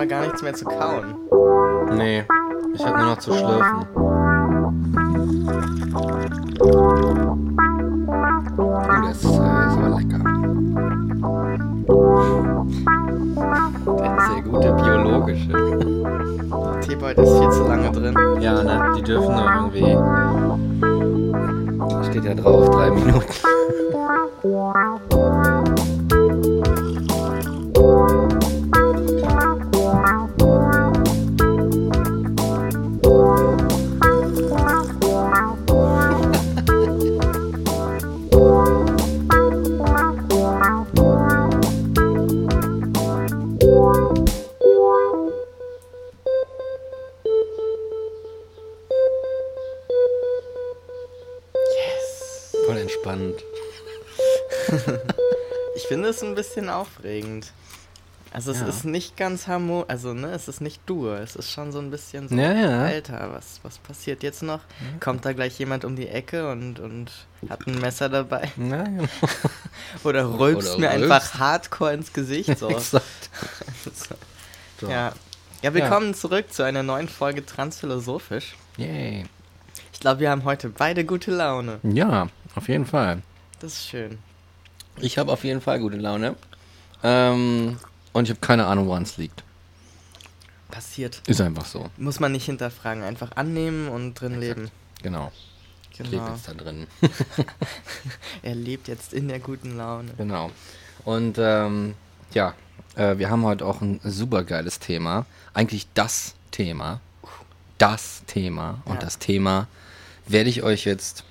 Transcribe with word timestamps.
wir 0.00 0.06
gar 0.06 0.22
nichts 0.22 0.42
mehr 0.42 0.54
zu 0.54 0.64
kauen. 0.64 1.14
Nee, 1.96 2.24
ich 2.74 2.84
hab 2.84 2.96
nur 2.96 3.06
noch 3.06 3.18
zu 3.18 3.32
schlürfen. 3.34 3.86
Oh, 8.56 8.80
das 9.02 9.24
äh, 9.24 9.28
ist 9.28 9.38
aber 9.38 9.90
lecker. 9.98 10.20
Der 13.98 14.16
ist 14.16 14.26
sehr 14.30 14.42
gute 14.42 14.72
biologische. 14.72 15.52
Teebeut 16.80 17.18
ist 17.18 17.38
viel 17.38 17.50
zu 17.50 17.68
lange 17.68 17.90
drin. 17.92 18.14
Ja, 18.40 18.62
ne, 18.62 18.92
die 18.96 19.02
dürfen 19.02 19.34
nur 19.34 19.44
irgendwie. 19.54 19.98
Steht 22.10 22.24
ja 22.24 22.34
drauf, 22.34 22.70
drei 22.70 22.90
Minuten. 22.90 23.39
Aufregend. 57.00 57.52
Also 58.32 58.52
es 58.52 58.60
Ja. 58.60 58.66
ist 58.68 58.84
nicht 58.84 59.16
ganz 59.16 59.48
harmonisch, 59.48 59.88
also 59.88 60.14
ne, 60.14 60.28
es 60.30 60.46
ist 60.46 60.60
nicht 60.60 60.80
dur, 60.86 61.18
es 61.18 61.34
ist 61.34 61.50
schon 61.50 61.72
so 61.72 61.80
ein 61.80 61.90
bisschen 61.90 62.28
so, 62.28 62.36
Ja, 62.36 62.52
ja. 62.52 62.82
Alter, 62.84 63.32
was, 63.32 63.58
was 63.64 63.78
passiert 63.78 64.22
jetzt 64.22 64.44
noch? 64.44 64.60
Kommt 65.00 65.24
da 65.24 65.32
gleich 65.32 65.58
jemand 65.58 65.84
um 65.84 65.96
die 65.96 66.06
Ecke 66.06 66.48
und, 66.48 66.78
und 66.78 67.10
hat 67.48 67.66
ein 67.66 67.80
Messer 67.80 68.08
dabei? 68.08 68.48
Ja, 68.56 68.84
genau. 68.84 69.04
Oder 70.04 70.38
rülpst 70.38 70.68
Oder 70.76 70.78
mir 70.78 70.90
rülpst. 70.92 71.10
einfach 71.10 71.38
hardcore 71.40 71.94
ins 71.94 72.12
Gesicht 72.12 72.56
so. 72.56 72.68
Exakt. 72.70 73.04
So. 74.80 74.88
ja. 74.88 75.12
ja, 75.62 75.74
willkommen 75.74 76.14
zurück 76.14 76.52
zu 76.52 76.62
einer 76.62 76.84
neuen 76.84 77.08
Folge 77.08 77.44
Transphilosophisch. 77.44 78.54
Yay. 78.76 79.24
Ich 79.92 79.98
glaube, 79.98 80.20
wir 80.20 80.30
haben 80.30 80.44
heute 80.44 80.68
beide 80.68 81.04
gute 81.04 81.32
Laune. 81.32 81.80
Ja, 81.82 82.28
auf 82.54 82.68
jeden 82.68 82.86
Fall. 82.86 83.22
Das 83.58 83.72
ist 83.72 83.88
schön. 83.88 84.18
Ich 85.00 85.18
habe 85.18 85.32
auf 85.32 85.42
jeden 85.42 85.60
Fall 85.60 85.80
gute 85.80 85.96
Laune. 85.96 86.36
Ähm, 87.02 87.78
und 88.12 88.24
ich 88.24 88.30
habe 88.30 88.40
keine 88.40 88.66
Ahnung, 88.66 88.86
woran 88.88 89.02
es 89.04 89.16
liegt. 89.16 89.42
Passiert. 90.70 91.22
Ist 91.26 91.40
einfach 91.40 91.64
so. 91.64 91.90
Muss 91.96 92.20
man 92.20 92.32
nicht 92.32 92.44
hinterfragen, 92.46 93.02
einfach 93.02 93.32
annehmen 93.36 93.88
und 93.88 94.14
drin 94.14 94.38
leben. 94.38 94.70
Genau. 95.02 95.32
Genau. 95.96 96.28
jetzt 96.30 96.48
da 96.48 96.54
drin. 96.54 96.86
Er 98.42 98.54
lebt 98.54 98.88
jetzt 98.88 99.12
in 99.12 99.28
der 99.28 99.38
guten 99.40 99.76
Laune. 99.76 100.12
genau. 100.16 100.50
Und 101.04 101.36
ähm, 101.38 101.94
ja, 102.32 102.54
äh, 102.94 103.18
wir 103.18 103.28
haben 103.30 103.44
heute 103.44 103.66
auch 103.66 103.80
ein 103.80 104.00
super 104.04 104.44
geiles 104.44 104.78
Thema. 104.78 105.26
Eigentlich 105.52 105.86
das 105.94 106.34
Thema. 106.52 107.00
Das 107.78 108.22
Thema. 108.26 108.80
Und 108.84 108.94
Ja. 108.94 109.00
das 109.00 109.18
Thema 109.18 109.66
werde 110.26 110.48
ich 110.50 110.62
euch 110.62 110.84
jetzt 110.84 111.24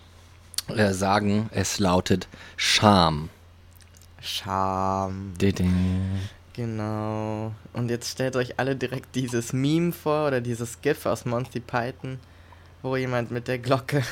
äh, 0.67 0.91
sagen. 0.93 1.49
Es 1.53 1.79
lautet 1.79 2.27
Scham. 2.57 3.29
Scham. 4.21 5.33
Genau. 6.53 7.53
Und 7.73 7.89
jetzt 7.89 8.09
stellt 8.09 8.35
euch 8.35 8.59
alle 8.59 8.75
direkt 8.75 9.15
dieses 9.15 9.53
Meme 9.53 9.91
vor 9.91 10.27
oder 10.27 10.41
dieses 10.41 10.81
GIF 10.81 11.05
aus 11.05 11.25
Monty 11.25 11.59
Python, 11.59 12.19
wo 12.81 12.95
jemand 12.97 13.31
mit 13.31 13.47
der 13.47 13.59
Glocke 13.59 14.03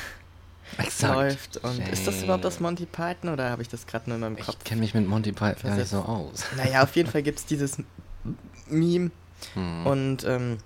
Exakt. 0.78 1.14
läuft. 1.14 1.56
Und 1.58 1.86
ist 1.88 2.06
das 2.06 2.22
überhaupt 2.22 2.46
aus 2.46 2.60
Monty 2.60 2.86
Python 2.86 3.30
oder 3.30 3.50
habe 3.50 3.62
ich 3.62 3.68
das 3.68 3.86
gerade 3.86 4.08
nur 4.08 4.14
in 4.16 4.20
meinem 4.20 4.36
Kopf? 4.36 4.56
Ich 4.58 4.64
kenne 4.64 4.80
mich 4.80 4.94
mit 4.94 5.06
Monty 5.06 5.32
Python 5.32 5.70
gar 5.70 5.76
nicht 5.76 5.88
so 5.88 5.98
aus. 6.00 6.44
Naja, 6.56 6.82
auf 6.82 6.94
jeden 6.96 7.10
Fall 7.10 7.22
gibt 7.22 7.38
es 7.38 7.46
dieses 7.46 7.78
Meme 8.68 9.10
Hm. 9.54 9.86
und 9.86 10.24
ähm, 10.24 10.58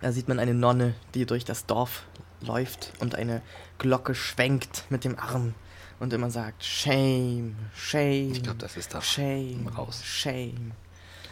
da 0.00 0.12
sieht 0.12 0.28
man 0.28 0.38
eine 0.38 0.54
Nonne, 0.54 0.94
die 1.14 1.26
durch 1.26 1.44
das 1.44 1.66
Dorf 1.66 2.04
läuft 2.40 2.92
und 3.00 3.14
eine 3.14 3.42
Glocke 3.78 4.14
schwenkt 4.14 4.84
mit 4.90 5.04
dem 5.04 5.18
Arm 5.18 5.54
und 6.00 6.12
immer 6.12 6.30
sagt 6.30 6.64
Shame, 6.64 7.56
Shame. 7.74 8.32
Ich 8.32 8.42
glaube, 8.42 8.58
das 8.58 8.76
ist 8.76 8.94
da 8.94 9.02
Shame, 9.02 9.68
raus. 9.68 10.02
Shame. 10.04 10.72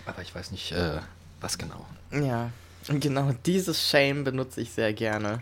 Aber 0.06 0.22
ich 0.22 0.34
weiß 0.34 0.50
nicht, 0.50 0.72
äh, 0.72 0.98
was 1.40 1.58
genau. 1.58 1.86
Ja, 2.12 2.50
und 2.88 3.00
genau 3.00 3.32
dieses 3.44 3.88
Shame 3.88 4.24
benutze 4.24 4.60
ich 4.60 4.70
sehr 4.70 4.92
gerne, 4.92 5.40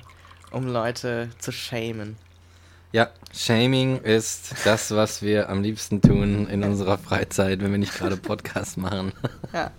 um 0.51 0.67
Leute 0.67 1.31
zu 1.39 1.53
shamen. 1.53 2.17
Ja, 2.93 3.11
Shaming 3.33 4.01
ist 4.03 4.55
das, 4.65 4.93
was 4.93 5.21
wir 5.21 5.49
am 5.49 5.63
liebsten 5.63 6.01
tun 6.01 6.47
in 6.47 6.63
unserer 6.63 6.97
Freizeit, 6.97 7.61
wenn 7.61 7.73
wir 7.73 7.79
nicht 7.79 7.95
gerade 7.95 8.17
Podcast 8.17 8.77
machen. 8.77 9.13
Ja, 9.53 9.71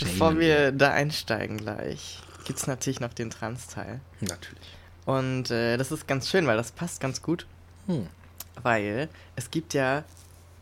bevor 0.00 0.38
wir 0.38 0.72
da 0.72 0.92
einsteigen 0.92 1.56
gleich, 1.58 2.20
gibt 2.44 2.58
es 2.58 2.66
natürlich 2.66 3.00
noch 3.00 3.12
den 3.12 3.28
Trans-Teil. 3.30 4.00
Natürlich. 4.20 4.76
Und 5.04 5.50
äh, 5.50 5.76
das 5.76 5.92
ist 5.92 6.06
ganz 6.08 6.28
schön, 6.30 6.46
weil 6.46 6.56
das 6.56 6.72
passt 6.72 7.00
ganz 7.00 7.20
gut, 7.22 7.46
Hm. 7.86 8.06
weil 8.62 9.08
es 9.36 9.50
gibt 9.50 9.74
ja 9.74 10.04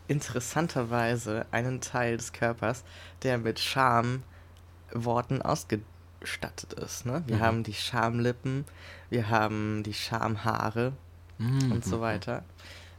interessanterweise 0.07 1.45
einen 1.51 1.79
Teil 1.81 2.17
des 2.17 2.33
Körpers, 2.33 2.83
der 3.23 3.37
mit 3.37 3.59
Schamworten 3.59 5.41
ausgestattet 5.41 6.73
ist. 6.73 7.05
Ne? 7.05 7.23
Wir 7.27 7.37
Mhm. 7.37 7.41
haben 7.41 7.63
die 7.63 7.73
Schamlippen, 7.73 8.65
wir 9.09 9.29
haben 9.29 9.83
die 9.83 9.93
Schamhaare, 9.93 10.93
Mhm. 11.37 11.71
und 11.71 11.85
so 11.85 12.01
weiter. 12.01 12.43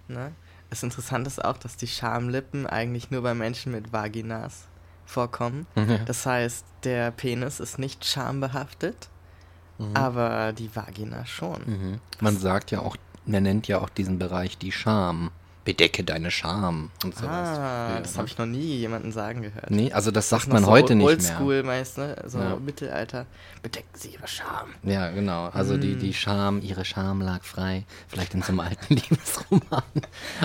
Ne? 0.08 0.32
Das 0.70 0.82
Interessante 0.82 1.28
ist 1.28 1.44
auch, 1.44 1.56
dass 1.56 1.76
die 1.76 1.86
Schamlippen 1.86 2.66
eigentlich 2.66 3.10
nur 3.10 3.22
bei 3.22 3.34
Menschen 3.34 3.70
mit 3.72 3.92
Vaginas 3.92 4.66
vorkommen. 5.06 5.66
Ja. 5.76 5.98
Das 5.98 6.24
heißt, 6.26 6.64
der 6.84 7.10
Penis 7.10 7.60
ist 7.60 7.78
nicht 7.78 8.04
schambehaftet, 8.04 9.08
Mhm. 9.78 9.96
aber 9.96 10.52
die 10.52 10.74
Vagina 10.74 11.26
schon. 11.26 11.60
Mhm. 11.66 12.00
Man 12.20 12.36
sagt 12.38 12.70
ja 12.70 12.80
auch, 12.80 12.96
man 13.26 13.42
nennt 13.42 13.68
ja 13.68 13.80
auch 13.80 13.88
diesen 13.88 14.18
Bereich 14.18 14.58
die 14.58 14.72
Scham. 14.72 15.30
Bedecke 15.64 16.04
deine 16.04 16.30
Scham 16.30 16.90
und 17.02 17.14
sowas. 17.16 17.30
ah, 17.58 17.88
früher, 17.88 18.00
das 18.00 18.12
ne? 18.12 18.18
habe 18.18 18.28
ich 18.28 18.36
noch 18.38 18.46
nie 18.46 18.76
jemanden 18.78 19.12
sagen 19.12 19.42
gehört. 19.42 19.70
Nee, 19.70 19.92
also 19.92 20.10
das 20.10 20.28
Das 20.28 20.40
sagt 20.40 20.48
noch 20.48 20.54
man 20.54 20.64
so 20.64 20.70
heute 20.70 20.94
nicht 20.94 21.04
mehr. 21.06 21.14
Oldschool 21.14 21.62
meist, 21.62 21.96
ne? 21.98 22.16
So 22.26 22.38
Ja. 22.38 22.56
Mittelalter. 22.56 23.26
Bedecken 23.62 23.88
Sie 23.94 24.08
Ihre 24.10 24.28
Scham. 24.28 24.68
Ja, 24.82 25.08
genau. 25.10 25.46
Also 25.48 25.78
die, 25.78 25.94
Mm. 25.94 25.98
die 26.00 26.12
Scham, 26.12 26.60
ihre 26.60 26.84
Scham 26.84 27.22
lag 27.22 27.42
frei. 27.44 27.84
Vielleicht 28.08 28.34
in 28.34 28.42
so 28.42 28.48
einem 28.48 28.60
alten 28.60 28.94
Liebesroman. 28.94 29.82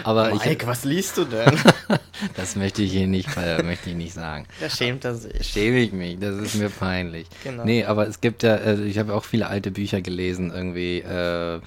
Aber 0.06 0.32
ich, 0.32 0.46
Mike, 0.46 0.66
was 0.68 0.86
liest 0.86 1.18
du 1.18 1.26
denn? 1.26 1.58
das 2.38 2.56
möchte 2.56 2.82
ich 2.82 2.92
hier 2.94 3.08
nicht, 3.08 3.28
äh, 3.36 3.62
möchte 3.62 3.90
ich 3.90 3.96
nicht 3.98 4.14
sagen. 4.14 4.46
da 4.62 4.70
schämt 4.70 5.04
er 5.04 5.16
sich. 5.16 5.46
Schäme 5.46 5.80
ich 5.80 5.92
mich, 5.92 6.18
das 6.20 6.36
ist 6.38 6.56
mir 6.56 6.70
peinlich. 6.70 7.28
Genau. 7.44 7.66
Nee, 7.66 7.84
aber 7.84 8.08
es 8.08 8.22
gibt 8.22 8.44
ja, 8.44 8.56
äh, 8.56 8.82
ich 8.84 8.98
habe 8.98 9.14
auch 9.14 9.26
viele 9.26 9.48
alte 9.48 9.72
Bücher 9.72 10.02
gelesen, 10.02 10.52
irgendwie, 10.54 11.00
äh, 11.00 11.60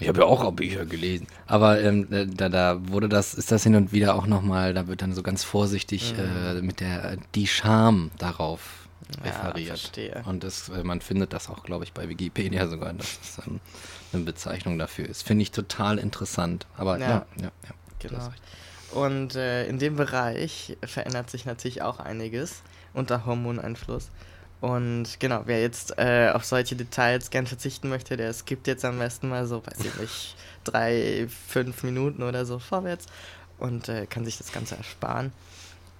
ich 0.00 0.08
habe 0.08 0.20
ja 0.20 0.26
auch 0.26 0.50
Bücher 0.52 0.84
gelesen, 0.86 1.26
aber 1.46 1.80
ähm, 1.80 2.12
äh, 2.12 2.26
da, 2.26 2.48
da 2.48 2.78
wurde 2.88 3.08
das, 3.08 3.34
ist 3.34 3.52
das 3.52 3.62
hin 3.62 3.74
und 3.76 3.92
wieder 3.92 4.14
auch 4.14 4.26
nochmal, 4.26 4.74
da 4.74 4.88
wird 4.88 5.02
dann 5.02 5.12
so 5.12 5.22
ganz 5.22 5.44
vorsichtig 5.44 6.14
äh, 6.18 6.60
mit 6.62 6.80
der, 6.80 7.16
die 7.34 7.46
Scham 7.46 8.10
darauf 8.18 8.80
Mhm. 9.00 9.26
Ja, 9.26 9.30
referiert. 9.32 9.68
verstehe. 9.68 10.22
Und 10.26 10.44
das, 10.44 10.68
äh, 10.68 10.84
man 10.84 11.00
findet 11.00 11.32
das 11.32 11.48
auch, 11.48 11.64
glaube 11.64 11.84
ich, 11.84 11.92
bei 11.92 12.08
Wikipedia 12.08 12.68
sogar, 12.68 12.92
dass 12.92 13.18
das 13.18 13.46
ähm, 13.46 13.60
eine 14.12 14.22
Bezeichnung 14.22 14.78
dafür 14.78 15.08
ist. 15.08 15.22
Finde 15.26 15.42
ich 15.42 15.50
total 15.50 15.98
interessant. 15.98 16.66
Aber 16.76 16.98
ja, 16.98 17.08
Ja. 17.08 17.26
ja, 17.40 17.42
ja. 17.64 17.70
Genau. 17.98 18.28
Und 18.92 19.34
äh, 19.36 19.66
in 19.68 19.78
dem 19.78 19.96
Bereich 19.96 20.76
verändert 20.84 21.30
sich 21.30 21.44
natürlich 21.44 21.82
auch 21.82 21.98
einiges 21.98 22.62
unter 22.92 23.26
Hormoneinfluss. 23.26 24.10
Und 24.60 25.18
genau, 25.20 25.42
wer 25.46 25.62
jetzt 25.62 25.98
äh, 25.98 26.30
auf 26.34 26.44
solche 26.44 26.76
Details 26.76 27.30
gern 27.30 27.46
verzichten 27.46 27.88
möchte, 27.88 28.16
der 28.16 28.32
skippt 28.32 28.66
jetzt 28.66 28.84
am 28.84 28.98
besten 28.98 29.28
mal 29.28 29.46
so, 29.46 29.64
weiß 29.64 29.80
ich 29.80 29.94
nicht, 29.96 30.36
drei, 30.64 31.28
fünf 31.48 31.82
Minuten 31.82 32.22
oder 32.22 32.44
so 32.44 32.58
vorwärts 32.58 33.06
und 33.58 33.88
äh, 33.88 34.06
kann 34.06 34.24
sich 34.24 34.36
das 34.38 34.52
Ganze 34.52 34.76
ersparen. 34.76 35.32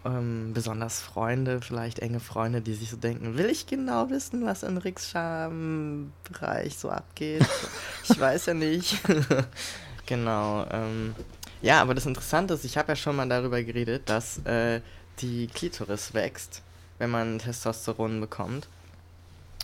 Ähm, 0.04 0.52
besonders 0.54 1.00
Freunde, 1.00 1.60
vielleicht 1.60 1.98
enge 1.98 2.20
Freunde, 2.20 2.62
die 2.62 2.74
sich 2.74 2.90
so 2.90 2.96
denken, 2.96 3.36
will 3.36 3.50
ich 3.50 3.66
genau 3.66 4.08
wissen, 4.08 4.44
was 4.46 4.62
in 4.62 4.78
Ricks 4.78 5.10
Schambereich 5.10 6.76
so 6.78 6.88
abgeht? 6.90 7.46
ich 8.08 8.18
weiß 8.18 8.46
ja 8.46 8.54
nicht. 8.54 8.98
genau. 10.06 10.66
Ähm, 10.70 11.14
ja, 11.60 11.82
aber 11.82 11.94
das 11.94 12.06
Interessante 12.06 12.54
ist, 12.54 12.64
ich 12.64 12.78
habe 12.78 12.92
ja 12.92 12.96
schon 12.96 13.16
mal 13.16 13.28
darüber 13.28 13.62
geredet, 13.62 14.08
dass 14.08 14.38
äh, 14.46 14.80
die 15.20 15.46
Klitoris 15.48 16.14
wächst, 16.14 16.62
wenn 17.00 17.10
man 17.10 17.40
Testosteron 17.40 18.20
bekommt. 18.20 18.68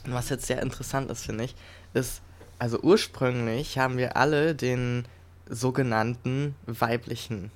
Und 0.05 0.15
was 0.15 0.31
jetzt 0.31 0.47
sehr 0.47 0.63
interessant 0.63 1.11
ist, 1.11 1.25
finde 1.27 1.45
ich, 1.45 1.55
ist, 1.95 2.23
also 2.59 2.81
ursprünglich 2.81 3.79
haben 3.79 3.99
wir 3.99 4.17
alle 4.17 4.55
den 4.55 5.05
sogenannten 5.49 6.57
weiblichen 6.67 7.53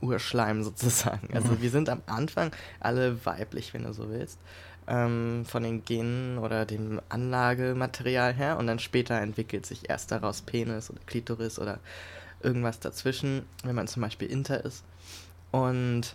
Urschleim 0.00 0.62
sozusagen. 0.64 1.28
Also 1.34 1.60
wir 1.60 1.70
sind 1.70 1.90
am 1.90 2.00
Anfang 2.06 2.52
alle 2.78 3.26
weiblich, 3.26 3.74
wenn 3.74 3.82
du 3.82 3.92
so 3.92 4.08
willst. 4.08 4.38
ähm, 4.90 5.44
von 5.46 5.62
den 5.62 5.84
Genen 5.84 6.38
oder 6.38 6.66
dem 6.66 7.00
Anlagematerial 7.08 8.34
her 8.34 8.58
und 8.58 8.66
dann 8.66 8.78
später 8.78 9.20
entwickelt 9.20 9.64
sich 9.64 9.88
erst 9.88 10.10
daraus 10.10 10.42
Penis 10.42 10.90
oder 10.90 11.00
Klitoris 11.06 11.58
oder 11.58 11.78
irgendwas 12.42 12.80
dazwischen, 12.80 13.44
wenn 13.62 13.76
man 13.76 13.86
zum 13.86 14.02
Beispiel 14.02 14.30
Inter 14.30 14.64
ist. 14.64 14.84
Und 15.52 16.14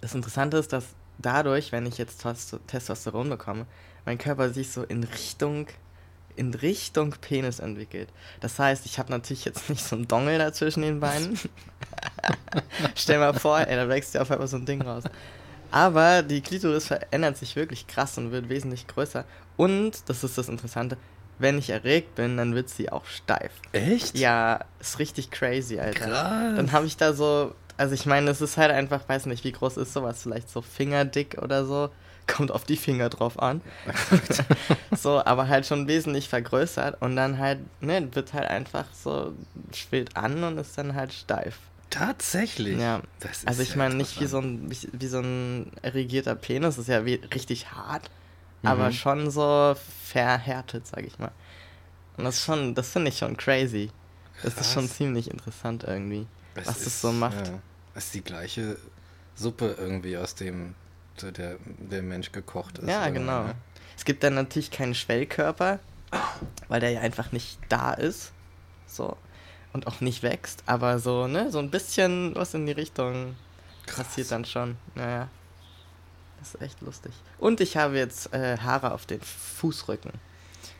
das 0.00 0.14
Interessante 0.14 0.56
ist, 0.56 0.72
dass 0.72 0.86
dadurch, 1.22 1.72
wenn 1.72 1.86
ich 1.86 1.98
jetzt 1.98 2.24
Testosteron 2.66 3.28
bekomme, 3.28 3.66
mein 4.04 4.18
Körper 4.18 4.50
sich 4.50 4.70
so 4.72 4.82
in 4.82 5.04
Richtung 5.04 5.66
in 6.36 6.54
Richtung 6.54 7.14
Penis 7.20 7.58
entwickelt. 7.58 8.08
Das 8.40 8.58
heißt, 8.58 8.86
ich 8.86 8.98
habe 8.98 9.10
natürlich 9.10 9.44
jetzt 9.44 9.68
nicht 9.68 9.84
so 9.84 9.96
einen 9.96 10.08
Dongel 10.08 10.38
dazwischen 10.38 10.82
den 10.82 11.00
Beinen. 11.00 11.38
Stell 12.94 13.18
mal 13.18 13.34
vor, 13.34 13.60
ey, 13.60 13.76
da 13.76 13.88
wächst 13.88 14.14
ja 14.14 14.22
auf 14.22 14.30
einmal 14.30 14.48
so 14.48 14.56
ein 14.56 14.64
Ding 14.64 14.80
raus. 14.80 15.04
Aber 15.70 16.22
die 16.22 16.40
Klitoris 16.40 16.86
verändert 16.86 17.36
sich 17.36 17.56
wirklich 17.56 17.86
krass 17.86 18.16
und 18.16 18.32
wird 18.32 18.48
wesentlich 18.48 18.86
größer. 18.86 19.24
Und, 19.56 20.08
das 20.08 20.24
ist 20.24 20.38
das 20.38 20.48
Interessante, 20.48 20.96
wenn 21.38 21.58
ich 21.58 21.70
erregt 21.70 22.14
bin, 22.14 22.36
dann 22.36 22.54
wird 22.54 22.68
sie 22.68 22.90
auch 22.90 23.04
steif. 23.06 23.52
Echt? 23.72 24.18
Ja, 24.18 24.64
ist 24.80 24.98
richtig 24.98 25.30
crazy, 25.30 25.78
Alter. 25.78 26.06
Krass. 26.06 26.56
Dann 26.56 26.72
habe 26.72 26.86
ich 26.86 26.96
da 26.96 27.12
so, 27.12 27.54
also 27.80 27.94
ich 27.94 28.04
meine, 28.04 28.30
es 28.30 28.42
ist 28.42 28.58
halt 28.58 28.70
einfach, 28.72 29.08
weiß 29.08 29.24
nicht, 29.24 29.42
wie 29.42 29.52
groß 29.52 29.78
ist 29.78 29.94
sowas, 29.94 30.22
vielleicht 30.22 30.50
so 30.50 30.60
fingerdick 30.60 31.38
oder 31.40 31.64
so. 31.64 31.88
Kommt 32.26 32.52
auf 32.52 32.64
die 32.64 32.76
Finger 32.76 33.08
drauf 33.08 33.40
an. 33.40 33.62
so, 34.92 35.24
aber 35.24 35.48
halt 35.48 35.64
schon 35.64 35.88
wesentlich 35.88 36.28
vergrößert 36.28 37.00
und 37.00 37.16
dann 37.16 37.38
halt, 37.38 37.60
ne, 37.80 38.06
wird 38.14 38.34
halt 38.34 38.48
einfach 38.48 38.84
so, 38.92 39.32
schwillt 39.74 40.14
an 40.14 40.44
und 40.44 40.58
ist 40.58 40.76
dann 40.76 40.94
halt 40.94 41.14
steif. 41.14 41.56
Tatsächlich. 41.88 42.78
Ja. 42.78 43.00
also 43.46 43.62
ich 43.62 43.74
meine 43.76 43.94
nicht 43.94 44.20
wie 44.20 44.26
so 44.26 44.38
ein 44.40 44.70
wie, 44.70 44.88
wie, 44.92 45.06
so 45.06 45.20
ein 45.20 45.72
erregierter 45.80 46.34
Penis, 46.34 46.76
ist 46.76 46.88
ja 46.88 47.06
wie, 47.06 47.14
richtig 47.14 47.72
hart, 47.72 48.10
mhm. 48.60 48.68
aber 48.68 48.92
schon 48.92 49.30
so 49.30 49.74
verhärtet, 50.04 50.86
sag 50.86 51.06
ich 51.06 51.18
mal. 51.18 51.32
Und 52.18 52.24
das 52.24 52.44
schon, 52.44 52.74
das 52.74 52.90
finde 52.90 53.08
ich 53.08 53.16
schon 53.16 53.38
crazy. 53.38 53.90
Das 54.42 54.54
Krass. 54.54 54.66
ist 54.66 54.72
schon 54.74 54.88
ziemlich 54.88 55.30
interessant 55.30 55.84
irgendwie, 55.84 56.26
es 56.54 56.66
was 56.66 56.76
ist, 56.76 56.86
das 56.86 57.00
so 57.00 57.12
macht. 57.12 57.48
Ja, 57.48 57.58
ist 57.94 58.14
die 58.14 58.22
gleiche 58.22 58.76
Suppe 59.34 59.76
irgendwie 59.78 60.16
aus 60.16 60.34
dem 60.34 60.74
der, 61.22 61.56
der 61.78 62.02
Mensch 62.02 62.32
gekocht 62.32 62.78
ist. 62.78 62.88
Ja, 62.88 63.10
genau. 63.10 63.44
Ne? 63.44 63.54
Es 63.96 64.06
gibt 64.06 64.22
dann 64.22 64.34
natürlich 64.34 64.70
keinen 64.70 64.94
Schwellkörper, 64.94 65.78
weil 66.68 66.80
der 66.80 66.90
ja 66.90 67.00
einfach 67.00 67.30
nicht 67.32 67.58
da 67.68 67.92
ist. 67.92 68.32
So 68.86 69.16
und 69.72 69.86
auch 69.86 70.00
nicht 70.00 70.22
wächst, 70.22 70.62
aber 70.66 70.98
so, 70.98 71.26
ne, 71.26 71.50
so 71.50 71.58
ein 71.58 71.70
bisschen 71.70 72.34
was 72.34 72.54
in 72.54 72.66
die 72.66 72.72
Richtung 72.72 73.36
Krass. 73.86 74.06
passiert 74.06 74.30
dann 74.30 74.44
schon. 74.44 74.76
Naja. 74.94 75.28
Das 76.40 76.54
ist 76.54 76.62
echt 76.62 76.80
lustig. 76.80 77.12
Und 77.38 77.60
ich 77.60 77.76
habe 77.76 77.98
jetzt 77.98 78.32
äh, 78.32 78.56
Haare 78.58 78.92
auf 78.92 79.04
den 79.04 79.20
Fußrücken. 79.20 80.12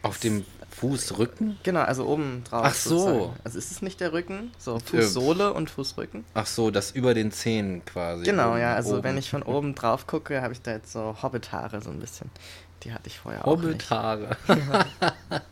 Auf 0.03 0.19
dem 0.19 0.45
Fußrücken? 0.71 1.59
Genau, 1.63 1.81
also 1.81 2.07
oben 2.07 2.43
drauf. 2.45 2.63
Ach 2.65 2.75
so. 2.75 2.99
Sozusagen. 2.99 3.33
Also 3.45 3.59
ist 3.59 3.71
es 3.71 3.83
nicht 3.83 4.01
der 4.01 4.13
Rücken? 4.13 4.53
So 4.59 4.79
Fußsohle 4.79 5.53
und 5.53 5.69
Fußrücken. 5.71 6.25
Ach 6.35 6.47
so, 6.47 6.71
das 6.71 6.93
über 6.93 7.15
den 7.15 7.33
Zehen 7.33 7.85
quasi. 7.85 8.25
Genau, 8.25 8.57
ja. 8.57 8.75
Also 8.75 8.95
oben. 8.95 9.05
wenn 9.05 9.19
ich 9.19 9.31
von 9.31 9.43
oben 9.45 9.75
drauf 9.75 10.07
gucke, 10.07 10.43
habe 10.43 10.53
ich 10.53 10.63
da 10.63 10.73
jetzt 10.73 10.93
so 10.93 11.17
Hobbit-Haare 11.23 11.81
so 11.83 11.91
ein 11.91 11.99
bisschen. 11.99 12.31
Die 12.83 12.93
hatte 12.93 13.09
ich 13.09 13.19
vorher 13.19 13.43
Hobbit 13.43 13.93
auch 13.93 14.13
Hobbit-Haare. 14.13 14.37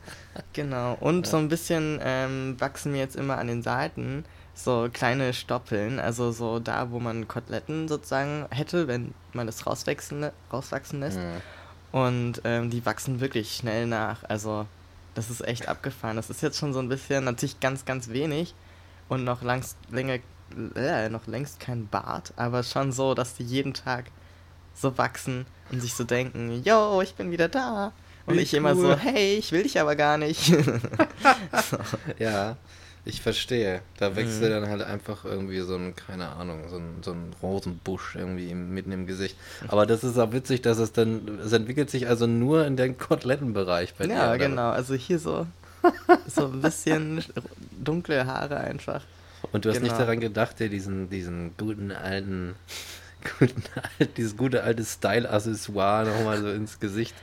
Genau, 0.53 0.97
und 1.01 1.27
ja. 1.27 1.31
so 1.33 1.37
ein 1.37 1.49
bisschen 1.49 1.99
ähm, 2.03 2.57
wachsen 2.59 2.93
mir 2.93 2.99
jetzt 2.99 3.17
immer 3.17 3.39
an 3.39 3.49
den 3.49 3.63
Seiten 3.63 4.25
so 4.55 4.89
kleine 4.93 5.33
Stoppeln, 5.33 6.01
also 6.01 6.33
so 6.33 6.59
da, 6.59 6.91
wo 6.91 6.99
man 6.99 7.29
Koteletten 7.29 7.87
sozusagen 7.87 8.47
hätte, 8.51 8.89
wenn 8.89 9.15
man 9.33 9.47
es 9.47 9.67
rauswachsen, 9.67 10.31
rauswachsen 10.53 11.01
lässt. 11.01 11.19
Ja. 11.19 11.41
Und 11.93 12.43
ähm, 12.45 12.71
die 12.71 12.85
wachsen 12.85 13.21
wirklich 13.21 13.55
schnell 13.55 13.87
nach. 13.87 14.25
Also 14.25 14.67
das 15.15 15.31
ist 15.31 15.47
echt 15.47 15.69
abgefahren. 15.69 16.17
Das 16.17 16.31
ist 16.31 16.43
jetzt 16.43 16.59
schon 16.59 16.73
so 16.73 16.79
ein 16.79 16.89
bisschen, 16.89 17.25
natürlich 17.25 17.61
ganz, 17.61 17.85
ganz 17.85 18.09
wenig 18.09 18.55
und 19.09 19.25
noch 19.25 19.43
langst, 19.43 19.77
länger, 19.91 20.19
äh, 20.77 21.09
noch 21.09 21.27
längst 21.27 21.61
kein 21.61 21.89
Bart, 21.89 22.33
aber 22.37 22.63
schon 22.63 22.93
so, 22.93 23.15
dass 23.15 23.35
die 23.35 23.43
jeden 23.43 23.75
Tag 23.75 24.07
so 24.75 24.97
wachsen 24.97 25.47
und 25.73 25.81
sich 25.81 25.95
so 25.95 26.05
denken, 26.05 26.63
yo, 26.63 27.01
ich 27.03 27.15
bin 27.15 27.31
wieder 27.31 27.49
da. 27.49 27.93
Und 28.27 28.39
ich 28.39 28.53
cool. 28.53 28.59
immer 28.59 28.77
so, 28.77 28.95
hey, 28.95 29.37
ich 29.37 29.53
will 29.53 29.63
dich 29.63 29.81
aber 29.81 29.97
gar 29.97 30.19
nicht. 30.19 30.45
so. 31.71 31.79
Ja, 32.19 32.57
ich 33.09 33.23
verstehe. 33.23 33.81
Da 33.97 34.17
wächst 34.17 34.43
mhm. 34.43 34.51
dann 34.51 34.69
halt 34.69 34.83
einfach 34.83 35.25
irgendwie 35.25 35.61
so 35.61 35.77
ein, 35.77 35.97
keine 35.97 36.29
Ahnung, 36.29 36.69
so 36.69 36.77
ein, 36.77 37.03
so 37.03 37.13
ein 37.13 37.35
Rosenbusch 37.43 38.17
irgendwie 38.17 38.55
mitten 38.55 38.93
im 38.93 39.07
Gesicht. 39.07 39.37
Aber 39.67 39.87
das 39.87 40.05
ist 40.05 40.19
auch 40.19 40.33
witzig, 40.33 40.61
dass 40.61 40.79
es 40.79 40.93
dann, 40.93 41.41
es 41.43 41.53
entwickelt 41.53 41.91
sich 41.91 42.07
also 42.07 42.27
nur 42.27 42.67
in 42.67 42.77
den 42.77 42.99
Kotelettenbereich 42.99 43.95
bei 43.95 44.07
dir. 44.07 44.15
Ja, 44.15 44.37
genau. 44.37 44.71
Also 44.71 44.95
hier 44.95 45.19
so, 45.19 45.47
so 46.27 46.47
ein 46.47 46.61
bisschen 46.61 47.25
dunkle 47.83 48.27
Haare 48.27 48.59
einfach. 48.59 49.03
Und 49.53 49.65
du 49.65 49.71
hast 49.71 49.77
genau. 49.77 49.89
nicht 49.89 49.99
daran 49.99 50.21
gedacht, 50.21 50.61
dir 50.61 50.69
diesen, 50.69 51.09
diesen 51.09 51.57
guten 51.57 51.93
alten, 51.93 52.57
guten, 53.39 53.63
dieses 54.19 54.37
gute 54.37 54.63
alte 54.63 54.85
Style-Accessoire 54.85 56.07
nochmal 56.07 56.41
so 56.43 56.51
ins 56.51 56.79
Gesicht 56.79 57.15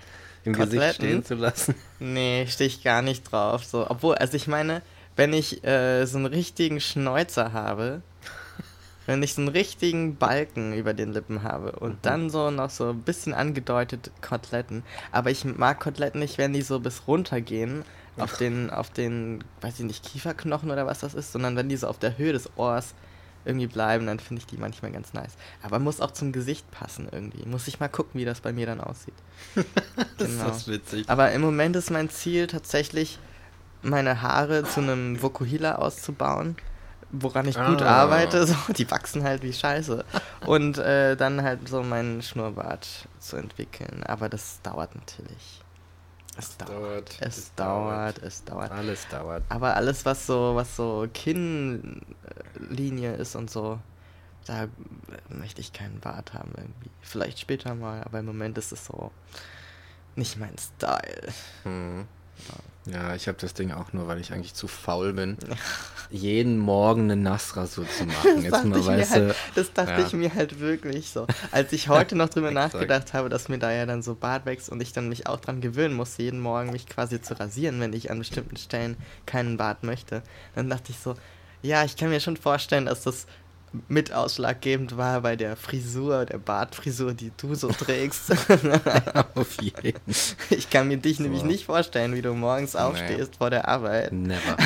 im 0.45 0.53
Koteletten? 0.53 0.79
Gesicht 0.79 0.95
stehen 0.95 1.23
zu 1.23 1.35
lassen. 1.35 1.75
Nee, 1.99 2.47
stehe 2.49 2.67
ich 2.67 2.83
gar 2.83 3.03
nicht 3.03 3.31
drauf. 3.31 3.63
So. 3.65 3.87
Obwohl, 3.87 4.15
also 4.15 4.35
ich 4.35 4.47
meine, 4.47 4.81
wenn 5.15 5.33
ich 5.33 5.63
äh, 5.63 6.05
so 6.05 6.17
einen 6.17 6.27
richtigen 6.27 6.79
Schnäuzer 6.79 7.53
habe, 7.53 8.01
wenn 9.05 9.23
ich 9.23 9.33
so 9.33 9.41
einen 9.41 9.49
richtigen 9.49 10.15
Balken 10.17 10.73
über 10.73 10.93
den 10.93 11.13
Lippen 11.13 11.43
habe 11.43 11.73
und 11.73 11.91
mhm. 11.91 11.99
dann 12.01 12.29
so 12.29 12.51
noch 12.51 12.69
so 12.69 12.89
ein 12.89 13.01
bisschen 13.01 13.33
angedeutet 13.33 14.11
Koteletten. 14.21 14.83
Aber 15.11 15.31
ich 15.31 15.45
mag 15.45 15.79
Koteletten 15.79 16.19
nicht, 16.19 16.37
wenn 16.37 16.53
die 16.53 16.61
so 16.61 16.79
bis 16.79 17.07
runter 17.07 17.41
gehen 17.41 17.83
auf 18.17 18.37
den, 18.37 18.69
auf 18.69 18.89
den, 18.89 19.43
weiß 19.61 19.79
ich 19.79 19.85
nicht, 19.85 20.03
Kieferknochen 20.03 20.71
oder 20.71 20.85
was 20.85 20.99
das 20.99 21.13
ist, 21.13 21.31
sondern 21.31 21.55
wenn 21.55 21.69
die 21.69 21.77
so 21.77 21.87
auf 21.87 21.99
der 21.99 22.17
Höhe 22.17 22.33
des 22.33 22.49
Ohrs 22.55 22.93
irgendwie 23.45 23.67
bleiben, 23.67 24.07
dann 24.07 24.19
finde 24.19 24.41
ich 24.41 24.47
die 24.47 24.57
manchmal 24.57 24.91
ganz 24.91 25.13
nice. 25.13 25.33
Aber 25.61 25.79
muss 25.79 26.01
auch 26.01 26.11
zum 26.11 26.31
Gesicht 26.31 26.69
passen 26.71 27.07
irgendwie. 27.11 27.45
Muss 27.45 27.67
ich 27.67 27.79
mal 27.79 27.87
gucken, 27.87 28.19
wie 28.19 28.25
das 28.25 28.41
bei 28.41 28.51
mir 28.51 28.65
dann 28.65 28.81
aussieht. 28.81 29.13
das 30.17 30.27
genau. 30.29 30.49
ist 30.49 30.67
witzig. 30.67 31.09
Aber 31.09 31.31
im 31.31 31.41
Moment 31.41 31.75
ist 31.75 31.91
mein 31.91 32.09
Ziel 32.09 32.47
tatsächlich, 32.47 33.19
meine 33.85 34.21
Haare 34.21 34.63
zu 34.63 34.81
einem 34.81 35.21
Vokuhila 35.21 35.75
auszubauen, 35.75 36.55
woran 37.11 37.47
ich 37.47 37.57
ah. 37.57 37.69
gut 37.69 37.81
arbeite. 37.81 38.45
So, 38.47 38.55
die 38.73 38.89
wachsen 38.89 39.23
halt 39.23 39.43
wie 39.43 39.53
Scheiße. 39.53 40.03
Und 40.45 40.77
äh, 40.77 41.15
dann 41.15 41.41
halt 41.43 41.67
so 41.67 41.83
meinen 41.83 42.21
Schnurrbart 42.21 43.07
zu 43.19 43.37
entwickeln. 43.37 44.03
Aber 44.03 44.29
das 44.29 44.61
dauert 44.63 44.95
natürlich. 44.95 45.61
Es 46.37 46.57
dauert, 46.57 46.71
dauert 46.71 47.21
es, 47.21 47.55
dauert, 47.55 48.17
es 48.21 48.43
dauert. 48.43 48.71
Alles 48.71 49.07
dauert. 49.07 49.43
Aber 49.47 49.75
alles, 49.75 50.03
was 50.03 50.25
so, 50.27 50.55
was 50.55 50.75
so 50.75 51.07
Kinnlinie 51.13 52.03
ist 53.13 53.35
und 53.35 53.49
so, 53.49 53.79
da 54.45 54.67
möchte 55.29 55.61
ich 55.61 55.71
keinen 55.71 56.01
Bart 56.01 56.33
haben 56.33 56.51
irgendwie. 56.57 56.91
Vielleicht 57.01 57.39
später 57.39 57.73
mal, 57.73 58.03
aber 58.03 58.19
im 58.19 58.25
Moment 58.25 58.57
ist 58.57 58.73
es 58.73 58.85
so 58.85 59.11
nicht 60.15 60.37
mein 60.37 60.55
Style. 60.57 61.33
Hm. 61.63 62.05
Ja. 62.49 62.55
Ja, 62.85 63.15
ich 63.15 63.27
habe 63.27 63.37
das 63.39 63.55
Ding 63.55 63.71
auch 63.71 63.93
nur, 63.93 64.07
weil 64.07 64.19
ich 64.19 64.31
eigentlich 64.31 64.53
zu 64.53 64.67
faul 64.67 65.13
bin, 65.13 65.37
jeden 66.11 66.59
Morgen 66.59 67.03
eine 67.03 67.15
Nassrasur 67.15 67.87
zu 67.89 68.05
machen. 68.05 68.43
Jetzt 68.43 68.63
mal, 68.63 68.85
weißt 68.85 69.11
halt, 69.11 69.35
das 69.55 69.73
dachte 69.73 70.01
ja. 70.01 70.07
ich 70.07 70.13
mir 70.13 70.33
halt 70.35 70.59
wirklich 70.59 71.09
so. 71.09 71.25
Als 71.51 71.73
ich 71.73 71.89
heute 71.89 72.15
noch 72.15 72.29
drüber 72.29 72.51
nachgedacht 72.51 73.13
habe, 73.13 73.29
dass 73.29 73.49
mir 73.49 73.57
da 73.57 73.71
ja 73.71 73.87
dann 73.87 74.03
so 74.03 74.13
Bart 74.13 74.45
wächst 74.45 74.69
und 74.69 74.81
ich 74.81 74.93
dann 74.93 75.09
mich 75.09 75.25
auch 75.25 75.39
dran 75.39 75.61
gewöhnen 75.61 75.95
muss, 75.95 76.17
jeden 76.17 76.39
Morgen 76.39 76.71
mich 76.71 76.85
quasi 76.85 77.19
zu 77.21 77.39
rasieren, 77.39 77.79
wenn 77.79 77.93
ich 77.93 78.11
an 78.11 78.19
bestimmten 78.19 78.57
Stellen 78.57 78.97
keinen 79.25 79.57
Bart 79.57 79.83
möchte, 79.83 80.21
dann 80.53 80.69
dachte 80.69 80.91
ich 80.91 80.99
so, 80.99 81.15
ja, 81.63 81.83
ich 81.83 81.97
kann 81.97 82.09
mir 82.09 82.19
schon 82.19 82.37
vorstellen, 82.37 82.85
dass 82.85 83.01
das 83.01 83.25
mit 83.87 84.11
ausschlaggebend 84.11 84.97
war 84.97 85.21
bei 85.21 85.35
der 85.35 85.55
Frisur, 85.55 86.25
der 86.25 86.37
Bartfrisur, 86.37 87.13
die 87.13 87.31
du 87.37 87.55
so 87.55 87.69
trägst. 87.69 88.31
Auf 89.35 89.61
jeden. 89.61 89.93
Ich 90.49 90.69
kann 90.69 90.87
mir 90.87 90.97
dich 90.97 91.17
so. 91.17 91.23
nämlich 91.23 91.43
nicht 91.43 91.65
vorstellen, 91.65 92.13
wie 92.15 92.21
du 92.21 92.33
morgens 92.33 92.75
aufstehst 92.75 93.31
nee. 93.31 93.37
vor 93.37 93.49
der 93.49 93.67
Arbeit. 93.67 94.11
Never. 94.11 94.57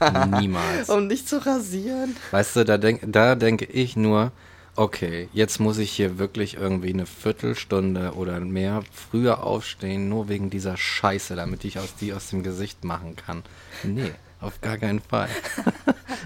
Niemals. 0.40 0.88
um 0.88 1.08
dich 1.08 1.26
zu 1.26 1.44
rasieren. 1.44 2.16
Weißt 2.32 2.56
du, 2.56 2.64
da, 2.64 2.78
denk, 2.78 3.00
da 3.06 3.34
denke 3.34 3.64
ich 3.66 3.96
nur, 3.96 4.32
okay, 4.76 5.28
jetzt 5.32 5.60
muss 5.60 5.78
ich 5.78 5.90
hier 5.92 6.18
wirklich 6.18 6.54
irgendwie 6.54 6.92
eine 6.92 7.06
Viertelstunde 7.06 8.12
oder 8.14 8.40
mehr 8.40 8.82
früher 8.92 9.44
aufstehen, 9.44 10.08
nur 10.08 10.28
wegen 10.28 10.50
dieser 10.50 10.76
Scheiße, 10.76 11.36
damit 11.36 11.64
ich 11.64 11.78
aus 11.78 11.94
die 11.94 12.12
aus 12.12 12.30
dem 12.30 12.42
Gesicht 12.42 12.84
machen 12.84 13.16
kann. 13.16 13.42
Nee. 13.82 14.12
Auf 14.40 14.60
gar 14.60 14.76
keinen 14.76 15.00
Fall. 15.00 15.28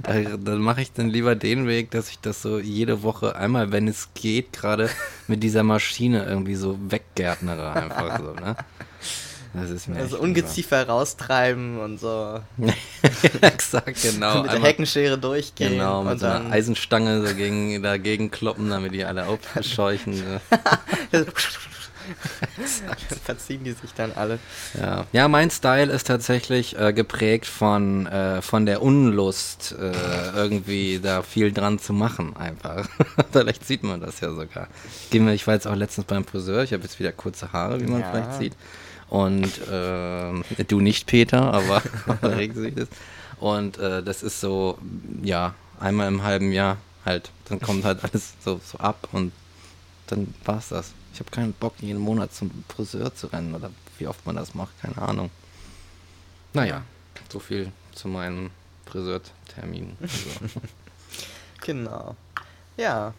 da, 0.07 0.37
dann 0.37 0.59
mache 0.59 0.83
ich 0.83 0.93
dann 0.93 1.09
lieber 1.09 1.35
den 1.35 1.67
Weg, 1.67 1.91
dass 1.91 2.09
ich 2.11 2.19
das 2.21 2.43
so 2.43 2.59
jede 2.59 3.03
Woche 3.03 3.37
einmal, 3.37 3.73
wenn 3.73 3.89
es 3.89 4.11
geht, 4.15 4.53
gerade 4.53 4.89
mit 5.27 5.43
dieser 5.43 5.63
Maschine 5.63 6.25
irgendwie 6.25 6.55
so 6.55 6.79
weggärtnere 6.91 7.73
einfach 7.73 8.19
so, 8.19 8.33
ne? 8.33 8.57
Das 9.55 9.71
ist 9.71 9.89
mir 9.89 9.97
also 9.97 10.19
Ungeziefer 10.19 10.85
so. 10.85 10.93
raustreiben 10.93 11.81
und 11.81 11.99
so. 11.99 12.41
Exakt, 13.41 14.03
genau. 14.03 14.43
mit 14.43 14.53
der 14.53 14.63
Heckenschere 14.63 15.17
durchgehen. 15.17 15.73
Genau, 15.73 16.05
mit 16.05 16.21
so 16.21 16.27
einer 16.27 16.51
Eisenstange 16.51 17.27
so 17.27 17.35
gegen, 17.35 17.83
dagegen 17.83 18.31
kloppen, 18.31 18.69
damit 18.69 18.93
die 18.93 19.05
alle 19.05 19.27
aufscheuchen. 19.27 20.41
Verziehen 23.25 23.65
die 23.65 23.73
sich 23.73 23.93
dann 23.95 24.13
alle. 24.13 24.39
Ja, 24.81 25.07
ja 25.13 25.29
mein 25.29 25.51
Style 25.51 25.93
ist 25.93 26.07
tatsächlich 26.07 26.79
äh, 26.79 26.93
geprägt 26.93 27.47
von, 27.47 28.07
äh, 28.07 28.43
von 28.43 28.67
der 28.67 28.83
Unlust, 28.83 29.75
äh, 29.79 30.37
irgendwie 30.37 31.01
da 31.03 31.23
viel 31.23 31.53
dran 31.53 31.79
zu 31.79 31.93
machen, 31.93 32.37
einfach. 32.37 32.89
vielleicht 33.33 33.67
sieht 33.67 33.83
man 33.83 34.01
das 34.01 34.21
ja 34.21 34.33
sogar. 34.33 34.69
Ich 35.11 35.47
war 35.47 35.55
jetzt 35.55 35.67
auch 35.67 35.77
letztens 35.77 36.07
beim 36.07 36.25
Friseur, 36.25 36.63
ich 36.63 36.73
habe 36.73 36.83
jetzt 36.83 36.99
wieder 36.99 37.13
kurze 37.13 37.53
Haare, 37.53 37.81
wie 37.81 37.87
man 37.87 38.01
ja. 38.01 38.11
vielleicht 38.11 38.35
sieht. 38.35 38.53
Und 39.09 39.47
äh, 39.69 40.65
du 40.67 40.81
nicht, 40.81 41.07
Peter, 41.07 41.53
aber 41.53 41.83
das. 42.21 42.89
Und 43.39 43.79
äh, 43.79 44.03
das 44.03 44.23
ist 44.23 44.41
so, 44.41 44.79
ja, 45.23 45.55
einmal 45.79 46.09
im 46.09 46.23
halben 46.23 46.53
Jahr 46.53 46.79
halt. 47.05 47.31
Dann 47.49 47.61
kommt 47.61 47.85
halt 47.85 48.03
alles 48.03 48.35
so, 48.45 48.61
so 48.65 48.79
ab 48.79 49.09
und 49.13 49.33
dann 50.09 50.35
war's 50.45 50.69
das. 50.69 50.93
Ich 51.17 51.21
habe 51.21 51.31
keinen 51.31 51.55
Bock, 51.55 51.73
jeden 51.81 51.99
Monat 51.99 52.35
zum 52.35 52.51
Friseur 52.69 53.15
zu 53.15 53.29
rennen 53.29 53.55
oder 53.55 53.71
wie 53.97 54.07
oft 54.07 54.27
man 54.27 54.37
das 54.37 54.55
macht, 54.55 54.79
keine 54.83 54.99
Ahnung. 54.99 55.31
Naja, 56.53 56.83
so 57.31 57.39
viel 57.39 57.73
zu 57.95 58.09
meinem 58.09 58.51
Friseurtermin. 58.85 59.97
Also. 59.99 60.61
genau. 61.63 62.17
Ja. 62.77 63.15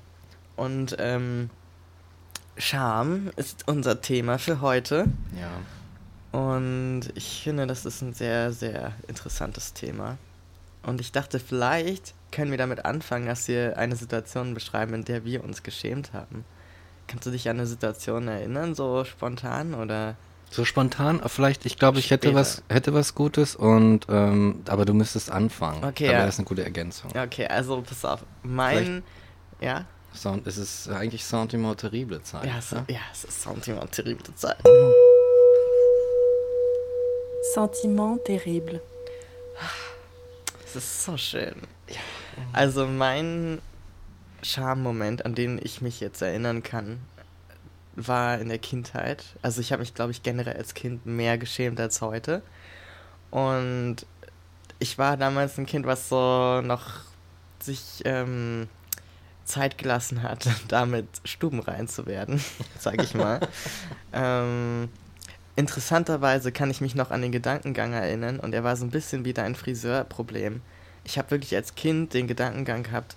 Und 0.56 0.96
ähm, 1.00 1.50
Scham 2.56 3.32
ist 3.36 3.68
unser 3.68 4.00
Thema 4.00 4.38
für 4.38 4.62
heute. 4.62 5.06
Ja. 5.36 6.40
Und 6.40 7.12
ich 7.16 7.42
finde, 7.42 7.66
das 7.66 7.84
ist 7.84 8.04
ein 8.04 8.14
sehr, 8.14 8.54
sehr 8.54 8.94
interessantes 9.08 9.74
Thema. 9.74 10.20
Und 10.84 11.02
ich 11.02 11.12
dachte, 11.12 11.40
vielleicht 11.40 12.14
können 12.32 12.52
wir 12.52 12.60
damit 12.60 12.86
anfangen, 12.86 13.26
dass 13.26 13.48
wir 13.48 13.76
eine 13.76 13.96
Situation 13.96 14.54
beschreiben, 14.54 14.94
in 14.94 15.04
der 15.04 15.26
wir 15.26 15.44
uns 15.44 15.64
geschämt 15.64 16.14
haben. 16.14 16.46
Kannst 17.08 17.26
du 17.26 17.32
dich 17.32 17.50
an 17.50 17.58
eine 17.58 17.68
Situation 17.68 18.28
erinnern, 18.28 18.76
so 18.76 19.06
spontan 19.06 19.74
oder? 19.74 20.16
So 20.50 20.64
spontan? 20.66 21.22
Vielleicht, 21.28 21.66
ich 21.66 21.78
glaube, 21.78 22.00
ich 22.00 22.12
hätte 22.12 22.34
was, 22.34 22.64
hätte 22.70 22.94
was 22.94 23.16
Gutes 23.16 23.56
und 23.56 24.08
ähm, 24.10 24.62
aber 24.68 24.86
du 24.86 24.94
müsstest 24.94 25.32
anfangen. 25.32 25.84
Okay. 25.84 26.08
Aber 26.08 26.20
ja. 26.20 26.26
das 26.26 26.36
ist 26.36 26.40
eine 26.40 26.48
gute 26.48 26.64
Ergänzung. 26.64 27.12
Okay, 27.12 27.48
also 27.48 27.82
pass 27.82 28.06
auf. 28.06 28.26
Mein. 28.44 28.78
Vielleicht 28.78 29.04
ja? 29.62 29.86
Sound, 30.14 30.48
es 30.48 30.58
ist 30.58 30.90
eigentlich 30.90 31.24
Sentiment 31.24 31.80
terrible 31.80 32.22
Zeit. 32.24 32.46
Ja, 32.46 32.58
es, 32.58 32.72
ne? 32.72 32.86
ja, 32.90 33.00
es 33.12 33.24
ist 33.24 33.42
Sentiment 33.42 33.92
terrible 33.92 34.34
Zeit. 34.36 34.58
Sentiment 37.54 38.26
terrible. 38.26 38.82
Es 40.66 40.76
ist 40.76 41.04
so 41.04 41.18
schön. 41.18 41.56
Ja. 41.88 41.96
Also 42.54 42.86
mein 42.86 43.62
Charme-Moment, 44.48 45.26
an 45.26 45.36
den 45.36 45.60
ich 45.62 45.82
mich 45.82 46.00
jetzt 46.00 46.22
erinnern 46.22 46.64
kann, 46.64 47.00
war 47.96 48.40
in 48.40 48.50
der 48.50 48.60
Kindheit. 48.60 49.26
Also 49.42 49.62
ich 49.62 49.72
habe 49.72 49.82
mich, 49.82 49.94
glaube 49.94 50.12
ich, 50.12 50.24
generell 50.24 50.56
als 50.56 50.74
Kind 50.74 51.06
mehr 51.06 51.38
geschämt 51.38 51.80
als 51.80 52.02
heute. 52.02 52.42
Und 53.32 53.98
ich 54.80 54.98
war 54.98 55.18
damals 55.18 55.58
ein 55.58 55.66
Kind, 55.66 55.86
was 55.86 56.10
so 56.10 56.62
noch 56.62 57.02
sich 57.60 58.02
ähm, 58.06 58.68
Zeit 59.46 59.78
gelassen 59.78 60.22
hat, 60.22 60.48
damit 60.68 61.08
stubenrein 61.26 61.88
zu 61.88 62.06
werden, 62.06 62.42
sage 62.80 63.04
ich 63.04 63.16
mal. 63.16 63.40
ähm, 64.14 64.90
interessanterweise 65.56 66.52
kann 66.52 66.70
ich 66.70 66.82
mich 66.82 66.94
noch 66.94 67.10
an 67.10 67.22
den 67.22 67.32
Gedankengang 67.32 67.94
erinnern 67.94 68.40
und 68.40 68.54
er 68.54 68.64
war 68.64 68.76
so 68.76 68.86
ein 68.86 68.92
bisschen 68.92 69.26
wie 69.26 69.34
dein 69.34 69.56
Friseurproblem. 69.56 70.62
Ich 71.04 71.18
habe 71.18 71.32
wirklich 71.32 71.56
als 71.56 71.76
Kind 71.76 72.14
den 72.14 72.28
Gedankengang 72.28 72.84
gehabt, 72.84 73.16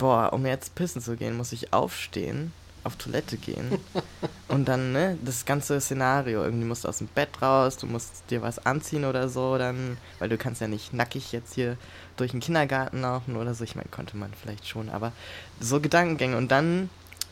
boah, 0.00 0.32
um 0.32 0.46
jetzt 0.46 0.74
pissen 0.74 1.02
zu 1.02 1.14
gehen, 1.14 1.36
muss 1.36 1.52
ich 1.52 1.72
aufstehen, 1.72 2.52
auf 2.84 2.96
Toilette 2.96 3.36
gehen 3.36 3.78
und 4.48 4.66
dann, 4.66 4.92
ne, 4.92 5.18
das 5.22 5.44
ganze 5.44 5.78
Szenario, 5.78 6.42
irgendwie 6.42 6.64
musst 6.64 6.84
du 6.84 6.88
aus 6.88 6.98
dem 6.98 7.06
Bett 7.08 7.42
raus, 7.42 7.76
du 7.76 7.86
musst 7.86 8.24
dir 8.30 8.40
was 8.40 8.64
anziehen 8.64 9.04
oder 9.04 9.28
so, 9.28 9.58
dann, 9.58 9.98
weil 10.18 10.30
du 10.30 10.38
kannst 10.38 10.62
ja 10.62 10.68
nicht 10.68 10.94
nackig 10.94 11.32
jetzt 11.32 11.54
hier 11.54 11.76
durch 12.16 12.30
den 12.30 12.40
Kindergarten 12.40 13.02
laufen 13.02 13.36
oder 13.36 13.52
so, 13.52 13.62
ich 13.62 13.76
meine, 13.76 13.90
konnte 13.90 14.16
man 14.16 14.32
vielleicht 14.32 14.66
schon, 14.66 14.88
aber 14.88 15.12
so 15.60 15.80
Gedankengänge 15.80 16.36
und 16.38 16.50
dann 16.50 16.88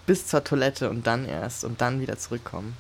bis 0.07 0.27
zur 0.27 0.45
Toilette 0.45 0.91
und 0.91 1.07
dann 1.07 1.25
erst 1.25 1.65
und 1.65 1.81
dann 1.81 2.01
wieder 2.01 2.19
zurückkommen. 2.19 2.77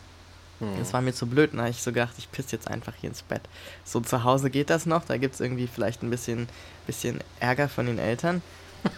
Hm. 0.58 0.78
Das 0.78 0.92
war 0.92 1.00
mir 1.00 1.14
zu 1.14 1.26
blöd, 1.26 1.50
da 1.54 1.60
habe 1.60 1.70
ich 1.70 1.82
so 1.82 1.92
gedacht, 1.92 2.14
ich 2.18 2.30
piss 2.30 2.50
jetzt 2.50 2.68
einfach 2.68 2.92
hier 2.94 3.08
ins 3.08 3.22
Bett. 3.22 3.42
So 3.84 4.00
zu 4.00 4.24
Hause 4.24 4.50
geht 4.50 4.68
das 4.68 4.84
noch, 4.84 5.06
da 5.06 5.16
gibt 5.16 5.34
es 5.34 5.40
irgendwie 5.40 5.66
vielleicht 5.66 6.02
ein 6.02 6.10
bisschen, 6.10 6.46
bisschen 6.86 7.20
Ärger 7.40 7.70
von 7.70 7.86
den 7.86 7.98
Eltern. 7.98 8.42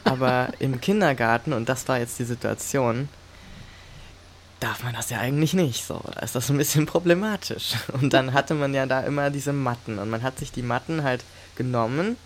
Aber 0.05 0.49
im 0.59 0.81
Kindergarten, 0.81 1.53
und 1.53 1.69
das 1.69 1.89
war 1.89 1.99
jetzt 1.99 2.19
die 2.19 2.25
Situation, 2.25 3.09
darf 4.61 4.85
man 4.85 4.93
das 4.93 5.11
ja 5.11 5.19
eigentlich 5.19 5.55
nicht 5.55 5.85
so. 5.85 6.01
Da 6.15 6.21
ist 6.21 6.35
das 6.35 6.51
ein 6.51 6.59
bisschen 6.59 6.87
problematisch. 6.87 7.75
Und 7.93 8.13
dann 8.13 8.33
hatte 8.33 8.55
man 8.55 8.75
ja 8.75 8.87
da 8.87 9.01
immer 9.01 9.31
diese 9.31 9.53
Matten. 9.53 9.99
Und 9.99 10.11
man 10.11 10.23
hat 10.23 10.39
sich 10.39 10.53
die 10.53 10.63
Matten 10.63 11.03
halt 11.03 11.25
genommen 11.57 12.17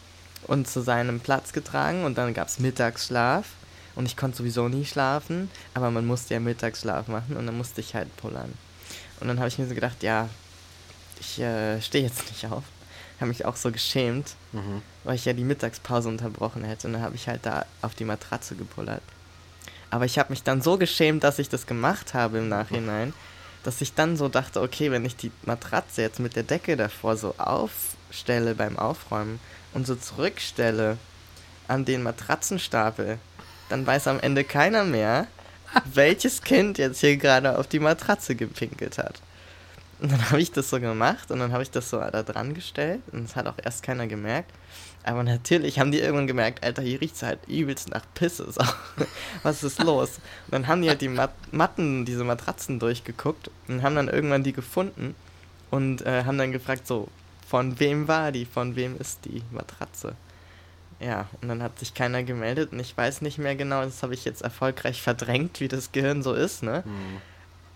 und 0.47 0.69
zu 0.69 0.83
seinem 0.83 1.21
Platz 1.21 1.53
getragen. 1.53 2.05
Und 2.05 2.19
dann 2.19 2.35
gab 2.35 2.49
es 2.49 2.59
Mittagsschlaf. 2.59 3.47
Und 3.95 4.07
ich 4.07 4.17
konnte 4.17 4.39
sowieso 4.39 4.69
nie 4.69 4.85
schlafen. 4.85 5.51
Aber 5.75 5.91
man 5.91 6.07
musste 6.07 6.35
ja 6.35 6.41
Mittagsschlaf 6.41 7.07
machen. 7.09 7.37
Und 7.37 7.47
dann 7.47 7.57
musste 7.57 7.81
ich 7.81 7.95
halt 7.95 8.15
pullern. 8.17 8.53
Und 9.21 9.29
dann 9.29 9.39
habe 9.39 9.49
ich 9.49 9.59
mir 9.59 9.69
so 9.69 9.75
gedacht, 9.75 10.03
ja, 10.03 10.29
ich 11.21 11.39
äh, 11.39 11.81
stehe 11.81 12.05
jetzt 12.05 12.29
nicht 12.29 12.47
auf 12.47 12.65
habe 13.21 13.29
mich 13.29 13.45
auch 13.45 13.57
so 13.57 13.71
geschämt, 13.71 14.35
mhm. 14.53 14.83
weil 15.05 15.15
ich 15.15 15.25
ja 15.25 15.33
die 15.33 15.45
Mittagspause 15.45 16.09
unterbrochen 16.09 16.65
hätte. 16.65 16.87
Und 16.87 16.95
dann 16.95 17.03
habe 17.03 17.15
ich 17.15 17.29
halt 17.29 17.47
da 17.47 17.67
auf 17.83 17.95
die 17.95 18.05
Matratze 18.05 18.55
gepullert. 18.55 19.03
Aber 19.91 20.05
ich 20.05 20.19
habe 20.19 20.31
mich 20.31 20.43
dann 20.43 20.63
so 20.63 20.77
geschämt, 20.77 21.23
dass 21.23 21.39
ich 21.39 21.49
das 21.49 21.67
gemacht 21.67 22.15
habe 22.15 22.39
im 22.39 22.49
Nachhinein, 22.49 23.13
dass 23.63 23.81
ich 23.81 23.95
dann 23.95 24.17
so 24.17 24.29
dachte, 24.29 24.61
okay, 24.61 24.91
wenn 24.91 25.05
ich 25.05 25.17
die 25.17 25.31
Matratze 25.45 26.03
jetzt 26.03 26.19
mit 26.19 26.37
der 26.37 26.43
Decke 26.43 26.77
davor 26.77 27.17
so 27.17 27.35
aufstelle 27.39 28.55
beim 28.55 28.79
Aufräumen 28.79 29.39
und 29.73 29.87
so 29.87 29.95
zurückstelle 29.95 30.99
an 31.69 31.85
den 31.85 32.03
Matratzenstapel, 32.03 33.19
dann 33.69 33.87
weiß 33.87 34.09
am 34.09 34.21
Ende 34.21 34.45
keiner 34.45 34.85
mehr, 34.85 35.29
welches 35.85 36.43
Kind 36.43 36.79
jetzt 36.79 37.01
hier 37.01 37.17
gerade 37.17 37.59
auf 37.59 37.67
die 37.67 37.81
Matratze 37.81 38.35
gepinkelt 38.35 38.99
hat. 38.99 39.21
Und 40.01 40.13
dann 40.13 40.31
habe 40.31 40.41
ich 40.41 40.53
das 40.53 40.71
so 40.71 40.81
gemacht 40.81 41.31
und 41.31 41.39
dann 41.39 41.53
habe 41.53 41.63
ich 41.63 41.71
das 41.71 41.91
so 41.91 41.99
da 41.99 42.23
dran 42.23 42.55
gestellt 42.55 43.03
und 43.13 43.25
es 43.25 43.37
hat 43.37 43.47
auch 43.47 43.59
erst 43.63 43.83
keiner 43.83 44.07
gemerkt. 44.07 44.51
Aber 45.07 45.23
natürlich 45.23 45.79
haben 45.79 45.93
die 45.93 45.99
irgendwann 45.99 46.27
gemerkt, 46.27 46.65
Alter, 46.65 46.81
hier 46.81 46.99
riecht 47.01 47.17
es 47.17 47.23
halt 47.23 47.41
übelst 47.47 47.91
nach 47.91 48.05
Pisse. 48.15 48.51
So. 48.51 48.63
Was 49.43 49.63
ist 49.63 49.83
los? 49.83 50.19
Und 50.47 50.53
dann 50.53 50.67
haben 50.67 50.81
die 50.81 50.89
halt 50.89 51.03
die 51.03 51.09
Mat 51.09 51.33
Matten, 51.53 52.07
diese 52.07 52.25
Matratzen 52.25 52.79
durchgeguckt 52.79 53.51
und 53.69 53.83
haben 53.83 53.97
dann 53.97 54.09
irgendwann 54.09 54.43
die 54.43 54.55
gefunden 54.55 55.15
und 55.71 56.01
äh, 56.07 56.25
haben 56.25 56.39
dann 56.39 56.53
gefragt, 56.53 56.87
so, 56.87 57.09
von 57.47 57.79
wem 57.81 58.09
war 58.09 58.33
die? 58.33 58.47
Von 58.47 58.77
wem 58.77 58.97
ist 58.99 59.27
die 59.27 59.43
Matratze? 59.51 60.15
Ja, 61.01 61.29
und 61.43 61.49
dann 61.49 61.63
hat 61.63 61.79
sich 61.79 61.93
keiner 61.93 62.23
gemeldet 62.23 62.73
und 62.73 62.81
ich 62.81 62.97
weiß 62.97 63.21
nicht 63.21 63.39
mehr 63.39 63.57
genau, 63.57 63.83
das 63.83 64.03
habe 64.03 64.15
ich 64.15 64.25
jetzt 64.25 64.41
erfolgreich 64.41 65.03
verdrängt, 65.03 65.61
wie 65.61 65.69
das 65.69 65.93
Gehirn 65.93 66.23
so 66.23 66.33
ist, 66.33 66.63
ne? 66.63 66.83
Mhm. 66.87 67.21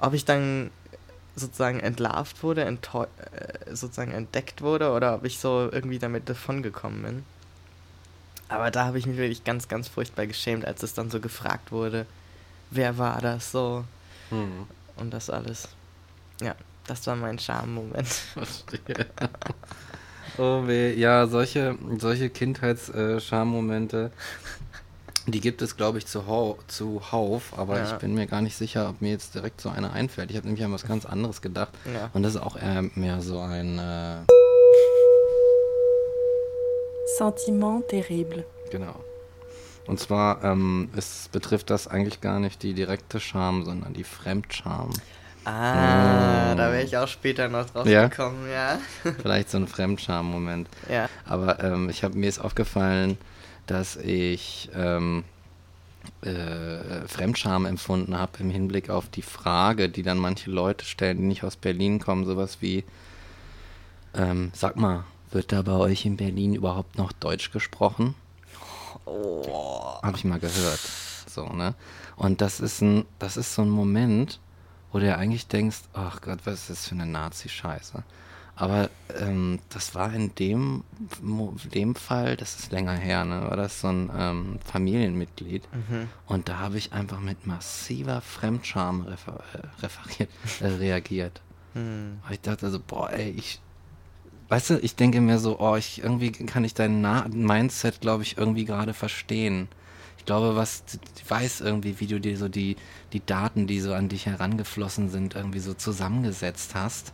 Ob 0.00 0.14
ich 0.14 0.24
dann 0.24 0.70
sozusagen 1.38 1.80
entlarvt 1.80 2.42
wurde, 2.42 2.64
äh, 2.64 2.76
sozusagen 3.74 4.12
entdeckt 4.12 4.62
wurde 4.62 4.90
oder 4.90 5.14
ob 5.14 5.24
ich 5.24 5.38
so 5.38 5.68
irgendwie 5.70 5.98
damit 5.98 6.28
davongekommen 6.28 7.02
bin. 7.02 7.24
Aber 8.48 8.70
da 8.70 8.86
habe 8.86 8.98
ich 8.98 9.06
mich 9.06 9.18
wirklich 9.18 9.44
ganz, 9.44 9.68
ganz 9.68 9.88
furchtbar 9.88 10.26
geschämt, 10.26 10.64
als 10.64 10.82
es 10.82 10.94
dann 10.94 11.10
so 11.10 11.20
gefragt 11.20 11.70
wurde, 11.70 12.06
wer 12.70 12.98
war 12.98 13.20
das 13.20 13.52
so 13.52 13.84
hm. 14.30 14.66
und 14.96 15.12
das 15.12 15.30
alles. 15.30 15.68
Ja, 16.40 16.54
das 16.86 17.06
war 17.06 17.16
mein 17.16 17.38
Charme-Moment. 17.38 18.08
Verstehe. 18.34 19.06
oh 20.38 20.66
weh, 20.66 20.94
ja, 20.94 21.26
solche, 21.26 21.76
solche 21.98 22.30
Kindheits-Charme-Momente. 22.30 24.10
Die 25.28 25.40
gibt 25.40 25.60
es, 25.60 25.76
glaube 25.76 25.98
ich, 25.98 26.06
zuhau 26.06 26.56
zuhauf, 26.68 27.52
aber 27.58 27.76
ja. 27.76 27.84
ich 27.84 27.92
bin 27.98 28.14
mir 28.14 28.26
gar 28.26 28.40
nicht 28.40 28.56
sicher, 28.56 28.88
ob 28.88 29.02
mir 29.02 29.10
jetzt 29.10 29.34
direkt 29.34 29.60
so 29.60 29.68
eine 29.68 29.92
einfällt. 29.92 30.30
Ich 30.30 30.38
habe 30.38 30.46
nämlich 30.46 30.64
an 30.64 30.72
was 30.72 30.86
ganz 30.86 31.04
anderes 31.04 31.42
gedacht. 31.42 31.72
Ja. 31.84 32.08
Und 32.14 32.22
das 32.22 32.34
ist 32.34 32.40
auch 32.40 32.56
eher 32.56 32.82
mehr 32.94 33.20
so 33.20 33.38
ein 33.40 33.78
äh 33.78 34.24
Sentiment 37.18 37.88
terrible. 37.88 38.46
Genau. 38.70 38.94
Und 39.86 40.00
zwar, 40.00 40.42
ähm, 40.44 40.88
es 40.96 41.28
betrifft 41.30 41.68
das 41.68 41.88
eigentlich 41.88 42.22
gar 42.22 42.40
nicht 42.40 42.62
die 42.62 42.72
direkte 42.72 43.20
Scham, 43.20 43.64
sondern 43.64 43.92
die 43.92 44.04
Fremdscham. 44.04 44.90
Ah, 45.44 46.52
oh. 46.52 46.56
da 46.56 46.72
wäre 46.72 46.84
ich 46.84 46.96
auch 46.96 47.08
später 47.08 47.48
noch 47.48 47.68
drauf 47.68 47.86
ja? 47.86 48.08
gekommen, 48.08 48.48
ja. 48.50 48.78
Vielleicht 49.20 49.50
so 49.50 49.58
ein 49.58 49.68
Fremdscham-Moment. 49.68 50.68
Ja. 50.90 51.08
Aber 51.26 51.62
ähm, 51.62 51.90
ich 51.90 52.02
habe 52.02 52.16
mir 52.16 52.28
ist 52.28 52.38
aufgefallen, 52.38 53.18
dass 53.68 53.96
ich 53.96 54.70
ähm, 54.74 55.24
äh, 56.22 57.06
Fremdscham 57.06 57.66
empfunden 57.66 58.18
habe 58.18 58.38
im 58.40 58.50
Hinblick 58.50 58.90
auf 58.90 59.08
die 59.08 59.22
Frage, 59.22 59.88
die 59.88 60.02
dann 60.02 60.18
manche 60.18 60.50
Leute 60.50 60.84
stellen, 60.84 61.18
die 61.18 61.26
nicht 61.26 61.44
aus 61.44 61.56
Berlin 61.56 62.00
kommen, 62.00 62.24
sowas 62.24 62.58
wie, 62.60 62.84
ähm, 64.14 64.50
sag 64.54 64.76
mal, 64.76 65.04
wird 65.30 65.52
da 65.52 65.62
bei 65.62 65.72
euch 65.72 66.06
in 66.06 66.16
Berlin 66.16 66.54
überhaupt 66.54 66.96
noch 66.96 67.12
Deutsch 67.12 67.50
gesprochen? 67.50 68.14
Oh. 69.04 70.00
Habe 70.02 70.16
ich 70.16 70.24
mal 70.24 70.40
gehört. 70.40 70.80
So, 71.26 71.46
ne? 71.50 71.74
Und 72.16 72.40
das 72.40 72.60
ist 72.60 72.80
ein, 72.80 73.04
das 73.18 73.36
ist 73.36 73.54
so 73.54 73.62
ein 73.62 73.70
Moment, 73.70 74.40
wo 74.90 74.98
du 74.98 75.06
ja 75.06 75.16
eigentlich 75.16 75.46
denkst, 75.46 75.82
ach 75.92 76.22
Gott, 76.22 76.40
was 76.44 76.60
ist 76.60 76.70
das 76.70 76.88
für 76.88 76.94
eine 76.94 77.06
Nazi-Scheiße. 77.06 78.02
Aber 78.60 78.90
ähm, 79.20 79.60
das 79.68 79.94
war 79.94 80.12
in 80.12 80.34
dem, 80.34 80.82
dem 81.72 81.94
Fall, 81.94 82.36
das 82.36 82.58
ist 82.58 82.72
länger 82.72 82.96
her, 82.96 83.24
ne, 83.24 83.42
war 83.42 83.56
das 83.56 83.80
so 83.80 83.86
ein 83.86 84.10
ähm, 84.16 84.58
Familienmitglied. 84.64 85.62
Mhm. 85.72 86.08
Und 86.26 86.48
da 86.48 86.58
habe 86.58 86.76
ich 86.76 86.92
einfach 86.92 87.20
mit 87.20 87.46
massiver 87.46 88.20
Fremdscham 88.20 89.02
refer 89.02 89.44
äh, 89.54 89.82
referiert, 89.82 90.30
äh, 90.60 90.66
reagiert. 90.66 91.40
Hm. 91.74 92.18
Weil 92.24 92.34
ich 92.34 92.40
dachte 92.40 92.68
so, 92.68 92.80
boah, 92.84 93.12
ey, 93.12 93.30
ich, 93.30 93.60
weißt 94.48 94.70
du, 94.70 94.78
ich 94.80 94.96
denke 94.96 95.20
mir 95.20 95.38
so, 95.38 95.60
oh, 95.60 95.76
ich, 95.76 96.02
irgendwie 96.02 96.32
kann 96.32 96.64
ich 96.64 96.74
dein 96.74 97.00
Na 97.00 97.26
Mindset, 97.28 98.00
glaube 98.00 98.24
ich, 98.24 98.38
irgendwie 98.38 98.64
gerade 98.64 98.92
verstehen. 98.92 99.68
Ich 100.16 100.24
glaube, 100.24 100.56
was, 100.56 100.82
ich 101.16 101.30
weiß 101.30 101.60
irgendwie, 101.60 102.00
wie 102.00 102.08
du 102.08 102.18
dir 102.18 102.36
so 102.36 102.48
die, 102.48 102.76
die 103.12 103.24
Daten, 103.24 103.68
die 103.68 103.78
so 103.78 103.94
an 103.94 104.08
dich 104.08 104.26
herangeflossen 104.26 105.10
sind, 105.10 105.36
irgendwie 105.36 105.60
so 105.60 105.74
zusammengesetzt 105.74 106.74
hast. 106.74 107.12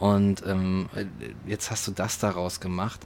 Und 0.00 0.42
ähm, 0.46 0.88
jetzt 1.46 1.70
hast 1.70 1.86
du 1.86 1.92
das 1.92 2.18
daraus 2.18 2.58
gemacht. 2.58 3.00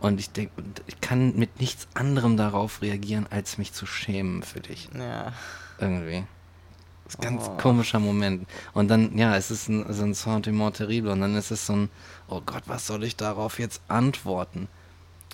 Und 0.00 0.20
ich 0.20 0.30
denke, 0.30 0.52
ich 0.86 1.00
kann 1.00 1.34
mit 1.34 1.58
nichts 1.60 1.88
anderem 1.94 2.36
darauf 2.36 2.82
reagieren, 2.82 3.26
als 3.30 3.56
mich 3.58 3.72
zu 3.72 3.86
schämen 3.86 4.42
für 4.42 4.60
dich. 4.60 4.90
Ja. 4.96 5.32
Irgendwie. 5.78 6.24
Das 7.04 7.14
ist 7.14 7.20
ein 7.20 7.36
ganz 7.36 7.48
Oh. 7.48 7.56
komischer 7.56 7.98
Moment. 7.98 8.46
Und 8.74 8.88
dann, 8.88 9.16
ja, 9.16 9.36
es 9.36 9.50
ist 9.50 9.68
ein, 9.68 9.90
so 9.92 10.04
ein 10.04 10.14
Sentiment 10.14 10.76
terrible. 10.76 11.10
Und 11.12 11.22
dann 11.22 11.34
ist 11.34 11.50
es 11.50 11.66
so 11.66 11.72
ein, 11.74 11.90
oh 12.28 12.42
Gott, 12.44 12.64
was 12.66 12.86
soll 12.86 13.04
ich 13.04 13.16
darauf 13.16 13.58
jetzt 13.58 13.80
antworten? 13.88 14.68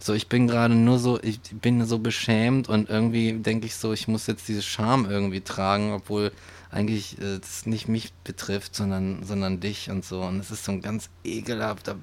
So, 0.02 0.14
ich 0.14 0.28
bin 0.28 0.48
gerade 0.48 0.74
nur 0.74 0.98
so, 0.98 1.22
ich 1.22 1.40
bin 1.42 1.84
so 1.84 1.98
beschämt 1.98 2.70
und 2.70 2.88
irgendwie 2.88 3.34
denke 3.34 3.66
ich 3.66 3.76
so, 3.76 3.92
ich 3.92 4.08
muss 4.08 4.26
jetzt 4.26 4.48
diese 4.48 4.62
Scham 4.62 5.08
irgendwie 5.08 5.42
tragen, 5.42 5.92
obwohl 5.92 6.32
eigentlich 6.70 7.20
äh, 7.20 7.38
das 7.38 7.66
nicht 7.66 7.86
mich 7.86 8.14
betrifft, 8.24 8.74
sondern, 8.74 9.22
sondern 9.24 9.60
dich 9.60 9.90
und 9.90 10.04
so. 10.04 10.22
Und 10.22 10.40
es 10.40 10.50
ist 10.50 10.64
so 10.64 10.72
ein 10.72 10.80
ganz 10.80 11.10
ekelhafter, 11.22 11.96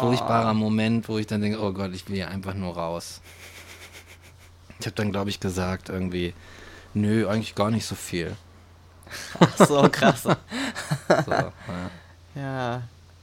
furchtbarer 0.00 0.54
Moment, 0.54 1.08
wo 1.08 1.18
ich 1.18 1.26
dann 1.26 1.40
denke, 1.40 1.60
oh 1.60 1.72
Gott, 1.72 1.92
ich 1.94 2.08
will 2.08 2.14
hier 2.14 2.28
einfach 2.28 2.54
nur 2.54 2.76
raus. 2.76 3.20
Ich 4.78 4.86
habe 4.86 4.94
dann, 4.94 5.10
glaube 5.10 5.30
ich, 5.30 5.40
gesagt 5.40 5.88
irgendwie, 5.88 6.32
nö, 6.94 7.26
eigentlich 7.26 7.56
gar 7.56 7.70
nicht 7.72 7.86
so 7.86 7.96
viel. 7.96 8.36
Ach 9.40 9.66
so, 9.66 9.88
krass. 9.90 10.24
So, 11.24 11.32
ja. 11.32 11.52
ja. 12.34 12.82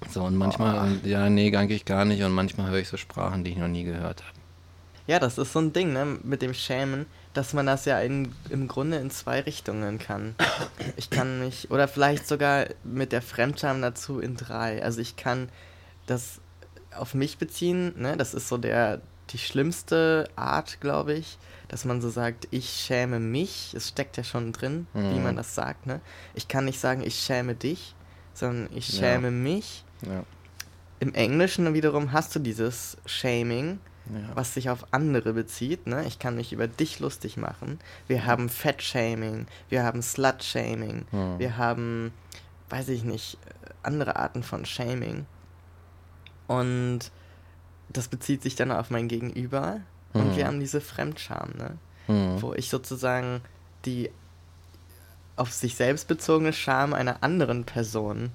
So 0.10 0.24
und 0.24 0.36
manchmal, 0.36 1.00
ja, 1.04 1.30
nee, 1.30 1.56
eigentlich 1.56 1.86
gar 1.86 2.06
nicht. 2.06 2.24
Und 2.24 2.32
manchmal 2.32 2.70
höre 2.72 2.80
ich 2.80 2.88
so 2.90 2.98
Sprachen, 2.98 3.44
die 3.44 3.52
ich 3.52 3.58
noch 3.58 3.68
nie 3.68 3.84
gehört 3.84 4.22
habe. 4.24 4.34
Ja, 5.06 5.20
das 5.20 5.38
ist 5.38 5.52
so 5.52 5.60
ein 5.60 5.74
Ding, 5.74 5.92
ne, 5.92 6.18
mit 6.24 6.42
dem 6.42 6.54
Schämen, 6.54 7.06
dass 7.34 7.54
man 7.54 7.66
das 7.66 7.84
ja 7.86 8.00
in, 8.00 8.32
im 8.50 8.68
Grunde 8.70 8.98
in 8.98 9.12
zwei 9.12 9.42
Richtungen 9.42 10.00
kann. 10.00 10.36
Ich 10.98 11.10
kann 11.10 11.40
mich, 11.40 11.72
oder 11.72 11.88
vielleicht 11.88 12.28
sogar 12.28 12.66
mit 12.84 13.12
der 13.12 13.22
Fremdscham 13.22 13.82
dazu 13.82 14.20
in 14.20 14.36
drei. 14.36 14.82
Also 14.84 15.02
ich 15.02 15.16
kann 15.16 15.50
das 16.06 16.40
auf 16.96 17.14
mich 17.16 17.38
beziehen, 17.38 17.94
ne, 17.98 18.16
das 18.18 18.34
ist 18.34 18.48
so 18.48 18.58
der, 18.58 19.02
die 19.32 19.38
schlimmste 19.40 20.30
Art, 20.36 20.80
glaube 20.82 21.14
ich, 21.14 21.38
dass 21.68 21.86
man 21.86 22.02
so 22.02 22.10
sagt, 22.10 22.48
ich 22.52 22.70
schäme 22.70 23.20
mich, 23.20 23.74
es 23.76 23.90
steckt 23.90 24.16
ja 24.18 24.24
schon 24.24 24.52
drin, 24.52 24.86
wie 24.94 25.16
Mhm. 25.16 25.24
man 25.24 25.36
das 25.36 25.56
sagt, 25.56 25.86
ne. 25.88 26.02
Ich 26.36 26.48
kann 26.48 26.66
nicht 26.66 26.80
sagen, 26.80 27.02
ich 27.04 27.16
schäme 27.20 27.56
dich, 27.56 27.96
sondern 28.34 28.70
ich 28.76 28.90
Ja. 28.90 29.00
schäme 29.00 29.32
mich. 29.32 29.83
Ja. 30.06 30.24
Im 31.00 31.14
Englischen 31.14 31.74
wiederum 31.74 32.12
hast 32.14 32.34
du 32.36 32.40
dieses 32.40 32.98
Shaming, 33.06 33.80
ja. 34.14 34.22
was 34.36 34.54
sich 34.54 34.70
auf 34.70 34.86
andere 34.92 35.34
bezieht. 35.34 35.86
Ne? 35.88 36.06
Ich 36.06 36.18
kann 36.20 36.36
mich 36.36 36.54
über 36.54 36.68
dich 36.68 37.00
lustig 37.00 37.36
machen. 37.38 37.80
Wir 38.08 38.26
haben 38.26 38.48
Fett-Shaming, 38.50 39.48
wir 39.70 39.84
haben 39.84 40.02
Slut-Shaming, 40.02 41.06
Hm. 41.12 41.40
wir 41.40 41.58
haben, 41.58 42.14
weiß 42.70 42.90
ich 42.90 43.04
nicht, 43.04 43.38
andere 43.82 44.16
Arten 44.16 44.44
von 44.44 44.66
Shaming. 44.66 45.26
Und 46.48 47.00
das 47.90 48.08
bezieht 48.08 48.42
sich 48.44 48.56
dann 48.56 48.72
auf 48.72 48.90
mein 48.90 49.08
Gegenüber. 49.08 49.82
Und 50.14 50.30
Hm. 50.32 50.36
wir 50.38 50.48
haben 50.48 50.60
diese 50.60 50.82
Fremdscham, 50.82 51.50
ne? 51.58 51.78
Hm. 52.08 52.42
wo 52.42 52.54
ich 52.54 52.70
sozusagen 52.70 53.42
die 53.86 54.10
auf 55.36 55.52
sich 55.52 55.76
selbst 55.76 56.08
bezogene 56.08 56.54
Scham 56.54 56.94
einer 56.94 57.24
anderen 57.24 57.64
Person 57.64 58.32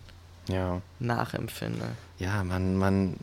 ja. 0.49 0.81
nachempfinde. 0.99 1.85
Ja, 2.19 2.43
man, 2.45 2.77
man, 2.77 3.17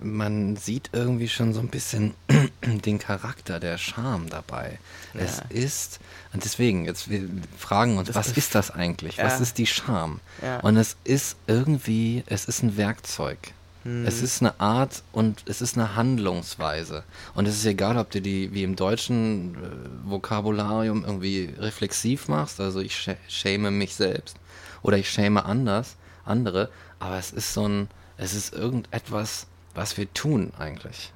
man 0.00 0.56
sieht 0.56 0.90
irgendwie 0.92 1.28
schon 1.28 1.52
so 1.52 1.60
ein 1.60 1.68
bisschen 1.68 2.14
den 2.64 2.98
Charakter 2.98 3.60
der 3.60 3.78
Scham 3.78 4.28
dabei. 4.28 4.78
Es 5.14 5.38
Ja. 5.38 5.44
ist, 5.50 6.00
und 6.32 6.44
deswegen, 6.44 6.84
jetzt 6.86 7.10
wir 7.10 7.28
fragen 7.58 7.98
uns, 7.98 8.08
Das 8.08 8.16
was 8.16 8.28
ist 8.36 8.54
das 8.54 8.70
eigentlich? 8.70 9.18
Was 9.18 9.34
Ja. 9.34 9.38
ist 9.40 9.58
die 9.58 9.66
Scham? 9.66 10.20
Ja. 10.42 10.60
Und 10.60 10.76
es 10.76 10.96
ist 11.04 11.36
irgendwie, 11.46 12.24
es 12.26 12.44
ist 12.46 12.62
ein 12.62 12.76
Werkzeug. 12.76 13.38
Hm. 13.84 14.06
Es 14.06 14.22
ist 14.22 14.40
eine 14.40 14.58
Art 14.60 15.02
und 15.12 15.42
es 15.46 15.60
ist 15.60 15.76
eine 15.76 15.94
Handlungsweise. 15.94 17.02
Und 17.34 17.46
es 17.46 17.56
ist 17.56 17.66
egal, 17.66 17.98
ob 17.98 18.10
du 18.10 18.22
die 18.22 18.52
wie 18.54 18.62
im 18.62 18.76
deutschen 18.76 19.54
äh, 19.56 20.10
Vokabularium 20.10 21.04
irgendwie 21.04 21.52
reflexiv 21.58 22.28
machst, 22.28 22.60
also 22.60 22.80
ich 22.80 22.94
schä- 22.94 23.16
schäme 23.28 23.70
mich 23.70 23.94
selbst 23.94 24.36
oder 24.82 24.96
ich 24.96 25.10
schäme 25.10 25.44
anders, 25.44 25.96
andere, 26.24 26.70
aber 26.98 27.18
es 27.18 27.30
ist 27.32 27.52
so 27.54 27.66
ein, 27.68 27.88
es 28.16 28.34
ist 28.34 28.52
irgendetwas, 28.54 29.46
was 29.74 29.96
wir 29.96 30.12
tun 30.14 30.52
eigentlich. 30.58 31.12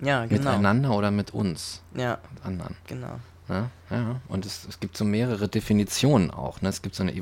ja, 0.00 0.26
genau. 0.26 0.50
Miteinander 0.50 0.90
oder 0.92 1.10
mit 1.10 1.32
uns, 1.32 1.82
Ja, 1.94 2.18
mit 2.34 2.44
anderen. 2.44 2.76
genau. 2.86 3.18
Ne? 3.48 3.70
Ja, 3.90 4.20
und 4.28 4.46
es, 4.46 4.64
es 4.68 4.78
gibt 4.80 4.96
so 4.96 5.04
mehrere 5.04 5.48
Definitionen 5.48 6.30
auch. 6.30 6.60
Ne? 6.62 6.68
Es 6.68 6.80
gibt 6.82 6.94
so 6.94 7.02
eine 7.02 7.12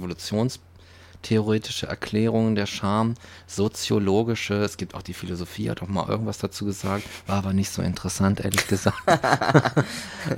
evolutionstheoretische 1.20 1.86
Erklärung 1.86 2.54
der 2.54 2.66
Scham, 2.66 3.14
soziologische, 3.46 4.54
es 4.54 4.76
gibt 4.76 4.94
auch 4.94 5.02
die 5.02 5.14
Philosophie, 5.14 5.70
hat 5.70 5.82
auch 5.82 5.88
mal 5.88 6.08
irgendwas 6.08 6.38
dazu 6.38 6.64
gesagt, 6.64 7.04
war 7.26 7.38
aber 7.38 7.52
nicht 7.52 7.70
so 7.70 7.82
interessant, 7.82 8.40
ehrlich 8.40 8.66
gesagt. 8.66 8.96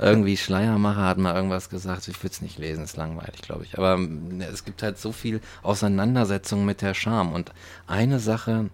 Irgendwie 0.01 0.37
Schleiermacher 0.37 1.03
hat 1.03 1.17
mal 1.17 1.35
irgendwas 1.35 1.69
gesagt, 1.69 2.07
ich 2.07 2.17
würde 2.19 2.33
es 2.33 2.41
nicht 2.41 2.57
lesen, 2.57 2.83
ist 2.83 2.97
langweilig, 2.97 3.41
glaube 3.41 3.63
ich. 3.65 3.77
Aber 3.77 3.97
mm, 3.97 4.41
es 4.41 4.65
gibt 4.65 4.83
halt 4.83 4.97
so 4.97 5.11
viel 5.11 5.41
Auseinandersetzung 5.61 6.65
mit 6.65 6.81
der 6.81 6.93
Scham. 6.93 7.33
Und 7.33 7.51
eine 7.87 8.19
Sache 8.19 8.69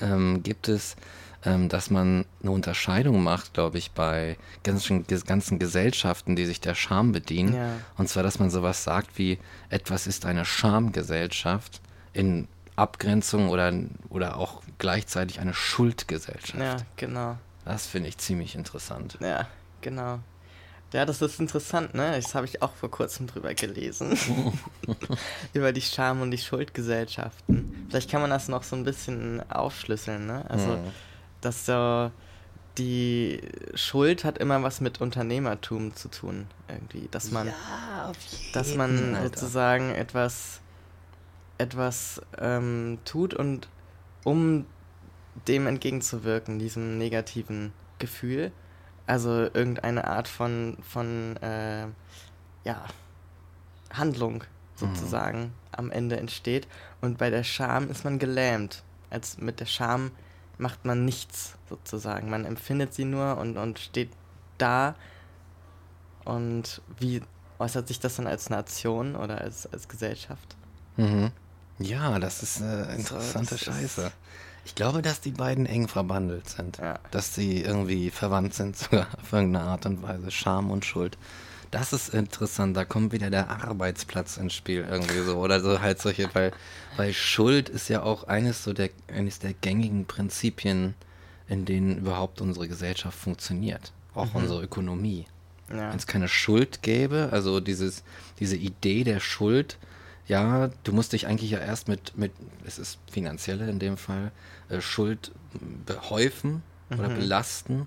ähm, 0.00 0.42
gibt 0.42 0.68
es, 0.68 0.96
ähm, 1.44 1.68
dass 1.68 1.90
man 1.90 2.24
eine 2.42 2.50
Unterscheidung 2.50 3.22
macht, 3.22 3.54
glaube 3.54 3.78
ich, 3.78 3.92
bei 3.92 4.36
ganzen, 4.62 5.06
ganzen 5.26 5.58
Gesellschaften, 5.58 6.36
die 6.36 6.46
sich 6.46 6.60
der 6.60 6.74
Scham 6.74 7.12
bedienen. 7.12 7.54
Ja. 7.54 7.72
Und 7.96 8.08
zwar, 8.08 8.22
dass 8.22 8.38
man 8.38 8.50
sowas 8.50 8.84
sagt 8.84 9.18
wie, 9.18 9.38
etwas 9.68 10.06
ist 10.06 10.26
eine 10.26 10.44
Schamgesellschaft 10.44 11.80
in 12.12 12.48
Abgrenzung 12.76 13.48
oder, 13.48 13.72
oder 14.08 14.36
auch 14.36 14.62
gleichzeitig 14.78 15.40
eine 15.40 15.54
Schuldgesellschaft. 15.54 16.62
Ja, 16.62 16.76
genau. 16.96 17.36
Das 17.64 17.86
finde 17.86 18.08
ich 18.08 18.18
ziemlich 18.18 18.54
interessant. 18.54 19.18
Ja, 19.20 19.46
genau. 19.80 20.20
Ja, 20.92 21.06
das 21.06 21.22
ist 21.22 21.38
interessant, 21.38 21.94
ne? 21.94 22.16
Das 22.20 22.34
habe 22.34 22.46
ich 22.46 22.62
auch 22.62 22.74
vor 22.74 22.90
kurzem 22.90 23.28
drüber 23.28 23.54
gelesen. 23.54 24.18
Über 25.52 25.72
die 25.72 25.82
Scham- 25.82 26.20
und 26.20 26.32
die 26.32 26.38
Schuldgesellschaften. 26.38 27.86
Vielleicht 27.88 28.10
kann 28.10 28.20
man 28.20 28.30
das 28.30 28.48
noch 28.48 28.62
so 28.64 28.76
ein 28.76 28.84
bisschen 28.84 29.42
aufschlüsseln, 29.50 30.26
ne? 30.26 30.44
Also, 30.48 30.66
Mhm. 30.66 30.90
Dass 31.40 31.66
so 31.66 32.10
die 32.78 33.40
Schuld 33.74 34.24
hat 34.24 34.38
immer 34.38 34.62
was 34.62 34.80
mit 34.80 35.00
Unternehmertum 35.00 35.94
zu 35.94 36.08
tun, 36.08 36.46
irgendwie. 36.68 37.08
Dass 37.10 37.30
man, 37.30 37.48
ja, 37.48 38.08
auf 38.08 38.16
jeden 38.22 38.52
dass 38.52 38.74
man 38.74 39.14
Alter. 39.14 39.24
sozusagen 39.28 39.94
etwas, 39.94 40.60
etwas 41.58 42.22
ähm, 42.38 42.98
tut 43.04 43.34
und 43.34 43.68
um 44.24 44.66
dem 45.48 45.66
entgegenzuwirken, 45.66 46.58
diesem 46.58 46.98
negativen 46.98 47.72
Gefühl, 47.98 48.52
also 49.06 49.30
irgendeine 49.30 50.06
Art 50.06 50.28
von, 50.28 50.76
von 50.82 51.36
äh, 51.38 51.86
ja, 52.64 52.84
Handlung 53.92 54.44
sozusagen 54.74 55.52
am 55.72 55.90
Ende 55.90 56.16
entsteht. 56.16 56.66
Und 57.00 57.18
bei 57.18 57.30
der 57.30 57.44
Scham 57.44 57.90
ist 57.90 58.04
man 58.04 58.18
gelähmt. 58.18 58.82
Als 59.10 59.38
mit 59.38 59.60
der 59.60 59.66
Scham 59.66 60.12
macht 60.60 60.84
man 60.84 61.04
nichts 61.04 61.54
sozusagen. 61.68 62.30
Man 62.30 62.44
empfindet 62.44 62.94
sie 62.94 63.04
nur 63.04 63.38
und, 63.38 63.56
und 63.56 63.78
steht 63.78 64.10
da. 64.58 64.94
Und 66.24 66.82
wie 66.98 67.22
äußert 67.58 67.88
sich 67.88 68.00
das 68.00 68.16
dann 68.16 68.26
als 68.26 68.50
Nation 68.50 69.16
oder 69.16 69.40
als, 69.40 69.66
als 69.72 69.88
Gesellschaft? 69.88 70.56
Mhm. 70.96 71.30
Ja, 71.78 72.18
das 72.18 72.42
ist 72.42 72.60
eine 72.62 72.92
interessante 72.94 73.54
ist- 73.54 73.64
Scheiße. 73.64 74.12
Ich 74.66 74.74
glaube, 74.74 75.00
dass 75.00 75.22
die 75.22 75.30
beiden 75.30 75.64
eng 75.64 75.88
verbandelt 75.88 76.48
sind. 76.50 76.76
Ja. 76.76 76.98
Dass 77.10 77.34
sie 77.34 77.62
irgendwie 77.62 78.10
verwandt 78.10 78.52
sind, 78.54 78.76
sogar 78.78 79.06
auf 79.20 79.32
irgendeine 79.32 79.64
Art 79.64 79.86
und 79.86 80.02
Weise. 80.02 80.30
Scham 80.30 80.70
und 80.70 80.84
Schuld. 80.84 81.16
Das 81.70 81.92
ist 81.92 82.12
interessant, 82.14 82.76
da 82.76 82.84
kommt 82.84 83.12
wieder 83.12 83.30
der 83.30 83.48
Arbeitsplatz 83.48 84.36
ins 84.36 84.54
Spiel 84.54 84.84
irgendwie 84.88 85.20
so. 85.20 85.36
Oder 85.38 85.60
so 85.60 85.80
halt 85.80 86.00
solche, 86.00 86.28
weil, 86.34 86.52
weil 86.96 87.12
Schuld 87.12 87.68
ist 87.68 87.88
ja 87.88 88.02
auch 88.02 88.24
eines 88.24 88.64
so 88.64 88.72
der, 88.72 88.90
eines 89.08 89.38
der 89.38 89.52
gängigen 89.52 90.04
Prinzipien, 90.06 90.94
in 91.48 91.64
denen 91.64 91.98
überhaupt 91.98 92.40
unsere 92.40 92.66
Gesellschaft 92.66 93.16
funktioniert. 93.16 93.92
Auch 94.14 94.34
unsere 94.34 94.62
Ökonomie. 94.62 95.26
Ja. 95.68 95.90
Wenn 95.90 95.96
es 95.98 96.08
keine 96.08 96.26
Schuld 96.28 96.82
gäbe, 96.82 97.28
also 97.30 97.60
dieses, 97.60 98.02
diese 98.40 98.56
Idee 98.56 99.04
der 99.04 99.20
Schuld 99.20 99.78
ja, 100.26 100.70
du 100.84 100.92
musst 100.92 101.12
dich 101.12 101.26
eigentlich 101.26 101.50
ja 101.50 101.58
erst 101.58 101.88
mit, 101.88 102.16
mit 102.16 102.30
es 102.64 102.78
ist 102.78 102.98
finanzielle 103.10 103.68
in 103.68 103.80
dem 103.80 103.96
Fall, 103.96 104.30
äh, 104.68 104.80
Schuld 104.80 105.32
behäufen 105.86 106.62
oder 106.90 107.08
Mhm. 107.08 107.14
belasten, 107.16 107.86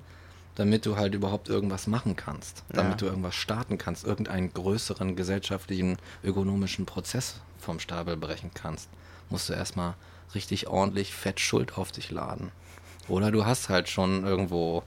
damit 0.56 0.86
du 0.86 0.98
halt 0.98 1.16
überhaupt 1.16 1.50
irgendwas 1.50 1.88
machen 1.88 2.16
kannst, 2.16 2.64
damit 2.70 2.92
Ja. 2.94 2.98
du 2.98 3.06
irgendwas 3.08 3.36
starten 3.36 3.78
kannst, 3.78 4.06
irgendeinen 4.06 4.54
größeren 4.54 5.16
gesellschaftlichen, 5.16 5.98
ökonomischen 6.24 6.86
Prozess 6.86 7.36
vom 7.60 7.80
Stapel 7.80 8.18
brechen 8.18 8.52
kannst, 8.54 8.88
musst 9.30 9.50
du 9.50 9.54
erstmal 9.54 9.96
richtig 10.36 10.68
ordentlich 10.68 11.14
fett 11.14 11.40
Schuld 11.40 11.78
auf 11.78 11.92
dich 11.92 12.12
laden. 12.12 12.52
Oder 13.08 13.32
du 13.32 13.46
hast 13.46 13.70
halt 13.70 13.90
schon 13.90 14.26
irgendwo 14.26 14.84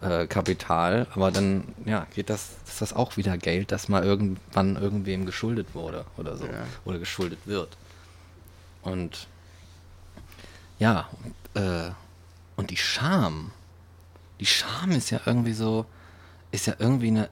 äh, 0.00 0.26
Kapital, 0.26 1.06
aber 1.14 1.30
dann 1.30 1.64
ja, 1.84 2.06
geht 2.14 2.30
das, 2.30 2.50
ist 2.66 2.80
das 2.80 2.92
auch 2.94 3.16
wieder 3.16 3.36
Geld, 3.36 3.70
das 3.72 3.88
mal 3.88 4.02
irgendwann 4.02 4.76
irgendwem 4.76 5.26
geschuldet 5.26 5.74
wurde 5.74 6.04
oder 6.16 6.36
so. 6.36 6.46
Ja. 6.46 6.64
Oder 6.84 6.98
geschuldet 6.98 7.40
wird. 7.46 7.76
Und 8.82 9.26
ja, 10.78 11.08
äh, 11.54 11.90
und 12.56 12.70
die 12.70 12.76
Scham, 12.78 13.52
die 14.40 14.46
Scham 14.46 14.90
ist 14.90 15.10
ja 15.10 15.20
irgendwie 15.26 15.52
so, 15.52 15.84
ist 16.50 16.66
ja 16.66 16.74
irgendwie 16.78 17.08
eine, 17.08 17.28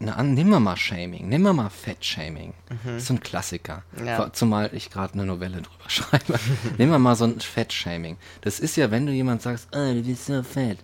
eine 0.00 0.16
an, 0.16 0.34
nimm 0.34 0.48
mal 0.50 0.76
Shaming, 0.76 1.28
nimm 1.28 1.42
mal 1.42 1.68
Fett-Shaming. 1.68 2.54
Das 2.84 3.02
ist 3.02 3.06
so 3.08 3.14
ein 3.14 3.20
Klassiker. 3.20 3.82
Ja. 4.04 4.32
Zumal 4.32 4.70
ich 4.72 4.90
gerade 4.90 5.14
eine 5.14 5.26
Novelle 5.26 5.62
drüber 5.62 5.84
schreibe. 5.88 6.38
nimm 6.78 6.90
mal 6.90 6.98
mal 6.98 7.16
so 7.16 7.24
ein 7.24 7.40
Fett-Shaming. 7.40 8.16
Das 8.40 8.60
ist 8.60 8.76
ja, 8.76 8.90
wenn 8.90 9.06
du 9.06 9.12
jemand 9.12 9.42
sagst, 9.42 9.68
oh, 9.72 9.92
du 9.92 10.02
bist 10.02 10.26
so 10.26 10.42
fett, 10.42 10.78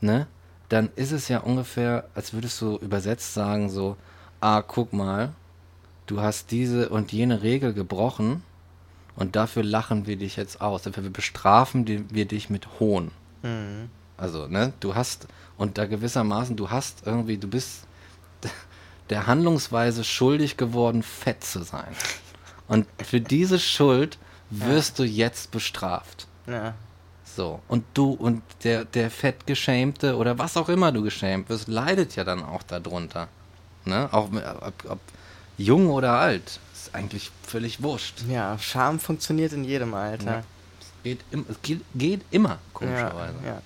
ne? 0.00 0.26
Dann 0.68 0.88
ist 0.94 1.10
es 1.10 1.26
ja 1.26 1.38
ungefähr, 1.38 2.08
als 2.14 2.32
würdest 2.32 2.60
du 2.60 2.76
übersetzt 2.76 3.34
sagen 3.34 3.68
so, 3.70 3.96
ah, 4.40 4.62
guck 4.62 4.92
mal, 4.92 5.34
du 6.06 6.20
hast 6.20 6.52
diese 6.52 6.90
und 6.90 7.10
jene 7.10 7.42
Regel 7.42 7.74
gebrochen 7.74 8.44
und 9.16 9.34
dafür 9.34 9.64
lachen 9.64 10.06
wir 10.06 10.16
dich 10.16 10.36
jetzt 10.36 10.60
aus. 10.60 10.82
Dafür 10.82 11.10
bestrafen 11.10 11.86
wir 12.10 12.24
dich 12.24 12.50
mit 12.50 12.78
Hohn. 12.78 13.10
Mhm. 13.42 13.90
Also, 14.20 14.46
ne, 14.46 14.72
du 14.80 14.94
hast, 14.94 15.26
und 15.56 15.78
da 15.78 15.86
gewissermaßen, 15.86 16.56
du 16.56 16.70
hast 16.70 17.06
irgendwie, 17.06 17.38
du 17.38 17.48
bist 17.48 17.84
der 19.10 19.26
Handlungsweise 19.26 20.04
schuldig 20.04 20.56
geworden, 20.56 21.02
fett 21.02 21.42
zu 21.44 21.62
sein. 21.62 21.88
Und 22.68 22.86
für 23.04 23.20
diese 23.20 23.58
Schuld 23.58 24.18
wirst 24.50 24.98
du 24.98 25.04
jetzt 25.04 25.50
bestraft. 25.50 26.26
Ja. 26.46 26.74
So. 27.24 27.60
Und 27.68 27.84
du 27.94 28.12
und 28.12 28.42
der, 28.64 28.84
der 28.84 29.10
fettgeschämte 29.10 30.16
oder 30.16 30.38
was 30.38 30.56
auch 30.56 30.68
immer 30.68 30.92
du 30.92 31.02
geschämt 31.02 31.48
wirst, 31.48 31.68
leidet 31.68 32.16
ja 32.16 32.24
dann 32.24 32.44
auch 32.44 32.62
darunter. 32.64 33.28
Ne? 33.84 34.08
Auch 34.12 34.28
ob, 34.60 34.72
ob 34.90 34.98
jung 35.56 35.88
oder 35.88 36.12
alt. 36.18 36.60
Ist 36.74 36.94
eigentlich 36.94 37.30
völlig 37.46 37.82
wurscht. 37.82 38.22
ja, 38.28 38.58
Scham 38.58 38.98
funktioniert 38.98 39.52
in 39.52 39.64
jedem 39.64 39.94
Alter. 39.94 40.24
Ja. 40.32 40.42
Es 40.80 41.02
geht, 41.04 41.20
im, 41.30 41.46
es 41.48 41.56
geht, 41.62 41.80
geht 41.94 42.22
immer, 42.30 42.50
Ja, 42.50 42.58
komischerweise. 42.72 43.34
ja. 43.46 43.62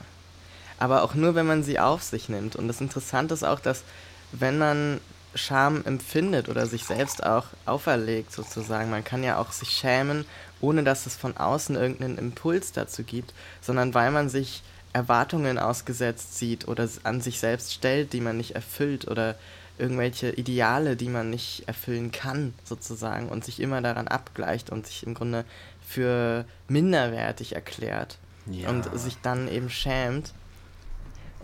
Aber 0.85 1.03
auch 1.03 1.14
nur, 1.14 1.35
wenn 1.35 1.47
man 1.47 1.62
sie 1.62 1.79
auf 1.81 2.03
sich 2.03 2.29
nimmt. 2.29 2.57
Und 2.57 2.68
das 2.68 2.83
Interessante 2.83 3.33
ist 3.33 3.42
auch, 3.42 3.59
dass 3.59 3.85
wenn 4.33 4.59
man 4.59 5.01
Scham 5.35 5.83
empfindet 5.87 6.51
oder 6.51 6.66
sich 6.66 6.85
selbst 6.85 7.25
auch 7.25 7.47
auferlegt, 7.64 8.31
sozusagen, 8.33 8.90
man 8.90 9.03
kann 9.03 9.23
ja 9.25 9.38
auch 9.38 9.51
sich 9.51 9.70
schämen, 9.70 10.27
ohne 10.61 10.85
dass 10.85 11.07
es 11.07 11.16
von 11.16 11.38
außen 11.38 11.75
irgendeinen 11.75 12.18
Impuls 12.18 12.73
dazu 12.73 13.03
gibt, 13.03 13.33
sondern 13.62 13.94
weil 13.94 14.11
man 14.11 14.29
sich 14.29 14.62
Erwartungen 14.92 15.59
ausgesetzt 15.59 16.37
sieht 16.37 16.68
oder 16.68 16.87
an 17.05 17.23
sich 17.23 17.40
selbst 17.40 17.73
stellt, 17.73 18.12
die 18.12 18.20
man 18.20 18.37
nicht 18.37 18.55
erfüllt 18.55 19.09
oder 19.09 19.37
irgendwelche 19.79 20.33
Ideale, 20.33 20.97
die 20.97 21.09
man 21.09 21.31
nicht 21.31 21.66
erfüllen 21.66 22.12
kann, 22.12 22.53
sozusagen, 22.62 23.31
und 23.31 23.42
sich 23.42 23.59
immer 23.59 23.81
daran 23.81 24.07
abgleicht 24.07 24.68
und 24.68 24.87
sich 24.87 25.07
im 25.07 25.14
Grunde 25.14 25.47
für 25.88 26.44
minderwertig 26.68 27.55
erklärt 27.55 28.18
Ja. 28.44 28.68
und 28.68 28.87
sich 28.99 29.16
dann 29.23 29.49
eben 29.49 29.70
schämt. 29.70 30.35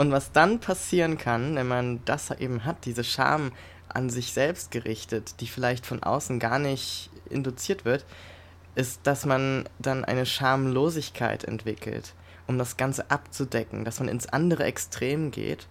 Und 0.00 0.12
was 0.12 0.32
dann 0.32 0.60
passieren 0.60 1.18
kann, 1.18 1.56
wenn 1.56 1.68
man 1.68 2.02
das 2.06 2.30
eben 2.30 2.64
hat, 2.64 2.86
diese 2.86 3.04
Scham 3.04 3.52
an 3.90 4.08
sich 4.08 4.32
selbst 4.32 4.70
gerichtet, 4.70 5.34
die 5.40 5.46
vielleicht 5.46 5.84
von 5.84 6.02
außen 6.02 6.38
gar 6.38 6.58
nicht 6.58 7.10
induziert 7.28 7.84
wird, 7.84 8.06
ist, 8.74 9.00
dass 9.02 9.26
man 9.26 9.68
dann 9.78 10.06
eine 10.06 10.24
Schamlosigkeit 10.24 11.44
entwickelt, 11.44 12.14
um 12.46 12.56
das 12.56 12.78
Ganze 12.78 13.10
abzudecken, 13.10 13.84
dass 13.84 14.00
man 14.00 14.08
ins 14.08 14.26
andere 14.26 14.64
Extrem 14.64 15.32
geht 15.32 15.68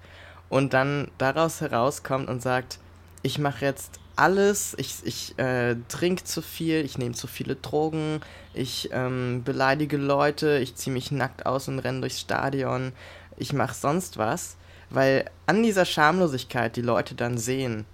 und 0.47 0.73
dann 0.73 1.09
daraus 1.17 1.59
herauskommt 1.59 2.29
und 2.29 2.43
sagt, 2.43 2.77
ich 3.23 3.39
mache 3.39 3.65
jetzt 3.65 3.99
alles, 4.15 4.75
ich, 4.77 4.97
ich 5.05 5.39
äh, 5.39 5.75
trinke 5.87 6.23
zu 6.23 6.43
viel, 6.43 6.85
ich 6.85 6.99
nehme 6.99 7.15
zu 7.15 7.25
viele 7.25 7.55
Drogen, 7.55 8.21
ich 8.53 8.89
ähm, 8.91 9.41
beleidige 9.43 9.97
Leute, 9.97 10.59
ich 10.59 10.75
ziehe 10.75 10.93
mich 10.93 11.09
nackt 11.09 11.47
aus 11.47 11.67
und 11.67 11.79
renne 11.79 12.01
durchs 12.01 12.19
Stadion, 12.19 12.91
ich 13.39 13.53
mache 13.53 13.73
sonst 13.73 14.17
was, 14.17 14.57
weil 14.89 15.29
an 15.45 15.63
dieser 15.63 15.85
Schamlosigkeit 15.85 16.75
die 16.75 16.81
Leute 16.81 17.15
dann 17.15 17.37
sehen, 17.37 17.85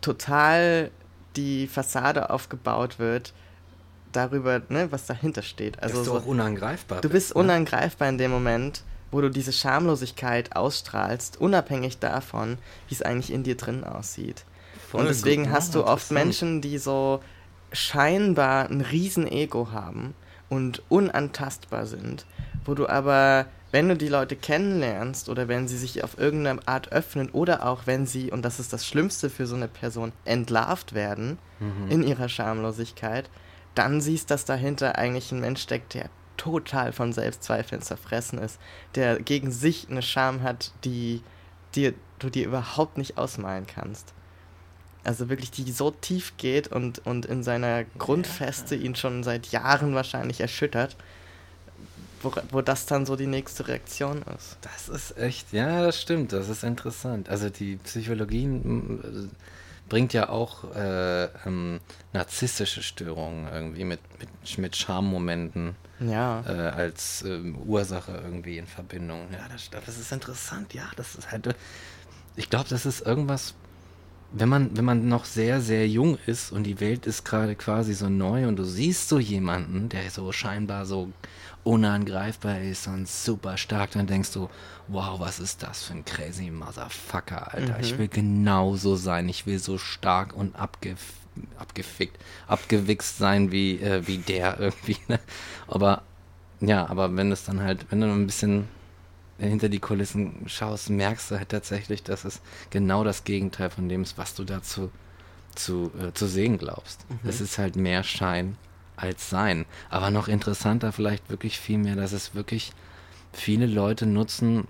total 0.00 0.90
die 1.36 1.66
Fassade 1.66 2.30
aufgebaut 2.30 2.98
wird 2.98 3.32
darüber, 4.12 4.62
ne, 4.68 4.92
was 4.92 5.06
dahinter 5.06 5.42
steht. 5.42 5.82
Also 5.82 5.96
Dass 5.96 6.06
du 6.06 6.12
so, 6.12 6.18
auch 6.18 6.26
unangreifbar 6.26 7.00
Du 7.00 7.08
bist 7.08 7.34
ne? 7.34 7.40
unangreifbar 7.40 8.08
in 8.08 8.18
dem 8.18 8.30
Moment, 8.30 8.84
wo 9.10 9.20
du 9.20 9.30
diese 9.30 9.52
Schamlosigkeit 9.52 10.54
ausstrahlst, 10.56 11.40
unabhängig 11.40 11.98
davon, 11.98 12.58
wie 12.88 12.94
es 12.94 13.02
eigentlich 13.02 13.32
in 13.32 13.42
dir 13.42 13.56
drin 13.56 13.84
aussieht. 13.84 14.44
Voll 14.90 15.00
und 15.00 15.08
deswegen 15.08 15.44
gut, 15.44 15.52
hast 15.52 15.74
du 15.74 15.84
oft. 15.84 16.10
Menschen, 16.10 16.60
die 16.60 16.78
so 16.78 17.20
scheinbar 17.72 18.70
ein 18.70 18.80
Riesen-Ego 18.80 19.70
haben 19.72 20.14
und 20.48 20.82
unantastbar 20.88 21.86
sind, 21.86 22.26
wo 22.64 22.74
du 22.74 22.88
aber, 22.88 23.46
wenn 23.72 23.88
du 23.88 23.96
die 23.96 24.08
Leute 24.08 24.36
kennenlernst 24.36 25.28
oder 25.28 25.48
wenn 25.48 25.68
sie 25.68 25.76
sich 25.76 26.04
auf 26.04 26.18
irgendeine 26.18 26.66
Art 26.66 26.92
öffnen 26.92 27.30
oder 27.30 27.66
auch 27.66 27.82
wenn 27.86 28.06
sie, 28.06 28.30
und 28.30 28.42
das 28.42 28.60
ist 28.60 28.72
das 28.72 28.86
Schlimmste 28.86 29.30
für 29.30 29.46
so 29.46 29.56
eine 29.56 29.68
Person, 29.68 30.12
entlarvt 30.24 30.94
werden 30.94 31.38
Mhm. 31.60 31.90
in 31.90 32.02
ihrer 32.02 32.28
Schamlosigkeit, 32.28 33.30
dann 33.74 34.00
siehst, 34.00 34.30
dass 34.30 34.44
dahinter 34.44 34.96
eigentlich 34.98 35.30
ein 35.32 35.40
Mensch 35.40 35.62
steckt, 35.62 35.94
der 35.94 36.08
total 36.36 36.92
von 36.92 37.12
Selbstzweifeln 37.12 37.80
zerfressen 37.80 38.38
ist, 38.38 38.58
der 38.96 39.20
gegen 39.20 39.50
sich 39.52 39.88
eine 39.88 40.02
Scham 40.02 40.42
hat, 40.42 40.72
die 40.84 41.22
dir, 41.74 41.94
du 42.18 42.28
dir 42.28 42.46
überhaupt 42.46 42.98
nicht 42.98 43.18
ausmalen 43.18 43.66
kannst. 43.66 44.12
Also 45.04 45.28
wirklich, 45.28 45.50
die 45.50 45.70
so 45.70 45.90
tief 45.90 46.32
geht 46.38 46.68
und, 46.68 47.04
und 47.06 47.26
in 47.26 47.42
seiner 47.42 47.84
Grundfeste 47.98 48.74
ihn 48.74 48.94
schon 48.96 49.22
seit 49.22 49.48
Jahren 49.48 49.94
wahrscheinlich 49.94 50.40
erschüttert, 50.40 50.96
wo, 52.24 52.32
wo 52.50 52.60
das 52.62 52.86
dann 52.86 53.06
so 53.06 53.16
die 53.16 53.26
nächste 53.26 53.68
Reaktion 53.68 54.22
ist. 54.36 54.56
Das 54.62 54.88
ist 54.88 55.16
echt, 55.18 55.52
ja, 55.52 55.82
das 55.82 56.00
stimmt, 56.00 56.32
das 56.32 56.48
ist 56.48 56.64
interessant. 56.64 57.28
Also 57.28 57.50
die 57.50 57.76
Psychologie 57.76 58.44
äh, 58.46 59.28
bringt 59.88 60.12
ja 60.14 60.28
auch 60.30 60.74
äh, 60.74 61.24
ähm, 61.46 61.80
narzisstische 62.12 62.82
Störungen 62.82 63.46
irgendwie 63.52 63.84
mit, 63.84 64.00
mit, 64.18 64.58
mit 64.58 64.76
Schammomenten 64.76 65.76
Ja. 66.00 66.42
äh, 66.48 66.52
als 66.70 67.22
ähm, 67.22 67.56
Ursache 67.66 68.12
irgendwie 68.24 68.58
in 68.58 68.66
Verbindung. 68.66 69.28
Ja, 69.32 69.46
das, 69.52 69.70
das 69.70 69.98
ist 69.98 70.10
interessant, 70.10 70.72
ja, 70.74 70.90
das 70.96 71.14
ist 71.14 71.30
halt, 71.30 71.54
ich 72.36 72.48
glaube, 72.50 72.68
das 72.70 72.86
ist 72.86 73.06
irgendwas, 73.06 73.54
wenn 74.32 74.48
man, 74.48 74.76
wenn 74.76 74.84
man 74.84 75.06
noch 75.06 75.26
sehr, 75.26 75.60
sehr 75.60 75.86
jung 75.86 76.18
ist 76.26 76.50
und 76.50 76.64
die 76.64 76.80
Welt 76.80 77.06
ist 77.06 77.24
gerade 77.24 77.54
quasi 77.54 77.94
so 77.94 78.08
neu 78.08 78.48
und 78.48 78.56
du 78.56 78.64
siehst 78.64 79.08
so 79.08 79.20
jemanden, 79.20 79.88
der 79.90 80.10
so 80.10 80.32
scheinbar 80.32 80.86
so 80.86 81.12
unangreifbar 81.64 82.60
ist 82.60 82.86
und 82.86 83.08
super 83.08 83.56
stark, 83.56 83.92
dann 83.92 84.06
denkst 84.06 84.32
du, 84.32 84.48
wow, 84.88 85.18
was 85.18 85.40
ist 85.40 85.62
das 85.62 85.84
für 85.84 85.94
ein 85.94 86.04
crazy 86.04 86.50
Motherfucker, 86.50 87.52
Alter. 87.52 87.80
Ich 87.80 87.98
will 87.98 88.08
genauso 88.08 88.96
sein. 88.96 89.28
Ich 89.28 89.46
will 89.46 89.58
so 89.58 89.78
stark 89.78 90.34
und 90.34 90.54
abgef 90.56 91.00
abgefickt, 91.58 92.16
abgewichst 92.46 93.18
sein 93.18 93.50
wie, 93.50 93.80
äh, 93.80 94.06
wie 94.06 94.18
der 94.18 94.60
irgendwie. 94.60 94.98
Ne? 95.08 95.18
Aber 95.66 96.02
ja, 96.60 96.88
aber 96.88 97.16
wenn 97.16 97.32
es 97.32 97.44
dann 97.44 97.60
halt, 97.60 97.86
wenn 97.90 98.00
du 98.00 98.06
ein 98.06 98.26
bisschen 98.26 98.68
hinter 99.38 99.68
die 99.68 99.80
Kulissen 99.80 100.44
schaust, 100.46 100.90
merkst 100.90 101.32
du 101.32 101.38
halt 101.38 101.48
tatsächlich, 101.48 102.04
dass 102.04 102.24
es 102.24 102.40
genau 102.70 103.02
das 103.02 103.24
Gegenteil 103.24 103.70
von 103.70 103.88
dem 103.88 104.02
ist, 104.02 104.16
was 104.16 104.36
du 104.36 104.44
dazu 104.44 104.92
zu, 105.56 105.90
äh, 106.00 106.12
zu 106.12 106.28
sehen 106.28 106.56
glaubst. 106.56 107.04
Es 107.24 107.40
ist 107.40 107.58
halt 107.58 107.74
mehr 107.74 108.04
Schein 108.04 108.56
als 108.96 109.30
Sein. 109.30 109.66
Aber 109.90 110.10
noch 110.10 110.28
interessanter 110.28 110.92
vielleicht 110.92 111.30
wirklich 111.30 111.58
viel 111.58 111.78
mehr, 111.78 111.96
dass 111.96 112.12
es 112.12 112.34
wirklich 112.34 112.72
viele 113.32 113.66
Leute 113.66 114.06
nutzen, 114.06 114.66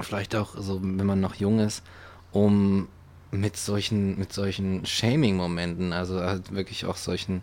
vielleicht 0.00 0.34
auch 0.34 0.56
so, 0.56 0.80
wenn 0.82 1.06
man 1.06 1.20
noch 1.20 1.34
jung 1.34 1.60
ist, 1.60 1.82
um 2.32 2.88
mit 3.30 3.56
solchen, 3.56 4.18
mit 4.18 4.32
solchen 4.32 4.84
Shaming-Momenten, 4.84 5.92
also 5.92 6.20
halt 6.20 6.52
wirklich 6.52 6.84
auch 6.84 6.96
solchen, 6.96 7.42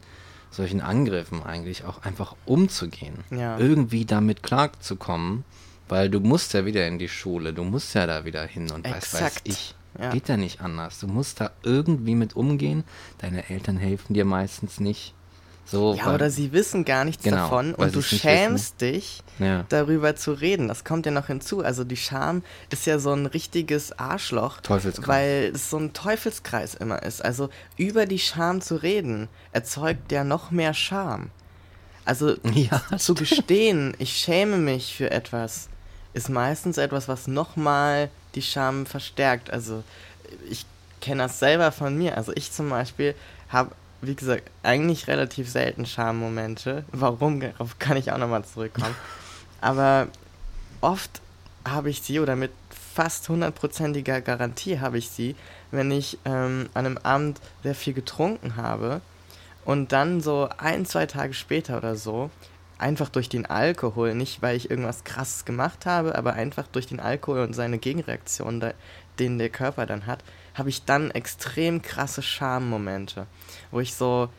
solchen 0.52 0.82
Angriffen 0.82 1.44
eigentlich 1.44 1.84
auch 1.84 2.04
einfach 2.04 2.36
umzugehen. 2.46 3.24
Ja. 3.32 3.58
Irgendwie 3.58 4.06
damit 4.06 4.44
klarzukommen, 4.44 5.44
weil 5.88 6.10
du 6.10 6.20
musst 6.20 6.54
ja 6.54 6.66
wieder 6.66 6.88
in 6.88 7.00
die 7.00 7.10
Schule, 7.10 7.54
du 7.54 7.64
musst 7.64 7.96
ja 7.96 8.06
da 8.06 8.26
wieder 8.26 8.46
hin 8.46 8.70
und 8.72 8.86
weiß, 8.86 9.14
weiß 9.14 9.22
Exakt. 9.22 9.48
ich. 9.48 9.76
Ja. 10.00 10.12
Geht 10.12 10.30
ja 10.30 10.38
nicht 10.38 10.62
anders. 10.62 11.00
Du 11.00 11.08
musst 11.08 11.42
da 11.42 11.52
irgendwie 11.64 12.14
mit 12.14 12.36
umgehen. 12.36 12.84
Deine 13.18 13.50
Eltern 13.50 13.78
helfen 13.78 14.14
dir 14.14 14.24
meistens 14.24 14.80
nicht. 14.80 15.16
So, 15.72 15.94
Ja, 15.94 16.08
weil- 16.08 16.16
oder 16.16 16.30
sie 16.32 16.52
wissen 16.52 16.84
gar 16.84 17.06
nichts 17.06 17.24
Genau, 17.24 17.38
davon 17.38 17.76
und 17.76 17.94
du 17.96 18.02
schämst 18.02 18.82
dich, 18.82 19.22
Ja. 19.38 19.66
darüber 19.70 20.16
zu 20.16 20.34
reden. 20.34 20.68
Das 20.68 20.84
kommt 20.84 21.06
ja 21.06 21.12
noch 21.12 21.28
hinzu. 21.28 21.64
Also 21.64 21.84
die 21.84 21.98
Scham 21.98 22.42
ist 22.72 22.86
ja 22.88 22.98
so 22.98 23.12
ein 23.14 23.28
richtiges 23.28 23.98
Arschloch, 24.00 24.58
weil 25.06 25.52
es 25.54 25.70
so 25.70 25.78
ein 25.78 25.94
Teufelskreis 25.94 26.74
immer 26.74 27.04
ist. 27.04 27.24
Also 27.24 27.50
über 27.78 28.06
die 28.08 28.18
Scham 28.20 28.62
zu 28.62 28.76
reden, 28.82 29.28
erzeugt 29.52 30.12
ja 30.12 30.24
noch 30.24 30.50
mehr 30.52 30.74
Scham. 30.74 31.30
Also 32.04 32.36
Ja, 32.54 32.82
zu 32.98 33.14
gestehen, 33.14 33.96
ich 34.00 34.14
schäme 34.14 34.58
mich 34.58 34.96
für 34.96 35.12
etwas, 35.12 35.70
ist 36.14 36.30
meistens 36.30 36.78
etwas, 36.80 37.08
was 37.08 37.28
nochmal 37.28 38.10
die 38.34 38.42
Scham 38.42 38.88
verstärkt. 38.88 39.52
Also 39.52 39.84
ich 40.50 40.66
kenne 41.02 41.24
das 41.24 41.38
selber 41.38 41.72
von 41.72 41.96
mir. 41.96 42.18
Also 42.18 42.32
ich 42.36 42.52
zum 42.52 42.70
Beispiel 42.72 43.14
habe, 43.50 43.72
wie 44.02 44.16
gesagt, 44.16 44.50
eigentlich 44.64 45.08
relativ 45.08 45.50
selten 45.50 45.86
Schammomente. 45.86 46.86
Warum? 46.92 47.40
Darauf 47.40 47.80
kann 47.80 47.98
ich 47.98 48.12
auch 48.12 48.18
nochmal 48.18 48.46
zurückkommen. 48.46 48.96
Aber 49.62 50.08
oft 50.82 51.22
habe 51.68 51.90
ich 51.90 52.02
sie 52.02 52.20
oder 52.20 52.36
mit 52.36 52.52
fast 52.94 53.30
hundertprozentiger 53.30 54.22
Garantie 54.22 54.80
habe 54.80 54.98
ich 54.98 55.10
sie, 55.10 55.36
wenn 55.72 55.92
ich 55.92 56.18
ähm, 56.26 56.70
an 56.74 56.86
einem 56.86 56.98
Abend 57.00 57.40
sehr 57.64 57.76
viel 57.76 57.94
getrunken 57.94 58.56
habe 58.56 59.02
und 59.66 59.92
dann 59.92 60.22
so 60.22 60.50
ein, 60.58 60.86
zwei 60.86 61.06
Tage 61.06 61.34
später 61.34 61.78
oder 61.78 61.96
so, 61.96 62.30
einfach 62.78 63.10
durch 63.10 63.30
den 63.30 63.46
Alkohol, 63.46 64.16
nicht 64.16 64.42
weil 64.42 64.56
ich 64.56 64.70
irgendwas 64.72 65.04
krasses 65.04 65.46
gemacht 65.46 65.86
habe, 65.86 66.16
aber 66.16 66.34
einfach 66.34 66.66
durch 66.68 66.88
den 66.88 67.00
Alkohol 67.00 67.42
und 67.42 67.54
seine 67.54 67.78
Gegenreaktion, 67.78 68.64
den 69.20 69.38
der 69.38 69.50
Körper 69.50 69.86
dann 69.86 70.06
hat, 70.06 70.24
habe 70.56 70.70
ich 70.70 70.86
dann 70.86 71.12
extrem 71.12 71.82
krasse 71.82 72.22
Schammomente, 72.22 73.28
wo 73.72 73.80
ich 73.80 73.94
so 73.94 74.30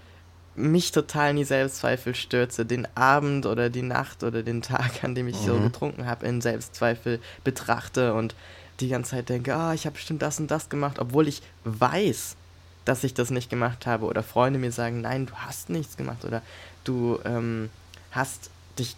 mich 0.57 0.93
total 0.93 1.31
in 1.31 1.37
die 1.37 1.45
Selbstzweifel 1.45 2.15
stürze, 2.15 2.67
den 2.67 2.87
Abend 2.97 3.47
oder 3.47 3.71
die 3.71 3.83
Nacht 3.83 4.23
oder 4.25 4.43
den 4.43 4.63
Tag, 4.63 5.05
an 5.05 5.15
dem 5.15 5.29
ich 5.29 5.39
so 5.39 5.55
Mhm. 5.55 5.65
getrunken 5.65 6.07
habe, 6.07 6.27
in 6.27 6.41
Selbstzweifel 6.41 7.21
betrachte 7.45 8.15
und 8.15 8.35
die 8.81 8.89
ganze 8.89 9.13
Zeit 9.13 9.29
denke, 9.29 9.55
ah, 9.55 9.75
ich 9.75 9.87
habe 9.87 9.95
bestimmt 9.95 10.23
das 10.23 10.41
und 10.41 10.51
das 10.51 10.69
gemacht, 10.69 10.99
obwohl 10.99 11.29
ich 11.29 11.43
weiß, 11.65 12.37
dass 12.85 13.05
ich 13.05 13.15
das 13.15 13.31
nicht 13.31 13.51
gemacht 13.51 13.87
habe 13.87 14.07
oder 14.07 14.23
Freunde 14.23 14.59
mir 14.59 14.73
sagen, 14.73 15.03
nein, 15.03 15.27
du 15.27 15.35
hast 15.35 15.71
nichts 15.71 15.97
gemacht 15.97 16.25
oder 16.25 16.43
du 16.85 17.21
ähm, 17.25 17.71
hast 18.11 18.51
dich 18.79 18.97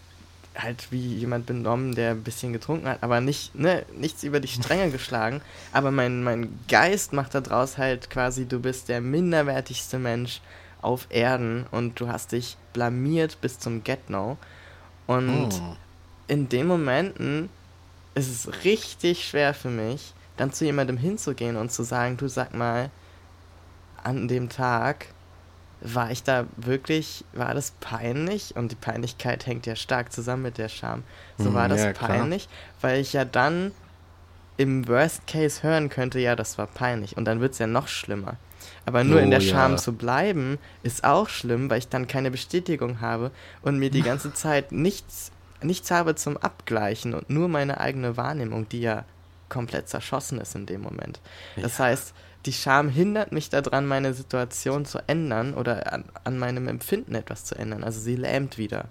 halt 0.56 0.88
wie 0.90 1.14
jemand 1.14 1.46
benommen, 1.46 1.94
der 1.94 2.10
ein 2.10 2.22
bisschen 2.22 2.52
getrunken 2.52 2.86
hat, 2.88 3.02
aber 3.02 3.20
nicht, 3.20 3.54
ne, 3.54 3.84
nichts 3.96 4.22
über 4.22 4.38
die 4.40 4.48
Stränge 4.48 4.90
geschlagen, 4.90 5.40
aber 5.72 5.90
mein, 5.90 6.22
mein 6.22 6.58
Geist 6.68 7.12
macht 7.12 7.34
daraus 7.34 7.78
halt 7.78 8.10
quasi, 8.10 8.46
du 8.46 8.60
bist 8.60 8.88
der 8.88 9.00
minderwertigste 9.00 9.98
Mensch 9.98 10.40
auf 10.82 11.06
Erden 11.10 11.66
und 11.70 11.98
du 12.00 12.08
hast 12.08 12.32
dich 12.32 12.56
blamiert 12.72 13.40
bis 13.40 13.58
zum 13.58 13.82
Get-No 13.84 14.36
und 15.06 15.48
Oh. 15.54 15.76
in 16.28 16.48
den 16.48 16.66
Momenten 16.66 17.48
ist 18.14 18.28
es 18.28 18.64
richtig 18.64 19.26
schwer 19.26 19.54
für 19.54 19.70
mich, 19.70 20.12
dann 20.36 20.52
zu 20.52 20.64
jemandem 20.64 20.96
hinzugehen 20.98 21.56
und 21.56 21.72
zu 21.72 21.82
sagen, 21.82 22.16
du 22.18 22.28
sag 22.28 22.54
mal, 22.54 22.90
an 24.02 24.28
dem 24.28 24.48
Tag 24.48 25.06
war 25.84 26.10
ich 26.10 26.22
da 26.22 26.46
wirklich, 26.56 27.24
war 27.32 27.54
das 27.54 27.72
peinlich? 27.80 28.56
Und 28.56 28.72
die 28.72 28.76
Peinlichkeit 28.76 29.46
hängt 29.46 29.66
ja 29.66 29.76
stark 29.76 30.12
zusammen 30.12 30.42
mit 30.44 30.58
der 30.58 30.68
Scham. 30.68 31.04
So 31.36 31.50
Mhm, 31.50 31.54
war 31.54 31.68
das 31.68 31.86
ja, 31.86 31.92
peinlich, 31.92 32.48
weil 32.80 33.00
ich 33.00 33.12
ja 33.12 33.24
dann 33.24 33.72
im 34.56 34.86
Worst 34.86 35.26
Case 35.26 35.62
hören 35.62 35.88
könnte, 35.88 36.20
ja, 36.20 36.36
das 36.36 36.58
war 36.58 36.66
peinlich. 36.66 37.16
Und 37.16 37.24
dann 37.24 37.40
wird 37.40 37.52
es 37.54 37.58
ja 37.58 37.66
noch 37.66 37.88
schlimmer. 37.88 38.38
Aber 38.84 39.02
nur 39.04 39.20
in 39.20 39.30
Oh, 39.30 39.30
der 39.30 39.40
ja. 39.40 39.50
Scham 39.50 39.76
zu 39.78 39.94
bleiben, 39.96 40.58
ist 40.82 41.04
auch 41.04 41.28
schlimm, 41.28 41.70
weil 41.70 41.78
ich 41.78 41.88
dann 41.88 42.06
keine 42.06 42.30
Bestätigung 42.30 43.00
habe 43.00 43.32
und 43.62 43.78
mir 43.78 43.90
die 43.90 44.02
ganze 44.02 44.32
Zeit 44.32 44.70
nichts, 44.72 45.32
nichts 45.62 45.90
habe 45.90 46.14
zum 46.14 46.36
Abgleichen 46.36 47.14
und 47.14 47.30
nur 47.30 47.48
meine 47.48 47.80
eigene 47.80 48.16
Wahrnehmung, 48.16 48.68
die 48.68 48.80
ja 48.82 49.04
komplett 49.48 49.88
zerschossen 49.88 50.38
ist 50.40 50.54
in 50.54 50.66
dem 50.66 50.80
Moment. 50.82 51.20
Das 51.60 51.78
heißt, 51.78 52.14
die 52.46 52.52
Scham 52.52 52.88
hindert 52.88 53.32
mich 53.32 53.50
daran, 53.50 53.86
meine 53.86 54.14
Situation 54.14 54.84
zu 54.84 54.98
ändern 55.06 55.54
oder 55.54 55.92
an, 55.92 56.04
an 56.24 56.38
meinem 56.38 56.68
Empfinden 56.68 57.14
etwas 57.14 57.44
zu 57.44 57.54
ändern. 57.54 57.84
Also 57.84 58.00
sie 58.00 58.16
lähmt 58.16 58.58
wieder. 58.58 58.86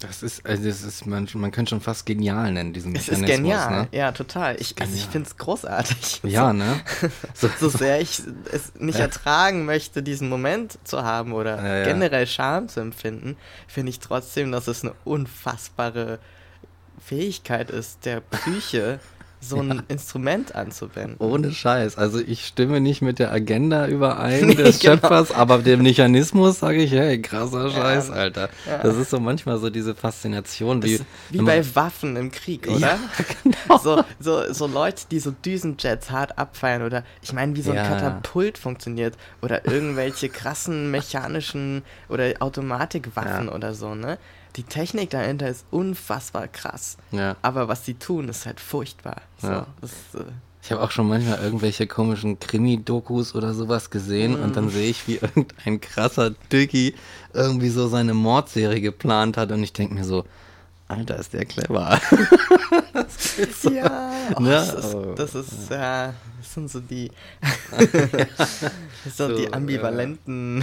Das 0.00 0.22
ist, 0.22 0.44
also 0.44 0.64
das 0.68 0.82
ist, 0.82 1.06
man, 1.06 1.26
man 1.34 1.50
könnte 1.52 1.70
schon 1.70 1.80
fast 1.80 2.04
genial 2.04 2.52
nennen, 2.52 2.72
diesen 2.72 2.94
Es 2.94 3.08
ist 3.08 3.20
Mechanismus, 3.20 3.36
genial. 3.36 3.82
Ne? 3.82 3.88
Ja, 3.92 4.12
total. 4.12 4.60
Ich, 4.60 4.74
also 4.80 4.94
ich 4.96 5.06
finde 5.06 5.28
es 5.28 5.36
großartig. 5.36 6.20
Ja, 6.24 6.52
ne? 6.52 6.80
So, 7.34 7.48
so 7.60 7.68
sehr 7.68 8.00
ich 8.00 8.20
es 8.52 8.74
nicht 8.74 8.98
Ja. 8.98 9.04
ertragen 9.04 9.64
möchte, 9.64 10.02
diesen 10.02 10.28
Moment 10.28 10.78
zu 10.84 11.02
haben 11.04 11.32
oder 11.32 11.56
Ja, 11.56 11.76
ja. 11.78 11.84
generell 11.84 12.26
Scham 12.26 12.68
zu 12.68 12.80
empfinden, 12.80 13.36
finde 13.68 13.90
ich 13.90 14.00
trotzdem, 14.00 14.50
dass 14.52 14.66
es 14.66 14.82
eine 14.82 14.94
unfassbare 15.04 16.18
Fähigkeit 17.02 17.70
ist, 17.70 18.04
der 18.04 18.20
Psyche 18.20 18.98
so 19.48 19.60
ein 19.60 19.82
Instrument 19.88 20.54
anzuwenden. 20.54 21.16
Ohne 21.18 21.52
Scheiß. 21.52 21.98
Also 21.98 22.18
ich 22.20 22.46
stimme 22.46 22.80
nicht 22.80 23.02
mit 23.02 23.18
der 23.18 23.32
Agenda 23.32 23.86
überein 23.86 24.46
Nee, 24.46 24.54
des 24.56 24.78
genau. 24.80 24.94
Schöpfers, 24.94 25.30
aber 25.32 25.58
dem 25.58 25.82
Mechanismus 25.82 26.60
sage 26.60 26.78
ich, 26.82 26.92
hey, 26.92 27.20
krasser 27.20 27.70
Scheiß, 27.70 28.08
Ja. 28.08 28.14
Alter. 28.14 28.48
Ja. 28.66 28.78
Das 28.78 28.96
ist 28.96 29.10
so 29.10 29.20
manchmal 29.20 29.58
so 29.58 29.70
diese 29.70 29.94
Faszination, 29.94 30.82
wie, 30.82 31.00
wie 31.30 31.36
man- 31.38 31.46
bei 31.46 31.74
Waffen 31.76 32.16
im 32.16 32.30
Krieg, 32.30 32.66
oder? 32.68 32.78
Ja, 32.78 32.98
genau. 33.42 33.78
So, 33.78 34.02
so, 34.20 34.52
so 34.52 34.66
Leute, 34.66 35.04
die 35.10 35.18
so 35.20 35.30
Düsenjets 35.30 36.10
hart 36.10 36.38
abfeiern 36.38 36.82
oder 36.82 37.04
ich 37.22 37.32
meine, 37.32 37.54
wie 37.56 37.62
so 37.62 37.70
ein 37.70 37.76
Ja. 37.76 37.88
Katapult 37.88 38.58
funktioniert 38.58 39.14
oder 39.42 39.66
irgendwelche 39.66 40.28
krassen 40.28 40.90
mechanischen 40.90 41.82
oder 42.08 42.32
Automatikwaffen 42.40 43.46
Ja. 43.48 43.52
oder 43.52 43.74
so, 43.74 43.94
ne? 43.94 44.18
Die 44.56 44.62
Technik 44.62 45.10
dahinter 45.10 45.48
ist 45.48 45.64
unfassbar 45.70 46.48
krass. 46.48 46.96
Ja. 47.10 47.36
Aber 47.42 47.66
was 47.68 47.82
die 47.82 47.94
tun, 47.94 48.28
ist 48.28 48.46
halt 48.46 48.60
furchtbar. 48.60 49.20
So, 49.40 49.48
Ja. 49.48 49.66
ist, 49.82 50.14
äh, 50.14 50.24
Ich 50.62 50.70
habe 50.72 50.80
auch 50.82 50.90
schon 50.92 51.08
manchmal 51.08 51.40
irgendwelche 51.40 51.86
komischen 51.86 52.38
Krimi-Dokus 52.40 53.34
oder 53.34 53.52
sowas 53.52 53.90
gesehen 53.90 54.34
und 54.34 54.50
Mm. 54.50 54.54
dann 54.54 54.68
sehe 54.70 54.88
ich, 54.88 55.06
wie 55.08 55.16
irgendein 55.22 55.80
krasser 55.80 56.30
Dickie 56.52 56.94
irgendwie 57.34 57.68
so 57.68 57.88
seine 57.88 58.14
Mordserie 58.14 58.80
geplant 58.80 59.36
hat 59.36 59.50
und 59.52 59.62
ich 59.62 59.72
denke 59.72 59.94
mir 59.94 60.04
so, 60.04 60.24
Alter, 60.86 61.18
ist 61.18 61.32
der 61.32 61.44
clever. 61.46 61.98
das 62.92 63.36
geht 63.36 63.54
so. 63.56 63.70
ja, 63.70 64.12
oh, 64.36 64.40
Ne? 64.42 64.50
das 64.50 64.74
ist, 64.74 64.94
Oh. 64.94 65.14
das 65.16 65.34
ist 65.34 65.70
ja, 65.70 66.12
das 66.38 66.54
sind 66.54 66.70
so 66.70 66.80
die, 66.80 67.10
das 67.70 68.60
sind 68.60 68.70
So, 69.16 69.34
die 69.36 69.44
ja. 69.44 69.52
ambivalenten 69.52 70.62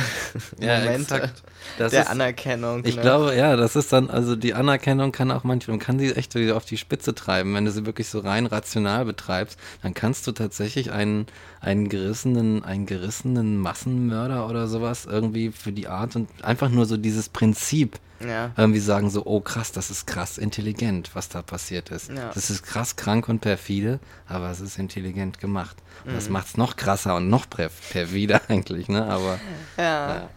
Ja, 0.59 0.79
Momente 0.79 1.31
der 1.79 1.87
ist- 1.87 2.07
Anerkennung. 2.07 2.83
Ich 2.85 2.95
ne? 2.97 3.01
glaube, 3.01 3.35
ja, 3.35 3.55
das 3.55 3.75
ist 3.75 3.91
dann, 3.93 4.09
also 4.11 4.35
die 4.35 4.53
Anerkennung 4.53 5.11
kann 5.11 5.31
auch 5.31 5.43
manchmal, 5.43 5.77
man 5.77 5.83
kann 5.85 5.97
sie 5.99 6.11
echt 6.15 6.35
wieder 6.35 6.55
auf 6.55 6.65
die 6.65 6.77
Spitze 6.77 7.15
treiben. 7.15 7.53
Wenn 7.55 7.65
du 7.65 7.71
sie 7.71 7.85
wirklich 7.87 8.07
so 8.07 8.19
rein 8.19 8.45
rational 8.45 9.05
betreibst, 9.05 9.57
dann 9.81 9.93
kannst 9.95 10.27
du 10.27 10.31
tatsächlich 10.33 10.91
einen, 10.91 11.25
einen 11.61 11.89
gerissenen, 11.89 12.63
einen 12.63 12.85
gerissenen 12.85 13.57
Massenmörder 13.57 14.47
oder 14.47 14.67
sowas 14.67 15.05
irgendwie 15.05 15.51
für 15.51 15.71
die 15.71 15.87
Art 15.87 16.15
und 16.15 16.29
einfach 16.43 16.69
nur 16.69 16.85
so 16.85 16.95
dieses 16.97 17.27
Prinzip 17.29 17.97
Ja. 18.27 18.51
irgendwie 18.57 18.79
sagen 18.79 19.09
so, 19.09 19.25
oh 19.25 19.41
krass, 19.41 19.71
das 19.71 19.89
ist 19.91 20.07
krass 20.07 20.37
intelligent, 20.37 21.11
was 21.13 21.29
da 21.29 21.41
passiert 21.41 21.89
ist. 21.89 22.09
Ja. 22.09 22.31
Das 22.33 22.49
ist 22.49 22.63
krass 22.63 22.95
krank 22.95 23.27
und 23.29 23.39
perfide, 23.39 23.99
aber 24.27 24.49
es 24.51 24.59
ist 24.59 24.77
intelligent 24.79 25.39
gemacht. 25.39 25.77
Und 26.05 26.11
Mhm. 26.11 26.15
das 26.15 26.29
macht's 26.29 26.57
noch 26.57 26.75
krasser 26.75 27.15
und 27.15 27.29
noch 27.29 27.49
per 27.49 27.69
perfider 27.91 28.41
eigentlich, 28.49 28.87
ne? 28.89 29.05
Aber 29.05 29.39
ja. 29.77 30.29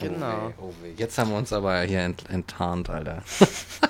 Genau. 0.00 0.36
Oh 0.36 0.48
weh, 0.48 0.52
oh 0.62 0.74
weh. 0.82 0.92
Jetzt 0.96 1.18
haben 1.18 1.30
wir 1.30 1.36
uns 1.36 1.52
aber 1.52 1.80
hier 1.82 2.00
ent 2.00 2.28
enttarnt, 2.30 2.90
Alter. 2.90 3.22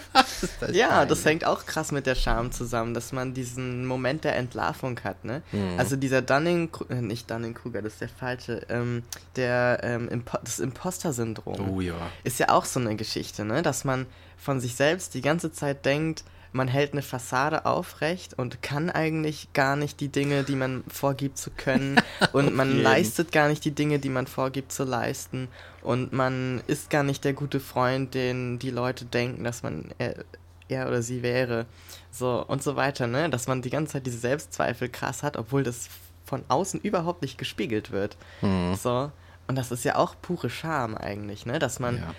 Das 0.61 0.75
Ja, 0.75 0.89
peinlich. 0.89 1.09
das 1.11 1.25
hängt 1.25 1.45
auch 1.45 1.67
krass 1.67 1.93
mit 1.93 2.07
der 2.07 2.15
Scham 2.15 2.51
zusammen, 2.51 2.95
dass 2.95 3.13
man 3.13 3.35
diesen 3.35 3.87
Moment 3.87 4.25
der 4.25 4.37
Entlarvung 4.37 4.99
hat, 5.05 5.25
ne? 5.25 5.43
Mhm. 5.53 5.79
Also 5.79 5.97
dieser 5.97 6.23
Dunning, 6.23 6.71
äh, 6.89 6.97
nicht 6.97 7.31
Dunning-Kruger, 7.31 7.83
das 7.83 7.95
ist 7.95 8.01
der 8.01 8.09
falsche, 8.09 8.67
ähm, 8.69 9.03
der, 9.37 9.81
ähm, 9.83 10.09
Impo 10.09 10.39
das 10.43 10.59
Imposter-Syndrom. 10.59 11.77
Oh 11.77 11.81
ja. 11.81 11.95
Ist 12.25 12.41
ja 12.41 12.49
auch 12.51 12.65
so 12.65 12.81
eine 12.81 12.97
Geschichte, 12.97 13.45
ne? 13.45 13.63
Dass 13.63 13.85
man 13.85 14.07
von 14.37 14.61
sich 14.61 14.75
selbst 14.75 15.15
die 15.15 15.21
ganze 15.21 15.53
Zeit 15.53 15.85
denkt, 15.85 16.25
man 16.53 16.69
hält 16.69 16.93
eine 16.93 17.03
Fassade 17.03 17.67
aufrecht 17.67 18.35
und 18.39 18.63
kann 18.63 18.91
eigentlich 18.91 19.53
gar 19.53 19.77
nicht 19.77 20.01
die 20.01 20.09
Dinge, 20.09 20.45
die 20.45 20.57
man 20.57 20.85
vorgibt 20.89 21.39
zu 21.39 21.51
können. 21.51 22.01
und 22.33 22.55
man 22.55 22.71
jeden. 22.71 22.83
leistet 22.83 23.33
gar 23.33 23.49
nicht 23.49 23.65
die 23.65 23.71
Dinge, 23.73 23.99
die 23.99 24.09
man 24.09 24.27
vorgibt 24.27 24.73
zu 24.73 24.85
leisten. 24.85 25.49
Und 25.83 26.13
man 26.13 26.63
ist 26.67 26.91
gar 26.91 27.03
nicht 27.03 27.25
der 27.25 27.33
gute 27.33 27.61
Freund, 27.61 28.15
den 28.15 28.59
die 28.59 28.71
Leute 28.71 29.05
denken, 29.05 29.45
dass 29.45 29.63
man 29.63 29.93
er, 29.99 30.25
er 30.69 30.89
oder 30.89 31.03
sie 31.03 31.23
wäre. 31.23 31.67
So 32.11 32.45
und 32.47 32.63
so 32.63 32.77
weiter, 32.77 33.07
ne? 33.07 33.29
Dass 33.31 33.47
man 33.47 33.63
die 33.63 33.71
ganze 33.71 33.95
Zeit 33.95 34.07
diese 34.07 34.19
Selbstzweifel 34.19 34.89
krass 34.89 35.23
hat, 35.23 35.37
obwohl 35.37 35.63
das 35.63 35.89
von 36.25 36.45
außen 36.49 36.81
überhaupt 36.81 37.23
nicht 37.23 37.39
gespiegelt 37.39 37.91
wird. 37.91 38.17
Mhm. 38.43 38.75
So. 38.75 39.11
Und 39.47 39.57
das 39.57 39.71
ist 39.71 39.85
ja 39.85 39.97
auch 39.97 40.15
pure 40.21 40.51
Scham 40.51 40.95
eigentlich, 40.95 41.47
ne? 41.47 41.59
Dass 41.59 41.81
man 41.81 41.97
ja. 41.97 42.15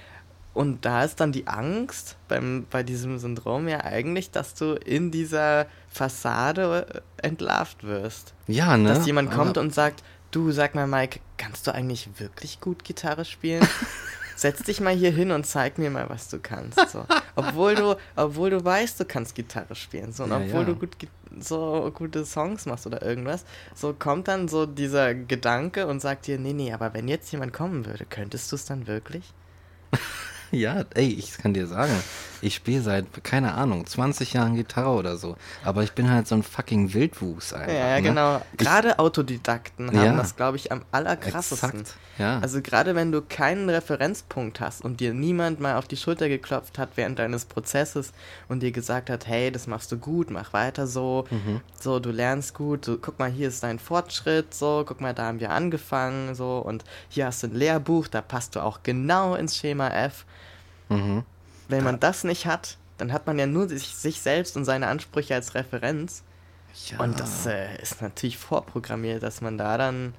Und 0.53 0.83
da 0.83 1.03
ist 1.03 1.19
dann 1.19 1.31
die 1.31 1.47
Angst 1.47 2.17
beim, 2.27 2.65
bei 2.69 2.83
diesem 2.83 3.19
Syndrom 3.19 3.67
ja 3.67 3.81
eigentlich, 3.83 4.31
dass 4.31 4.55
du 4.55 4.73
in 4.73 5.12
dieser 5.12 5.67
Fassade 5.89 7.03
äh, 7.21 7.27
entlarvt 7.27 7.83
wirst. 7.83 8.33
Ja, 8.47 8.75
ne? 8.75 8.89
Dass 8.89 9.05
jemand 9.05 9.31
kommt 9.31 9.57
Aber- 9.57 9.62
und 9.62 9.73
sagt, 9.73 10.03
du 10.31 10.51
sag 10.51 10.75
mal 10.75 10.88
Mike, 10.88 11.19
kannst 11.38 11.67
du 11.67 11.73
eigentlich 11.73 12.09
wirklich 12.19 12.59
gut 12.59 12.83
Gitarre 12.83 13.25
spielen? 13.25 13.65
Setz 14.35 14.63
dich 14.63 14.79
mal 14.79 14.95
hier 14.95 15.12
hin 15.12 15.31
und 15.31 15.45
zeig 15.45 15.77
mir 15.77 15.89
mal, 15.89 16.09
was 16.09 16.29
du 16.29 16.39
kannst. 16.39 16.79
So. 16.89 17.05
Obwohl 17.35 17.75
du, 17.75 17.95
obwohl 18.15 18.49
du 18.49 18.63
weißt, 18.63 18.97
du 18.99 19.03
kannst 19.05 19.35
Gitarre 19.35 19.75
spielen. 19.75 20.13
So. 20.13 20.23
Und 20.23 20.31
Ja, 20.31 20.38
obwohl 20.38 20.62
ja. 20.62 20.65
du 20.67 20.75
gut, 20.75 20.95
so 21.39 21.91
gute 21.93 22.25
Songs 22.25 22.65
machst 22.65 22.88
oder 22.88 23.01
irgendwas, 23.01 23.43
so 23.75 23.93
kommt 23.93 24.29
dann 24.29 24.47
so 24.47 24.65
dieser 24.65 25.13
Gedanke 25.13 25.88
und 25.88 25.99
sagt 26.01 26.25
dir, 26.27 26.39
nee, 26.39 26.53
nee, 26.53 26.71
aber 26.71 26.93
wenn 26.93 27.07
jetzt 27.09 27.31
jemand 27.33 27.51
kommen 27.53 27.85
würde, 27.85 28.05
könntest 28.05 28.51
du 28.51 28.55
es 28.55 28.65
dann 28.65 28.88
wirklich? 28.88 29.33
Ja, 30.51 30.83
ey, 30.95 31.07
ich 31.13 31.38
kann 31.38 31.53
dir 31.53 31.67
sagen, 31.67 31.93
ich 32.41 32.55
spiele 32.55 32.81
seit, 32.81 33.23
keine 33.23 33.53
Ahnung, 33.53 33.85
20 33.85 34.33
Jahren 34.33 34.55
Gitarre 34.55 34.89
oder 34.91 35.17
so. 35.17 35.35
Aber 35.63 35.83
ich 35.83 35.91
bin 35.91 36.09
halt 36.09 36.27
so 36.27 36.35
ein 36.35 36.43
fucking 36.43 36.93
Wildwuchs 36.93 37.53
einfach. 37.53 37.71
Ja, 37.73 37.89
ja, 37.89 37.95
ne? 37.97 38.01
genau. 38.01 38.41
Gerade 38.57 38.97
Autodidakten 38.97 39.88
haben 39.89 39.95
Ja. 40.03 40.17
das, 40.17 40.35
glaube 40.35 40.57
ich, 40.57 40.71
am 40.71 40.83
allerkrassesten. 40.91 41.81
Exakt, 41.81 41.95
ja. 42.17 42.39
Also 42.39 42.62
gerade 42.62 42.95
wenn 42.95 43.12
du 43.12 43.21
keinen 43.21 43.69
Referenzpunkt 43.69 44.59
hast 44.59 44.83
und 44.83 44.99
dir 45.01 45.13
niemand 45.13 45.59
mal 45.59 45.75
auf 45.75 45.88
die 45.88 45.97
Schulter 45.97 46.29
geklopft 46.29 46.77
hat 46.79 46.89
während 46.95 47.19
deines 47.19 47.45
Prozesses 47.45 48.12
und 48.47 48.62
dir 48.63 48.71
gesagt 48.71 49.09
hat, 49.09 49.27
hey, 49.27 49.51
das 49.51 49.67
machst 49.67 49.91
du 49.91 49.97
gut, 49.97 50.31
mach 50.31 50.53
weiter 50.53 50.88
so, 50.88 51.25
Mhm. 51.29 51.62
so, 51.79 51.99
du 51.99 52.12
lernst 52.12 52.53
gut, 52.53 52.85
so, 52.85 52.97
guck 52.97 53.19
mal, 53.19 53.29
hier 53.29 53.49
ist 53.49 53.63
dein 53.63 53.79
Fortschritt, 53.79 54.53
so, 54.53 54.83
guck 54.88 55.01
mal, 55.01 55.13
da 55.13 55.23
haben 55.25 55.39
wir 55.41 55.51
angefangen, 55.51 56.33
so, 56.35 56.57
und 56.59 56.83
hier 57.09 57.25
hast 57.27 57.43
du 57.43 57.47
ein 57.47 57.55
Lehrbuch, 57.55 58.07
da 58.07 58.21
passt 58.21 58.55
du 58.55 58.62
auch 58.62 58.79
genau 58.83 59.35
ins 59.35 59.57
Schema 59.57 59.89
F. 59.89 60.25
Mhm. 60.89 61.23
Wenn 61.67 61.84
man 61.84 61.99
das 61.99 62.23
nicht 62.23 62.45
hat, 62.45 62.78
dann 62.97 63.13
hat 63.13 63.28
man 63.28 63.38
ja 63.39 63.45
nur 63.45 63.69
sich, 63.69 63.88
sich 63.95 64.19
selbst 64.21 64.58
und 64.58 64.65
seine 64.65 64.88
Ansprüche 64.88 65.36
als 65.36 65.56
Referenz. 65.56 66.23
Ja. 66.91 66.99
Und 66.99 67.19
das 67.19 67.45
äh, 67.45 67.82
ist 67.82 68.02
natürlich 68.02 68.38
vorprogrammiert, 68.38 69.23
dass 69.23 69.41
man 69.41 69.58
da 69.58 69.78
dann 69.78 70.13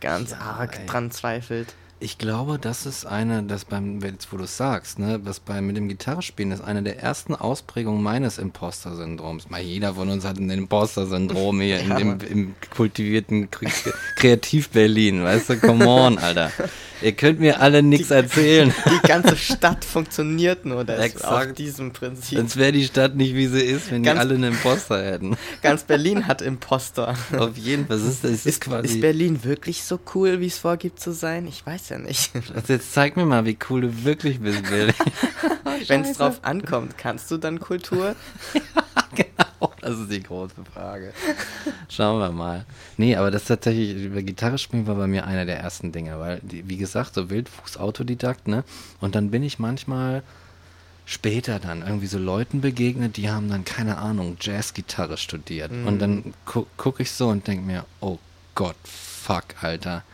ganz 0.00 0.30
Ja, 0.32 0.38
arg 0.38 0.78
ey. 0.80 0.86
dran 0.86 1.10
zweifelt. 1.10 1.74
Ich 2.00 2.18
glaube, 2.18 2.58
das 2.58 2.84
ist 2.84 3.06
eine, 3.06 3.44
das 3.44 3.64
beim, 3.64 4.00
jetzt 4.00 4.32
wo 4.32 4.36
du 4.36 4.42
es 4.44 4.56
sagst, 4.56 4.98
ne, 4.98 5.20
was 5.22 5.38
bei 5.38 5.60
mit 5.60 5.76
dem 5.76 5.88
Gitarrespielen 5.88 6.50
ist 6.50 6.60
eine 6.60 6.82
der 6.82 6.98
ersten 7.00 7.36
Ausprägungen 7.36 8.02
meines 8.02 8.38
Imposter-Syndroms. 8.38 9.50
Mal 9.50 9.60
jeder 9.62 9.94
von 9.94 10.08
uns 10.08 10.24
hat 10.24 10.36
ein 10.38 10.50
Imposter-Syndrom 10.50 11.60
hier 11.60 11.78
in, 11.80 11.90
Ja, 11.90 11.98
im, 11.98 12.08
Mann. 12.08 12.20
im 12.22 12.54
kultivierten 12.74 13.52
Kre 13.52 13.68
Kreativ-Berlin, 14.16 15.22
weißt 15.22 15.50
du, 15.50 15.60
come 15.60 15.86
on, 15.86 16.18
Alter. 16.18 16.50
Ihr 17.02 17.12
könnt 17.12 17.40
mir 17.40 17.60
alle 17.60 17.82
nichts 17.82 18.10
erzählen. 18.10 18.72
Die 18.86 19.08
ganze 19.08 19.36
Stadt 19.36 19.84
funktioniert 19.84 20.64
nur 20.64 20.84
das, 20.84 21.22
auf 21.24 21.52
diesem 21.52 21.92
Prinzip. 21.92 22.38
Sonst 22.38 22.56
wäre 22.56 22.72
die 22.72 22.84
Stadt 22.84 23.16
nicht, 23.16 23.34
wie 23.34 23.46
sie 23.46 23.60
ist, 23.60 23.90
wenn 23.90 24.02
die 24.02 24.06
Ganz- 24.08 24.20
alle 24.20 24.34
einen 24.34 24.52
Imposter 24.52 25.02
hätten. 25.04 25.36
Ganz 25.62 25.82
Berlin 25.82 26.26
hat 26.26 26.42
Imposter. 26.42 27.14
Auf 27.36 27.56
jeden 27.56 27.86
Fall. 27.86 27.96
Ist, 27.98 28.24
ist, 28.24 28.46
Ist, 28.46 28.60
quasi. 28.60 28.86
ist 28.88 29.00
Berlin 29.00 29.42
wirklich 29.44 29.82
so 29.84 29.98
cool, 30.14 30.40
wie 30.40 30.46
es 30.46 30.58
vorgibt 30.58 31.00
zu 31.00 31.12
sein? 31.12 31.46
Ich 31.46 31.64
weiß 31.66 31.88
ja 31.90 31.98
nicht. 31.98 32.30
Also 32.54 32.74
jetzt 32.74 32.92
zeig 32.92 33.16
mir 33.16 33.24
mal, 33.24 33.44
wie 33.46 33.56
cool 33.70 33.80
du 33.82 34.04
wirklich 34.04 34.40
bist, 34.40 34.62
Berlin. 34.68 34.94
Wenn 35.88 36.02
es 36.02 36.18
drauf 36.18 36.40
ankommt, 36.42 36.96
kannst 36.98 37.30
du 37.30 37.38
dann 37.38 37.58
Kultur? 37.60 38.14
genau, 39.14 39.41
das 39.82 39.98
ist 39.98 40.10
die 40.10 40.22
große 40.22 40.54
Frage. 40.72 41.12
Schauen 41.88 42.20
wir 42.20 42.30
mal. 42.30 42.64
Nee, 42.96 43.16
aber 43.16 43.30
das 43.30 43.44
tatsächlich, 43.44 43.96
über 43.96 44.22
Gitarre 44.22 44.56
spielen 44.56 44.86
war 44.86 44.94
bei 44.94 45.06
mir 45.06 45.26
einer 45.26 45.44
der 45.44 45.58
ersten 45.58 45.92
Dinge, 45.92 46.18
weil, 46.18 46.40
wie 46.42 46.76
gesagt, 46.76 47.14
so 47.14 47.28
Wildfuß 47.28 47.76
Autodidakt, 47.76 48.48
ne? 48.48 48.64
Und 49.00 49.14
dann 49.14 49.30
bin 49.30 49.42
ich 49.42 49.58
manchmal 49.58 50.22
später 51.04 51.58
dann 51.58 51.82
irgendwie 51.82 52.06
so 52.06 52.18
Leuten 52.18 52.60
begegnet, 52.60 53.16
die 53.16 53.28
haben 53.28 53.50
dann, 53.50 53.64
keine 53.64 53.98
Ahnung, 53.98 54.36
Jazzgitarre 54.40 55.16
studiert. 55.16 55.72
Und 55.72 55.98
dann 55.98 56.32
gu 56.46 56.64
gucke 56.76 57.02
ich 57.02 57.10
so 57.10 57.28
und 57.28 57.46
denke 57.46 57.64
mir, 57.64 57.84
oh 58.00 58.18
Gott, 58.54 58.76
fuck, 58.84 59.44
Alter. 59.60 60.04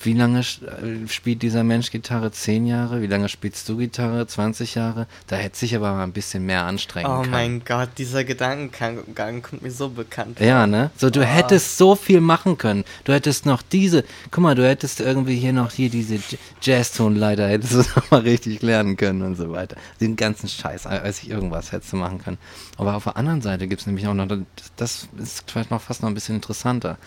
Wie 0.00 0.12
lange 0.12 0.40
äh, 0.40 1.08
spielt 1.08 1.42
dieser 1.42 1.64
Mensch 1.64 1.90
Gitarre? 1.90 2.30
Zehn 2.30 2.66
Jahre? 2.66 3.02
Wie 3.02 3.06
lange 3.06 3.28
spielst 3.28 3.68
du 3.68 3.76
Gitarre? 3.76 4.26
20 4.26 4.74
Jahre? 4.74 5.06
Da 5.26 5.36
hätte 5.36 5.58
sich 5.58 5.74
aber 5.74 5.92
mal 5.92 6.02
ein 6.02 6.12
bisschen 6.12 6.44
mehr 6.44 6.64
anstrengen 6.64 7.10
Oh 7.10 7.20
können. 7.20 7.30
mein 7.30 7.64
Gott, 7.64 7.90
dieser 7.96 8.24
Gedankengang 8.24 9.42
kommt 9.42 9.62
mir 9.62 9.70
so 9.70 9.88
bekannt 9.88 10.38
vor. 10.38 10.46
Ja, 10.46 10.66
ne? 10.66 10.90
So, 10.96 11.10
du 11.10 11.24
hättest 11.24 11.78
so 11.78 11.94
viel 11.94 12.20
machen 12.20 12.58
können. 12.58 12.84
Du 13.04 13.12
hättest 13.12 13.46
noch 13.46 13.62
diese, 13.62 14.04
guck 14.30 14.42
mal, 14.42 14.54
du 14.54 14.66
hättest 14.66 15.00
irgendwie 15.00 15.36
hier 15.36 15.52
noch 15.52 15.72
hier 15.72 15.88
diese 15.90 16.18
Jazztonleiter, 16.60 17.48
hättest 17.48 17.72
du 17.72 17.78
noch 17.96 18.10
mal 18.10 18.20
richtig 18.20 18.62
lernen 18.62 18.96
können 18.96 19.22
und 19.22 19.36
so 19.36 19.50
weiter. 19.50 19.76
Den 20.00 20.16
ganzen 20.16 20.48
Scheiß, 20.48 20.84
weiß 20.84 21.22
ich, 21.22 21.30
irgendwas 21.30 21.72
hättest 21.72 21.92
du 21.92 21.96
machen 21.96 22.18
können. 22.18 22.38
Aber 22.76 22.94
auf 22.96 23.04
der 23.04 23.16
anderen 23.16 23.40
Seite 23.40 23.66
gibt's 23.66 23.86
nämlich 23.86 24.06
auch 24.06 24.14
noch, 24.14 24.28
das 24.76 25.08
ist 25.18 25.50
vielleicht 25.50 25.70
noch 25.70 25.80
fast 25.80 26.02
noch 26.02 26.08
ein 26.08 26.14
bisschen 26.14 26.36
interessanter. 26.36 26.98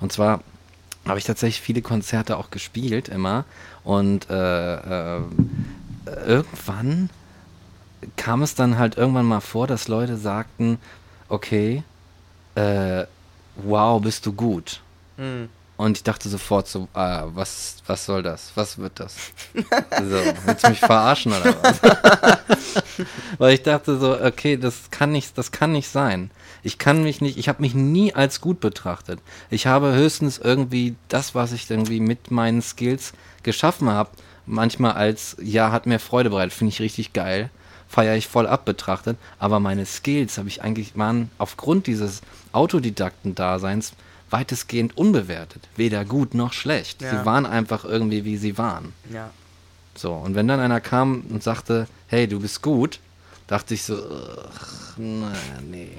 Und 0.00 0.12
zwar 0.12 0.42
habe 1.06 1.18
ich 1.18 1.24
tatsächlich 1.24 1.60
viele 1.60 1.82
Konzerte 1.82 2.36
auch 2.36 2.50
gespielt 2.50 3.08
immer 3.08 3.44
und 3.84 4.30
äh, 4.30 5.16
äh, 5.16 5.22
irgendwann 6.26 7.10
kam 8.16 8.42
es 8.42 8.54
dann 8.54 8.78
halt 8.78 8.96
irgendwann 8.96 9.26
mal 9.26 9.40
vor, 9.40 9.66
dass 9.66 9.88
Leute 9.88 10.16
sagten, 10.16 10.78
okay, 11.28 11.82
äh, 12.54 13.04
wow, 13.56 14.00
bist 14.00 14.26
du 14.26 14.32
gut. 14.32 14.80
Hm. 15.16 15.48
Und 15.76 15.96
ich 15.96 16.04
dachte 16.04 16.28
sofort 16.28 16.68
so, 16.68 16.86
ah, 16.94 17.24
was, 17.34 17.76
was 17.86 18.04
soll 18.04 18.22
das? 18.22 18.52
Was 18.54 18.78
wird 18.78 19.00
das? 19.00 19.16
so, 19.54 20.22
willst 20.44 20.64
du 20.64 20.70
mich 20.70 20.78
verarschen 20.78 21.32
oder 21.32 21.54
was? 21.62 21.80
Weil 23.38 23.54
ich 23.54 23.62
dachte 23.62 23.98
so, 23.98 24.20
okay, 24.20 24.56
das 24.56 24.90
kann 24.90 25.10
nicht, 25.10 25.36
das 25.36 25.50
kann 25.50 25.72
nicht 25.72 25.88
sein. 25.88 26.30
Ich 26.62 26.78
kann 26.78 27.02
mich 27.02 27.20
nicht, 27.20 27.38
ich 27.38 27.48
habe 27.48 27.62
mich 27.62 27.74
nie 27.74 28.14
als 28.14 28.40
gut 28.40 28.60
betrachtet. 28.60 29.20
Ich 29.50 29.66
habe 29.66 29.92
höchstens 29.92 30.38
irgendwie 30.38 30.94
das, 31.08 31.34
was 31.34 31.52
ich 31.52 31.68
irgendwie 31.68 32.00
mit 32.00 32.30
meinen 32.30 32.62
Skills 32.62 33.12
geschaffen 33.42 33.90
habe, 33.90 34.10
manchmal 34.46 34.92
als, 34.92 35.36
ja, 35.42 35.72
hat 35.72 35.86
mir 35.86 35.98
Freude 35.98 36.30
bereitet, 36.30 36.52
finde 36.52 36.72
ich 36.72 36.80
richtig 36.80 37.12
geil, 37.12 37.50
feiere 37.88 38.16
ich 38.16 38.28
voll 38.28 38.46
ab 38.46 38.64
betrachtet, 38.64 39.16
aber 39.38 39.60
meine 39.60 39.86
Skills 39.86 40.38
habe 40.38 40.48
ich 40.48 40.62
eigentlich, 40.62 40.96
waren 40.96 41.30
aufgrund 41.38 41.86
dieses 41.86 42.22
Autodidakten-Daseins 42.52 43.92
weitestgehend 44.30 44.96
unbewertet. 44.96 45.68
Weder 45.76 46.04
gut 46.04 46.34
noch 46.34 46.52
schlecht. 46.52 47.02
Ja. 47.02 47.10
Sie 47.10 47.26
waren 47.26 47.44
einfach 47.44 47.84
irgendwie, 47.84 48.24
wie 48.24 48.36
sie 48.36 48.56
waren. 48.56 48.92
Ja. 49.12 49.30
So, 49.94 50.12
und 50.12 50.34
wenn 50.34 50.48
dann 50.48 50.60
einer 50.60 50.80
kam 50.80 51.22
und 51.28 51.42
sagte, 51.42 51.86
hey, 52.06 52.26
du 52.26 52.40
bist 52.40 52.62
gut, 52.62 52.98
dachte 53.46 53.74
ich 53.74 53.82
so, 53.82 53.98
nee. 54.96 55.90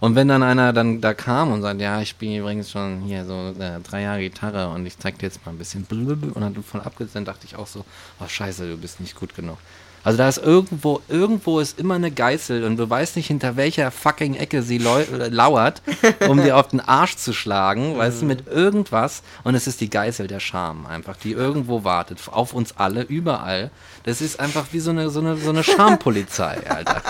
Und 0.00 0.14
wenn 0.14 0.28
dann 0.28 0.42
einer 0.42 0.72
dann 0.72 1.00
da 1.00 1.14
kam 1.14 1.52
und 1.52 1.62
sagt, 1.62 1.80
ja, 1.80 2.00
ich 2.00 2.10
spiele 2.10 2.38
übrigens 2.38 2.70
schon 2.70 3.00
hier 3.02 3.24
so 3.24 3.54
äh, 3.58 3.80
drei 3.80 4.02
Jahre 4.02 4.20
Gitarre 4.20 4.68
und 4.68 4.86
ich 4.86 4.98
zeig 4.98 5.18
dir 5.18 5.26
jetzt 5.26 5.44
mal 5.44 5.52
ein 5.52 5.58
bisschen 5.58 5.86
und 5.88 6.40
dann 6.40 6.62
voll 6.62 6.80
abgesetzt, 6.80 7.26
dachte 7.26 7.46
ich 7.46 7.56
auch 7.56 7.66
so, 7.66 7.84
oh 8.20 8.28
scheiße, 8.28 8.68
du 8.68 8.76
bist 8.76 9.00
nicht 9.00 9.16
gut 9.16 9.34
genug. 9.34 9.58
Also 10.04 10.16
da 10.16 10.28
ist 10.28 10.38
irgendwo, 10.38 11.02
irgendwo 11.08 11.58
ist 11.58 11.78
immer 11.78 11.94
eine 11.94 12.10
Geißel 12.10 12.64
und 12.64 12.76
du 12.76 12.88
weißt 12.88 13.16
nicht, 13.16 13.26
hinter 13.26 13.56
welcher 13.56 13.90
fucking 13.90 14.34
Ecke 14.36 14.62
sie 14.62 14.76
äh, 14.76 15.28
lauert, 15.28 15.82
um 16.28 16.40
dir 16.40 16.56
auf 16.56 16.68
den 16.68 16.80
Arsch 16.80 17.16
zu 17.16 17.32
schlagen, 17.32 17.98
weißt 17.98 18.22
du, 18.22 18.26
mit 18.26 18.46
irgendwas. 18.46 19.22
Und 19.44 19.54
es 19.54 19.66
ist 19.66 19.80
die 19.80 19.90
Geißel 19.90 20.28
der 20.28 20.40
Scham 20.40 20.86
einfach, 20.86 21.16
die 21.16 21.32
irgendwo 21.32 21.84
wartet, 21.84 22.20
auf 22.30 22.54
uns 22.54 22.76
alle, 22.76 23.02
überall. 23.02 23.70
Das 24.04 24.20
ist 24.20 24.38
einfach 24.38 24.66
wie 24.72 24.80
so 24.80 24.90
eine, 24.90 25.10
so 25.10 25.20
eine, 25.20 25.36
so 25.36 25.50
eine 25.50 25.64
Schampolizei, 25.64 26.58
Alter. 26.68 27.02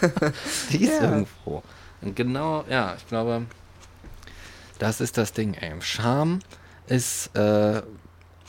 die 0.70 0.84
ist 0.84 1.02
Ja. 1.02 1.10
irgendwo. 1.10 1.62
Und 2.00 2.14
genau, 2.16 2.64
ja, 2.68 2.94
ich 2.96 3.06
glaube, 3.08 3.46
das 4.78 5.00
ist 5.00 5.18
das 5.18 5.32
Ding, 5.32 5.54
ey. 5.54 5.72
Scham 5.80 6.40
ist, 6.86 7.34
äh, 7.36 7.82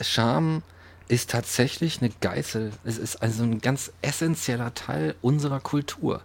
Scham 0.00 0.62
ist 1.08 1.30
tatsächlich 1.30 2.00
eine 2.00 2.10
Geißel. 2.20 2.70
Es 2.84 2.96
ist 2.96 3.16
also 3.20 3.42
ein 3.42 3.60
ganz 3.60 3.92
essentieller 4.00 4.72
Teil 4.74 5.16
unserer 5.22 5.58
Kultur. 5.58 6.22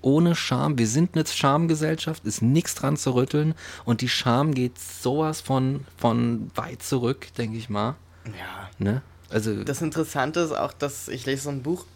Ohne 0.00 0.34
Scham, 0.34 0.76
wir 0.76 0.88
sind 0.88 1.14
eine 1.14 1.24
Schamgesellschaft, 1.24 2.24
ist 2.24 2.42
nichts 2.42 2.74
dran 2.74 2.96
zu 2.96 3.14
rütteln 3.14 3.54
und 3.84 4.00
die 4.00 4.08
Scham 4.08 4.52
geht 4.52 4.76
sowas 4.78 5.40
von, 5.40 5.86
von 5.96 6.50
weit 6.56 6.82
zurück, 6.82 7.28
denke 7.38 7.56
ich 7.56 7.68
mal. 7.68 7.94
Ja. 8.26 8.68
Ne? 8.78 9.02
Also, 9.30 9.62
Das 9.62 9.82
Interessante 9.82 10.40
ist 10.40 10.52
auch, 10.52 10.72
dass 10.72 11.06
ich 11.06 11.26
lese 11.26 11.44
so 11.44 11.50
ein 11.50 11.62
Buch 11.62 11.86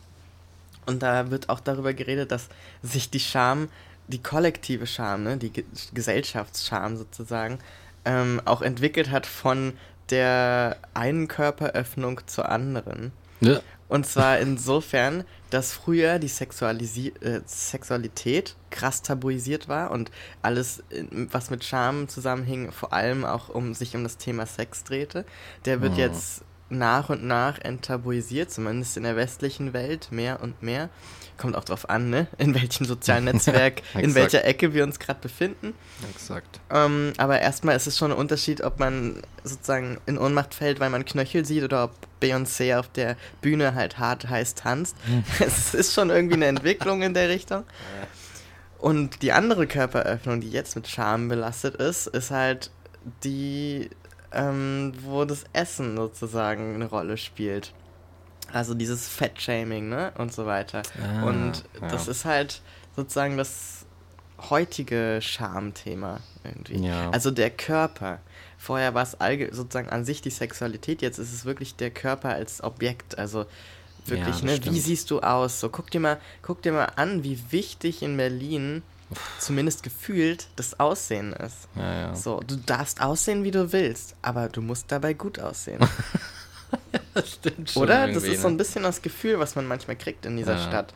und 0.86 1.02
da 1.02 1.32
wird 1.32 1.48
auch 1.48 1.60
darüber 1.60 1.92
geredet, 1.92 2.30
dass 2.30 2.48
sich 2.84 3.10
die 3.10 3.20
Scham, 3.20 3.68
die 4.08 4.22
kollektive 4.22 4.86
Scham, 4.86 5.22
ne, 5.22 5.36
die 5.36 5.50
Ge 5.50 5.64
Gesellschaftsscham 5.94 6.96
sozusagen, 6.96 7.58
ähm, 8.04 8.40
auch 8.44 8.62
entwickelt 8.62 9.10
hat 9.10 9.26
von 9.26 9.74
der 10.10 10.76
einen 10.94 11.28
Körperöffnung 11.28 12.20
zur 12.26 12.48
anderen. 12.48 13.12
ne? 13.40 13.62
Und 13.88 14.04
zwar 14.06 14.38
insofern, 14.38 15.24
dass 15.48 15.72
früher 15.72 16.18
die 16.18 16.28
Sexualisi 16.28 17.08
äh, 17.22 17.40
Sexualität 17.46 18.54
krass 18.70 19.00
tabuisiert 19.00 19.66
war 19.68 19.90
und 19.92 20.10
alles, 20.42 20.80
äh, 20.90 21.04
was 21.10 21.48
mit 21.48 21.64
Scham 21.64 22.06
zusammenhing, 22.08 22.70
vor 22.70 22.92
allem 22.92 23.24
auch 23.24 23.48
um 23.48 23.72
sich 23.74 23.94
um 23.96 24.02
das 24.02 24.18
Thema 24.18 24.44
Sex 24.44 24.84
drehte, 24.84 25.24
der 25.64 25.80
wird 25.80 25.94
Mhm. 25.94 25.98
jetzt 26.00 26.42
nach 26.70 27.08
und 27.08 27.24
nach 27.24 27.58
enttabuisiert, 27.60 28.50
zumindest 28.50 28.98
in 28.98 29.04
der 29.04 29.16
westlichen 29.16 29.72
Welt, 29.72 30.08
mehr 30.10 30.42
und 30.42 30.62
mehr. 30.62 30.90
Kommt 31.38 31.56
auch 31.56 31.64
drauf 31.64 31.88
an, 31.88 32.10
ne? 32.10 32.26
in 32.36 32.54
welchem 32.54 32.84
sozialen 32.84 33.24
Netzwerk, 33.26 33.82
in 33.94 34.14
welcher 34.14 34.44
Ecke 34.44 34.74
wir 34.74 34.82
uns 34.82 34.98
gerade 34.98 35.20
befinden. 35.20 35.72
Exakt. 36.10 36.60
Ähm, 36.70 37.12
aber 37.16 37.40
erstmal 37.40 37.76
ist 37.76 37.86
es 37.86 37.96
schon 37.96 38.10
ein 38.10 38.18
Unterschied, 38.18 38.62
ob 38.62 38.80
man 38.80 39.22
sozusagen 39.44 39.98
in 40.06 40.18
Ohnmacht 40.18 40.54
fällt, 40.54 40.80
weil 40.80 40.90
man 40.90 41.04
Knöchel 41.04 41.44
sieht 41.44 41.62
oder 41.62 41.84
ob 41.84 41.92
Beyoncé 42.20 42.76
auf 42.76 42.88
der 42.88 43.16
Bühne 43.40 43.74
halt 43.76 43.98
hart 43.98 44.28
heiß 44.28 44.56
tanzt. 44.56 44.96
es 45.38 45.74
ist 45.74 45.94
schon 45.94 46.10
irgendwie 46.10 46.34
eine 46.34 46.46
Entwicklung 46.46 47.02
in 47.02 47.14
der 47.14 47.28
Richtung. 47.28 47.64
Und 48.78 49.22
die 49.22 49.32
andere 49.32 49.66
Körperöffnung, 49.66 50.40
die 50.40 50.50
jetzt 50.50 50.76
mit 50.76 50.88
Scham 50.88 51.28
belastet 51.28 51.76
ist, 51.76 52.08
ist 52.08 52.30
halt 52.30 52.70
die, 53.24 53.90
ähm, 54.32 54.92
wo 55.02 55.24
das 55.24 55.44
Essen 55.52 55.96
sozusagen 55.96 56.74
eine 56.74 56.86
Rolle 56.86 57.16
spielt. 57.16 57.72
Also 58.52 58.74
dieses 58.74 59.08
Fettshaming, 59.08 59.88
ne? 59.88 60.12
Und 60.18 60.32
so 60.32 60.46
weiter. 60.46 60.82
Ah, 61.02 61.24
Und 61.24 61.64
das 61.80 62.06
ja. 62.06 62.12
ist 62.12 62.24
halt 62.24 62.60
sozusagen 62.96 63.36
das 63.36 63.84
heutige 64.50 65.18
Schamthema 65.20 66.20
irgendwie. 66.44 66.86
Ja. 66.86 67.10
Also 67.10 67.30
der 67.30 67.50
Körper. 67.50 68.20
Vorher 68.56 68.94
war 68.94 69.02
es 69.04 69.16
sozusagen 69.54 69.88
an 69.88 70.04
sich 70.04 70.20
die 70.22 70.30
Sexualität, 70.30 71.02
jetzt 71.02 71.18
ist 71.18 71.32
es 71.32 71.44
wirklich 71.44 71.76
der 71.76 71.90
Körper 71.90 72.30
als 72.30 72.62
Objekt. 72.62 73.18
Also 73.18 73.40
Ja, 73.40 73.46
wirklich, 74.06 74.36
das 74.36 74.42
ne? 74.42 74.52
Wie 74.52 74.56
stimmt. 74.56 74.76
siehst 74.78 75.10
du 75.10 75.20
aus? 75.20 75.60
So, 75.60 75.68
guck 75.68 75.90
dir 75.90 76.00
mal, 76.00 76.18
guck 76.42 76.62
dir 76.62 76.72
mal 76.72 76.86
an, 76.96 77.22
wie 77.24 77.40
wichtig 77.50 78.02
in 78.02 78.16
Berlin 78.16 78.82
zumindest 79.38 79.82
gefühlt 79.82 80.48
das 80.56 80.78
Aussehen 80.80 81.32
ist. 81.32 81.68
Ja, 81.76 81.94
ja. 82.00 82.14
So, 82.14 82.40
du 82.46 82.56
darfst 82.56 83.00
aussehen, 83.00 83.42
wie 83.42 83.50
du 83.50 83.72
willst, 83.72 84.14
aber 84.22 84.48
du 84.48 84.60
musst 84.60 84.92
dabei 84.92 85.14
gut 85.14 85.38
aussehen. 85.38 85.80
Das 87.14 87.32
stimmt 87.32 87.70
schon 87.70 87.82
Oder? 87.82 88.06
Das 88.08 88.22
ist 88.22 88.42
so 88.42 88.48
ein 88.48 88.52
ne? 88.54 88.58
bisschen 88.58 88.82
das 88.84 89.02
Gefühl, 89.02 89.38
was 89.38 89.56
man 89.56 89.66
manchmal 89.66 89.96
kriegt 89.96 90.24
in 90.26 90.36
dieser 90.36 90.54
Ja. 90.56 90.62
Stadt. 90.68 90.94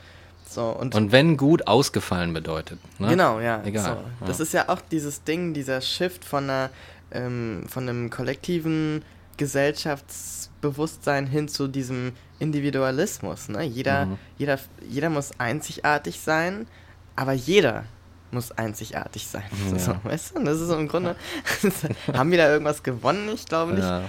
So, 0.49 0.67
und, 0.69 0.95
Und 0.95 1.13
wenn 1.13 1.37
gut 1.39 1.67
ausgefallen 1.67 2.33
bedeutet. 2.35 2.79
Ne? 3.01 3.09
genau, 3.09 3.41
ja. 3.41 3.63
Egal. 3.65 4.05
So. 4.21 4.27
Das 4.27 4.39
ist 4.39 4.53
ja 4.53 4.69
auch 4.69 4.81
dieses 4.91 5.25
Ding, 5.25 5.55
dieser 5.55 5.81
Shift 5.81 6.25
von 6.25 6.45
einer, 6.45 6.71
ähm, 7.11 7.65
von 7.69 7.89
einem 7.89 8.11
kollektiven 8.11 9.03
Gesellschaftsbewusstsein 9.39 11.27
hin 11.27 11.49
zu 11.49 11.69
diesem 11.69 12.13
Individualismus. 12.39 13.49
Ne? 13.49 13.63
Jeder, 13.65 14.07
Mhm. 14.07 14.19
jeder, 14.39 14.59
jeder 14.89 15.11
muss 15.11 15.31
einzigartig 15.39 16.21
sein, 16.21 16.67
aber 17.17 17.33
jeder 17.33 17.85
muss 18.31 18.53
einzigartig 18.53 19.27
sein. 19.27 19.45
Ja. 19.73 19.79
So, 19.79 19.97
weißt 20.05 20.37
du? 20.37 20.45
Das 20.45 20.61
ist 20.61 20.69
so 20.69 20.77
im 20.77 20.89
Grunde. 20.89 21.17
haben 22.13 22.31
wir 22.31 22.39
da 22.39 22.51
irgendwas 22.51 22.83
gewonnen? 22.83 23.29
Ich 23.35 23.47
glaube 23.47 23.73
nicht. 23.73 23.83
Ja. 23.85 24.03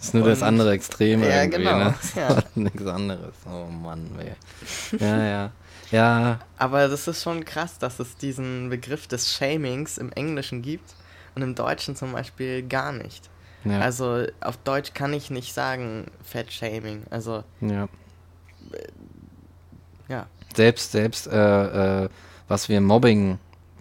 Das 0.00 0.06
ist 0.08 0.14
nur 0.14 0.24
das 0.24 0.40
Und- 0.40 0.48
andere 0.48 0.72
Extrem 0.72 1.22
Ja, 1.22 1.42
irgendwie, 1.42 1.58
genau, 1.58 1.78
ne? 1.78 1.94
ja. 2.16 2.42
Nichts 2.54 2.86
anderes. 2.86 3.34
Oh 3.46 3.66
Mann, 3.66 4.10
ey. 4.18 4.98
Ja, 4.98 5.24
ja. 5.24 5.50
Ja, 5.90 6.38
Aber 6.56 6.88
das 6.88 7.06
ist 7.08 7.22
schon 7.22 7.44
krass, 7.44 7.78
dass 7.78 7.98
es 7.98 8.16
diesen 8.16 8.70
Begriff 8.70 9.06
des 9.08 9.30
Shamings 9.34 9.98
im 9.98 10.12
Englischen 10.12 10.62
gibt 10.62 10.94
und 11.34 11.42
im 11.42 11.54
Deutschen 11.56 11.96
zum 11.96 12.12
Beispiel 12.12 12.62
gar 12.62 12.92
nicht. 12.92 13.28
ja. 13.64 13.80
Also 13.80 14.24
auf 14.40 14.56
Deutsch 14.58 14.94
kann 14.94 15.12
ich 15.12 15.30
nicht 15.30 15.52
sagen 15.52 16.06
Fat-Shaming. 16.22 17.02
Also, 17.10 17.42
ja. 17.60 17.88
ja. 20.08 20.26
Selbst, 20.54 20.92
selbst, 20.92 21.26
äh, 21.26 22.04
äh, 22.04 22.08
was 22.48 22.68
wir 22.68 22.80
Mobbing 22.80 23.38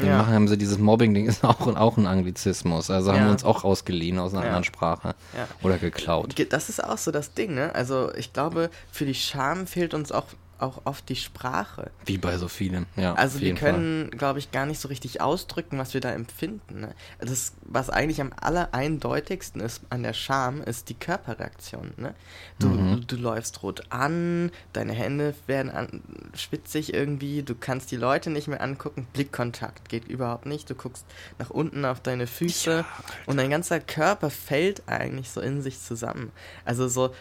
Ja. 0.07 0.17
machen, 0.19 0.33
haben 0.33 0.47
sie 0.47 0.57
dieses 0.57 0.77
Mobbing-Ding 0.77 1.25
ist 1.25 1.43
auch, 1.43 1.67
auch 1.75 1.97
ein 1.97 2.07
Anglizismus. 2.07 2.89
Also 2.89 3.11
haben 3.11 3.17
Ja. 3.19 3.25
wir 3.25 3.31
uns 3.31 3.43
auch 3.43 3.63
ausgeliehen 3.63 4.19
aus 4.19 4.31
einer 4.33 4.41
Ja. 4.41 4.47
anderen 4.47 4.63
Sprache. 4.63 5.15
Ja. 5.35 5.47
Oder 5.61 5.77
geklaut. 5.77 6.35
Ge- 6.35 6.47
Das 6.49 6.69
ist 6.69 6.83
auch 6.83 6.97
so 6.97 7.11
das 7.11 7.33
Ding, 7.33 7.53
ne? 7.55 7.73
Also 7.75 8.13
ich 8.15 8.31
glaube, 8.33 8.69
für 8.91 9.05
die 9.05 9.13
Scham 9.15 9.67
fehlt 9.67 9.93
uns 9.93 10.11
auch, 10.11 10.25
auch 10.59 10.81
oft 10.85 11.07
die 11.09 11.15
Sprache. 11.15 11.91
Wie 12.05 12.17
bei 12.17 12.37
so 12.37 12.47
vielen. 12.47 12.85
Ja, 12.95 13.13
Also 13.13 13.39
wir 13.41 13.55
können, 13.55 14.09
glaube 14.11 14.39
ich, 14.39 14.51
gar 14.51 14.65
nicht 14.65 14.79
so 14.79 14.87
richtig 14.87 15.21
ausdrücken, 15.21 15.77
was 15.77 15.93
wir 15.93 16.01
da 16.01 16.11
empfinden. 16.11 16.81
Ne? 16.81 16.95
Das, 17.19 17.53
was 17.61 17.89
eigentlich 17.89 18.21
am 18.21 18.31
allereindeutigsten 18.39 19.61
ist 19.61 19.81
an 19.89 20.03
der 20.03 20.13
Scham, 20.13 20.61
ist 20.61 20.89
die 20.89 20.93
Körperreaktion. 20.93 21.93
Ne? 21.97 22.15
Du, 22.59 22.67
Mhm. 22.69 23.07
du 23.07 23.15
läufst 23.15 23.61
rot 23.63 23.83
an, 23.89 24.51
deine 24.73 24.93
Hände 24.93 25.33
werden 25.47 25.71
an, 25.71 26.01
schwitzig 26.35 26.93
irgendwie, 26.93 27.43
du 27.43 27.55
kannst 27.55 27.91
die 27.91 27.97
Leute 27.97 28.29
nicht 28.29 28.47
mehr 28.47 28.61
angucken, 28.61 29.07
Blickkontakt 29.13 29.89
geht 29.89 30.07
überhaupt 30.07 30.45
nicht, 30.45 30.69
du 30.69 30.75
guckst 30.75 31.05
nach 31.37 31.49
unten 31.49 31.85
auf 31.85 31.99
deine 32.01 32.27
Füße 32.27 32.85
und 33.25 33.37
dein 33.37 33.49
ganzer 33.49 33.79
Körper 33.79 34.29
fällt 34.29 34.83
eigentlich 34.87 35.29
so 35.29 35.41
in 35.41 35.61
sich 35.61 35.79
zusammen. 35.81 36.31
Also 36.65 36.87
so, 36.87 37.13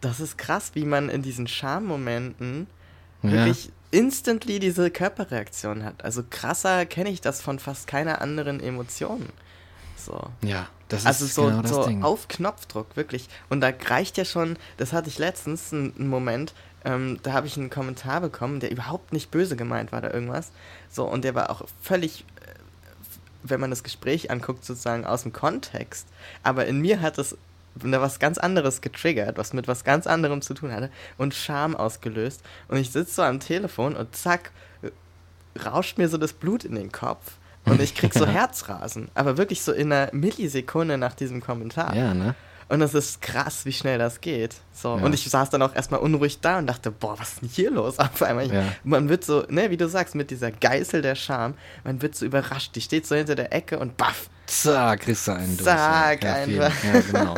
das 0.00 0.20
ist 0.20 0.38
krass, 0.38 0.70
wie 0.74 0.84
man 0.84 1.08
in 1.08 1.22
diesen 1.22 1.46
Schammomenten 1.46 2.66
Ja. 3.22 3.30
wirklich 3.32 3.70
instantly 3.90 4.58
diese 4.60 4.90
Körperreaktion 4.90 5.84
hat. 5.84 6.04
Also 6.04 6.22
krasser 6.28 6.86
kenne 6.86 7.10
ich 7.10 7.20
das 7.20 7.42
von 7.42 7.58
fast 7.58 7.86
keiner 7.86 8.20
anderen 8.20 8.60
Emotion. 8.60 9.26
So. 9.96 10.30
Ja, 10.42 10.68
das 10.88 11.04
Also 11.06 11.24
ist 11.26 11.34
so, 11.34 11.46
genau 11.46 11.62
das 11.62 11.70
so 11.72 11.86
Ding. 11.86 12.02
auf 12.02 12.28
Knopfdruck, 12.28 12.96
wirklich. 12.96 13.28
Und 13.48 13.60
da 13.60 13.72
reicht 13.88 14.16
ja 14.16 14.24
schon, 14.24 14.56
das 14.78 14.92
hatte 14.92 15.08
ich 15.08 15.18
letztens, 15.18 15.72
einen, 15.72 16.08
Moment, 16.08 16.54
ähm, 16.84 17.18
da 17.22 17.32
habe 17.32 17.46
ich 17.46 17.56
einen 17.58 17.68
Kommentar 17.68 18.20
bekommen, 18.22 18.60
der 18.60 18.70
überhaupt 18.70 19.12
nicht 19.12 19.30
böse 19.30 19.56
gemeint 19.56 19.92
war 19.92 19.98
oder 19.98 20.14
irgendwas. 20.14 20.50
So, 20.88 21.04
und 21.04 21.24
der 21.24 21.34
war 21.34 21.50
auch 21.50 21.62
völlig, 21.82 22.24
äh, 22.46 22.54
wenn 23.42 23.60
man 23.60 23.70
das 23.70 23.82
Gespräch 23.82 24.30
anguckt, 24.30 24.64
sozusagen 24.64 25.04
aus 25.04 25.24
dem 25.24 25.32
Kontext. 25.32 26.06
Aber 26.42 26.64
in 26.66 26.80
mir 26.80 27.02
hat 27.02 27.18
es 27.18 27.36
was 27.74 28.18
ganz 28.18 28.38
anderes 28.38 28.80
getriggert, 28.80 29.38
was 29.38 29.52
mit 29.52 29.68
was 29.68 29.84
ganz 29.84 30.06
anderem 30.06 30.42
zu 30.42 30.54
tun 30.54 30.72
hatte 30.72 30.90
und 31.18 31.34
Scham 31.34 31.74
ausgelöst. 31.76 32.42
Und 32.68 32.76
ich 32.78 32.90
sitze 32.90 33.14
so 33.14 33.22
am 33.22 33.40
Telefon 33.40 33.96
und 33.96 34.14
zack, 34.14 34.50
rauscht 35.64 35.98
mir 35.98 36.08
so 36.08 36.18
das 36.18 36.32
Blut 36.32 36.64
in 36.64 36.74
den 36.74 36.92
Kopf. 36.92 37.32
Und 37.66 37.80
ich 37.80 37.94
krieg 37.94 38.14
so 38.14 38.26
Herzrasen. 38.26 39.08
Aber 39.14 39.36
wirklich 39.36 39.62
so 39.62 39.72
in 39.72 39.92
einer 39.92 40.10
Millisekunde 40.14 40.96
nach 40.98 41.14
diesem 41.14 41.40
Kommentar. 41.40 41.94
Ja, 41.94 42.14
ne? 42.14 42.34
Und 42.68 42.82
es 42.82 42.94
ist 42.94 43.20
krass, 43.20 43.64
wie 43.66 43.72
schnell 43.72 43.98
das 43.98 44.20
geht. 44.20 44.54
So. 44.72 44.96
Ja. 44.96 45.02
Und 45.04 45.12
ich 45.12 45.28
saß 45.28 45.50
dann 45.50 45.60
auch 45.60 45.74
erstmal 45.74 46.00
unruhig 46.00 46.38
da 46.40 46.58
und 46.58 46.68
dachte, 46.68 46.92
boah, 46.92 47.18
was 47.18 47.32
ist 47.32 47.42
denn 47.42 47.48
hier 47.48 47.70
los? 47.72 47.98
Auf 47.98 48.22
einmal, 48.22 48.52
Ja. 48.52 48.62
man 48.84 49.08
wird 49.08 49.24
so, 49.24 49.44
ne, 49.48 49.70
wie 49.70 49.76
du 49.76 49.88
sagst, 49.88 50.14
mit 50.14 50.30
dieser 50.30 50.52
Geißel 50.52 51.02
der 51.02 51.16
Scham, 51.16 51.54
man 51.82 52.00
wird 52.00 52.14
so 52.14 52.24
überrascht. 52.24 52.76
Die 52.76 52.80
steht 52.80 53.06
so 53.06 53.16
hinter 53.16 53.34
der 53.34 53.52
Ecke 53.52 53.78
und 53.78 53.96
baff. 53.96 54.30
Zack, 54.50 55.00
kriegst 55.00 55.26
du 55.28 55.32
einen 55.32 55.56
durch. 55.56 55.68
Zack, 55.68 56.24
ja, 56.24 56.34
einfach. 56.34 56.72
Ja, 56.84 57.00
genau. 57.00 57.34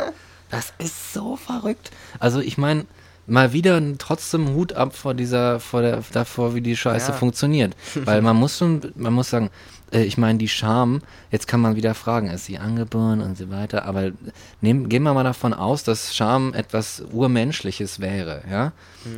Das 0.49 0.73
ist 0.77 1.13
so 1.13 1.35
verrückt. 1.35 1.91
Also 2.19 2.39
ich 2.39 2.57
meine, 2.57 2.85
mal 3.25 3.53
wieder 3.53 3.81
trotzdem 3.97 4.49
Hut 4.53 4.73
ab 4.73 4.95
vor 4.95 5.13
dieser, 5.13 5.59
vor 5.59 5.81
der, 5.81 6.03
davor, 6.11 6.55
wie 6.55 6.61
die 6.61 6.75
Scheiße 6.75 7.11
Ja. 7.11 7.17
funktioniert. 7.17 7.75
Weil 7.95 8.21
man 8.21 8.35
muss 8.35 8.57
schon, 8.57 8.81
man 8.95 9.13
muss 9.13 9.29
sagen, 9.29 9.49
äh, 9.91 10.03
ich 10.03 10.17
meine, 10.17 10.37
die 10.39 10.49
Scham, 10.49 11.01
jetzt 11.31 11.47
kann 11.47 11.61
man 11.61 11.75
wieder 11.75 11.93
fragen, 11.95 12.29
ist 12.29 12.45
sie 12.45 12.57
angeboren 12.57 13.21
und 13.21 13.37
so 13.37 13.49
weiter, 13.49 13.85
aber 13.85 14.11
nehmen, 14.61 14.89
gehen 14.89 15.03
wir 15.03 15.13
mal 15.13 15.23
davon 15.23 15.53
aus, 15.53 15.83
dass 15.83 16.15
Scham 16.15 16.53
etwas 16.53 17.01
Urmenschliches 17.11 17.99
wäre, 17.99 18.43
ja, 18.49 18.73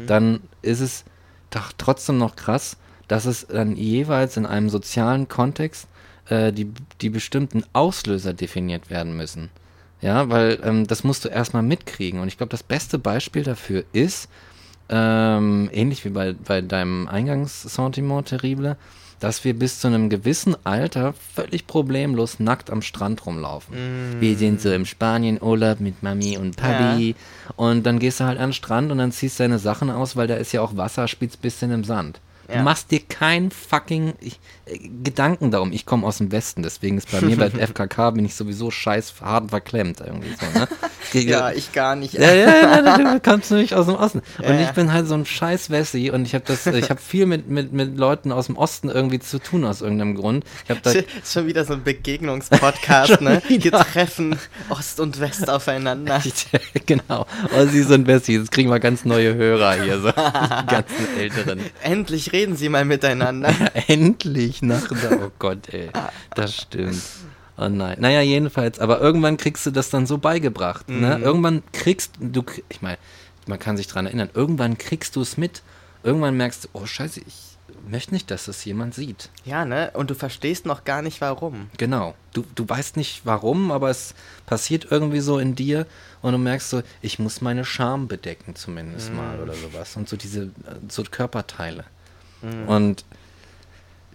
dann 0.08 0.40
ist 0.62 0.80
es 0.82 1.04
doch 1.50 1.72
trotzdem 1.78 2.18
noch 2.18 2.36
krass, 2.36 2.78
dass 3.08 3.26
es 3.26 3.48
dann 3.48 3.76
jeweils 3.76 4.36
in 4.38 4.46
einem 4.46 4.70
sozialen 4.70 5.28
Kontext 5.28 5.88
äh, 6.30 6.52
die, 6.52 6.72
die 7.02 7.10
bestimmten 7.10 7.64
Auslöser 7.74 8.34
definiert 8.34 8.90
werden 8.90 9.16
müssen. 9.16 9.50
Ja, 10.02 10.30
weil 10.30 10.60
ähm, 10.64 10.88
das 10.88 11.04
musst 11.04 11.26
du 11.26 11.30
erstmal 11.30 11.64
mitkriegen. 11.64 12.20
Und 12.20 12.28
ich 12.28 12.38
glaube, 12.38 12.52
das 12.52 12.64
beste 12.64 13.00
Beispiel 13.00 13.44
dafür 13.44 13.84
ist, 13.94 14.30
ähm, 14.90 15.70
ähnlich 15.74 16.06
wie 16.06 16.10
bei, 16.10 16.34
bei 16.34 16.62
deinem 16.62 17.08
Eingangssentiment 17.08 18.28
terrible, 18.28 18.78
dass 19.20 19.44
wir 19.44 19.58
bis 19.58 19.80
zu 19.80 19.88
einem 19.88 20.10
gewissen 20.10 20.56
Alter 20.66 21.14
völlig 21.34 21.66
problemlos 21.68 22.40
nackt 22.40 22.70
am 22.70 22.82
Strand 22.82 23.26
rumlaufen. 23.26 23.76
Wir 24.20 24.38
sind 24.38 24.62
so 24.62 24.72
im 24.72 24.86
Spanien-Urlaub 24.86 25.80
mit 25.80 26.04
Mami 26.04 26.38
und 26.38 26.58
Papi 26.58 27.16
und 27.56 27.86
dann 27.86 28.00
gehst 28.00 28.20
du 28.20 28.26
halt 28.26 28.38
an 28.38 28.50
den 28.50 28.54
Strand 28.54 28.92
und 28.92 28.98
dann 28.98 29.12
ziehst 29.12 29.40
deine 29.40 29.58
Sachen 29.58 29.90
aus, 29.90 30.16
weil 30.16 30.28
da 30.28 30.36
ist 30.36 30.52
ja 30.52 30.62
auch 30.62 30.76
Wasser, 30.78 31.08
spitzt 31.08 31.42
bisschen 31.42 31.72
im 31.72 31.84
Sand. 31.84 32.20
Du 32.48 32.54
Ja. 32.54 32.64
machst 32.64 32.92
dir 32.92 33.00
kein 33.00 33.50
fucking 33.52 34.14
ich, 34.20 34.40
äh, 34.66 34.78
Gedanken 35.04 35.52
darum. 35.52 35.72
Ich 35.74 35.86
komme 35.86 36.06
aus 36.06 36.18
dem 36.20 36.32
Westen, 36.32 36.64
deswegen 36.64 36.98
ist 36.98 37.12
bei 37.12 37.22
mir 37.22 37.38
bei 37.38 37.50
FKK 37.68 38.12
bin 38.12 38.26
ich 38.26 38.36
sowieso 38.36 38.72
scheiß 38.72 39.14
hart 39.22 39.44
und 39.44 39.50
verklemmt 39.50 40.00
irgendwie 40.00 40.30
so, 40.40 40.60
ne? 40.60 40.68
Ja, 41.14 41.52
ich 41.52 41.72
gar 41.72 41.96
nicht. 41.96 42.16
Ja, 42.16 42.34
ja, 42.34 42.82
ja, 42.82 42.98
du 42.98 43.20
kommst 43.22 43.50
nämlich 43.52 43.74
aus 43.74 43.86
dem 43.86 43.96
Osten. 43.96 44.22
Und 44.40 44.44
Ja, 44.46 44.56
ich 44.56 44.66
ja. 44.68 44.72
bin 44.74 44.92
halt 44.92 45.08
so 45.08 45.14
ein 45.14 45.26
scheiß 45.26 45.70
Wessi 45.70 46.10
und 46.10 46.26
ich 46.26 46.34
habe 46.34 46.44
das, 46.46 46.66
ich 46.66 46.90
habe 46.90 47.00
viel 47.00 47.26
mit, 47.26 47.48
mit, 47.48 47.72
mit 47.72 47.98
Leuten 47.98 48.32
aus 48.34 48.48
dem 48.48 48.58
Osten 48.58 48.90
irgendwie 48.90 49.20
zu 49.20 49.40
tun 49.40 49.64
aus 49.64 49.82
irgendeinem 49.82 50.16
Grund. 50.16 50.44
Ich 50.68 50.76
da, 50.82 50.92
Ist 50.92 51.06
schon 51.32 51.48
wieder 51.48 51.64
so 51.64 51.74
ein 51.74 51.84
Begegnungspodcast, 51.84 53.22
ne? 53.22 53.42
Wir 53.48 53.72
treffen 53.72 54.38
Ost 54.70 55.00
und 55.00 55.20
West 55.20 55.50
aufeinander. 55.50 56.22
genau, 56.86 57.26
Ossis 57.56 57.90
und 57.92 58.08
Wessis, 58.08 58.36
jetzt 58.36 58.52
kriegen 58.52 58.70
wir 58.70 58.80
ganz 58.80 59.06
neue 59.06 59.36
Hörer 59.36 59.82
hier, 59.84 60.00
so 60.02 60.10
die 60.12 60.66
ganzen 60.68 61.18
Älteren. 61.18 61.60
Endlich 61.84 62.34
reden 62.36 62.56
sie 62.56 62.70
mal 62.70 62.86
miteinander. 62.86 63.54
Endlich 63.88 64.62
nach 64.62 64.88
der, 64.88 65.24
oh 65.24 65.32
Gott, 65.40 65.70
ey, 65.74 65.90
das 66.36 66.56
stimmt. 66.56 67.02
Oh 67.58 67.70
nein. 67.70 67.98
Naja, 68.02 68.22
jedenfalls, 68.22 68.80
aber 68.80 69.00
irgendwann 69.00 69.38
kriegst 69.38 69.66
du 69.66 69.72
das 69.72 69.90
dann 69.90 70.06
so 70.06 70.18
beigebracht. 70.18 70.90
Ne? 70.90 71.18
Mhm. 71.18 71.24
Irgendwann 71.24 71.64
kriegst 71.72 72.12
du, 72.20 72.44
ich 72.68 72.82
meine, 72.82 72.98
man 73.48 73.60
kann 73.60 73.78
sich 73.78 73.88
dran 73.88 74.06
erinnern, 74.06 74.30
irgendwann 74.34 74.78
kriegst 74.78 75.16
du 75.16 75.22
es 75.22 75.38
mit. 75.38 75.62
Irgendwann 76.04 76.36
merkst 76.36 76.66
du, 76.66 76.68
oh 76.74 76.86
scheiße, 76.86 77.22
ich 77.26 77.58
möchte 77.88 78.14
nicht, 78.14 78.30
dass 78.30 78.46
das 78.46 78.66
jemand 78.66 78.94
sieht. 78.94 79.30
Ja, 79.46 79.64
ne? 79.64 79.92
Und 79.94 80.10
du 80.10 80.16
verstehst 80.16 80.66
noch 80.66 80.84
gar 80.84 81.02
nicht 81.02 81.22
warum. 81.22 81.70
Genau. 81.78 82.16
Du, 82.34 82.44
du 82.56 82.68
weißt 82.68 82.98
nicht 82.98 83.22
warum, 83.26 83.72
aber 83.72 83.90
es 83.90 84.14
passiert 84.46 84.88
irgendwie 84.92 85.22
so 85.22 85.40
in 85.40 85.56
dir 85.56 85.88
und 86.22 86.34
du 86.34 86.38
merkst 86.38 86.70
so, 86.70 86.84
ich 87.02 87.20
muss 87.20 87.40
meine 87.40 87.64
Scham 87.64 88.10
bedecken 88.10 88.56
zumindest 88.56 89.14
mal 89.14 89.40
oder 89.40 89.54
sowas. 89.54 89.96
Und 89.96 90.10
so 90.10 90.18
diese, 90.18 90.50
so 90.90 91.04
Körperteile. 91.04 91.86
Und 92.68 93.06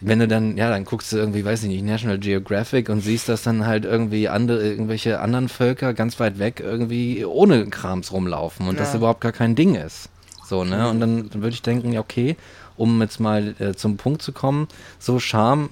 wenn 0.02 0.18
du 0.18 0.26
dann, 0.28 0.56
ja, 0.56 0.70
dann 0.70 0.84
guckst 0.84 1.12
du 1.12 1.18
irgendwie, 1.18 1.44
weiß 1.44 1.62
ich 1.64 1.68
nicht, 1.68 1.84
National 1.84 2.18
Geographic 2.18 2.88
und 2.88 3.00
siehst, 3.02 3.28
dass 3.28 3.42
dann 3.42 3.66
halt 3.66 3.84
irgendwie 3.84 4.28
andere, 4.28 4.62
irgendwelche 4.66 5.20
anderen 5.20 5.48
Völker 5.48 5.92
ganz 5.92 6.18
weit 6.18 6.38
weg 6.38 6.60
irgendwie 6.64 7.24
ohne 7.24 7.66
Krams 7.66 8.10
rumlaufen 8.12 8.66
und 8.66 8.80
das 8.80 8.92
Ja. 8.92 8.98
überhaupt 8.98 9.20
gar 9.20 9.32
kein 9.32 9.54
Ding 9.54 9.74
ist. 9.74 10.08
So, 10.44 10.64
ne? 10.64 10.88
Und 10.88 11.00
dann, 11.00 11.28
dann 11.28 11.42
würde 11.42 11.54
ich 11.54 11.62
denken, 11.62 11.92
ja, 11.92 12.00
okay, 12.00 12.36
um 12.76 13.00
jetzt 13.02 13.20
mal 13.20 13.54
äh, 13.58 13.74
zum 13.74 13.98
Punkt 13.98 14.22
zu 14.22 14.32
kommen, 14.32 14.68
so 14.98 15.18
Scham 15.20 15.68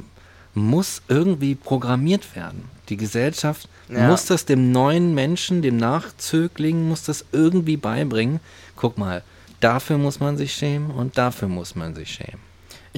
muss 0.55 1.03
irgendwie 1.09 1.55
programmiert 1.55 2.37
werden. 2.37 2.65
Die 2.91 2.97
Gesellschaft 2.99 3.69
Ja. 3.89 4.09
muss 4.09 4.27
das 4.27 4.45
dem 4.45 4.73
neuen 4.73 5.15
Menschen, 5.15 5.63
dem 5.63 5.79
Nachzögling, 5.79 6.87
muss 6.89 7.03
das 7.03 7.25
irgendwie 7.33 7.79
beibringen. 7.79 8.41
Guck 8.77 8.99
mal, 8.99 9.23
dafür 9.61 9.97
muss 9.97 10.21
man 10.21 10.37
sich 10.37 10.53
schämen 10.53 10.91
und 10.91 11.17
dafür 11.17 11.49
muss 11.49 11.75
man 11.75 11.95
sich 11.95 12.11
schämen. 12.13 12.48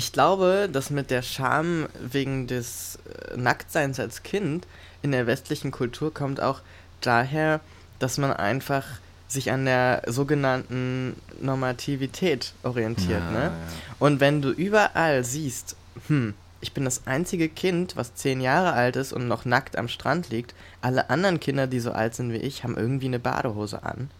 Ich 0.01 0.13
glaube, 0.13 0.71
dass 0.73 0.89
mit 0.89 1.11
der 1.11 1.21
Scham 1.21 1.87
wegen 2.01 2.47
des 2.47 2.99
äh, 3.05 3.37
Nacktseins 3.37 4.01
als 4.01 4.23
Kind 4.23 4.67
in 5.03 5.13
der 5.13 5.27
westlichen 5.27 5.73
Kultur 5.73 6.15
kommt 6.15 6.41
auch 6.41 6.63
daher, 7.03 7.61
dass 7.99 8.17
man 8.17 8.33
einfach 8.33 8.87
sich 9.29 9.53
an 9.53 9.67
der 9.67 10.05
sogenannten 10.07 11.17
Normativität 11.43 12.55
orientiert. 12.63 13.21
Ja, 13.21 13.31
ne? 13.31 13.43
ja. 13.43 13.53
Und 13.99 14.21
wenn 14.21 14.41
du 14.41 14.49
überall 14.53 15.23
siehst, 15.23 15.77
hm, 16.09 16.33
ich 16.63 16.73
bin 16.73 16.87
das 16.87 17.07
einzige 17.07 17.51
Kind, 17.51 17.95
was 17.95 18.15
zehn 18.15 18.41
Jahre 18.41 18.73
alt 18.73 18.97
ist 18.97 19.13
und 19.13 19.29
noch 19.29 19.45
nackt 19.45 19.77
am 19.77 19.89
Strand 19.89 20.31
liegt, 20.31 20.55
alle 20.81 21.11
anderen 21.11 21.41
Kinder, 21.41 21.67
die 21.67 21.81
so 21.81 21.93
alt 21.93 22.15
sind 22.15 22.33
wie 22.33 22.39
ich, 22.39 22.65
haben 22.65 22.79
irgendwie 22.79 23.09
eine 23.09 23.19
Badehose 23.19 23.83
an, 23.83 24.11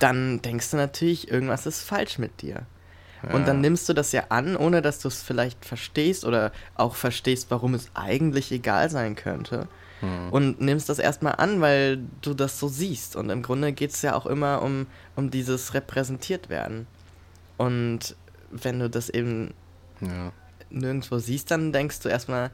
dann 0.00 0.42
denkst 0.42 0.72
du 0.72 0.78
natürlich, 0.78 1.30
irgendwas 1.30 1.64
ist 1.64 1.82
falsch 1.82 2.18
mit 2.18 2.42
dir. 2.42 2.66
Und 3.32 3.48
dann 3.48 3.60
nimmst 3.60 3.88
du 3.88 3.92
das 3.94 4.12
ja 4.12 4.24
an, 4.28 4.56
ohne 4.56 4.82
dass 4.82 5.00
du 5.00 5.08
es 5.08 5.22
vielleicht 5.22 5.64
verstehst 5.64 6.24
oder 6.24 6.52
auch 6.74 6.94
verstehst, 6.94 7.50
warum 7.50 7.74
es 7.74 7.90
eigentlich 7.94 8.52
egal 8.52 8.90
sein 8.90 9.16
könnte. 9.16 9.68
Hm. 10.00 10.30
Und 10.30 10.60
nimmst 10.60 10.88
das 10.88 10.98
erstmal 11.00 11.34
an, 11.36 11.60
weil 11.60 11.98
du 12.22 12.34
das 12.34 12.58
so 12.58 12.68
siehst. 12.68 13.16
Und 13.16 13.30
im 13.30 13.42
Grunde 13.42 13.72
geht 13.72 13.90
es 13.90 14.02
ja 14.02 14.14
auch 14.14 14.26
immer 14.26 14.62
um, 14.62 14.86
um 15.16 15.30
dieses 15.30 15.74
repräsentiert 15.74 16.48
werden. 16.48 16.86
Und 17.56 18.14
wenn 18.50 18.78
du 18.78 18.88
das 18.88 19.08
eben 19.08 19.52
Ja. 20.00 20.32
nirgendwo 20.70 21.18
siehst, 21.18 21.50
dann 21.50 21.72
denkst 21.72 22.00
du 22.00 22.08
erstmal, 22.08 22.50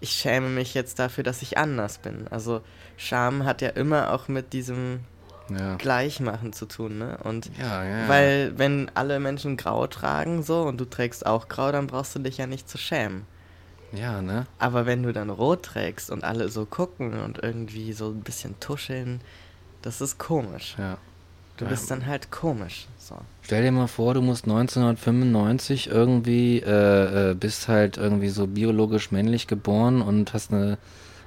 ich 0.00 0.10
schäme 0.10 0.48
mich 0.48 0.74
jetzt 0.74 0.98
dafür, 0.98 1.22
dass 1.22 1.42
ich 1.42 1.58
anders 1.58 1.98
bin. 1.98 2.26
Also 2.28 2.62
Scham 2.96 3.44
hat 3.44 3.62
ja 3.62 3.68
immer 3.68 4.12
auch 4.12 4.26
mit 4.26 4.52
diesem 4.52 5.00
Ja. 5.48 5.76
Gleichmachen 5.76 6.52
zu 6.52 6.66
tun, 6.66 6.98
ne? 6.98 7.18
Und 7.22 7.50
Ja, 7.58 7.84
ja, 7.84 8.08
weil 8.08 8.52
wenn 8.56 8.90
alle 8.94 9.20
Menschen 9.20 9.56
grau 9.56 9.86
tragen 9.86 10.42
so 10.42 10.62
und 10.62 10.80
du 10.80 10.84
trägst 10.84 11.26
auch 11.26 11.48
grau, 11.48 11.72
dann 11.72 11.86
brauchst 11.86 12.14
du 12.14 12.20
dich 12.20 12.38
ja 12.38 12.46
nicht 12.46 12.68
zu 12.68 12.78
schämen. 12.78 13.26
Ja, 13.92 14.22
ne? 14.22 14.46
Aber 14.58 14.86
wenn 14.86 15.02
du 15.02 15.12
dann 15.12 15.30
rot 15.30 15.64
trägst 15.64 16.10
und 16.10 16.24
alle 16.24 16.48
so 16.48 16.64
gucken 16.64 17.20
und 17.20 17.42
irgendwie 17.42 17.92
so 17.92 18.08
ein 18.08 18.20
bisschen 18.20 18.58
tuscheln, 18.60 19.20
das 19.82 20.00
ist 20.00 20.18
komisch. 20.18 20.76
Ja. 20.78 20.96
Du 21.58 21.66
bist 21.66 21.90
dann 21.90 22.06
halt 22.06 22.30
komisch. 22.30 22.88
So. 22.98 23.16
Stell 23.42 23.62
dir 23.62 23.70
mal 23.70 23.86
vor, 23.86 24.14
du 24.14 24.22
musst 24.22 24.44
1995 24.46 25.88
irgendwie, 25.88 26.58
äh, 26.58 27.30
äh, 27.30 27.34
bist 27.34 27.68
halt 27.68 27.98
irgendwie 27.98 28.30
so 28.30 28.46
biologisch 28.46 29.12
männlich 29.12 29.46
geboren 29.46 30.02
und 30.02 30.32
hast 30.32 30.52
eine, 30.52 30.78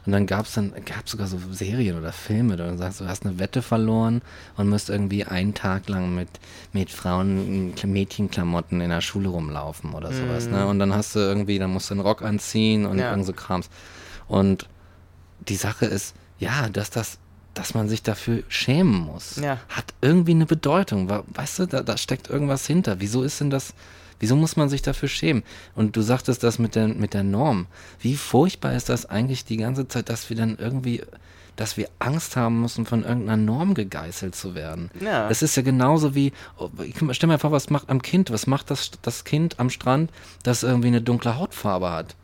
und 0.06 0.12
dann 0.12 0.26
gab's 0.28 0.54
dann, 0.54 0.74
gab's 0.86 1.12
sogar 1.12 1.28
so 1.28 1.40
Serien 1.52 1.98
oder 1.98 2.12
Filme, 2.12 2.56
da 2.58 2.70
du 2.70 2.78
sagst, 2.78 3.02
du 3.02 3.08
hast 3.08 3.26
eine 3.26 3.40
Wette 3.40 3.62
verloren 3.62 4.22
und 4.58 4.70
musst 4.70 4.90
irgendwie 4.90 5.24
einen 5.26 5.54
Tag 5.54 5.90
lang 5.90 6.14
mit, 6.14 6.30
mit 6.74 6.90
Frauen, 6.92 7.74
Mädchenklamotten 7.84 8.82
in 8.82 8.90
der 8.90 9.02
Schule 9.02 9.30
rumlaufen 9.30 9.94
oder 9.94 10.12
sowas, 10.14 10.52
ne? 10.52 10.68
Und 10.68 10.80
dann 10.80 10.94
hast 10.94 11.16
du 11.16 11.20
irgendwie, 11.20 11.58
dann 11.60 11.72
musst 11.72 11.90
du 11.90 11.96
einen 11.96 12.02
Rock 12.02 12.22
anziehen 12.22 12.86
und 12.86 13.00
Ja. 13.00 13.10
irgend 13.12 13.26
so 13.26 13.34
Krams. 13.34 13.70
Und 14.28 14.68
die 15.48 15.56
Sache 15.56 15.86
ist, 15.86 16.16
ja, 16.40 16.70
dass 16.70 16.90
das, 16.90 17.18
dass 17.54 17.74
man 17.74 17.88
sich 17.90 18.04
dafür 18.04 18.44
schämen 18.48 18.94
muss, 19.00 19.38
Ja. 19.38 19.58
hat 19.70 19.94
irgendwie 20.02 20.32
eine 20.32 20.46
Bedeutung. 20.46 21.10
Weißt 21.10 21.60
du, 21.60 21.66
da, 21.68 21.82
da 21.84 21.98
steckt 21.98 22.30
irgendwas 22.30 22.68
hinter. 22.68 23.00
Wieso 23.00 23.24
ist 23.24 23.40
denn 23.40 23.50
das, 23.50 23.74
wieso 24.20 24.36
muss 24.36 24.56
man 24.56 24.70
sich 24.70 24.82
dafür 24.82 25.10
schämen? 25.10 25.44
Und 25.76 25.96
du 25.96 26.02
sagtest 26.02 26.44
das 26.44 26.60
mit 26.60 26.76
der, 26.76 26.88
mit 26.88 27.14
der 27.14 27.24
Norm. 27.24 27.68
Wie 28.00 28.16
furchtbar 28.16 28.74
ist 28.74 28.90
das 28.90 29.06
eigentlich 29.06 29.46
die 29.46 29.58
ganze 29.58 29.88
Zeit, 29.88 30.10
dass 30.10 30.30
wir 30.30 30.38
dann 30.38 30.58
irgendwie, 30.58 31.02
dass 31.56 31.78
wir 31.78 31.88
Angst 32.00 32.36
haben 32.36 32.62
müssen, 32.62 32.86
von 32.86 33.04
irgendeiner 33.04 33.38
Norm 33.38 33.74
gegeißelt 33.76 34.36
zu 34.36 34.56
werden. 34.56 34.90
Ja. 35.00 35.30
Es 35.30 35.42
ist 35.42 35.56
ja 35.56 35.62
genauso 35.64 36.14
wie, 36.16 36.34
oh, 36.58 36.70
ich- 36.84 36.96
stell 37.16 37.28
mir 37.30 37.40
vor, 37.40 37.52
was 37.52 37.70
macht 37.70 37.90
am 37.90 38.02
Kind, 38.02 38.30
was 38.32 38.46
macht 38.48 38.70
das, 38.72 38.92
das 39.02 39.24
Kind 39.24 39.60
am 39.60 39.70
Strand, 39.70 40.12
das 40.44 40.64
irgendwie 40.64 40.88
eine 40.90 41.02
dunkle 41.02 41.38
Hautfarbe 41.38 41.92
hat? 41.92 42.16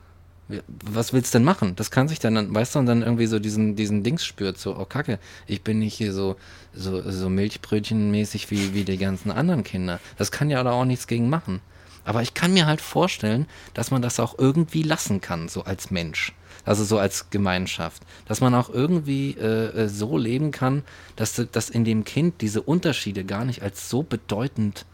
Was 0.84 1.14
willst 1.14 1.34
du 1.34 1.38
denn 1.38 1.46
machen? 1.46 1.78
Das 1.78 1.92
kann 1.92 2.10
sich 2.10 2.20
dann, 2.20 2.54
weißt 2.54 2.76
du, 2.76 2.80
und 2.80 2.86
dann 2.86 3.04
irgendwie 3.04 3.26
so 3.28 3.40
diesen, 3.40 3.78
diesen 3.78 4.04
Dings 4.04 4.26
spürt, 4.26 4.58
so, 4.58 4.78
oh 4.78 4.84
Kacke, 4.84 5.18
ich 5.48 5.62
bin 5.62 5.80
nicht 5.80 5.94
hier 5.94 6.12
so, 6.12 6.36
so, 6.74 7.10
so 7.10 7.30
Milchbrötchenmäßig 7.30 8.52
wie, 8.52 8.74
wie 8.74 8.84
die 8.84 8.98
ganzen 8.98 9.32
anderen 9.32 9.64
Kinder. 9.64 10.02
Das 10.18 10.30
kann 10.30 10.50
ja 10.50 10.62
da 10.62 10.72
auch 10.72 10.84
nichts 10.84 11.08
gegen 11.08 11.30
machen. 11.30 11.62
Aber 12.06 12.22
ich 12.22 12.34
kann 12.34 12.54
mir 12.54 12.66
halt 12.66 12.82
vorstellen, 12.82 13.48
dass 13.74 13.92
man 13.92 14.02
das 14.02 14.20
auch 14.20 14.38
irgendwie 14.38 14.84
lassen 14.84 15.22
kann, 15.22 15.50
so 15.50 15.64
als 15.64 15.92
Mensch. 15.92 16.34
Also 16.66 16.84
so 16.84 17.00
als 17.00 17.30
Gemeinschaft. 17.32 18.04
Dass 18.28 18.42
man 18.42 18.54
auch 18.54 18.70
irgendwie 18.70 19.32
äh, 19.40 19.84
äh, 19.84 19.88
so 19.90 20.18
leben 20.18 20.52
kann, 20.52 20.84
dass, 21.16 21.42
dass 21.52 21.70
in 21.70 21.86
dem 21.86 22.04
Kind 22.04 22.42
diese 22.42 22.62
Unterschiede 22.62 23.24
gar 23.24 23.46
nicht 23.46 23.62
als 23.64 23.90
so 23.90 24.04
bedeutend 24.04 24.86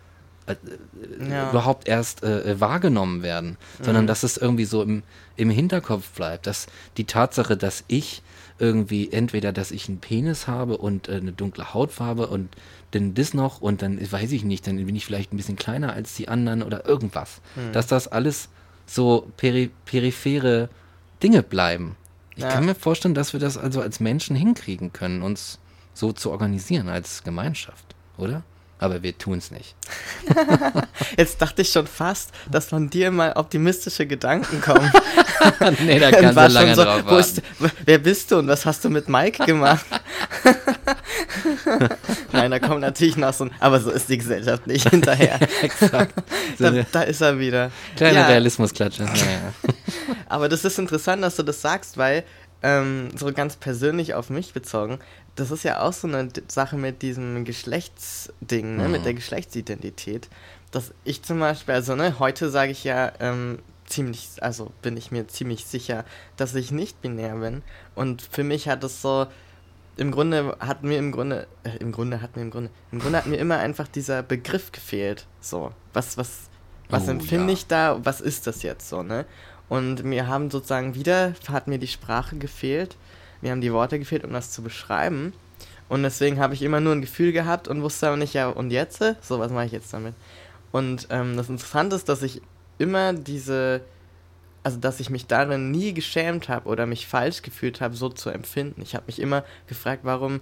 äh, 0.45 0.55
Ja. 1.29 1.49
überhaupt 1.49 1.87
erst 1.89 2.23
äh, 2.23 2.51
äh, 2.51 2.59
wahrgenommen 2.61 3.21
werden, 3.21 3.57
sondern 3.81 4.07
dass 4.07 4.23
es 4.23 4.37
irgendwie 4.37 4.63
so 4.65 4.81
im, 4.81 5.03
im 5.35 5.49
Hinterkopf 5.49 6.09
bleibt, 6.11 6.47
dass 6.47 6.67
die 6.95 7.03
Tatsache, 7.05 7.57
dass 7.57 7.83
ich 7.87 8.21
irgendwie 8.59 9.11
entweder, 9.11 9.51
dass 9.51 9.71
ich 9.71 9.87
einen 9.89 9.99
Penis 9.99 10.47
habe 10.47 10.77
und 10.77 11.09
äh, 11.09 11.15
eine 11.15 11.31
dunkle 11.33 11.73
Hautfarbe 11.73 12.27
und 12.27 12.49
dann 12.91 13.13
das 13.13 13.33
noch 13.33 13.59
und 13.61 13.81
dann 13.81 13.99
weiß 14.11 14.31
ich 14.31 14.43
nicht, 14.43 14.65
dann 14.67 14.77
bin 14.85 14.95
ich 14.95 15.05
vielleicht 15.05 15.33
ein 15.33 15.37
bisschen 15.37 15.55
kleiner 15.57 15.93
als 15.93 16.13
die 16.15 16.27
anderen 16.29 16.63
oder 16.63 16.85
irgendwas, 16.87 17.41
dass 17.73 17.87
das 17.87 18.07
alles 18.07 18.49
so 18.85 19.27
peri 19.37 19.71
periphere 19.85 20.69
Dinge 21.21 21.43
bleiben. 21.43 21.95
Ich 22.35 22.43
Ja. 22.43 22.49
kann 22.49 22.65
mir 22.65 22.75
vorstellen, 22.75 23.15
dass 23.15 23.33
wir 23.33 23.39
das 23.39 23.57
also 23.57 23.81
als 23.81 23.99
Menschen 23.99 24.35
hinkriegen 24.35 24.93
können, 24.93 25.21
uns 25.23 25.59
so 25.93 26.13
zu 26.13 26.31
organisieren 26.31 26.87
als 26.87 27.23
Gemeinschaft, 27.23 27.95
oder? 28.17 28.43
Aber 28.79 29.01
wir 29.01 29.17
tun 29.17 29.39
es 29.39 29.49
nicht. 29.49 29.75
Jetzt 31.17 31.41
dachte 31.41 31.63
ich 31.63 31.71
schon 31.71 31.87
fast, 31.87 32.29
dass 32.51 32.67
von 32.67 32.91
dir 32.91 33.09
mal 33.09 33.33
optimistische 33.33 34.05
Gedanken 34.05 34.61
kommen. 34.61 34.91
nee, 35.83 35.97
da 35.97 36.11
kannst 36.11 36.37
du 36.37 36.47
lange 36.47 36.75
so, 36.75 36.83
drauf 36.83 37.03
wo 37.07 37.17
ist, 37.17 37.41
warten. 37.59 37.75
wer 37.85 37.97
bist 37.97 38.29
du 38.29 38.37
und 38.37 38.47
was 38.47 38.67
hast 38.67 38.85
du 38.85 38.91
mit 38.91 39.09
Mike 39.09 39.43
gemacht? 39.47 39.83
Nein, 42.31 42.51
da 42.51 42.59
kommt 42.59 42.81
natürlich 42.81 43.17
noch 43.17 43.33
so 43.33 43.45
ein, 43.45 43.51
aber 43.59 43.79
so 43.79 43.91
ist 43.91 44.09
die 44.09 44.17
Gesellschaft 44.17 44.67
nicht 44.67 44.89
hinterher. 44.89 45.39
Exakt. 45.61 46.13
Da, 46.59 46.71
da 46.91 47.01
ist 47.01 47.21
er 47.21 47.39
wieder. 47.39 47.71
kleine 47.95 48.19
Ja, 48.19 48.27
Realismusklatsche. 48.27 49.03
Naja. 49.03 49.53
Aber 50.29 50.49
das 50.49 50.65
ist 50.65 50.77
interessant, 50.77 51.23
dass 51.23 51.37
du 51.37 51.43
das 51.43 51.61
sagst, 51.61 51.97
weil 51.97 52.23
ähm, 52.63 53.09
so 53.15 53.31
ganz 53.31 53.55
persönlich 53.55 54.13
auf 54.13 54.29
mich 54.29 54.53
bezogen, 54.53 54.99
das 55.35 55.51
ist 55.51 55.63
ja 55.63 55.81
auch 55.81 55.93
so 55.93 56.07
eine 56.07 56.29
Sache 56.47 56.75
mit 56.75 57.01
diesem 57.01 57.45
Geschlechtsding, 57.45 58.77
ne, 58.77 58.89
mit 58.89 59.05
der 59.05 59.13
Geschlechtsidentität. 59.13 60.29
Dass 60.71 60.93
ich 61.03 61.21
zum 61.23 61.39
Beispiel, 61.39 61.75
also 61.75 61.95
ne, 61.95 62.19
heute 62.19 62.49
sage 62.49 62.71
ich 62.71 62.83
ja 62.83 63.11
ähm, 63.19 63.59
ziemlich, 63.85 64.29
also 64.41 64.71
bin 64.81 64.97
ich 64.97 65.11
mir 65.11 65.27
ziemlich 65.27 65.65
sicher, 65.65 66.05
dass 66.35 66.55
ich 66.55 66.71
nicht 66.71 67.01
binär 67.01 67.35
bin. 67.35 67.61
Und 67.95 68.21
für 68.21 68.43
mich 68.43 68.67
hat 68.67 68.83
es 68.83 69.01
so, 69.01 69.27
im 69.97 70.11
Grunde 70.11 70.55
hat 70.59 70.83
mir 70.83 70.97
im 70.97 71.11
Grunde, 71.11 71.47
äh, 71.63 71.77
im 71.79 71.91
Grunde 71.91 72.21
hat 72.21 72.35
mir 72.35 72.43
im 72.43 72.51
Grunde, 72.51 72.69
im 72.91 72.99
Grunde 72.99 73.17
hat 73.17 73.25
mir 73.25 73.37
immer 73.37 73.57
einfach 73.57 73.87
dieser 73.87 74.23
Begriff 74.23 74.71
gefehlt. 74.71 75.25
So, 75.41 75.71
was, 75.93 76.17
was, 76.17 76.49
was 76.89 77.07
Oh, 77.07 77.11
empfinde 77.11 77.47
ja. 77.47 77.53
ich 77.53 77.67
da, 77.67 77.99
was 78.03 78.21
ist 78.21 78.47
das 78.47 78.63
jetzt 78.63 78.87
so, 78.87 79.03
ne? 79.03 79.25
Und 79.69 80.03
mir 80.03 80.27
haben 80.27 80.49
sozusagen 80.49 80.95
wieder, 80.95 81.33
hat 81.49 81.67
mir 81.67 81.77
die 81.77 81.87
Sprache 81.87 82.37
gefehlt, 82.37 82.95
mir 83.41 83.51
haben 83.51 83.61
die 83.61 83.73
Worte 83.73 83.99
gefehlt, 83.99 84.23
um 84.23 84.31
das 84.31 84.51
zu 84.51 84.61
beschreiben. 84.61 85.33
Und 85.89 86.03
deswegen 86.03 86.39
habe 86.39 86.53
ich 86.53 86.61
immer 86.61 86.79
nur 86.79 86.93
ein 86.93 87.01
Gefühl 87.01 87.31
gehabt 87.31 87.67
und 87.67 87.81
wusste 87.81 88.07
aber 88.07 88.17
nicht, 88.17 88.33
ja, 88.33 88.49
und 88.49 88.71
jetzt? 88.71 89.03
So, 89.21 89.39
was 89.39 89.51
mache 89.51 89.65
ich 89.65 89.71
jetzt 89.71 89.93
damit? 89.93 90.13
Und 90.71 91.07
ähm, 91.09 91.37
das 91.37 91.49
Interessante 91.49 91.95
ist, 91.95 92.09
dass 92.09 92.21
ich 92.23 92.41
immer 92.77 93.13
diese, 93.13 93.81
also 94.67 94.79
dass 94.81 94.99
ich 94.99 95.09
mich 95.09 95.27
darin 95.27 95.71
nie 95.71 95.93
geschämt 95.93 96.49
habe 96.49 96.67
oder 96.67 96.85
mich 96.85 97.07
falsch 97.07 97.41
gefühlt 97.41 97.79
habe, 97.79 97.95
so 97.95 98.09
zu 98.09 98.29
empfinden. 98.29 98.81
Ich 98.81 98.95
habe 98.95 99.05
mich 99.07 99.21
immer 99.21 99.45
gefragt, 99.65 100.01
warum 100.03 100.41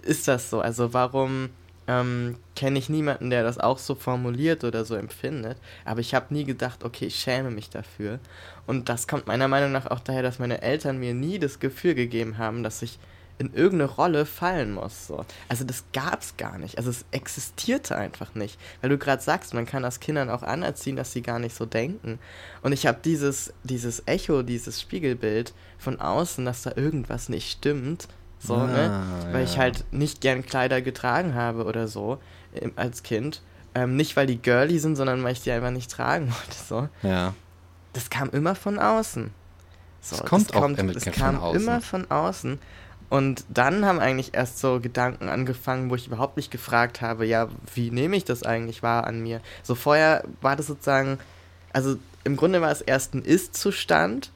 ist 0.00 0.28
das 0.28 0.48
so? 0.48 0.60
Also 0.60 0.94
warum 0.94 1.48
ähm, 1.88 2.36
kenne 2.54 2.78
ich 2.78 2.88
niemanden, 2.88 3.30
der 3.30 3.42
das 3.42 3.58
auch 3.58 3.78
so 3.78 3.96
formuliert 3.96 4.62
oder 4.62 4.84
so 4.84 4.94
empfindet. 4.94 5.58
Aber 5.84 5.98
ich 5.98 6.14
habe 6.14 6.32
nie 6.32 6.44
gedacht, 6.44 6.84
okay, 6.84 7.06
ich 7.06 7.16
schäme 7.16 7.50
mich 7.50 7.68
dafür. 7.68 8.20
Und 8.64 8.88
das 8.88 9.08
kommt 9.08 9.26
meiner 9.26 9.48
Meinung 9.48 9.72
nach 9.72 9.90
auch 9.90 9.98
daher, 9.98 10.22
dass 10.22 10.38
meine 10.38 10.62
Eltern 10.62 11.00
mir 11.00 11.12
nie 11.12 11.40
das 11.40 11.58
Gefühl 11.58 11.96
gegeben 11.96 12.38
haben, 12.38 12.62
dass 12.62 12.80
ich 12.80 13.00
in 13.38 13.52
irgendeine 13.52 13.90
Rolle 13.90 14.26
fallen 14.26 14.72
muss. 14.72 15.08
So. 15.08 15.24
Also 15.48 15.64
das 15.64 15.84
gab 15.92 16.22
es 16.22 16.36
gar 16.36 16.58
nicht. 16.58 16.78
Also 16.78 16.90
es 16.90 17.04
existierte 17.10 17.96
einfach 17.96 18.34
nicht. 18.34 18.58
Weil 18.80 18.90
du 18.90 18.98
gerade 18.98 19.22
sagst, 19.22 19.54
man 19.54 19.66
kann 19.66 19.82
das 19.82 20.00
Kindern 20.00 20.30
auch 20.30 20.42
anerziehen, 20.42 20.96
dass 20.96 21.12
sie 21.12 21.22
gar 21.22 21.38
nicht 21.38 21.56
so 21.56 21.66
denken. 21.66 22.18
Und 22.62 22.72
ich 22.72 22.86
habe 22.86 22.98
dieses, 23.04 23.52
dieses 23.64 24.02
Echo, 24.06 24.42
dieses 24.42 24.80
Spiegelbild 24.80 25.52
von 25.78 26.00
außen, 26.00 26.44
dass 26.44 26.62
da 26.62 26.72
irgendwas 26.76 27.28
nicht 27.28 27.50
stimmt, 27.50 28.08
so, 28.38 28.56
ah, 28.56 28.66
ne? 28.66 29.02
Weil 29.32 29.44
ja. 29.44 29.50
ich 29.50 29.58
halt 29.58 29.84
nicht 29.90 30.20
gern 30.20 30.44
Kleider 30.44 30.82
getragen 30.82 31.34
habe 31.34 31.64
oder 31.64 31.88
so 31.88 32.18
als 32.76 33.02
Kind. 33.02 33.42
Ähm, 33.74 33.96
nicht, 33.96 34.16
weil 34.16 34.26
die 34.26 34.40
girly 34.40 34.78
sind, 34.78 34.96
sondern 34.96 35.24
weil 35.24 35.32
ich 35.32 35.42
die 35.42 35.50
einfach 35.50 35.70
nicht 35.70 35.90
tragen 35.90 36.26
wollte. 36.28 36.64
So. 36.68 36.88
Ja. 37.02 37.34
Das 37.94 38.10
kam 38.10 38.30
immer 38.30 38.54
von 38.54 38.78
außen. 38.78 39.30
So, 40.00 40.16
das 40.16 40.26
kommt 40.26 40.50
das 40.50 40.56
auch 40.56 40.60
kommt, 40.60 40.78
das 40.94 41.04
kam 41.06 41.40
von 41.40 41.56
immer 41.56 41.80
von 41.80 42.10
außen. 42.10 42.58
Und 43.14 43.44
dann 43.48 43.84
haben 43.84 44.00
eigentlich 44.00 44.34
erst 44.34 44.58
so 44.58 44.80
Gedanken 44.80 45.28
angefangen, 45.28 45.88
wo 45.88 45.94
ich 45.94 46.08
überhaupt 46.08 46.36
nicht 46.36 46.50
gefragt 46.50 47.00
habe, 47.00 47.24
ja, 47.24 47.46
wie 47.72 47.92
nehme 47.92 48.16
ich 48.16 48.24
das 48.24 48.42
eigentlich 48.42 48.82
wahr 48.82 49.06
an 49.06 49.22
mir? 49.22 49.40
So 49.62 49.76
vorher 49.76 50.24
war 50.40 50.56
das 50.56 50.66
sozusagen, 50.66 51.18
also 51.72 51.94
im 52.24 52.34
Grunde 52.34 52.60
war 52.60 52.72
es 52.72 52.80
erst 52.80 53.14
ein 53.14 53.22
Ist-Zustand 53.22 54.32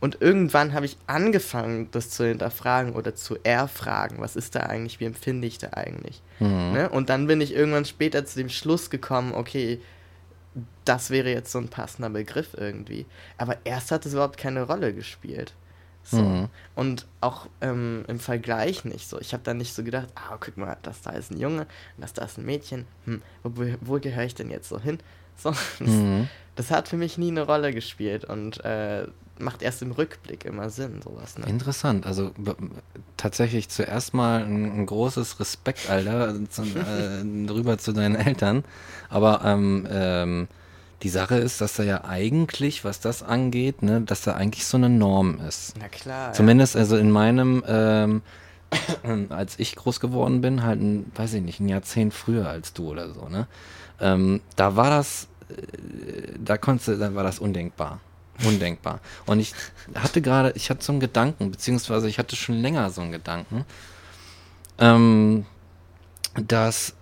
und 0.00 0.22
irgendwann 0.22 0.72
habe 0.72 0.86
ich 0.86 0.96
angefangen, 1.06 1.88
das 1.90 2.08
zu 2.08 2.24
hinterfragen 2.24 2.94
oder 2.94 3.14
zu 3.14 3.36
erfragen. 3.42 4.16
Was 4.20 4.34
ist 4.34 4.54
da 4.54 4.60
eigentlich? 4.60 4.98
Wie 4.98 5.04
empfinde 5.04 5.46
ich 5.46 5.58
da 5.58 5.74
eigentlich? 5.74 6.22
Mhm. 6.40 6.72
Ne? 6.72 6.88
Und 6.88 7.10
dann 7.10 7.26
bin 7.26 7.42
ich 7.42 7.54
irgendwann 7.54 7.84
später 7.84 8.24
zu 8.24 8.38
dem 8.38 8.48
Schluss 8.48 8.88
gekommen, 8.88 9.34
okay, 9.34 9.78
das 10.86 11.10
wäre 11.10 11.28
jetzt 11.28 11.52
so 11.52 11.58
ein 11.58 11.68
passender 11.68 12.08
Begriff 12.08 12.54
irgendwie. 12.56 13.04
Aber 13.36 13.58
erst 13.64 13.90
hat 13.90 14.06
es 14.06 14.14
überhaupt 14.14 14.38
keine 14.38 14.62
Rolle 14.62 14.94
gespielt. 14.94 15.52
So. 16.04 16.20
Mhm. 16.20 16.48
Und 16.74 17.06
auch 17.20 17.46
ähm, 17.60 18.04
im 18.08 18.18
Vergleich 18.18 18.84
nicht 18.84 19.08
so. 19.08 19.20
Ich 19.20 19.32
habe 19.32 19.42
dann 19.44 19.58
nicht 19.58 19.74
so 19.74 19.84
gedacht, 19.84 20.08
ah, 20.14 20.36
guck 20.40 20.56
mal, 20.56 20.76
das 20.82 21.02
da 21.02 21.10
ist 21.10 21.30
ein 21.30 21.38
Junge, 21.38 21.66
das 21.98 22.12
da 22.12 22.24
ist 22.24 22.38
ein 22.38 22.44
Mädchen. 22.44 22.86
Hm, 23.04 23.22
wo, 23.42 23.64
wo 23.80 23.98
gehöre 23.98 24.24
ich 24.24 24.34
denn 24.34 24.50
jetzt 24.50 24.68
so 24.68 24.80
hin? 24.80 24.98
So, 25.34 25.50
das, 25.50 25.80
mhm. 25.80 26.28
das, 26.56 26.70
hat 26.70 26.88
für 26.88 26.98
mich 26.98 27.16
nie 27.16 27.30
eine 27.30 27.40
Rolle 27.40 27.72
gespielt 27.72 28.26
und 28.26 28.62
äh, 28.66 29.06
macht 29.38 29.62
erst 29.62 29.80
im 29.80 29.90
Rückblick 29.92 30.44
immer 30.44 30.68
Sinn, 30.68 31.00
sowas. 31.02 31.38
Ne? 31.38 31.46
Interessant. 31.46 32.06
Also 32.06 32.32
tatsächlich 33.16 33.70
zuerst 33.70 34.12
mal 34.12 34.44
ein, 34.44 34.80
ein 34.80 34.86
großes 34.86 35.40
Respekt, 35.40 35.88
Alter, 35.88 36.34
zu, 36.50 36.62
äh, 36.62 37.50
rüber 37.50 37.78
zu 37.78 37.92
deinen 37.92 38.14
Eltern. 38.14 38.62
Aber 39.08 39.40
ähm, 39.42 39.88
ähm, 39.90 40.48
die 41.02 41.08
Sache 41.08 41.36
ist, 41.36 41.60
dass 41.60 41.74
da 41.74 41.82
ja 41.82 42.04
eigentlich, 42.04 42.84
was 42.84 43.00
das 43.00 43.22
angeht, 43.22 43.82
ne, 43.82 44.00
dass 44.02 44.22
da 44.22 44.34
eigentlich 44.34 44.66
so 44.66 44.76
eine 44.76 44.88
Norm 44.88 45.40
ist. 45.40 45.74
Na 45.78 45.88
klar. 45.88 46.32
Zumindest 46.32 46.74
ja. 46.74 46.80
also 46.80 46.96
in 46.96 47.10
meinem, 47.10 47.64
ähm, 47.66 48.22
als 49.30 49.58
ich 49.58 49.74
groß 49.74 50.00
geworden 50.00 50.40
bin, 50.40 50.62
halt 50.62 50.80
ein, 50.80 51.10
weiß 51.14 51.34
ich 51.34 51.42
nicht, 51.42 51.60
ein 51.60 51.68
Jahrzehnt 51.68 52.14
früher 52.14 52.48
als 52.48 52.72
du 52.72 52.90
oder 52.90 53.12
so, 53.12 53.28
ne? 53.28 53.46
Ähm, 54.00 54.40
da 54.56 54.76
war 54.76 54.90
das, 54.90 55.28
äh, 55.48 56.34
da 56.38 56.56
konntest 56.56 57.00
da 57.00 57.14
war 57.14 57.24
das 57.24 57.38
undenkbar. 57.38 58.00
Undenkbar. 58.44 59.00
Und 59.26 59.40
ich 59.40 59.54
hatte 59.94 60.22
gerade, 60.22 60.52
ich 60.56 60.70
hatte 60.70 60.82
so 60.82 60.92
einen 60.92 61.00
Gedanken, 61.00 61.50
beziehungsweise 61.50 62.08
ich 62.08 62.18
hatte 62.18 62.34
schon 62.34 62.56
länger 62.56 62.90
so 62.90 63.00
einen 63.00 63.12
Gedanken, 63.12 63.64
ähm, 64.78 65.46
dass 66.34 66.94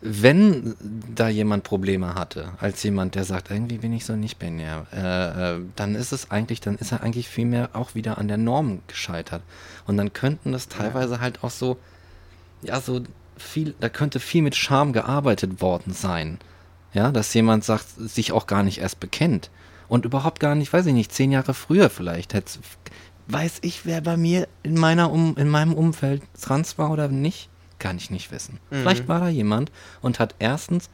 wenn 0.00 0.76
da 1.14 1.28
jemand 1.28 1.64
Probleme 1.64 2.14
hatte, 2.14 2.52
als 2.60 2.82
jemand, 2.82 3.16
der 3.16 3.24
sagt, 3.24 3.50
irgendwie 3.50 3.78
bin 3.78 3.92
ich 3.92 4.04
so 4.04 4.14
nicht 4.14 4.38
binär, 4.38 4.86
äh, 4.92 5.56
äh, 5.56 5.60
dann 5.74 5.94
ist 5.96 6.12
es 6.12 6.30
eigentlich, 6.30 6.60
dann 6.60 6.76
ist 6.76 6.92
er 6.92 7.02
eigentlich 7.02 7.28
vielmehr 7.28 7.70
auch 7.72 7.94
wieder 7.94 8.18
an 8.18 8.28
der 8.28 8.36
Norm 8.36 8.80
gescheitert. 8.86 9.42
Und 9.86 9.96
dann 9.96 10.12
könnten 10.12 10.52
das 10.52 10.68
teilweise 10.68 11.14
ja. 11.14 11.20
halt 11.20 11.42
auch 11.42 11.50
so, 11.50 11.78
ja, 12.62 12.80
so 12.80 13.02
viel, 13.36 13.74
da 13.80 13.88
könnte 13.88 14.20
viel 14.20 14.42
mit 14.42 14.54
Scham 14.54 14.92
gearbeitet 14.92 15.60
worden 15.60 15.92
sein. 15.92 16.38
Ja, 16.94 17.10
dass 17.10 17.34
jemand 17.34 17.64
sagt, 17.64 17.86
sich 17.96 18.32
auch 18.32 18.46
gar 18.46 18.62
nicht 18.62 18.78
erst 18.78 19.00
bekennt. 19.00 19.50
Und 19.88 20.04
überhaupt 20.04 20.40
gar 20.40 20.54
nicht, 20.54 20.72
weiß 20.72 20.86
ich 20.86 20.94
nicht, 20.94 21.12
zehn 21.12 21.32
Jahre 21.32 21.54
früher 21.54 21.90
vielleicht 21.90 22.34
hätte 22.34 22.58
weiß 23.28 23.58
ich, 23.60 23.84
wer 23.84 24.00
bei 24.00 24.16
mir 24.16 24.48
in 24.62 24.74
meiner 24.74 25.12
um, 25.12 25.36
in 25.36 25.48
meinem 25.48 25.74
Umfeld 25.74 26.22
trans 26.40 26.78
war 26.78 26.90
oder 26.90 27.08
nicht 27.08 27.50
kann 27.78 27.96
ich 27.96 28.10
nicht 28.10 28.30
wissen. 28.32 28.58
Mhm. 28.70 28.76
Vielleicht 28.76 29.08
war 29.08 29.20
da 29.20 29.28
jemand 29.28 29.70
und 30.00 30.18
hat 30.18 30.34
erstens 30.38 30.88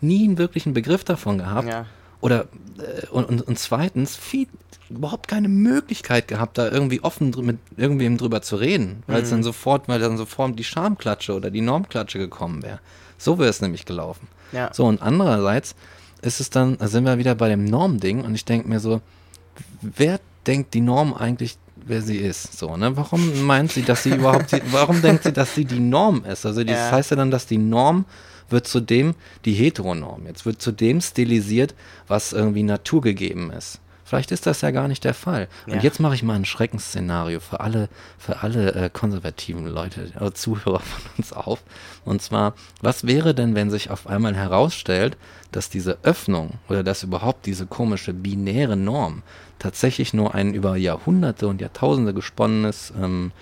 nie 0.00 0.24
einen 0.24 0.38
wirklichen 0.38 0.74
Begriff 0.74 1.04
davon 1.04 1.38
gehabt. 1.38 1.68
Ja. 1.68 1.86
Oder 2.20 2.46
äh, 2.78 3.06
und, 3.08 3.24
und, 3.26 3.42
und, 3.42 3.58
zweitens 3.58 4.16
viel, 4.16 4.46
überhaupt 4.88 5.28
keine 5.28 5.48
Möglichkeit 5.48 6.28
gehabt, 6.28 6.58
da 6.58 6.70
irgendwie 6.70 7.02
offen 7.02 7.32
dr 7.32 7.44
mit 7.44 7.58
irgendwem 7.76 8.16
drüber 8.16 8.42
zu 8.42 8.56
reden, 8.56 9.02
weil 9.06 9.22
es 9.22 9.28
mhm. 9.28 9.36
dann 9.36 9.42
sofort, 9.42 9.88
weil 9.88 10.00
dann 10.00 10.16
sofort 10.16 10.58
die 10.58 10.64
Schamklatsche 10.64 11.34
oder 11.34 11.50
die 11.50 11.60
Normklatsche 11.60 12.18
gekommen 12.18 12.62
wäre. 12.62 12.80
So 13.18 13.38
wäre 13.38 13.48
es 13.48 13.60
nämlich 13.60 13.84
gelaufen. 13.84 14.28
Ja. 14.52 14.72
So, 14.72 14.84
und 14.86 15.02
andererseits 15.02 15.74
ist 16.22 16.40
es 16.40 16.50
dann, 16.50 16.78
da 16.78 16.88
sind 16.88 17.04
wir 17.04 17.18
wieder 17.18 17.34
bei 17.34 17.48
dem 17.48 17.64
Normding 17.64 18.24
und 18.24 18.34
ich 18.34 18.44
denke 18.44 18.68
mir 18.68 18.80
so, 18.80 19.00
wer 19.82 20.20
denkt 20.46 20.74
die 20.74 20.80
Norm 20.80 21.14
eigentlich 21.14 21.58
wer 21.86 22.02
sie 22.02 22.18
ist. 22.18 22.58
So, 22.58 22.76
ne? 22.76 22.96
Warum 22.96 23.44
meint 23.44 23.72
sie, 23.72 23.82
dass 23.82 24.02
sie 24.02 24.10
überhaupt, 24.10 24.52
die, 24.52 24.60
warum 24.70 25.02
denkt 25.02 25.24
sie, 25.24 25.32
dass 25.32 25.54
sie 25.54 25.64
die 25.64 25.80
Norm 25.80 26.24
ist? 26.24 26.46
Also 26.46 26.64
das 26.64 26.76
ja. 26.76 26.90
heißt 26.90 27.10
ja 27.10 27.16
dann, 27.16 27.30
dass 27.30 27.46
die 27.46 27.58
Norm 27.58 28.04
wird 28.50 28.66
zu 28.66 28.80
dem, 28.80 29.14
die 29.44 29.52
Heteronorm, 29.54 30.26
jetzt 30.26 30.44
wird 30.44 30.60
zu 30.60 30.72
dem 30.72 31.00
stilisiert, 31.00 31.74
was 32.06 32.32
irgendwie 32.32 32.62
naturgegeben 32.62 33.50
ist. 33.50 33.80
Vielleicht 34.06 34.32
ist 34.32 34.46
das 34.46 34.60
ja 34.60 34.70
gar 34.70 34.86
nicht 34.86 35.02
der 35.04 35.14
Fall. 35.14 35.48
Ja. 35.66 35.74
Und 35.74 35.82
jetzt 35.82 35.98
mache 35.98 36.14
ich 36.14 36.22
mal 36.22 36.34
ein 36.34 36.44
Schreckensszenario 36.44 37.40
für 37.40 37.60
alle, 37.60 37.88
für 38.18 38.42
alle 38.42 38.74
äh, 38.74 38.90
konservativen 38.90 39.66
Leute, 39.66 40.12
äh, 40.20 40.30
Zuhörer 40.32 40.80
von 40.80 41.02
uns 41.16 41.32
auf. 41.32 41.62
Und 42.04 42.20
zwar, 42.20 42.54
was 42.82 43.06
wäre 43.06 43.34
denn, 43.34 43.54
wenn 43.54 43.70
sich 43.70 43.90
auf 43.90 44.06
einmal 44.06 44.36
herausstellt, 44.36 45.16
dass 45.52 45.70
diese 45.70 45.98
Öffnung 46.02 46.58
oder 46.68 46.82
dass 46.82 47.02
überhaupt 47.02 47.46
diese 47.46 47.66
komische 47.66 48.12
binäre 48.12 48.76
Norm 48.76 49.22
tatsächlich 49.58 50.14
nur 50.14 50.34
ein 50.34 50.54
über 50.54 50.76
Jahrhunderte 50.76 51.48
und 51.48 51.60
Jahrtausende 51.60 52.14
gesponnenes 52.14 52.92
ähm, 53.00 53.32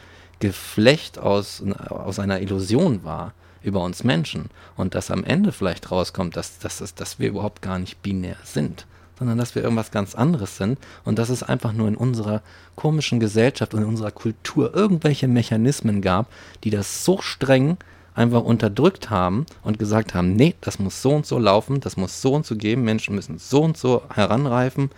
Geflecht 0.40 1.18
aus, 1.18 1.62
aus 1.88 2.18
einer 2.18 2.40
Illusion 2.40 3.04
war 3.04 3.32
über 3.62 3.80
uns 3.82 4.02
Menschen. 4.02 4.46
Und 4.76 4.94
dass 4.94 5.10
am 5.10 5.24
Ende 5.24 5.52
vielleicht 5.52 5.90
rauskommt, 5.90 6.36
dass, 6.36 6.58
dass, 6.58 6.94
dass 6.94 7.18
wir 7.18 7.28
überhaupt 7.28 7.62
gar 7.62 7.78
nicht 7.78 8.02
binär 8.02 8.36
sind, 8.42 8.86
sondern 9.18 9.38
dass 9.38 9.54
wir 9.54 9.62
irgendwas 9.62 9.92
ganz 9.92 10.14
anderes 10.16 10.56
sind 10.56 10.78
und 11.04 11.18
dass 11.18 11.28
es 11.28 11.44
einfach 11.44 11.72
nur 11.72 11.86
in 11.86 11.96
unserer 11.96 12.42
komischen 12.74 13.20
Gesellschaft 13.20 13.72
und 13.72 13.82
in 13.82 13.88
unserer 13.88 14.10
Kultur 14.10 14.74
irgendwelche 14.74 15.28
Mechanismen 15.28 16.02
gab, 16.02 16.26
die 16.64 16.70
das 16.70 17.04
so 17.04 17.20
streng 17.20 17.76
einfach 18.14 18.42
unterdrückt 18.42 19.10
haben 19.10 19.46
und 19.62 19.78
gesagt 19.78 20.14
haben, 20.14 20.34
nee, 20.34 20.54
das 20.60 20.78
muss 20.78 21.00
so 21.02 21.12
und 21.12 21.24
so 21.24 21.38
laufen, 21.38 21.80
das 21.80 21.96
muss 21.96 22.20
so 22.20 22.34
und 22.34 22.44
so 22.44 22.56
geben, 22.56 22.82
Menschen 22.82 23.14
müssen 23.14 23.38
so 23.38 23.62
und 23.62 23.76
so 23.76 24.02
heranreifen 24.12 24.90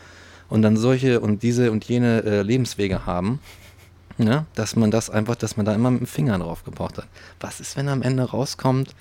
und 0.54 0.62
dann 0.62 0.76
solche 0.76 1.18
und 1.18 1.42
diese 1.42 1.72
und 1.72 1.84
jene 1.84 2.22
äh, 2.22 2.42
Lebenswege 2.42 3.06
haben, 3.06 3.40
ne? 4.18 4.46
dass 4.54 4.76
man 4.76 4.92
das 4.92 5.10
einfach, 5.10 5.34
dass 5.34 5.56
man 5.56 5.66
da 5.66 5.74
immer 5.74 5.90
mit 5.90 6.02
dem 6.02 6.06
Finger 6.06 6.38
drauf 6.38 6.62
gebraucht 6.62 6.96
hat. 6.96 7.08
Was 7.40 7.58
ist, 7.58 7.76
wenn 7.76 7.88
am 7.88 8.02
Ende 8.02 8.22
rauskommt, 8.22 8.94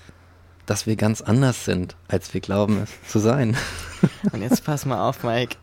dass 0.66 0.88
wir 0.88 0.96
ganz 0.96 1.20
anders 1.20 1.64
sind, 1.64 1.94
als 2.08 2.34
wir 2.34 2.40
glauben 2.40 2.82
es 2.82 2.90
zu 3.08 3.20
sein? 3.20 3.56
Und 4.32 4.42
jetzt 4.42 4.64
pass 4.64 4.84
mal 4.84 5.08
auf, 5.08 5.22
Mike. 5.22 5.56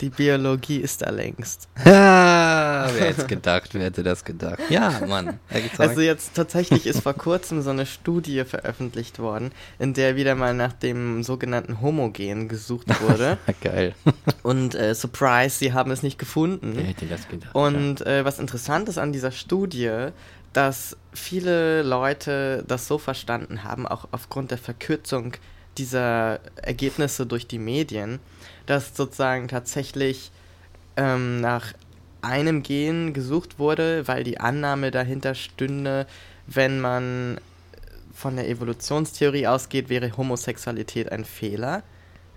Die 0.00 0.10
Biologie 0.10 0.78
ist 0.78 1.02
da 1.02 1.10
längst. 1.10 1.68
Ja, 1.84 2.88
wer 2.94 3.08
hätte 3.08 3.26
gedacht, 3.26 3.74
wer 3.74 3.84
hätte 3.84 4.02
das 4.02 4.24
gedacht? 4.24 4.60
Ja, 4.70 5.00
Mann. 5.06 5.40
Also 5.78 6.00
jetzt 6.00 6.34
tatsächlich 6.34 6.86
ist 6.86 7.00
vor 7.02 7.14
kurzem 7.14 7.60
so 7.60 7.70
eine 7.70 7.86
Studie 7.86 8.44
veröffentlicht 8.44 9.18
worden, 9.18 9.50
in 9.78 9.94
der 9.94 10.14
wieder 10.16 10.34
mal 10.34 10.54
nach 10.54 10.72
dem 10.72 11.22
sogenannten 11.22 11.80
Homogen 11.80 12.48
gesucht 12.48 12.88
wurde. 13.02 13.36
Geil. 13.60 13.94
Und 14.42 14.74
äh, 14.74 14.94
surprise, 14.94 15.58
sie 15.58 15.72
haben 15.72 15.90
es 15.90 16.02
nicht 16.02 16.18
gefunden. 16.18 16.72
Wer 16.76 16.84
hätte 16.84 17.06
das 17.06 17.28
gedacht? 17.28 17.54
Und 17.54 18.06
äh, 18.06 18.24
was 18.24 18.38
interessant 18.38 18.88
ist 18.88 18.98
an 18.98 19.12
dieser 19.12 19.32
Studie, 19.32 20.08
dass 20.52 20.96
viele 21.12 21.82
Leute 21.82 22.64
das 22.66 22.86
so 22.86 22.98
verstanden 22.98 23.64
haben, 23.64 23.86
auch 23.86 24.08
aufgrund 24.12 24.50
der 24.50 24.58
Verkürzung 24.58 25.34
dieser 25.78 26.40
Ergebnisse 26.56 27.26
durch 27.26 27.46
die 27.46 27.58
Medien, 27.58 28.18
dass 28.68 28.94
sozusagen 28.94 29.48
tatsächlich 29.48 30.30
ähm, 30.96 31.40
nach 31.40 31.72
einem 32.20 32.62
Gen 32.62 33.14
gesucht 33.14 33.58
wurde, 33.58 34.06
weil 34.06 34.24
die 34.24 34.40
Annahme 34.40 34.90
dahinter 34.90 35.34
stünde, 35.34 36.06
wenn 36.46 36.80
man 36.80 37.40
von 38.12 38.36
der 38.36 38.48
Evolutionstheorie 38.48 39.46
ausgeht, 39.46 39.88
wäre 39.88 40.16
Homosexualität 40.16 41.10
ein 41.10 41.24
Fehler. 41.24 41.82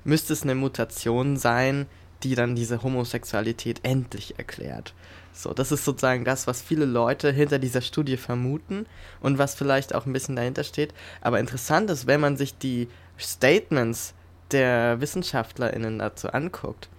Müsste 0.05 0.31
es 0.31 0.43
eine 0.43 0.55
Mutation 0.55 1.35
sein, 1.35 1.85
die 2.23 2.35
dann 2.35 2.55
diese 2.55 2.81
Homosexualität 2.81 3.81
endlich 3.83 4.37
erklärt. 4.37 4.93
So, 5.33 5.53
das 5.53 5.71
ist 5.71 5.83
sozusagen 5.83 6.23
das, 6.23 6.47
was 6.47 6.61
viele 6.61 6.85
Leute 6.85 7.31
hinter 7.31 7.59
dieser 7.59 7.81
Studie 7.81 8.17
vermuten 8.17 8.85
und 9.19 9.37
was 9.37 9.55
vielleicht 9.55 9.93
auch 9.95 10.05
ein 10.05 10.13
bisschen 10.13 10.35
dahinter 10.37 10.63
steht. 10.63 10.93
Aber 11.19 11.39
interessant 11.39 11.89
ist, 11.89 12.07
wenn 12.07 12.21
man 12.21 12.37
sich 12.37 12.57
die 12.57 12.87
Statements 13.19 14.13
der 14.53 15.01
WissenschaftlerInnen 15.01 15.99
dazu 15.99 16.31
anguckt, 16.31 16.89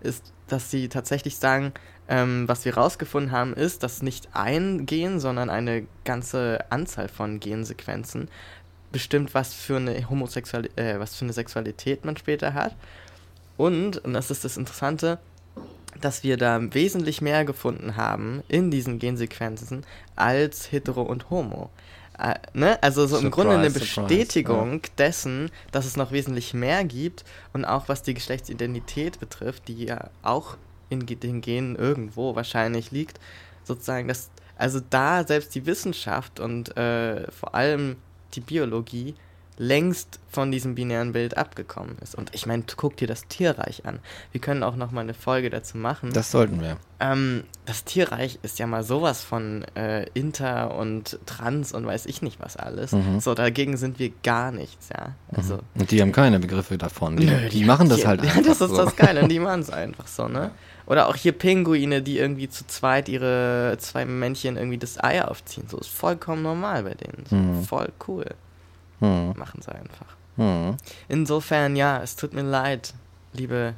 ist, 0.00 0.32
dass 0.48 0.70
sie 0.70 0.88
tatsächlich 0.88 1.36
sagen, 1.36 1.72
ähm, 2.08 2.48
was 2.48 2.64
wir 2.64 2.76
rausgefunden 2.76 3.30
haben, 3.30 3.54
ist, 3.54 3.82
dass 3.82 4.02
nicht 4.02 4.28
ein 4.32 4.86
Gen, 4.86 5.20
sondern 5.20 5.48
eine 5.48 5.86
ganze 6.04 6.64
Anzahl 6.70 7.08
von 7.08 7.38
Gensequenzen 7.38 8.28
bestimmt, 8.90 9.34
was 9.34 9.54
für 9.54 9.76
eine 9.76 10.10
Homosexual 10.10 10.68
äh, 10.76 10.98
was 10.98 11.14
für 11.14 11.24
eine 11.24 11.32
Sexualität 11.32 12.04
man 12.04 12.16
später 12.16 12.54
hat. 12.54 12.74
Und, 13.56 13.98
und 13.98 14.12
das 14.14 14.30
ist 14.30 14.44
das 14.44 14.56
Interessante, 14.56 15.18
dass 16.00 16.24
wir 16.24 16.36
da 16.36 16.60
wesentlich 16.74 17.20
mehr 17.20 17.44
gefunden 17.44 17.96
haben 17.96 18.42
in 18.48 18.70
diesen 18.70 18.98
Gensequenzen 18.98 19.84
als 20.16 20.72
Hetero 20.72 21.02
und 21.02 21.30
Homo. 21.30 21.70
Äh, 22.18 22.34
ne? 22.52 22.82
Also 22.82 23.06
so 23.06 23.16
im 23.16 23.24
Surprise, 23.24 23.30
Grunde 23.30 23.58
eine 23.58 23.70
surprise, 23.70 24.00
Bestätigung 24.02 24.82
dessen, 24.98 25.50
dass 25.72 25.86
es 25.86 25.96
noch 25.96 26.12
wesentlich 26.12 26.54
mehr 26.54 26.84
gibt 26.84 27.24
und 27.52 27.64
auch 27.64 27.88
was 27.88 28.02
die 28.02 28.14
Geschlechtsidentität 28.14 29.20
betrifft, 29.20 29.68
die 29.68 29.84
ja 29.84 30.10
auch 30.22 30.56
in 30.88 31.06
den 31.06 31.40
Genen 31.40 31.76
irgendwo 31.76 32.34
wahrscheinlich 32.34 32.90
liegt, 32.90 33.20
sozusagen, 33.64 34.08
dass 34.08 34.30
also 34.56 34.80
da 34.90 35.26
selbst 35.26 35.54
die 35.54 35.64
Wissenschaft 35.64 36.38
und 36.38 36.76
äh, 36.76 37.30
vor 37.30 37.54
allem 37.54 37.96
die 38.34 38.40
Biologie 38.40 39.14
längst 39.62 40.20
von 40.30 40.50
diesem 40.50 40.74
binären 40.74 41.12
Bild 41.12 41.36
abgekommen 41.36 41.98
ist. 42.02 42.14
Und 42.14 42.34
ich 42.34 42.46
meine, 42.46 42.62
guck 42.76 42.96
dir 42.96 43.06
das 43.06 43.26
Tierreich 43.28 43.84
an. 43.84 43.98
Wir 44.32 44.40
können 44.40 44.62
auch 44.62 44.74
noch 44.74 44.90
mal 44.90 45.02
eine 45.02 45.12
Folge 45.12 45.50
dazu 45.50 45.76
machen. 45.76 46.14
Das 46.14 46.30
sollten 46.30 46.62
wir. 46.62 46.78
Ähm, 46.98 47.44
das 47.66 47.84
Tierreich 47.84 48.38
ist 48.42 48.58
ja 48.58 48.66
mal 48.66 48.82
sowas 48.84 49.22
von 49.22 49.64
äh, 49.74 50.06
Inter 50.14 50.74
und 50.76 51.18
Trans 51.26 51.72
und 51.74 51.84
weiß 51.86 52.06
ich 52.06 52.22
nicht 52.22 52.40
was 52.40 52.56
alles. 52.56 52.92
Mhm. 52.92 53.20
So, 53.20 53.34
dagegen 53.34 53.76
sind 53.76 53.98
wir 53.98 54.10
gar 54.22 54.50
nichts, 54.50 54.88
ja. 54.88 55.14
Also, 55.36 55.58
Und 55.74 55.90
die 55.90 56.00
haben 56.00 56.12
keine 56.12 56.40
Begriffe 56.40 56.78
davon. 56.78 57.18
Die, 57.18 57.26
Nö, 57.26 57.48
die, 57.50 57.64
machen 57.64 57.90
das 57.90 57.98
die- 58.00 58.06
halt 58.06 58.20
ja, 58.24 58.30
einfach. 58.30 58.42
Das 58.44 58.60
ist 58.62 58.70
so. 58.70 58.76
das 58.76 58.96
Geile, 58.96 59.22
und 59.22 59.28
die 59.28 59.40
machen 59.40 59.60
es 59.60 59.68
einfach 59.68 60.06
so, 60.06 60.26
ne? 60.26 60.52
Oder 60.86 61.06
auch 61.08 61.16
hier 61.16 61.32
Pinguine, 61.32 62.00
die 62.00 62.16
irgendwie 62.18 62.48
zu 62.48 62.66
zweit 62.66 63.10
ihre 63.10 63.76
zwei 63.78 64.06
Männchen 64.06 64.56
irgendwie 64.56 64.78
das 64.78 64.98
Ei 65.04 65.22
aufziehen. 65.22 65.66
So 65.68 65.76
ist 65.78 65.90
vollkommen 65.90 66.42
normal 66.42 66.82
bei 66.84 66.94
denen. 66.94 67.26
So, 67.28 67.36
Mhm. 67.36 67.62
Voll 67.64 67.92
cool. 68.08 68.24
Hm, 69.00 69.32
Machen 69.36 69.60
sie 69.62 69.72
einfach. 69.74 70.06
hm. 70.36 70.76
Insofern, 71.08 71.74
ja, 71.76 72.02
es 72.02 72.16
tut 72.16 72.32
mir 72.34 72.42
leid, 72.42 72.94
liebe 73.32 73.74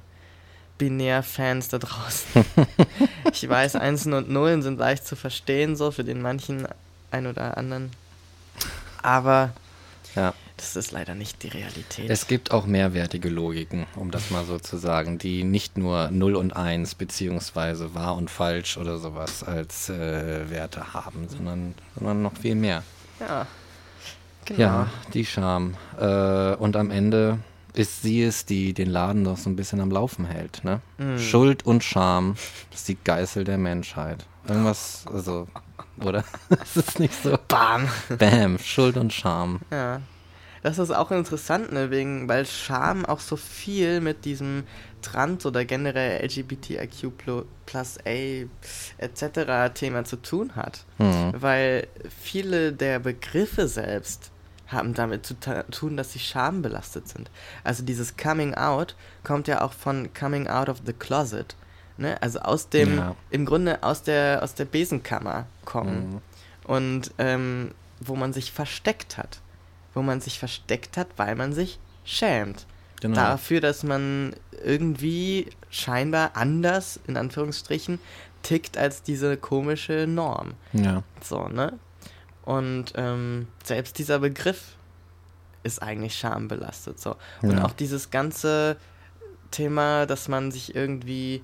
Binär-Fans 0.78 1.68
da 1.68 1.78
draußen. 1.78 2.44
ich 3.32 3.48
weiß, 3.48 3.76
Einsen 3.76 4.12
und 4.14 4.30
Nullen 4.30 4.62
sind 4.62 4.78
leicht 4.78 5.06
zu 5.06 5.16
verstehen, 5.16 5.76
so 5.76 5.90
für 5.90 6.04
den 6.04 6.20
manchen 6.22 6.66
ein 7.10 7.26
oder 7.26 7.56
anderen. 7.56 7.90
Aber 9.02 9.52
Ja. 10.14 10.34
das 10.56 10.76
ist 10.76 10.90
leider 10.92 11.14
nicht 11.14 11.42
die 11.42 11.48
Realität. 11.48 12.08
Es 12.10 12.26
gibt 12.26 12.50
auch 12.52 12.66
mehrwertige 12.66 13.28
Logiken, 13.28 13.86
um 13.96 14.10
das 14.10 14.30
mal 14.30 14.44
so 14.44 14.58
zu 14.58 14.76
sagen, 14.76 15.18
die 15.18 15.44
nicht 15.44 15.76
nur 15.78 16.10
0 16.10 16.34
und 16.36 16.56
1 16.56 16.94
beziehungsweise 16.96 17.94
wahr 17.94 18.16
und 18.16 18.30
falsch 18.30 18.76
oder 18.76 18.98
sowas 18.98 19.42
als 19.44 19.88
äh, 19.88 20.50
Werte 20.50 20.94
haben, 20.94 21.28
sondern, 21.28 21.74
sondern 21.94 22.22
noch 22.22 22.36
viel 22.36 22.54
mehr. 22.54 22.82
ja. 23.20 23.46
Genau. 24.46 24.60
Ja, 24.60 24.86
die 25.14 25.24
Scham. 25.24 25.74
Äh, 25.98 26.54
und 26.54 26.76
am 26.76 26.90
Ende 26.90 27.38
ist 27.74 28.02
sie 28.02 28.22
es, 28.22 28.44
die 28.44 28.74
den 28.74 28.90
Laden 28.90 29.24
doch 29.24 29.36
so 29.36 29.48
ein 29.48 29.56
bisschen 29.56 29.80
am 29.80 29.90
Laufen 29.90 30.24
hält. 30.26 30.62
Ne? 30.64 30.80
Mhm. 30.98 31.18
Schuld 31.18 31.64
und 31.64 31.82
Scham 31.82 32.36
ist 32.72 32.88
die 32.88 32.98
Geißel 33.02 33.44
der 33.44 33.58
Menschheit. 33.58 34.26
Irgendwas, 34.46 35.04
also, 35.12 35.46
oder? 36.02 36.24
ist 36.62 36.76
es 36.76 36.98
nicht 36.98 37.14
so? 37.22 37.38
Bam. 37.48 37.88
Bam, 38.18 38.58
Schuld 38.58 38.96
und 38.96 39.12
Scham. 39.12 39.60
Ja. 39.70 40.00
Das 40.62 40.78
ist 40.78 40.92
auch 40.92 41.10
interessant, 41.10 41.72
ne, 41.72 41.90
wegen, 41.90 42.28
weil 42.28 42.46
Scham 42.46 43.04
auch 43.04 43.18
so 43.18 43.36
viel 43.36 44.00
mit 44.00 44.24
diesem 44.24 44.62
Trans- 45.02 45.44
oder 45.44 45.64
generell 45.64 46.24
LGBTIQ 46.24 47.12
plus 47.66 47.98
A 48.06 48.44
etc. 48.98 49.74
Thema 49.74 50.04
zu 50.04 50.16
tun 50.16 50.54
hat. 50.54 50.84
Hm. 50.98 51.32
Weil 51.36 51.88
viele 52.20 52.72
der 52.72 53.00
Begriffe 53.00 53.66
selbst 53.66 54.31
haben 54.72 54.94
damit 54.94 55.26
zu 55.26 55.34
tun, 55.70 55.96
dass 55.96 56.12
sie 56.12 56.18
schambelastet 56.18 57.08
sind. 57.08 57.30
Also 57.64 57.82
dieses 57.84 58.16
Coming 58.16 58.54
Out 58.54 58.94
kommt 59.24 59.48
ja 59.48 59.60
auch 59.62 59.72
von 59.72 60.12
Coming 60.14 60.48
Out 60.48 60.68
of 60.68 60.78
the 60.84 60.92
Closet. 60.92 61.54
Ne? 61.98 62.20
Also 62.22 62.40
aus 62.40 62.68
dem, 62.68 62.96
Ja. 62.96 63.16
im 63.30 63.44
Grunde 63.46 63.82
aus 63.82 64.02
der, 64.02 64.42
aus 64.42 64.54
der 64.54 64.64
Besenkammer 64.64 65.46
kommen. 65.64 66.10
Mhm. 66.14 66.20
Und 66.64 67.10
ähm, 67.18 67.72
wo 68.00 68.16
man 68.16 68.32
sich 68.32 68.52
versteckt 68.52 69.18
hat. 69.18 69.40
Wo 69.94 70.02
man 70.02 70.20
sich 70.20 70.38
versteckt 70.38 70.96
hat, 70.96 71.08
weil 71.16 71.36
man 71.36 71.52
sich 71.52 71.78
schämt. 72.04 72.66
Genau. 73.00 73.16
Dafür, 73.16 73.60
dass 73.60 73.82
man 73.82 74.34
irgendwie 74.64 75.50
scheinbar 75.70 76.30
anders, 76.34 77.00
in 77.06 77.16
Anführungsstrichen, 77.16 77.98
tickt 78.42 78.78
als 78.78 79.02
diese 79.02 79.36
komische 79.36 80.06
Norm. 80.06 80.54
Ja. 80.72 81.02
So, 81.20 81.48
ne? 81.48 81.78
Und 82.44 82.92
ähm, 82.96 83.46
selbst 83.64 83.98
dieser 83.98 84.18
Begriff 84.18 84.76
ist 85.62 85.82
eigentlich 85.82 86.16
schambelastet. 86.16 86.98
So. 87.00 87.16
Und 87.42 87.52
Ja. 87.58 87.64
auch 87.64 87.72
dieses 87.72 88.10
ganze 88.10 88.76
Thema, 89.50 90.06
dass 90.06 90.28
man 90.28 90.50
sich 90.50 90.74
irgendwie 90.74 91.42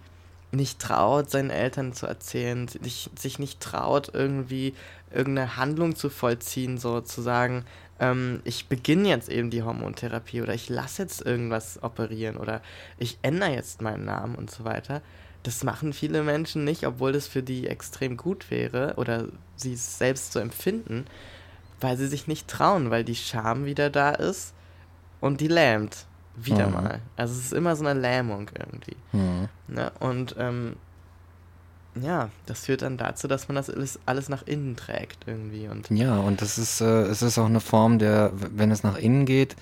nicht 0.51 0.79
traut, 0.81 1.31
seinen 1.31 1.51
Eltern 1.51 1.93
zu 1.93 2.07
erzählen, 2.07 2.67
sich, 2.69 3.11
sich 3.17 3.39
nicht 3.39 3.61
traut, 3.61 4.11
irgendwie 4.15 4.75
irgendeine 5.13 5.57
Handlung 5.57 5.95
zu 5.95 6.09
vollziehen, 6.09 6.79
so 6.79 7.01
zu 7.03 7.21
sagen, 7.21 7.65
ähm, 8.01 8.41
ich 8.45 8.67
beginne 8.67 9.09
jetzt 9.09 9.29
eben 9.29 9.51
die 9.51 9.63
Hormontherapie 9.63 10.41
oder 10.41 10.55
ich 10.55 10.69
lasse 10.69 11.03
jetzt 11.03 11.25
irgendwas 11.25 11.83
operieren 11.83 12.37
oder 12.37 12.63
ich 12.97 13.19
ändere 13.23 13.51
jetzt 13.51 13.83
meinen 13.83 14.05
Namen 14.07 14.37
und 14.37 14.51
so 14.51 14.65
weiter. 14.65 15.03
Das 15.43 15.65
machen 15.65 15.93
viele 15.93 16.23
Menschen 16.23 16.65
nicht, 16.65 16.87
obwohl 16.87 17.13
das 17.13 17.27
für 17.27 17.43
die 17.43 17.67
extrem 17.69 18.17
gut 18.17 18.51
wäre 18.51 18.95
oder 18.97 19.27
sie 19.61 19.75
es 19.75 19.99
selbst 19.99 20.33
so 20.33 20.39
empfinden, 20.41 21.05
weil 21.81 21.97
sie 21.97 22.07
sich 22.09 22.27
nicht 22.27 22.49
trauen, 22.49 22.91
weil 22.91 23.05
die 23.05 23.15
Scham 23.15 23.65
wieder 23.65 23.91
da 23.91 24.11
ist 24.11 24.53
und 25.21 25.41
die 25.41 25.49
lähmt. 25.49 26.07
Wieder 26.37 26.69
Mhm. 26.69 26.73
mal. 26.75 27.01
Also 27.17 27.35
es 27.35 27.47
ist 27.47 27.53
immer 27.53 27.75
so 27.77 27.85
eine 27.85 27.99
Lähmung 27.99 28.49
irgendwie. 28.57 28.97
Mhm. 29.13 29.49
Ne? 29.67 29.91
Und 29.99 30.37
ähm, 30.39 30.77
ja, 32.01 32.31
das 32.47 32.67
führt 32.67 32.83
dann 32.83 32.97
dazu, 32.97 33.27
dass 33.27 33.49
man 33.49 33.57
das 33.57 33.69
alles, 33.71 33.99
alles 34.07 34.29
nach 34.29 34.47
innen 34.47 34.77
trägt 34.77 35.19
irgendwie. 35.27 35.67
Und 35.67 35.91
Ja, 35.91 36.17
und 36.19 36.41
das 36.41 36.57
ist, 36.59 36.81
äh, 36.81 37.03
es 37.03 37.23
ist 37.23 37.39
auch 37.39 37.47
eine 37.47 37.59
Form 37.61 37.99
der, 37.99 38.31
wenn 38.35 38.71
es 38.71 38.85
nach 38.85 38.97
innen 38.97 39.27
geht, 39.27 39.57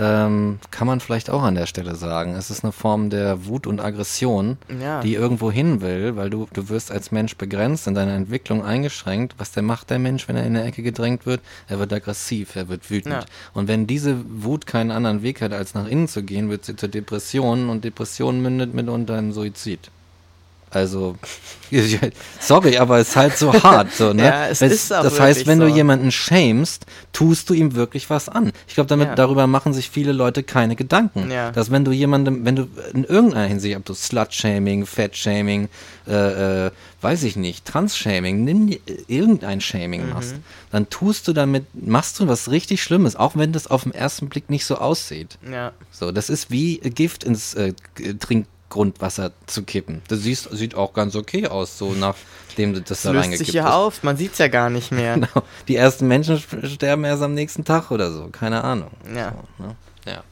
ähm, 0.00 0.58
kann 0.70 0.86
man 0.86 1.00
vielleicht 1.00 1.28
auch 1.28 1.42
an 1.42 1.54
der 1.54 1.66
Stelle 1.66 1.94
sagen, 1.94 2.34
es 2.34 2.48
ist 2.48 2.64
eine 2.64 2.72
Form 2.72 3.10
der 3.10 3.44
Wut 3.44 3.66
und 3.66 3.80
Aggression, 3.80 4.56
ja, 4.80 5.00
die 5.02 5.14
irgendwo 5.14 5.52
hin 5.52 5.82
will, 5.82 6.16
weil 6.16 6.30
du, 6.30 6.48
du 6.54 6.70
wirst 6.70 6.90
als 6.90 7.12
Mensch 7.12 7.36
begrenzt, 7.36 7.86
in 7.86 7.94
deiner 7.94 8.14
Entwicklung 8.14 8.64
eingeschränkt. 8.64 9.34
Was 9.36 9.52
der 9.52 9.62
macht 9.62 9.90
der 9.90 9.98
Mensch, 9.98 10.26
wenn 10.26 10.36
er 10.36 10.46
in 10.46 10.56
eine 10.56 10.64
Ecke 10.64 10.82
gedrängt 10.82 11.26
wird? 11.26 11.42
Er 11.68 11.78
wird 11.78 11.92
aggressiv, 11.92 12.56
er 12.56 12.68
wird 12.68 12.90
wütend. 12.90 13.14
Ja. 13.14 13.24
Und 13.52 13.68
wenn 13.68 13.86
diese 13.86 14.16
Wut 14.26 14.66
keinen 14.66 14.90
anderen 14.90 15.22
Weg 15.22 15.42
hat, 15.42 15.52
als 15.52 15.74
nach 15.74 15.86
innen 15.86 16.08
zu 16.08 16.22
gehen, 16.22 16.48
wird 16.48 16.64
sie 16.64 16.76
zur 16.76 16.88
Depression 16.88 17.68
und 17.68 17.84
Depression 17.84 18.40
mündet 18.40 18.72
mitunter 18.72 19.18
in 19.18 19.32
Suizid. 19.32 19.90
Also, 20.72 21.16
sorry, 22.40 22.76
aber 22.78 22.98
es 22.98 23.08
ist 23.10 23.16
halt 23.16 23.36
so 23.36 23.52
hart, 23.52 23.92
so, 23.92 24.12
ne? 24.12 24.22
Ja, 24.30 24.48
es 24.48 24.62
ist 24.62 24.92
auch 24.92 25.02
das 25.02 25.18
heißt, 25.18 25.46
wenn 25.46 25.58
du 25.60 25.68
so. 25.68 25.74
jemanden 25.74 26.10
shamest, 26.12 26.86
tust 27.12 27.48
du 27.50 27.54
ihm 27.54 27.74
wirklich 27.74 28.08
was 28.10 28.28
an. 28.28 28.52
Ich 28.68 28.74
glaube, 28.74 28.88
damit 28.88 29.08
Ja. 29.08 29.14
darüber 29.14 29.46
machen 29.46 29.72
sich 29.72 29.90
viele 29.90 30.12
Leute 30.12 30.42
keine 30.42 30.76
Gedanken. 30.76 31.30
Ja. 31.30 31.50
Dass 31.50 31.70
wenn 31.70 31.84
du 31.84 31.92
jemandem, 31.92 32.44
wenn 32.44 32.56
du 32.56 32.68
in 32.94 33.04
irgendeiner 33.04 33.46
Hinsicht, 33.48 33.76
ob 33.76 33.84
du 33.84 33.94
Slut-Shaming, 33.94 34.86
Fat-Shaming, 34.86 35.68
äh, 36.08 36.66
äh, 36.66 36.70
weiß 37.00 37.22
ich 37.24 37.36
nicht, 37.36 37.64
Trans-Shaming, 37.64 38.44
nimm 38.44 38.66
dir 38.68 38.78
irgendein 39.08 39.60
Shaming 39.60 40.04
Mhm. 40.06 40.10
machst, 40.12 40.34
dann 40.70 40.88
tust 40.90 41.26
du 41.28 41.32
damit, 41.32 41.64
machst 41.74 42.20
du 42.20 42.28
was 42.28 42.50
richtig 42.50 42.82
Schlimmes, 42.82 43.16
auch 43.16 43.36
wenn 43.36 43.52
das 43.52 43.66
auf 43.66 43.82
den 43.84 43.92
ersten 43.94 44.28
Blick 44.28 44.50
nicht 44.50 44.64
so 44.64 44.76
aussieht. 44.76 45.38
ja, 45.50 45.72
So, 45.90 46.12
das 46.12 46.30
ist 46.30 46.50
wie 46.50 46.78
Gift 46.78 47.24
ins 47.24 47.54
äh, 47.54 47.74
G- 47.96 48.14
Trinkgrundwasser 48.70 49.32
zu 49.46 49.64
kippen. 49.64 50.00
Das 50.08 50.20
siehst, 50.20 50.48
sieht 50.52 50.74
auch 50.74 50.94
ganz 50.94 51.16
okay 51.16 51.48
aus, 51.48 51.76
so 51.76 51.92
nachdem 51.92 52.72
das 52.74 52.84
das 52.84 53.02
da 53.02 53.10
löst 53.10 53.24
reingekippt 53.24 53.46
sich 53.46 53.54
ja 53.54 53.64
hast. 53.64 53.74
auf, 53.74 54.02
man 54.02 54.16
sieht 54.16 54.32
es 54.32 54.38
ja 54.38 54.48
gar 54.48 54.70
nicht 54.70 54.92
mehr. 54.92 55.14
Genau. 55.20 55.44
Die 55.68 55.76
ersten 55.76 56.06
Menschen 56.06 56.36
sch- 56.38 56.66
sterben 56.68 57.04
erst 57.04 57.22
am 57.22 57.34
nächsten 57.34 57.64
Tag 57.64 57.90
oder 57.90 58.12
so, 58.12 58.28
keine 58.28 58.62
Ahnung. 58.64 58.90
Ja. 59.14 59.34
So, 59.58 59.64
ne? 59.64 59.76
ja. 60.06 60.22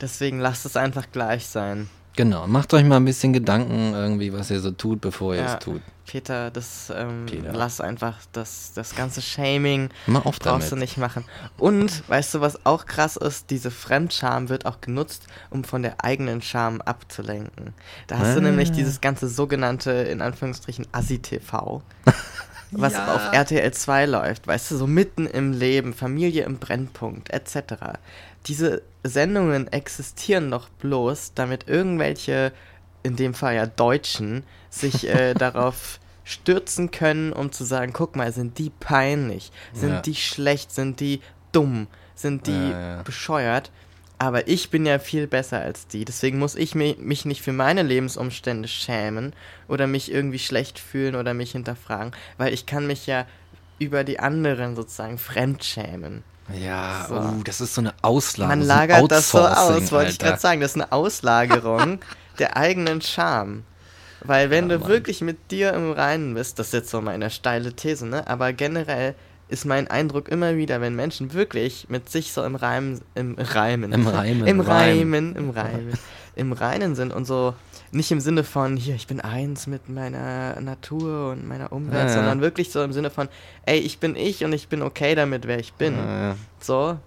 Deswegen 0.00 0.40
lasst 0.40 0.66
es 0.66 0.76
einfach 0.76 1.06
gleich 1.12 1.46
sein. 1.46 1.88
Genau, 2.16 2.46
macht 2.46 2.74
euch 2.74 2.84
mal 2.84 2.96
ein 2.96 3.04
bisschen 3.04 3.32
Gedanken 3.32 3.92
irgendwie, 3.94 4.32
was 4.32 4.50
ihr 4.50 4.60
so 4.60 4.70
tut, 4.70 5.00
bevor 5.00 5.34
ihr 5.34 5.42
Ja. 5.42 5.54
es 5.54 5.58
tut. 5.60 5.80
Peter, 6.06 6.50
das 6.50 6.92
ähm, 6.94 7.26
Peter. 7.26 7.52
lass 7.52 7.80
einfach 7.80 8.16
das, 8.32 8.72
das 8.74 8.94
ganze 8.94 9.20
Shaming 9.22 9.90
Mal 10.06 10.20
auf 10.20 10.38
brauchst 10.38 10.68
du 10.70 10.76
damit. 10.76 10.88
nicht 10.88 10.98
machen. 10.98 11.24
Und 11.58 12.08
weißt 12.08 12.34
du, 12.34 12.40
was 12.40 12.64
auch 12.64 12.86
krass 12.86 13.16
ist? 13.16 13.50
Diese 13.50 13.70
Fremdscham 13.70 14.48
wird 14.48 14.66
auch 14.66 14.80
genutzt, 14.80 15.24
um 15.50 15.64
von 15.64 15.82
der 15.82 16.04
eigenen 16.04 16.42
Scham 16.42 16.80
abzulenken. 16.80 17.74
Da 18.06 18.18
hast 18.18 18.34
du 18.34 18.38
Ah. 18.38 18.42
nämlich 18.42 18.70
dieses 18.72 19.00
ganze 19.00 19.28
sogenannte, 19.28 19.90
in 19.90 20.22
Anführungsstrichen, 20.22 20.86
Assi-TV. 20.92 21.82
Was 22.72 22.94
Ja. 22.94 23.14
auf 23.14 23.32
RTL 23.32 23.72
2 23.72 24.06
läuft, 24.06 24.46
weißt 24.48 24.72
du, 24.72 24.76
so 24.76 24.86
mitten 24.88 25.26
im 25.26 25.52
Leben, 25.52 25.94
Familie 25.94 26.44
im 26.44 26.58
Brennpunkt, 26.58 27.30
etc. 27.30 27.74
Diese 28.46 28.82
Sendungen 29.04 29.68
existieren 29.72 30.50
doch 30.50 30.68
bloß, 30.68 31.32
damit 31.36 31.68
irgendwelche, 31.68 32.52
in 33.06 33.16
dem 33.16 33.34
Fall 33.34 33.54
ja 33.54 33.66
Deutschen, 33.66 34.44
sich 34.70 35.08
äh, 35.08 35.34
darauf 35.38 35.98
stürzen 36.24 36.90
können, 36.90 37.32
um 37.32 37.52
zu 37.52 37.64
sagen, 37.64 37.92
guck 37.92 38.16
mal, 38.16 38.32
sind 38.32 38.58
die 38.58 38.70
peinlich, 38.70 39.52
sind 39.72 39.90
Ja. 39.90 40.00
die 40.02 40.14
schlecht, 40.16 40.72
sind 40.72 40.98
die 41.00 41.20
dumm, 41.52 41.86
sind 42.14 42.46
die 42.48 42.52
Ja, 42.70 42.96
ja. 42.96 43.02
bescheuert. 43.02 43.70
Aber 44.18 44.48
ich 44.48 44.70
bin 44.70 44.86
ja 44.86 44.98
viel 44.98 45.26
besser 45.26 45.60
als 45.60 45.86
die. 45.88 46.06
Deswegen 46.06 46.38
muss 46.38 46.54
ich 46.54 46.74
mi 46.74 46.96
mich 46.98 47.26
nicht 47.26 47.42
für 47.42 47.52
meine 47.52 47.82
Lebensumstände 47.82 48.66
schämen 48.66 49.34
oder 49.68 49.86
mich 49.86 50.10
irgendwie 50.10 50.38
schlecht 50.38 50.78
fühlen 50.78 51.14
oder 51.16 51.34
mich 51.34 51.52
hinterfragen, 51.52 52.12
weil 52.38 52.54
ich 52.54 52.64
kann 52.64 52.86
mich 52.86 53.06
ja 53.06 53.26
über 53.78 54.04
die 54.04 54.18
anderen 54.18 54.74
sozusagen 54.74 55.18
fremdschämen. 55.18 56.24
Ja, 56.58 57.04
So. 57.08 57.14
oh, 57.16 57.42
das 57.44 57.60
ist 57.60 57.74
so 57.74 57.82
eine 57.82 57.92
Auslage. 58.02 58.48
Man 58.48 58.62
so 58.62 58.68
lagert 58.68 59.12
das 59.12 59.30
so 59.30 59.38
aus, 59.40 59.92
wollte 59.92 60.12
ich 60.12 60.18
gerade 60.18 60.40
sagen. 60.40 60.60
Das 60.62 60.70
ist 60.70 60.80
eine 60.80 60.92
Auslagerung 60.92 61.98
der 62.38 62.56
eigenen 62.56 63.00
Scham. 63.00 63.64
Weil 64.20 64.50
wenn 64.50 64.68
Ja, 64.70 64.76
du 64.76 64.80
Mann. 64.80 64.88
wirklich 64.90 65.20
mit 65.20 65.50
dir 65.50 65.72
im 65.74 65.92
Reinen 65.92 66.34
bist, 66.34 66.58
das 66.58 66.68
ist 66.68 66.72
jetzt 66.72 66.90
so 66.90 67.00
meine 67.00 67.30
steile 67.30 67.72
These, 67.72 68.06
ne? 68.06 68.26
Aber 68.26 68.52
generell 68.52 69.14
ist 69.48 69.64
mein 69.64 69.86
Eindruck 69.88 70.28
immer 70.28 70.56
wieder, 70.56 70.80
wenn 70.80 70.96
Menschen 70.96 71.32
wirklich 71.32 71.86
mit 71.88 72.08
sich 72.10 72.32
so 72.32 72.42
im 72.42 72.56
Reimen, 72.56 73.00
im 73.14 73.36
Reimen, 73.38 73.92
Im 73.92 74.06
Reimen, 74.08 74.46
im 74.48 74.60
Reim. 74.60 74.68
Reimen, 74.98 75.36
im 75.36 75.50
Reimen, 75.50 75.98
im 76.34 76.52
Reinen 76.52 76.94
sind 76.96 77.12
und 77.12 77.26
so 77.26 77.54
nicht 77.92 78.10
im 78.10 78.18
Sinne 78.20 78.42
von, 78.42 78.76
hier, 78.76 78.96
ich 78.96 79.06
bin 79.06 79.20
eins 79.20 79.68
mit 79.68 79.88
meiner 79.88 80.60
Natur 80.60 81.30
und 81.30 81.46
meiner 81.46 81.70
Umwelt, 81.70 81.94
Ja, 81.94 82.06
ja. 82.06 82.12
sondern 82.12 82.40
wirklich 82.40 82.72
so 82.72 82.82
im 82.82 82.92
Sinne 82.92 83.10
von, 83.10 83.28
ey, 83.64 83.78
ich 83.78 84.00
bin 84.00 84.16
ich 84.16 84.44
und 84.44 84.52
ich 84.52 84.66
bin 84.66 84.82
okay 84.82 85.14
damit, 85.14 85.46
wer 85.46 85.60
ich 85.60 85.72
bin. 85.74 85.94
Ja, 85.96 86.20
ja. 86.30 86.36
So. 86.60 86.98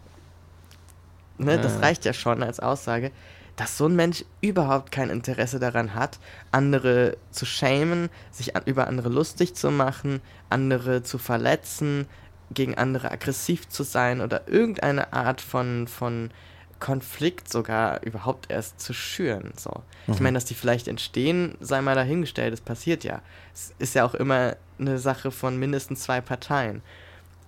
Ne, 1.38 1.60
das 1.60 1.74
Ja. 1.76 1.80
reicht 1.82 2.06
ja 2.06 2.14
schon 2.14 2.42
als 2.44 2.60
Aussage, 2.62 3.12
dass 3.60 3.78
so 3.78 3.88
ein 3.88 3.96
Mensch 3.96 4.24
überhaupt 4.40 4.90
kein 4.94 5.10
Interesse 5.10 5.60
daran 5.60 5.94
hat, 5.94 6.18
andere 6.52 7.18
zu 7.30 7.46
schämen, 7.46 8.10
sich 8.32 8.56
an, 8.56 8.64
über 8.66 8.88
andere 8.88 9.10
lustig 9.10 9.54
zu 9.54 9.70
machen, 9.70 10.22
andere 10.50 11.04
zu 11.04 11.18
verletzen, 11.18 12.06
gegen 12.52 12.76
andere 12.76 13.12
aggressiv 13.12 13.68
zu 13.68 13.84
sein 13.84 14.22
oder 14.22 14.48
irgendeine 14.48 15.12
Art 15.12 15.42
von, 15.42 15.88
von 15.90 16.32
Konflikt 16.80 17.52
sogar 17.52 18.02
überhaupt 18.04 18.50
erst 18.50 18.80
zu 18.80 18.94
schüren. 18.94 19.52
So. 19.58 19.84
Ich 20.08 20.20
Mhm. 20.20 20.24
meine, 20.24 20.38
dass 20.38 20.46
die 20.46 20.56
vielleicht 20.56 20.88
entstehen, 20.88 21.56
sei 21.60 21.82
mal 21.82 21.96
dahingestellt, 21.96 22.54
das 22.54 22.62
passiert 22.62 23.04
ja. 23.04 23.22
Es 23.54 23.74
ist 23.78 23.94
ja 23.96 24.06
auch 24.06 24.16
immer 24.16 24.56
eine 24.80 24.98
Sache 25.00 25.32
von 25.32 25.58
mindestens 25.58 26.00
zwei 26.04 26.22
Parteien. 26.22 26.82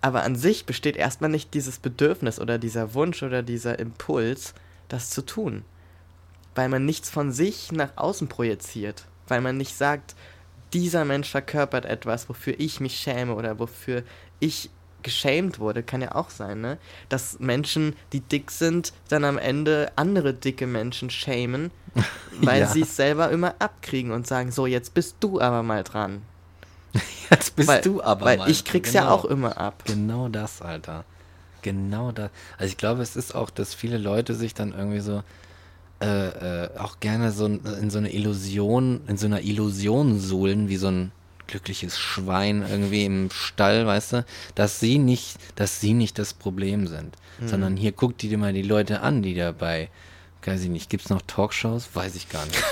Aber 0.02 0.24
an 0.24 0.36
sich 0.36 0.66
besteht 0.66 0.98
erstmal 0.98 1.30
nicht 1.30 1.54
dieses 1.54 1.80
Bedürfnis 1.80 2.40
oder 2.42 2.58
dieser 2.58 2.94
Wunsch 2.94 3.24
oder 3.24 3.44
dieser 3.44 3.80
Impuls, 3.80 4.54
das 4.90 5.10
zu 5.10 5.22
tun. 5.22 5.64
Weil 6.56 6.70
man 6.70 6.86
nichts 6.86 7.10
von 7.10 7.32
sich 7.32 7.72
nach 7.72 7.92
außen 7.96 8.28
projiziert. 8.28 9.06
Weil 9.28 9.42
man 9.42 9.58
nicht 9.58 9.76
sagt, 9.78 10.16
dieser 10.74 11.06
Mensch 11.06 11.30
verkörpert 11.30 11.86
etwas, 11.86 12.28
wofür 12.30 12.56
ich 12.60 12.80
mich 12.80 12.98
schäme 12.98 13.36
oder 13.36 13.60
wofür 13.60 14.04
ich 14.40 14.70
geschämt 15.04 15.58
wurde, 15.60 15.82
kann 15.82 16.02
ja 16.02 16.14
auch 16.14 16.30
sein, 16.30 16.62
ne? 16.62 16.78
Dass 17.10 17.40
Menschen, 17.40 17.96
die 18.14 18.20
dick 18.20 18.52
sind, 18.52 18.94
dann 19.10 19.24
am 19.26 19.38
Ende 19.40 19.92
andere 19.96 20.34
dicke 20.34 20.68
Menschen 20.68 21.10
schämen, 21.10 21.72
weil 22.42 22.62
Ja. 22.62 22.68
sie 22.68 22.82
es 22.82 22.96
selber 22.96 23.32
immer 23.32 23.56
abkriegen 23.60 24.12
und 24.12 24.28
sagen, 24.28 24.52
so, 24.52 24.68
jetzt 24.68 24.94
bist 24.94 25.16
du 25.20 25.42
aber 25.42 25.64
mal 25.64 25.84
dran. 25.84 26.22
Jetzt 27.30 27.56
bist 27.56 27.70
weil, 27.70 27.82
du 27.82 28.04
aber 28.04 28.26
Weil 28.26 28.38
mal 28.40 28.52
ich 28.52 28.66
krieg's 28.66 28.92
ja 28.92 29.04
genau. 29.04 29.14
auch 29.14 29.24
immer 29.26 29.58
ab. 29.58 29.84
Genau 29.86 30.28
das, 30.28 30.62
Alter. 30.62 31.06
Genau 31.62 32.12
das. 32.12 32.30
Also 32.58 32.70
ich 32.70 32.76
glaube, 32.78 33.02
es 33.02 33.16
ist 33.16 33.34
auch, 33.34 33.50
dass 33.50 33.74
viele 33.74 33.98
Leute 33.98 34.36
sich 34.36 34.54
dann 34.54 34.74
irgendwie 34.74 35.00
so 35.00 35.24
äh, 36.02 36.64
äh, 36.66 36.70
auch 36.78 37.00
gerne 37.00 37.32
so 37.32 37.46
in 37.46 37.90
so 37.90 37.98
eine 38.00 38.12
Illusion, 38.14 39.02
in 39.08 39.18
so 39.18 39.28
einer 39.28 39.42
Illusion 39.42 40.20
suhlen, 40.20 40.68
wie 40.70 40.78
so 40.78 40.88
ein 40.88 41.12
glückliches 41.48 42.00
Schwein 42.00 42.66
irgendwie 42.70 43.06
im 43.06 43.30
Stall, 43.32 43.86
weißt 43.86 44.14
du, 44.14 44.26
dass 44.56 44.80
sie 44.80 44.98
nicht, 44.98 45.36
dass 45.56 45.80
sie 45.82 45.94
nicht 45.94 46.18
das 46.18 46.34
Problem 46.34 46.88
sind. 46.88 47.16
Mhm. 47.40 47.48
Sondern 47.48 47.78
hier 47.78 47.92
guck 47.92 48.18
dir 48.18 48.38
mal 48.38 48.54
die 48.54 48.62
Leute 48.62 49.02
an, 49.02 49.22
die 49.22 49.36
dabei, 49.36 49.90
weiß 50.46 50.62
ich 50.64 50.70
nicht, 50.70 50.90
gibt's 50.90 51.10
noch 51.10 51.22
Talkshows? 51.28 51.90
Weiß 51.94 52.16
ich 52.16 52.30
gar 52.30 52.46
nicht. 52.46 52.64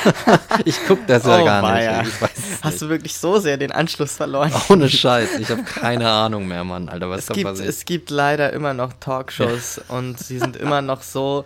ich 0.66 0.76
guck 0.86 1.04
das 1.06 1.24
ja 1.24 1.40
Oh, 1.40 1.44
gar 1.44 1.62
weia. 1.62 2.02
nicht. 2.02 2.12
Ich 2.14 2.22
weiß 2.22 2.30
es 2.36 2.62
Hast 2.62 2.72
nicht. 2.74 2.82
du 2.82 2.88
wirklich 2.90 3.14
so 3.16 3.38
sehr 3.38 3.56
den 3.56 3.72
Anschluss 3.72 4.12
verloren? 4.16 4.52
Ohne 4.68 4.88
Scheiß, 4.88 5.38
ich 5.40 5.48
habe 5.50 5.62
keine 5.64 6.08
Ahnung 6.08 6.46
mehr, 6.46 6.64
Mann, 6.64 6.88
Alter, 6.88 7.10
was 7.10 7.20
es, 7.20 7.26
da 7.26 7.34
gibt, 7.34 7.46
passiert. 7.48 7.68
es 7.68 7.84
gibt 7.86 8.10
leider 8.10 8.52
immer 8.52 8.74
noch 8.74 8.92
Talkshows 9.00 9.80
und 9.88 10.18
sie 10.20 10.38
sind 10.38 10.56
immer 10.56 10.80
noch 10.82 11.02
so, 11.02 11.44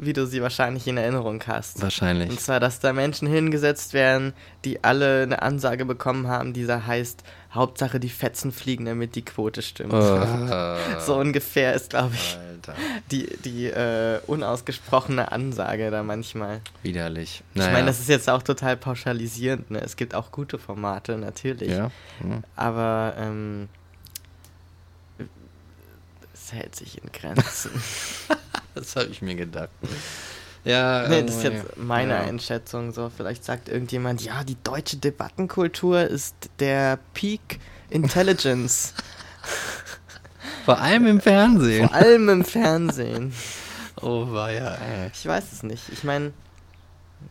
wie 0.00 0.14
du 0.14 0.26
sie 0.26 0.40
wahrscheinlich 0.40 0.86
in 0.88 0.96
Erinnerung 0.96 1.42
hast. 1.46 1.82
Wahrscheinlich. 1.82 2.30
Und 2.30 2.40
zwar, 2.40 2.58
dass 2.58 2.80
da 2.80 2.92
Menschen 2.92 3.28
hingesetzt 3.28 3.92
werden, 3.92 4.32
die 4.64 4.82
alle 4.82 5.22
eine 5.22 5.42
Ansage 5.42 5.84
bekommen 5.84 6.26
haben, 6.26 6.54
die 6.54 6.64
da 6.66 6.86
heißt, 6.86 7.22
Hauptsache 7.52 8.00
die 8.00 8.08
Fetzen 8.08 8.50
fliegen, 8.50 8.86
damit 8.86 9.14
die 9.14 9.24
Quote 9.24 9.60
stimmt. 9.60 9.92
Äh, 9.92 10.76
So 11.00 11.16
ungefähr 11.16 11.74
ist, 11.74 11.90
glaube 11.90 12.14
ich, 12.14 12.38
Alter. 12.38 12.74
die, 13.10 13.28
die 13.44 13.66
äh, 13.66 14.20
unausgesprochene 14.26 15.32
Ansage 15.32 15.90
da 15.90 16.02
manchmal. 16.02 16.60
Widerlich. 16.82 17.42
Ich 17.54 17.60
meine, 17.62 17.86
das 17.86 18.00
ist 18.00 18.08
jetzt 18.08 18.30
auch 18.30 18.42
total 18.42 18.76
pauschalisierend. 18.76 19.70
Ne? 19.70 19.80
Es 19.80 19.96
gibt 19.96 20.14
auch 20.14 20.32
gute 20.32 20.58
Formate, 20.58 21.18
natürlich. 21.18 21.72
Ja. 21.72 21.90
hm. 22.20 22.42
Aber 22.56 23.14
ähm, 23.18 23.68
es 26.32 26.52
hält 26.52 26.74
sich 26.74 27.02
in 27.02 27.12
Grenzen. 27.12 27.70
Das 28.74 28.96
habe 28.96 29.08
ich 29.08 29.22
mir 29.22 29.34
gedacht. 29.34 29.70
Ja, 30.64 31.08
nee, 31.08 31.22
das 31.22 31.36
ist 31.36 31.44
jetzt 31.44 31.76
meine 31.76 32.12
ja. 32.12 32.20
Einschätzung. 32.20 32.92
So, 32.92 33.10
vielleicht 33.14 33.44
sagt 33.44 33.68
irgendjemand, 33.68 34.22
ja, 34.22 34.44
die 34.44 34.56
deutsche 34.62 34.98
Debattenkultur 34.98 36.02
ist 36.02 36.34
der 36.58 36.98
Peak 37.14 37.58
Intelligence. 37.88 38.94
Vor 40.64 40.78
allem 40.78 41.06
im 41.06 41.20
Fernsehen. 41.20 41.88
Vor 41.88 41.96
allem 41.96 42.28
im 42.28 42.44
Fernsehen. 42.44 43.32
Oh, 44.02 44.32
war 44.32 44.50
ja, 44.50 44.76
ey. 44.76 45.10
Ich 45.12 45.26
weiß 45.26 45.52
es 45.52 45.62
nicht. 45.62 45.90
Ich 45.92 46.04
meine, 46.04 46.32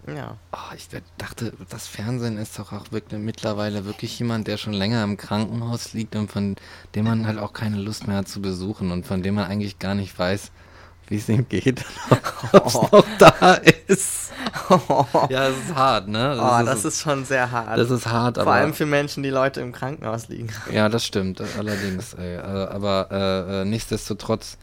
ja. 0.07 0.37
Oh, 0.51 0.73
ich 0.75 0.87
dachte, 1.17 1.53
das 1.69 1.87
Fernsehen 1.87 2.37
ist 2.37 2.59
doch 2.59 2.71
auch 2.71 2.91
wirklich 2.91 3.19
mittlerweile 3.19 3.85
wirklich 3.85 4.19
jemand, 4.19 4.47
der 4.47 4.57
schon 4.57 4.73
länger 4.73 5.03
im 5.03 5.17
Krankenhaus 5.17 5.93
liegt 5.93 6.15
und 6.15 6.31
von 6.31 6.57
dem 6.93 7.05
man 7.05 7.25
halt 7.25 7.39
auch 7.39 7.53
keine 7.53 7.77
Lust 7.77 8.07
mehr 8.07 8.17
hat 8.17 8.27
zu 8.27 8.41
besuchen 8.41 8.91
und 8.91 9.07
von 9.07 9.23
dem 9.23 9.35
man 9.35 9.45
eigentlich 9.45 9.79
gar 9.79 9.95
nicht 9.95 10.17
weiß, 10.17 10.51
wie 11.09 11.17
es 11.17 11.27
ihm 11.29 11.47
geht, 11.49 11.83
ob 12.53 12.65
es 12.65 12.73
noch 12.73 13.05
da 13.19 13.53
ist. 13.87 14.29
Ja, 15.29 15.47
es 15.49 15.57
ist 15.57 15.75
hart, 15.75 16.07
ne? 16.07 16.37
oh, 16.39 16.65
das 16.65 16.85
ist 16.85 17.01
schon 17.01 17.25
sehr 17.25 17.51
hart. 17.51 17.77
das 17.77 17.89
ist 17.91 18.07
hart, 18.07 18.37
aber 18.37 18.45
Vor 18.45 18.53
allem 18.53 18.73
für 18.73 18.85
Menschen, 18.85 19.21
die 19.21 19.29
Leute 19.29 19.61
im 19.61 19.71
Krankenhaus 19.73 20.27
liegen. 20.29 20.49
Ja, 20.71 20.89
das 20.89 21.05
stimmt, 21.05 21.41
allerdings. 21.57 22.13
Ey. 22.13 22.35
Äh, 22.35 22.39
Aber 22.39 23.07
äh, 23.11 23.61
äh, 23.61 23.65
nichtsdestotrotz, 23.65 24.57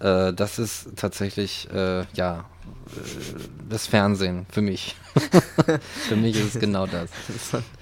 äh, 0.00 0.32
das 0.32 0.58
ist 0.58 0.96
tatsächlich, 0.96 1.68
äh, 1.72 2.04
ja, 2.14 2.38
äh, 2.38 3.00
das 3.68 3.86
Fernsehen 3.86 4.46
für 4.50 4.62
mich. 4.62 4.96
für 6.08 6.16
mich 6.16 6.36
ist 6.36 6.54
es 6.54 6.60
genau 6.60 6.86
das 6.86 7.10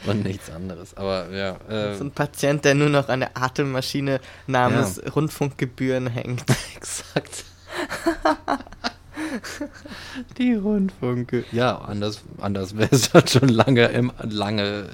und 0.07 0.25
nichts 0.25 0.51
anderes. 0.51 0.97
Aber 0.97 1.29
ja, 1.31 1.57
äh, 1.69 1.95
so 1.97 2.05
ein 2.05 2.11
Patient, 2.11 2.65
der 2.65 2.75
nur 2.75 2.89
noch 2.89 3.09
an 3.09 3.21
der 3.21 3.37
Atemmaschine 3.37 4.21
namens 4.47 5.01
Rundfunkgebühren 5.15 6.09
hängt. 6.09 6.45
exakt. 6.77 7.45
Die 10.39 10.55
Rundfunke. 10.55 11.45
Ja, 11.53 11.77
anders, 11.79 12.23
anders 12.41 12.77
wäre 12.77 12.89
es 12.95 13.13
halt 13.15 13.31
schon 13.31 13.49
lange, 13.49 13.85
im, 13.87 14.13
lange 14.23 14.89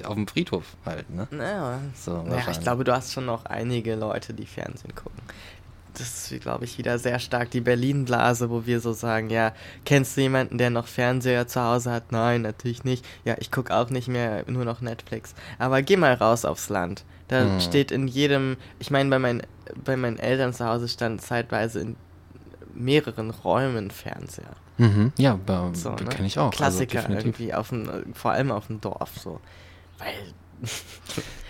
äh, 0.00 0.04
auf 0.04 0.14
dem 0.14 0.26
Friedhof 0.26 0.76
halt, 0.84 1.08
ne? 1.10 1.26
Naja, 1.30 1.80
So, 1.94 2.22
naja, 2.22 2.44
ich 2.50 2.60
glaube, 2.60 2.84
du 2.84 2.94
hast 2.94 3.12
schon 3.12 3.26
noch 3.26 3.44
einige 3.46 3.94
Leute, 3.96 4.34
die 4.34 4.46
Fernsehen 4.46 4.94
gucken. 4.94 5.20
Das 5.94 6.30
ist, 6.30 6.42
glaube 6.42 6.66
ich, 6.66 6.76
wieder 6.76 6.98
sehr 6.98 7.18
stark 7.18 7.50
die 7.50 7.62
Berlin-Blase, 7.62 8.50
wo 8.50 8.66
wir 8.66 8.80
so 8.80 8.92
sagen, 8.92 9.30
ja, 9.30 9.52
kennst 9.86 10.16
du 10.16 10.20
jemanden, 10.20 10.58
der 10.58 10.68
noch 10.70 10.86
Fernseher 10.88 11.46
zu 11.48 11.60
Hause 11.62 11.90
hat? 11.90 12.12
Nein, 12.12 12.42
natürlich 12.42 12.84
nicht. 12.84 13.04
Ja, 13.24 13.34
ich 13.38 13.50
gucke 13.50 13.74
auch 13.74 13.88
nicht 13.88 14.08
mehr, 14.08 14.44
nur 14.46 14.66
noch 14.66 14.82
Netflix. 14.82 15.34
Aber 15.58 15.80
geh 15.80 15.96
mal 15.96 16.12
raus 16.12 16.44
aufs 16.44 16.68
Land. 16.68 17.04
Da 17.28 17.44
Hm. 17.44 17.60
steht 17.60 17.90
in 17.90 18.08
jedem, 18.08 18.58
ich 18.78 18.90
meine, 18.90 19.08
bei, 19.08 19.18
mein, 19.18 19.42
bei 19.84 19.96
meinen 19.96 20.18
Eltern 20.18 20.52
zu 20.52 20.66
Hause 20.66 20.86
stand 20.88 21.22
zeitweise 21.22 21.80
in 21.80 21.96
mehreren 22.76 23.30
Räumen 23.30 23.90
Fernseher. 23.90 24.54
Mhm. 24.78 25.12
Ja, 25.16 25.38
bei, 25.44 25.70
So, 25.74 25.90
ne? 25.90 25.96
kenne 26.06 26.26
ich 26.26 26.38
auch. 26.38 26.50
Klassiker 26.50 27.00
also 27.06 27.12
irgendwie, 27.12 27.54
auf 27.54 27.70
dem, 27.70 27.88
vor 28.14 28.32
allem 28.32 28.52
auf 28.52 28.66
dem 28.66 28.80
Dorf 28.80 29.10
so. 29.22 29.40
Weil 29.98 30.12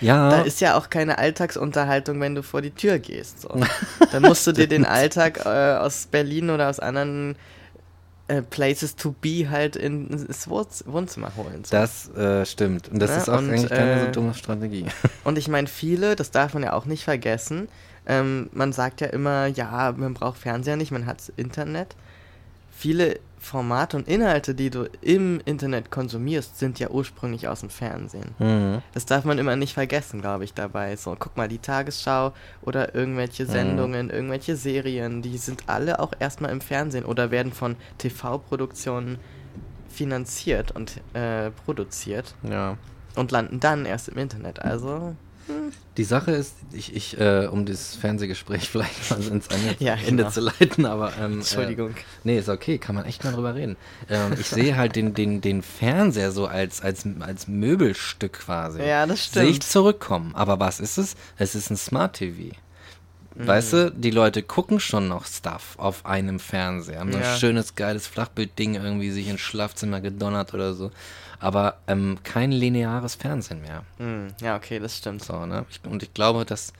Ja, 0.00 0.30
da 0.30 0.40
ist 0.42 0.60
ja 0.60 0.76
auch 0.76 0.90
keine 0.90 1.18
Alltagsunterhaltung, 1.18 2.20
wenn 2.20 2.34
du 2.34 2.42
vor 2.42 2.60
die 2.62 2.70
Tür 2.70 2.98
gehst. 2.98 3.42
So. 3.42 3.48
Dann 4.12 4.22
musst 4.22 4.46
du 4.46 4.52
dir 4.52 4.66
den 4.68 4.84
Alltag 4.84 5.44
äh, 5.46 5.76
aus 5.76 6.06
Berlin 6.06 6.50
oder 6.50 6.68
aus 6.68 6.80
anderen 6.80 7.36
äh, 8.28 8.42
Places 8.42 8.96
to 8.96 9.14
be 9.20 9.48
halt 9.48 9.76
in- 9.76 10.08
ins 10.08 10.48
Wohn- 10.48 10.66
Wohnzimmer 10.86 11.32
holen. 11.36 11.64
So. 11.64 11.70
das 11.76 12.08
äh, 12.16 12.44
stimmt. 12.44 12.88
Und 12.88 12.98
das 13.00 13.10
Ja, 13.10 13.16
ist 13.18 13.28
auch 13.28 13.38
und, 13.38 13.50
eigentlich 13.50 13.70
keine 13.70 14.00
so 14.00 14.06
äh, 14.06 14.12
dumme 14.12 14.34
Strategie. 14.34 14.86
Und 15.24 15.38
ich 15.38 15.48
meine, 15.48 15.68
viele, 15.68 16.16
das 16.16 16.30
darf 16.32 16.54
man 16.54 16.62
ja 16.64 16.72
auch 16.72 16.84
nicht 16.84 17.04
vergessen, 17.04 17.68
ähm, 18.06 18.48
man 18.52 18.72
sagt 18.72 19.00
ja 19.00 19.08
immer, 19.08 19.46
ja, 19.46 19.92
man 19.96 20.14
braucht 20.14 20.38
Fernseher 20.38 20.76
nicht, 20.76 20.92
man 20.92 21.06
hat 21.06 21.32
Internet. 21.36 21.96
Viele 22.70 23.18
Formate 23.38 23.96
und 23.96 24.08
Inhalte, 24.08 24.54
die 24.54 24.70
du 24.70 24.88
im 25.00 25.40
Internet 25.44 25.90
konsumierst, 25.90 26.58
sind 26.58 26.78
ja 26.78 26.90
ursprünglich 26.90 27.48
aus 27.48 27.60
dem 27.60 27.70
Fernsehen. 27.70 28.34
Mhm. 28.38 28.82
Das 28.92 29.06
darf 29.06 29.24
man 29.24 29.38
immer 29.38 29.56
nicht 29.56 29.72
vergessen, 29.72 30.20
glaube 30.20 30.44
ich, 30.44 30.52
dabei. 30.52 30.96
So, 30.96 31.16
guck 31.18 31.36
mal, 31.36 31.48
die 31.48 31.58
Tagesschau 31.58 32.32
oder 32.62 32.94
irgendwelche 32.94 33.44
Mhm. 33.44 33.48
Sendungen, 33.48 34.10
irgendwelche 34.10 34.56
Serien, 34.56 35.22
die 35.22 35.38
sind 35.38 35.64
alle 35.68 36.00
auch 36.00 36.12
erstmal 36.18 36.50
im 36.50 36.60
Fernsehen 36.60 37.04
oder 37.04 37.30
werden 37.30 37.52
von 37.52 37.76
TV-Produktionen 37.98 39.18
finanziert 39.88 40.72
und 40.72 41.00
äh, 41.14 41.50
produziert 41.64 42.34
Ja. 42.42 42.76
und 43.14 43.30
landen 43.30 43.60
dann 43.60 43.86
erst 43.86 44.08
im 44.08 44.18
Internet. 44.18 44.60
Also, 44.60 45.14
Die 45.96 46.04
Sache 46.04 46.32
ist, 46.32 46.54
ich, 46.72 46.94
ich 46.94 47.18
äh, 47.18 47.46
um 47.50 47.64
das 47.66 47.94
Fernsehgespräch 47.96 48.68
vielleicht 48.70 49.10
mal 49.10 49.22
ins 49.22 49.46
Ende, 49.48 49.76
Ja, 49.78 49.94
Ende 49.94 50.24
genau. 50.24 50.30
zu 50.30 50.40
leiten, 50.40 50.86
aber 50.86 51.12
ähm, 51.18 51.34
Entschuldigung. 51.38 51.90
Äh, 51.90 52.00
nee, 52.24 52.38
ist 52.38 52.48
okay, 52.48 52.78
kann 52.78 52.94
man 52.94 53.04
echt 53.04 53.24
mal 53.24 53.32
drüber 53.32 53.54
reden. 53.54 53.76
Ähm, 54.10 54.34
ich 54.38 54.46
sehe 54.46 54.76
halt 54.76 54.96
den, 54.96 55.14
den, 55.14 55.40
den 55.40 55.62
Fernseher 55.62 56.32
so 56.32 56.46
als, 56.46 56.82
als, 56.82 57.06
als 57.20 57.48
Möbelstück 57.48 58.34
quasi. 58.34 58.82
Ja, 58.82 59.06
das 59.06 59.32
Sehe 59.32 59.44
ich 59.44 59.56
stimmt. 59.56 59.64
zurückkommen. 59.64 60.34
Aber 60.34 60.60
was 60.60 60.80
ist 60.80 60.98
es? 60.98 61.16
Es 61.38 61.54
ist 61.54 61.70
ein 61.70 61.76
Smart 61.76 62.14
TV. 62.16 62.54
Weißt 63.38 63.74
du, 63.74 63.90
die 63.92 64.10
Leute 64.12 64.42
gucken 64.42 64.80
schon 64.80 65.08
noch 65.08 65.26
Stuff 65.26 65.74
auf 65.76 66.06
einem 66.06 66.40
Fernseher. 66.40 67.00
Haben 67.00 67.12
so 67.12 67.18
Ja. 67.18 67.34
ein 67.34 67.38
schönes, 67.38 67.74
geiles 67.74 68.06
Flachbildding 68.06 68.76
irgendwie 68.76 69.10
sich 69.10 69.28
ins 69.28 69.42
Schlafzimmer 69.42 70.00
gedonnert 70.00 70.54
oder 70.54 70.72
so. 70.72 70.90
Aber 71.38 71.76
ähm, 71.86 72.18
kein 72.22 72.52
lineares 72.52 73.14
Fernsehen 73.14 73.60
mehr. 73.62 73.82
Hm, 73.98 74.28
ja, 74.40 74.56
okay, 74.56 74.78
das 74.78 74.96
stimmt. 74.96 75.22
So, 75.24 75.44
ne? 75.46 75.64
Ich, 75.70 75.80
und 75.84 76.02
ich 76.02 76.12
glaube, 76.14 76.44
dass. 76.44 76.72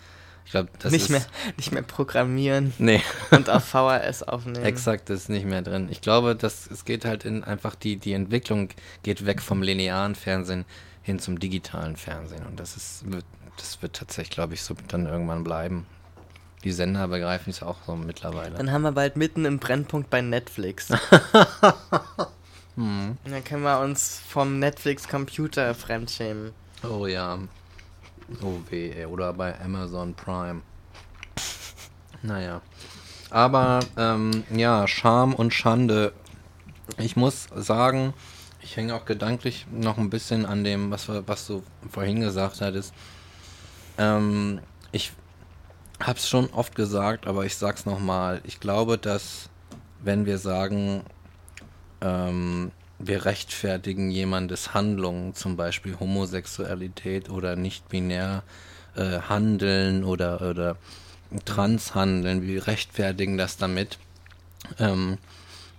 Ich 0.45 0.53
glaube, 0.53 0.69
das 0.79 0.93
nicht, 0.93 1.03
ist. 1.07 1.11
mehr, 1.11 1.27
nicht 1.57 1.73
mehr 1.73 1.83
programmieren 1.83 2.73
Nee, 2.79 3.03
und 3.33 3.51
auf 3.51 3.65
VHS 3.65 4.23
aufnehmen. 4.23 4.65
exakt 4.65 5.11
ist 5.11 5.29
nicht 5.29 5.45
mehr 5.45 5.61
drin. 5.61 5.89
Ich 5.91 6.01
glaube, 6.01 6.37
dass 6.37 6.71
es 6.71 6.85
geht 6.85 7.05
halt 7.05 7.25
in 7.25 7.43
einfach 7.43 7.75
die, 7.75 7.97
die 7.97 8.13
Entwicklung 8.13 8.69
geht 9.03 9.27
weg 9.27 9.43
vom 9.43 9.61
linearen 9.61 10.15
Fernsehen 10.15 10.65
hin 11.03 11.19
zum 11.19 11.41
digitalen 11.41 11.97
Fernsehen. 11.97 12.47
Und 12.47 12.61
das 12.61 12.77
ist, 12.77 13.11
wird, 13.11 13.25
das 13.57 13.83
wird 13.83 13.97
tatsächlich, 13.97 14.31
glaube 14.31 14.55
ich, 14.55 14.63
so 14.63 14.77
dann 14.87 15.07
irgendwann 15.07 15.43
bleiben. 15.43 15.85
Die 16.63 16.71
Sender 16.71 17.09
begreifen 17.09 17.51
es 17.51 17.63
auch 17.65 17.79
so 17.85 17.97
mittlerweile. 17.97 18.57
Dann 18.57 18.71
haben 18.71 18.83
wir 18.83 18.93
bald 18.93 19.17
mitten 19.17 19.47
im 19.47 19.59
Brennpunkt 19.59 20.11
bei 20.11 20.21
Netflix. 20.21 20.89
Hm. 22.77 23.17
Und 23.25 23.33
dann 23.33 23.45
können 23.45 23.63
wir 23.63 23.81
uns 23.81 24.21
vom 24.29 24.59
Netflix-Computer 24.59 25.75
fremdschämen. 25.75 26.53
Oh 26.83 27.07
ja. 27.07 27.39
Oh 28.43 28.59
weh, 28.71 29.05
oder 29.07 29.33
bei 29.33 29.59
Amazon 29.61 30.15
Prime. 30.15 30.63
Naja. 32.23 32.61
Aber 33.31 33.81
ähm, 33.97 34.45
ja, 34.51 34.87
Scham 34.87 35.35
und 35.35 35.53
Schande. 35.53 36.13
Ich 36.99 37.17
muss 37.17 37.49
sagen, 37.55 38.15
ich 38.63 38.77
hänge 38.77 38.95
auch 38.95 39.05
gedanklich 39.05 39.67
noch 39.71 39.99
ein 39.99 40.11
bisschen 40.11 40.47
an 40.47 40.65
dem, 40.65 40.91
was, 40.91 41.09
was 41.09 41.47
du 41.47 41.63
vorhin 41.91 42.21
gesagt 42.21 42.61
hattest. 42.61 42.95
Ähm, 43.99 44.61
ich 44.93 45.13
hab's 46.01 46.29
schon 46.29 46.51
oft 46.51 46.75
gesagt, 46.75 47.27
aber 47.27 47.45
ich 47.45 47.57
sag's 47.57 47.87
nochmal. 47.87 48.41
Ich 48.45 48.61
glaube, 48.61 48.99
dass 48.99 49.49
wenn 50.03 50.27
wir 50.27 50.39
sagen, 50.39 51.03
ähm, 52.01 52.71
wir 52.99 53.25
rechtfertigen 53.25 54.11
jemandes 54.11 54.75
Handlungen, 54.75 55.35
zum 55.35 55.57
Beispiel 55.57 55.99
Homosexualität 55.99 57.29
oder 57.31 57.57
nicht-binär 57.57 58.43
äh, 58.97 59.21
Handeln 59.29 60.05
oder, 60.05 60.41
oder 60.43 60.77
Transhandeln, 61.45 62.43
wir 62.43 62.67
rechtfertigen 62.67 63.37
das 63.37 63.57
damit, 63.57 63.99
ähm, 64.79 65.19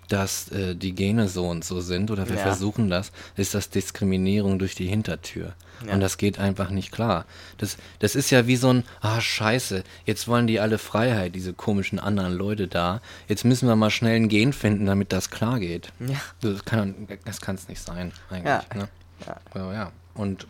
dass 0.07 0.49
äh, 0.51 0.75
die 0.75 0.93
Gene 0.93 1.27
so 1.27 1.47
und 1.47 1.65
so 1.65 1.81
sind 1.81 2.11
oder 2.11 2.27
wir 2.29 2.35
Ja. 2.37 2.41
versuchen 2.43 2.89
das, 2.89 3.11
ist 3.35 3.53
das 3.53 3.69
Diskriminierung 3.69 4.59
durch 4.59 4.75
die 4.75 4.87
Hintertür. 4.87 5.53
Ja. 5.85 5.93
Und 5.93 5.99
das 5.99 6.17
geht 6.17 6.39
einfach 6.39 6.69
nicht 6.71 6.91
klar. 6.91 7.25
Das, 7.57 7.77
das 7.99 8.15
ist 8.15 8.31
ja 8.31 8.47
wie 8.47 8.55
so 8.55 8.69
ein, 8.73 8.83
ah 9.01 9.21
scheiße, 9.21 9.83
jetzt 10.05 10.27
wollen 10.27 10.47
die 10.47 10.59
alle 10.59 10.77
Freiheit, 10.79 11.35
diese 11.35 11.53
komischen 11.53 11.99
anderen 11.99 12.33
Leute 12.33 12.67
da. 12.67 13.01
Jetzt 13.27 13.45
müssen 13.45 13.67
wir 13.67 13.75
mal 13.75 13.91
schnell 13.91 14.15
ein 14.15 14.29
Gen 14.29 14.53
finden, 14.53 14.85
damit 14.87 15.13
das 15.13 15.29
klar 15.29 15.59
geht. 15.59 15.91
Ja. 15.99 16.15
Das 16.41 16.65
kann 16.65 17.07
das 17.25 17.41
kann's 17.41 17.67
nicht 17.67 17.81
sein, 17.81 18.11
eigentlich. 18.29 18.45
Ja. 18.45 18.63
Ne? 18.75 18.89
Ja. 19.27 19.37
Ja, 19.55 19.73
ja. 19.73 19.91
Und 20.15 20.47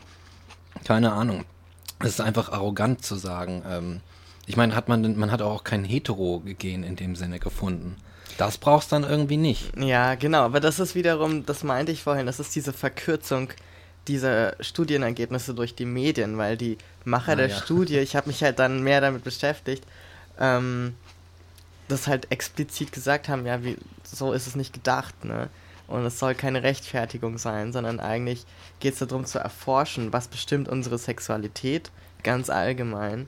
keine 0.85 1.11
Ahnung. 1.11 1.43
Es 1.99 2.09
ist 2.09 2.21
einfach 2.21 2.51
arrogant 2.51 3.03
zu 3.03 3.15
sagen. 3.15 3.63
Ähm, 3.67 4.01
ich 4.45 4.55
meine, 4.55 4.75
hat 4.75 4.87
man, 4.87 5.17
man 5.17 5.31
hat 5.31 5.41
auch 5.41 5.63
kein 5.63 5.83
Hetero-Gen 5.83 6.83
in 6.83 6.95
dem 6.95 7.15
Sinne 7.15 7.39
gefunden. 7.39 7.97
Das 8.37 8.57
brauchst 8.57 8.91
dann 8.91 9.03
irgendwie 9.03 9.37
nicht. 9.37 9.71
Ja, 9.77 10.15
genau, 10.15 10.43
aber 10.43 10.59
das 10.59 10.79
ist 10.79 10.95
wiederum, 10.95 11.45
das 11.45 11.63
meinte 11.63 11.91
ich 11.91 12.03
vorhin, 12.03 12.25
das 12.25 12.39
ist 12.39 12.55
diese 12.55 12.73
Verkürzung 12.73 13.49
dieser 14.07 14.55
Studienergebnisse 14.61 15.53
durch 15.53 15.75
die 15.75 15.85
Medien, 15.85 16.37
weil 16.37 16.55
die 16.57 16.77
Macher 17.03 17.33
Ah, 17.33 17.35
der 17.35 17.49
ja. 17.49 17.55
Studie, 17.63 17.97
ich 17.97 18.15
habe 18.15 18.27
mich 18.27 18.43
halt 18.43 18.59
dann 18.59 18.83
mehr 18.83 19.01
damit 19.01 19.23
beschäftigt, 19.23 19.83
ähm, 20.39 20.95
das 21.87 22.07
halt 22.07 22.31
explizit 22.31 22.91
gesagt 22.91 23.29
haben, 23.29 23.45
ja, 23.45 23.63
wie, 23.63 23.77
so 24.03 24.33
ist 24.33 24.47
es 24.47 24.55
nicht 24.55 24.73
gedacht, 24.73 25.25
ne? 25.25 25.49
Und 25.87 26.05
es 26.05 26.19
soll 26.19 26.35
keine 26.35 26.63
Rechtfertigung 26.63 27.37
sein, 27.37 27.71
sondern 27.71 28.01
eigentlich 28.01 28.45
geht 28.81 28.93
es 28.93 28.99
darum 28.99 29.25
zu 29.25 29.39
erforschen, 29.39 30.11
was 30.11 30.27
bestimmt 30.27 30.67
unsere 30.67 30.97
Sexualität 30.97 31.91
ganz 32.23 32.49
allgemein 32.49 33.27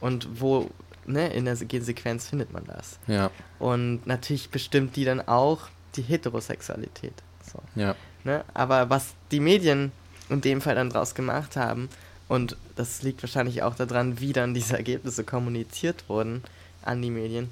und 0.00 0.28
wo, 0.40 0.70
ne, 1.06 1.28
in 1.28 1.44
der 1.44 1.56
Gensequenz 1.56 2.28
findet 2.28 2.52
man 2.52 2.64
das. 2.66 2.98
Ja, 3.06 3.30
Und 3.58 4.06
natürlich 4.06 4.50
bestimmt 4.50 4.96
die 4.96 5.04
dann 5.04 5.26
auch 5.26 5.68
die 5.96 6.02
Heterosexualität. 6.02 7.14
So, 7.50 7.60
ja. 7.80 7.94
ne? 8.24 8.44
Aber 8.54 8.90
was 8.90 9.14
die 9.30 9.40
Medien 9.40 9.92
in 10.28 10.40
dem 10.40 10.60
Fall 10.60 10.74
dann 10.74 10.90
draus 10.90 11.14
gemacht 11.14 11.56
haben, 11.56 11.88
und 12.28 12.56
das 12.74 13.02
liegt 13.02 13.22
wahrscheinlich 13.22 13.62
auch 13.62 13.76
daran, 13.76 14.20
wie 14.20 14.32
dann 14.32 14.52
diese 14.52 14.76
Ergebnisse 14.76 15.22
kommuniziert 15.22 16.08
wurden 16.08 16.42
an 16.82 17.00
die 17.00 17.10
Medien, 17.10 17.50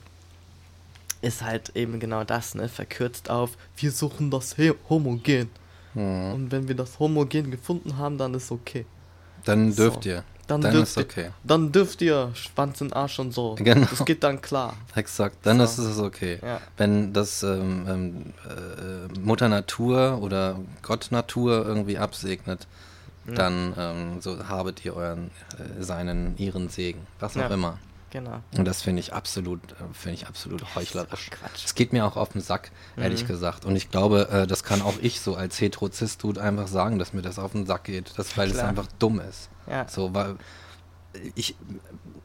ist 1.23 1.43
halt 1.43 1.75
eben 1.75 2.01
genau 2.01 2.25
das, 2.25 2.55
ne? 2.55 2.69
Verkürzt 2.69 3.31
auf, 3.31 3.57
wir 3.77 3.91
suchen 3.93 4.31
das 4.31 4.57
Homogen. 4.89 5.49
Hm. 5.95 6.33
Und 6.35 6.53
wenn 6.53 6.69
wir 6.69 6.75
das 6.75 6.99
Homogen 6.99 7.51
gefunden 7.51 7.97
haben, 7.97 8.19
dann 8.19 8.35
ist 8.35 8.51
okay. 8.51 8.85
Dann 9.45 9.75
dürft 9.75 10.05
So. 10.05 10.11
ihr. 10.11 10.25
Dann, 10.47 10.61
Dann 10.61 10.73
dürft 10.73 10.89
ist 10.91 10.97
ihr, 10.99 11.03
okay. 11.05 11.31
dann 11.43 11.73
dürft 11.73 12.03
ihr 12.03 12.31
Schwanz 12.35 12.81
und 12.83 12.95
Arsch 12.95 13.19
und 13.19 13.33
so. 13.33 13.55
Genau. 13.59 13.87
Das 13.89 14.05
geht 14.05 14.23
dann 14.23 14.43
klar. 14.43 14.75
Exakt, 14.95 15.37
dann 15.45 15.57
So. 15.59 15.65
ist 15.65 15.79
es 15.79 15.99
okay. 15.99 16.39
Ja. 16.43 16.61
Wenn 16.77 17.13
das 17.15 17.43
ähm, 17.43 17.87
ähm, 17.89 18.33
äh, 18.47 19.19
Mutter 19.21 19.49
Natur 19.49 20.19
oder 20.21 20.59
Gott 20.83 21.09
Natur 21.11 21.65
irgendwie 21.67 21.97
absegnet, 21.99 22.67
Ja. 23.27 23.35
dann 23.35 23.75
ähm, 23.79 24.21
so 24.21 24.47
habet 24.49 24.85
ihr 24.85 24.95
euren, 24.95 25.31
äh, 25.59 25.83
seinen, 25.83 26.37
ihren 26.37 26.69
Segen. 26.69 27.07
Was 27.21 27.37
auch 27.39 27.41
Ja. 27.43 27.47
immer. 27.49 27.79
Genau. 28.15 28.39
Und 28.57 28.65
das 28.65 28.81
finde 28.81 29.01
ich 29.01 29.13
absolut, 29.13 29.73
äh, 29.73 29.75
finde 29.93 30.15
ich 30.15 30.29
absolut 30.29 30.77
heuchlerisch. 30.77 31.31
Quatsch. 31.31 31.65
Es 31.65 31.75
geht 31.75 31.93
mir 31.93 32.07
auch 32.07 32.17
auf 32.17 32.29
den 32.29 32.41
Sack, 32.41 32.71
ehrlich 32.97 33.25
Mhm. 33.25 33.27
gesagt. 33.27 33.65
Und 33.65 33.75
ich 33.75 33.91
glaube, 33.91 34.29
äh, 34.31 34.47
das 34.47 34.63
kann 34.63 34.83
auch 34.83 34.95
ich 35.03 35.21
so 35.21 35.35
als 35.35 35.61
Hetero-Cis-Dude 35.61 36.41
einfach 36.41 36.69
sagen, 36.69 37.01
dass 37.01 37.13
mir 37.13 37.23
das 37.23 37.41
auf 37.41 37.51
den 37.53 37.67
Sack 37.67 37.83
geht. 37.85 38.13
Das, 38.17 38.39
weil 38.39 38.47
es 38.51 38.55
Klar. 38.59 38.69
einfach 38.69 38.87
dumm 39.01 39.19
ist. 39.19 39.49
Ja. 39.69 39.89
So, 39.89 40.15
weil 40.15 40.37
ich, 41.35 41.57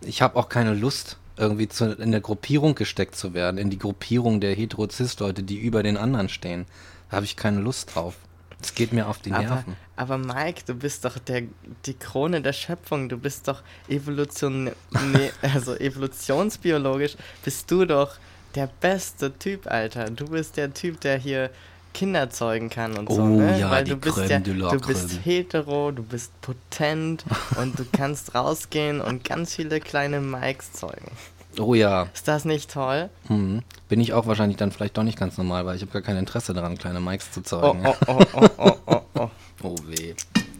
ich 0.01 0.21
habe 0.21 0.35
auch 0.37 0.47
keine 0.47 0.75
Lust, 0.75 1.17
irgendwie 1.37 1.67
zu, 1.67 1.91
in 1.93 2.11
der 2.11 2.21
Gruppierung 2.21 2.75
gesteckt 2.75 3.15
zu 3.15 3.33
werden, 3.33 3.57
in 3.57 3.71
die 3.71 3.79
Gruppierung 3.79 4.41
der 4.41 4.53
Hetero-Cis-Leute, 4.53 5.41
die 5.41 5.57
über 5.57 5.81
den 5.81 5.97
anderen 5.97 6.29
stehen. 6.29 6.65
Da 7.09 7.15
habe 7.15 7.25
ich 7.25 7.35
keine 7.35 7.61
Lust 7.61 7.95
drauf. 7.95 8.13
Es 8.61 8.75
geht 8.75 8.91
mir 8.91 9.07
auf 9.07 9.19
die 9.19 9.31
Aber, 9.31 9.43
Nerven. 9.43 9.75
aber 9.95 10.17
Mike, 10.17 10.63
du 10.65 10.73
bist 10.75 11.05
doch 11.05 11.17
der, 11.17 11.43
die 11.85 11.93
Krone 11.93 12.41
der 12.41 12.53
Schöpfung. 12.53 13.07
Du 13.07 13.17
bist 13.17 13.47
doch 13.47 13.61
Evolution, 13.87 14.71
nee, 15.13 15.31
also 15.41 15.75
evolutionsbiologisch 15.75 17.15
bist 17.43 17.71
du 17.71 17.85
doch 17.85 18.15
der 18.55 18.69
beste 18.81 19.37
Typ, 19.37 19.67
Alter. 19.67 20.05
Du 20.09 20.25
bist 20.29 20.57
der 20.57 20.73
Typ, 20.73 20.99
der 21.01 21.17
hier 21.17 21.49
Kinder 21.93 22.29
zeugen 22.29 22.69
kann 22.69 22.97
und 22.97 23.09
so, 23.11 23.21
Oh 23.21 23.25
ne? 23.27 23.59
ja, 23.59 23.71
Weil 23.71 23.83
die 23.83 23.91
du 23.91 23.97
bist 23.97 24.17
Crème 24.17 24.29
ja, 24.29 24.39
du 24.71 24.79
bist 24.79 25.19
hetero, 25.23 25.91
du 25.91 26.03
bist 26.03 26.31
potent 26.41 27.23
und 27.57 27.79
du 27.79 27.85
kannst 27.91 28.35
rausgehen 28.35 29.01
und 29.01 29.23
ganz 29.23 29.55
viele 29.55 29.79
kleine 29.79 30.19
Mikes 30.19 30.73
zeugen. 30.73 31.11
Oh 31.59 31.73
ja, 31.73 32.07
Ist 32.13 32.27
das 32.27 32.45
nicht 32.45 32.71
toll? 32.71 33.09
hm. 33.27 33.61
bin 33.89 33.99
ich 33.99 34.13
auch 34.13 34.25
wahrscheinlich 34.27 34.57
dann 34.57 34.71
vielleicht 34.71 34.97
doch 34.97 35.03
nicht 35.03 35.17
ganz 35.19 35.37
normal, 35.37 35.65
weil 35.65 35.75
ich 35.75 35.81
habe 35.81 35.91
gar 35.91 36.01
kein 36.01 36.15
Interesse 36.17 36.53
daran, 36.53 36.77
kleine 36.77 36.99
Mikes 37.01 37.31
zu 37.31 37.41
Oh, 37.41 37.43
zeugen. 37.43 37.85
oh, 37.85 37.95
oh, 38.07 38.23
oh, 38.33 38.47
oh, 38.57 38.71
oh, 38.85 39.01
oh. 39.15 39.29
oh 39.63 39.75
weh. 39.87 40.13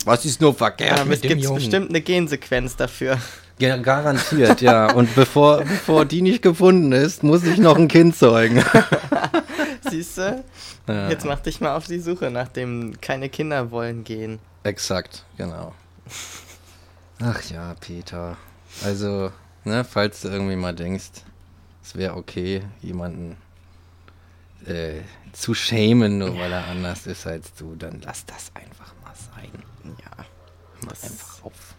Was 0.06 0.26
ist 0.26 0.42
nur 0.42 0.54
verkehrt 0.54 1.00
es 1.00 1.06
mit 1.06 1.24
dem 1.24 1.30
gibt 1.30 1.44
Jungen? 1.44 1.56
bestimmt 1.56 1.90
eine 1.90 2.02
Gensequenz 2.02 2.76
dafür. 2.76 3.18
Ja, 3.60 3.76
garantiert, 3.78 4.62
ja. 4.62 4.92
Und 4.94 5.14
bevor, 5.16 5.58
bevor 5.64 6.06
die 6.06 6.22
nicht 6.22 6.42
gefunden 6.42 6.92
ist, 6.94 7.24
muss 7.24 7.44
ich 7.44 7.58
noch 7.58 7.78
ein 7.78 7.88
Kind 7.90 8.16
zeugen. 8.16 8.64
Siehst 9.90 10.18
du? 10.18 10.44
Ja, 10.88 11.10
Jetzt 11.10 11.26
mach 11.26 11.40
dich 11.40 11.60
mal 11.62 11.76
auf 11.76 11.86
die 11.86 12.00
Suche 12.00 12.32
nach 12.32 12.48
dem 12.48 13.00
keine 13.02 13.30
Kinder 13.30 13.72
wollen 13.72 14.04
gehen. 14.04 14.40
exakt, 14.64 15.26
genau. 15.38 15.74
Ach 17.22 17.42
ja, 17.52 17.76
Peter. 17.82 18.38
Also, 18.84 19.32
ne, 19.70 19.84
falls 19.84 20.22
du 20.22 20.28
irgendwie 20.30 20.56
mal 20.56 20.76
denkst, 20.76 21.24
es 21.84 21.96
wäre 21.96 22.16
okay, 22.16 22.64
jemanden 22.82 23.38
äh, 24.66 25.02
zu 25.32 25.54
schämen, 25.54 26.18
nur 26.18 26.38
weil 26.38 26.52
er 26.52 26.68
anders 26.68 27.08
ist 27.08 27.26
als 27.26 27.54
du, 27.54 27.76
dann 27.76 28.02
lass 28.02 28.26
das 28.26 28.52
einfach 28.56 28.94
mal 29.04 29.14
sein. 29.16 29.52
Ja, 30.00 30.26
Mach 30.86 30.92
einfach 31.04 31.44
auf. 31.44 31.76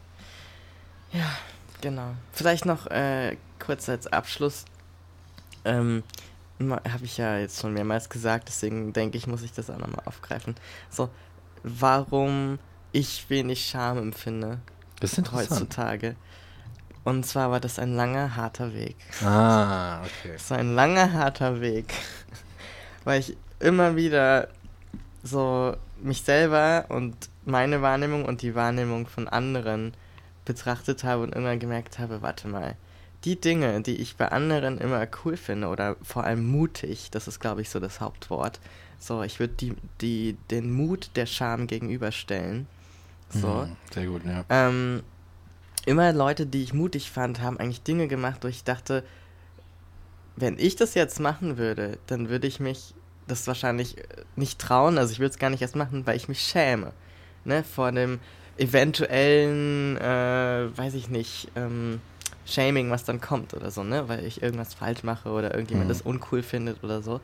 genau. 1.81 2.15
Vielleicht 2.33 2.65
noch 2.67 2.87
äh, 2.87 3.37
kurz 3.59 3.89
als 3.89 4.07
Abschluss. 4.07 4.65
Ähm, 5.65 6.03
habe 6.61 7.05
ich 7.05 7.17
ja 7.17 7.39
jetzt 7.39 7.61
schon 7.61 7.73
mehrmals 7.73 8.09
gesagt, 8.09 8.49
deswegen 8.49 8.93
denke 8.93 9.17
ich, 9.19 9.27
muss 9.27 9.43
ich 9.43 9.53
das 9.53 9.71
auch 9.71 9.79
nochmal 9.79 10.03
aufgreifen. 10.05 10.55
So, 10.91 11.09
warum 11.63 12.59
ich 12.93 13.29
wenig 13.31 13.67
Scham 13.67 13.99
empfinde 13.99 14.59
Das 15.01 15.13
ist 15.13 15.19
interessant. 15.19 15.51
heutzutage. 15.51 16.17
Und 17.05 17.25
zwar 17.25 17.51
war 17.51 17.61
das 17.61 17.79
ein 17.79 17.95
langer, 17.95 18.37
harter 18.37 18.75
Weg. 18.75 18.97
Ah, 19.25 20.01
okay. 20.03 20.33
Es 20.35 20.51
war 20.51 20.59
ein 20.59 20.75
langer, 20.75 21.13
harter 21.13 21.61
Weg. 21.61 21.93
Weil 23.05 23.21
ich 23.21 23.37
immer 23.59 23.97
wieder 23.97 24.49
so 25.23 25.75
mich 26.03 26.23
selber 26.23 26.87
und 26.89 27.15
meine 27.45 27.83
Wahrnehmung 27.83 28.25
und 28.25 28.43
die 28.43 28.55
Wahrnehmung 28.55 29.07
von 29.07 29.29
anderen 29.29 29.93
betrachtet 30.45 31.05
habe 31.05 31.23
und 31.23 31.35
irgendwann 31.35 31.59
gemerkt 31.59 31.99
habe, 31.99 32.23
warte 32.23 32.49
mal, 32.49 32.77
die 33.25 33.39
Dinge, 33.39 33.83
die 33.83 33.97
ich 33.97 34.17
bei 34.17 34.29
anderen 34.29 34.79
immer 34.79 35.07
cool 35.25 35.37
finde 35.37 35.69
oder 35.69 35.97
vor 36.03 36.25
allem 36.25 36.47
mutig, 36.47 37.11
das 37.11 37.29
ist 37.29 37.39
glaube 37.39 37.61
ich 37.63 37.71
so 37.71 37.81
das 37.81 38.01
Hauptwort. 38.01 38.61
So, 38.99 39.23
ich 39.23 39.41
würde 39.41 39.55
die, 39.55 39.75
die, 40.01 40.37
den 40.51 40.73
Mut 40.73 41.11
der 41.17 41.27
Scham 41.27 41.67
gegenüberstellen. 41.67 42.67
So. 43.31 43.49
Mhm, 43.49 43.77
sehr 43.93 44.07
gut, 44.07 44.23
ja. 44.27 44.45
Ähm, 44.51 45.03
immer 45.87 46.13
Leute, 46.13 46.47
die 46.47 46.63
ich 46.63 46.73
mutig 46.73 47.11
fand, 47.11 47.41
haben 47.41 47.59
eigentlich 47.59 47.83
Dinge 47.83 48.09
gemacht, 48.09 48.41
wo 48.43 48.49
ich 48.49 48.65
dachte, 48.65 49.03
wenn 50.37 50.59
ich 50.59 50.77
das 50.77 50.95
jetzt 50.95 51.21
machen 51.21 51.59
würde, 51.59 51.99
dann 52.07 52.29
würde 52.29 52.47
ich 52.47 52.61
mich 52.61 52.95
das 53.27 53.47
wahrscheinlich 53.47 53.99
äh, 53.99 54.03
nicht 54.37 54.59
trauen. 54.59 54.99
Also 54.99 55.13
ich 55.13 55.19
würde 55.19 55.31
es 55.31 55.39
gar 55.39 55.51
nicht 55.51 55.63
erst 55.63 55.77
machen, 55.77 56.07
weil 56.07 56.17
ich 56.17 56.29
mich 56.29 56.41
schäme. 56.41 56.93
Ne? 57.45 57.63
Vor 57.65 57.93
dem 57.93 58.19
eventuellen, 58.59 59.97
äh, 59.97 60.77
weiß 60.77 60.95
ich 60.95 61.09
nicht, 61.09 61.49
ähm, 61.57 62.01
Shaming, 62.47 62.91
was 62.91 63.05
dann 63.05 63.21
kommt 63.21 63.55
oder 63.55 63.71
so, 63.71 63.85
ne? 63.85 64.09
Weil 64.09 64.25
ich 64.25 64.43
irgendwas 64.43 64.75
falsch 64.75 65.03
mache 65.05 65.29
oder 65.29 65.53
irgendjemand 65.55 65.87
Mhm. 65.87 65.93
das 65.93 66.03
uncool 66.03 66.43
findet 66.43 66.83
oder 66.83 67.01
so. 67.03 67.21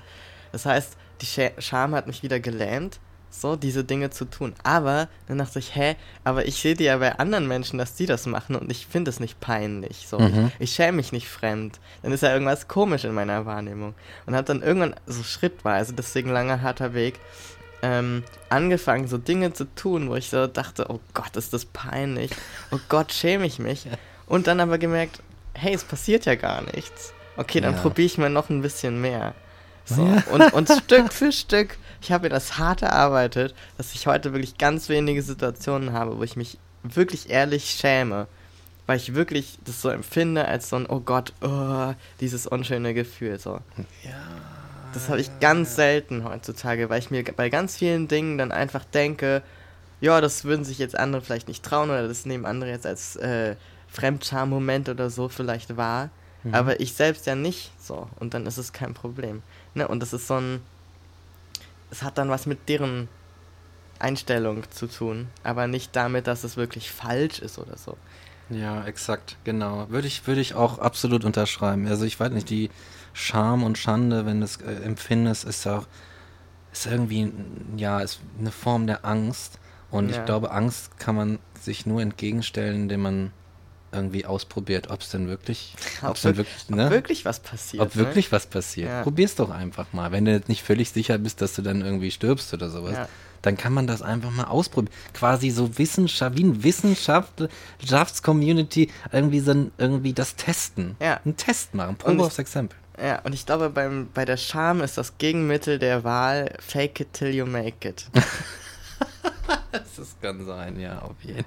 Das 0.53 0.67
heißt, 0.67 0.97
die 1.21 1.27
Scha 1.27 1.51
Scham 1.59 1.95
hat 1.95 2.07
mich 2.07 2.23
wieder 2.23 2.39
gelähmt, 2.39 3.01
so 3.31 3.57
diese 3.57 3.85
Dinge 3.85 4.11
zu 4.11 4.25
tun. 4.25 4.55
Aber 4.63 5.09
dann 5.29 5.39
dachte 5.39 5.59
ich, 5.59 5.75
hä, 5.75 5.97
aber 6.25 6.47
ich 6.47 6.57
sehe 6.57 6.75
die 6.75 6.85
ja 6.85 6.97
bei 6.97 7.19
anderen 7.19 7.47
Menschen, 7.47 7.79
dass 7.79 7.95
die 7.95 8.07
das 8.07 8.27
machen 8.27 8.57
und 8.57 8.71
ich 8.71 8.87
finde 8.87 9.11
es 9.11 9.21
nicht 9.21 9.41
peinlich. 9.41 10.07
So. 10.09 10.19
Mhm. 10.19 10.53
Ich, 10.59 10.71
ich 10.71 10.75
schäme 10.75 10.97
mich 10.97 11.13
nicht 11.13 11.29
fremd. 11.29 11.79
Dann 12.03 12.13
ist 12.13 12.23
ja 12.23 12.33
irgendwas 12.33 12.67
komisch 12.69 13.05
in 13.05 13.13
meiner 13.15 13.45
Wahrnehmung. 13.45 13.95
Und 14.27 14.35
habe 14.35 14.47
dann 14.47 14.63
irgendwann 14.63 14.95
so 15.07 15.23
schrittweise, 15.23 15.93
deswegen 15.93 16.31
langer 16.31 16.63
harter 16.63 16.95
Weg, 16.95 17.19
ähm, 17.83 18.23
angefangen, 18.49 19.07
so 19.07 19.19
Dinge 19.19 19.53
zu 19.53 19.65
tun, 19.75 20.09
wo 20.09 20.15
ich 20.17 20.31
so 20.31 20.47
dachte, 20.47 20.87
oh 20.89 21.01
Gott, 21.13 21.37
ist 21.37 21.53
das 21.53 21.67
peinlich. 21.67 22.31
Oh 22.71 22.79
Gott, 22.89 23.13
schäme 23.13 23.45
ich 23.47 23.59
mich. 23.59 23.87
Und 24.27 24.47
dann 24.47 24.61
aber 24.61 24.79
gemerkt, 24.79 25.21
hey, 25.55 25.75
es 25.75 25.85
passiert 25.85 26.25
ja 26.25 26.37
gar 26.37 26.63
nichts. 26.75 27.13
Okay, 27.37 27.61
dann 27.61 27.75
Ja. 27.75 27.81
probiere 27.83 28.07
ich 28.07 28.17
mal 28.19 28.31
noch 28.31 28.49
ein 28.49 28.63
bisschen 28.63 29.01
mehr. 29.01 29.35
So. 29.85 30.05
Ja. 30.07 30.23
Und, 30.33 30.53
und 30.55 30.69
Stück 30.85 31.13
für 31.13 31.31
Stück, 31.31 31.77
ich 32.01 32.13
habe 32.13 32.25
mir 32.25 32.31
das 32.31 32.59
hart 32.59 32.83
erarbeitet, 32.83 33.55
dass 33.77 33.95
ich 33.95 34.07
heute 34.07 34.33
wirklich 34.33 34.59
ganz 34.59 34.89
wenige 34.89 35.23
Situationen 35.23 35.93
habe, 35.93 36.19
wo 36.19 36.23
ich 36.23 36.37
mich 36.37 36.59
wirklich 36.83 37.31
ehrlich 37.31 37.71
schäme. 37.71 38.27
Weil 38.87 38.99
ich 38.99 39.15
wirklich 39.15 39.59
das 39.65 39.83
so 39.83 39.89
empfinde 39.89 40.47
als 40.47 40.69
so 40.69 40.77
ein, 40.77 40.87
oh 40.87 41.01
Gott, 41.01 41.33
oh, 41.41 41.93
dieses 42.21 42.47
unschöne 42.47 42.95
Gefühl. 42.95 43.39
So. 43.41 43.59
Das 44.95 45.09
habe 45.09 45.21
ich 45.21 45.41
ganz 45.41 45.75
selten 45.75 46.23
heutzutage, 46.23 46.89
weil 46.89 47.01
ich 47.01 47.11
mir 47.11 47.25
bei 47.25 47.51
ganz 47.51 47.77
vielen 47.77 48.07
Dingen 48.07 48.39
dann 48.39 48.53
einfach 48.53 48.85
denke, 48.85 49.43
ja, 50.01 50.21
das 50.21 50.45
würden 50.45 50.65
sich 50.65 50.79
jetzt 50.79 50.97
andere 50.97 51.23
vielleicht 51.23 51.49
nicht 51.49 51.65
trauen 51.65 51.91
oder 51.91 52.07
das 52.07 52.27
nehmen 52.27 52.47
andere 52.47 52.71
jetzt 52.71 52.87
als 52.87 53.17
äh, 53.17 53.57
Fremdscham-Moment 53.89 54.89
oder 54.89 55.11
so 55.11 55.29
vielleicht 55.29 55.77
wahr. 55.77 56.11
Mhm. 56.45 56.55
Aber 56.55 56.81
ich 56.81 56.95
selbst 56.95 57.27
ja 57.27 57.35
nicht 57.35 57.73
so. 57.81 58.09
Und 58.21 58.35
dann 58.35 58.47
ist 58.47 58.59
es 58.59 58.73
kein 58.73 58.95
Problem. 58.95 59.43
Ne? 59.75 59.89
Und 59.89 60.01
das 60.01 60.13
ist 60.13 60.29
so 60.29 60.35
ein. 60.35 60.61
Es 61.91 62.03
hat 62.03 62.19
dann 62.19 62.29
was 62.29 62.47
mit 62.47 62.69
deren 62.69 63.09
Einstellung 63.99 64.71
zu 64.71 64.87
tun, 64.89 65.29
aber 65.43 65.67
nicht 65.67 65.97
damit, 65.97 66.27
dass 66.27 66.45
es 66.45 66.57
wirklich 66.57 66.91
falsch 66.91 67.39
ist 67.39 67.59
oder 67.59 67.77
so. 67.77 67.97
Ja, 68.51 68.85
exakt, 68.85 69.37
genau. 69.45 69.89
Würde 69.89 70.07
ich, 70.07 70.27
würde 70.27 70.41
ich 70.41 70.55
auch 70.55 70.79
absolut 70.79 71.25
unterschreiben. 71.25 71.87
Also 71.89 72.05
ich 72.05 72.19
weiß 72.21 72.31
nicht, 72.33 72.51
die 72.51 72.71
Scham 73.13 73.65
und 73.65 73.79
Schande, 73.79 74.27
wenn 74.27 74.41
du 74.41 74.45
es 74.45 74.59
äh, 74.59 74.83
empfindest, 74.85 75.45
ist 75.45 75.67
auch, 75.67 75.87
ist 76.73 76.87
irgendwie, 76.87 77.33
ja, 77.77 78.01
ist 78.01 78.21
eine 78.39 78.53
Form 78.53 78.87
der 78.87 79.05
Angst. 79.05 79.59
Und 79.91 80.11
Ja. 80.11 80.19
ich 80.19 80.25
glaube, 80.27 80.51
Angst 80.53 80.99
kann 80.99 81.17
man 81.17 81.39
sich 81.61 81.87
nur 81.87 82.03
entgegenstellen, 82.03 82.83
indem 82.83 83.03
man 83.03 83.33
irgendwie 83.97 84.25
ausprobiert, 84.27 84.91
ob 84.91 85.01
es 85.01 85.09
denn 85.11 85.27
wirklich, 85.29 85.75
Ob 86.03 86.11
ob 86.11 86.21
denn 86.21 86.33
wirk- 86.33 86.37
wirklich, 86.39 86.65
Ob 86.71 86.77
ne? 86.77 86.91
wirklich 86.91 87.25
was 87.25 87.41
passiert. 87.41 87.83
ob 87.83 87.97
wirklich 87.97 88.31
was 88.31 88.47
passiert. 88.47 88.89
Ja. 88.91 89.03
Probier's 89.03 89.35
doch 89.35 89.51
einfach 89.51 89.93
mal. 89.93 90.13
Wenn 90.13 90.25
du 90.27 90.31
jetzt 90.33 90.49
nicht 90.49 90.63
völlig 90.63 90.91
sicher 90.91 91.19
bist, 91.19 91.41
dass 91.41 91.55
du 91.55 91.63
dann 91.63 91.81
irgendwie 91.81 92.11
stirbst 92.13 92.53
oder 92.55 92.69
sowas, 92.71 92.93
Ja. 92.93 93.09
dann 93.43 93.57
kann 93.57 93.73
man 93.73 93.87
das 93.89 94.03
einfach 94.03 94.31
mal 94.31 94.45
ausprobieren. 94.45 94.93
Quasi 95.15 95.51
so 95.51 95.79
Wissenschaft, 95.79 96.37
wie 96.37 96.45
ein 96.45 96.63
Wissenschaftscommunity 96.63 98.91
irgendwie 99.13 99.41
so 99.41 99.51
ein, 99.53 99.73
irgendwie 99.79 100.13
das 100.13 100.37
testen. 100.37 100.97
Ja. 101.01 101.21
Einen 101.25 101.37
Test 101.37 101.75
machen. 101.75 101.97
Probe 101.97 102.23
aufs 102.25 102.39
Exempel. 102.39 102.77
Ja, 103.03 103.19
und 103.25 103.35
ich 103.35 103.45
glaube, 103.45 103.69
beim, 103.69 104.09
bei 104.15 104.25
der 104.25 104.37
Scham 104.39 104.81
ist 104.81 104.97
das 104.97 105.19
Gegenmittel 105.19 105.79
der 105.79 106.03
Wahl 106.05 106.55
Fake 106.61 106.99
it 107.01 107.13
till 107.13 107.35
you 107.35 107.45
make 107.47 107.87
it. 107.89 108.07
Das 109.73 110.17
kann 110.21 110.45
sein, 110.45 110.79
ja, 110.81 110.99
auf 111.01 111.15
jeden 111.23 111.37
Fall. 111.39 111.45